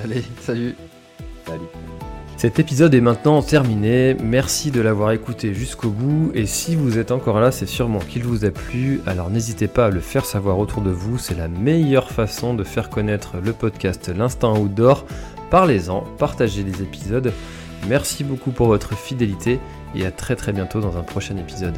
Allez, 0.03 0.23
salut. 0.41 0.75
Salut. 1.45 1.67
Cet 2.35 2.59
épisode 2.59 2.95
est 2.95 3.01
maintenant 3.01 3.41
terminé. 3.43 4.15
Merci 4.15 4.71
de 4.71 4.81
l'avoir 4.81 5.11
écouté 5.11 5.53
jusqu'au 5.53 5.91
bout. 5.91 6.31
Et 6.33 6.47
si 6.47 6.75
vous 6.75 6.97
êtes 6.97 7.11
encore 7.11 7.39
là, 7.39 7.51
c'est 7.51 7.67
sûrement 7.67 7.99
qu'il 7.99 8.23
vous 8.23 8.43
a 8.43 8.49
plu. 8.49 9.01
Alors 9.05 9.29
n'hésitez 9.29 9.67
pas 9.67 9.85
à 9.85 9.89
le 9.91 9.99
faire 9.99 10.25
savoir 10.25 10.57
autour 10.57 10.81
de 10.81 10.89
vous. 10.89 11.19
C'est 11.19 11.37
la 11.37 11.47
meilleure 11.47 12.09
façon 12.09 12.55
de 12.55 12.63
faire 12.63 12.89
connaître 12.89 13.37
le 13.37 13.53
podcast 13.53 14.09
L'Instant 14.09 14.57
Outdoor. 14.57 15.05
Parlez-en, 15.51 16.01
partagez 16.17 16.63
les 16.63 16.81
épisodes. 16.81 17.31
Merci 17.87 18.23
beaucoup 18.23 18.51
pour 18.51 18.67
votre 18.67 18.95
fidélité 18.95 19.59
et 19.93 20.05
à 20.05 20.11
très 20.11 20.35
très 20.35 20.53
bientôt 20.53 20.79
dans 20.79 20.97
un 20.97 21.03
prochain 21.03 21.35
épisode. 21.37 21.77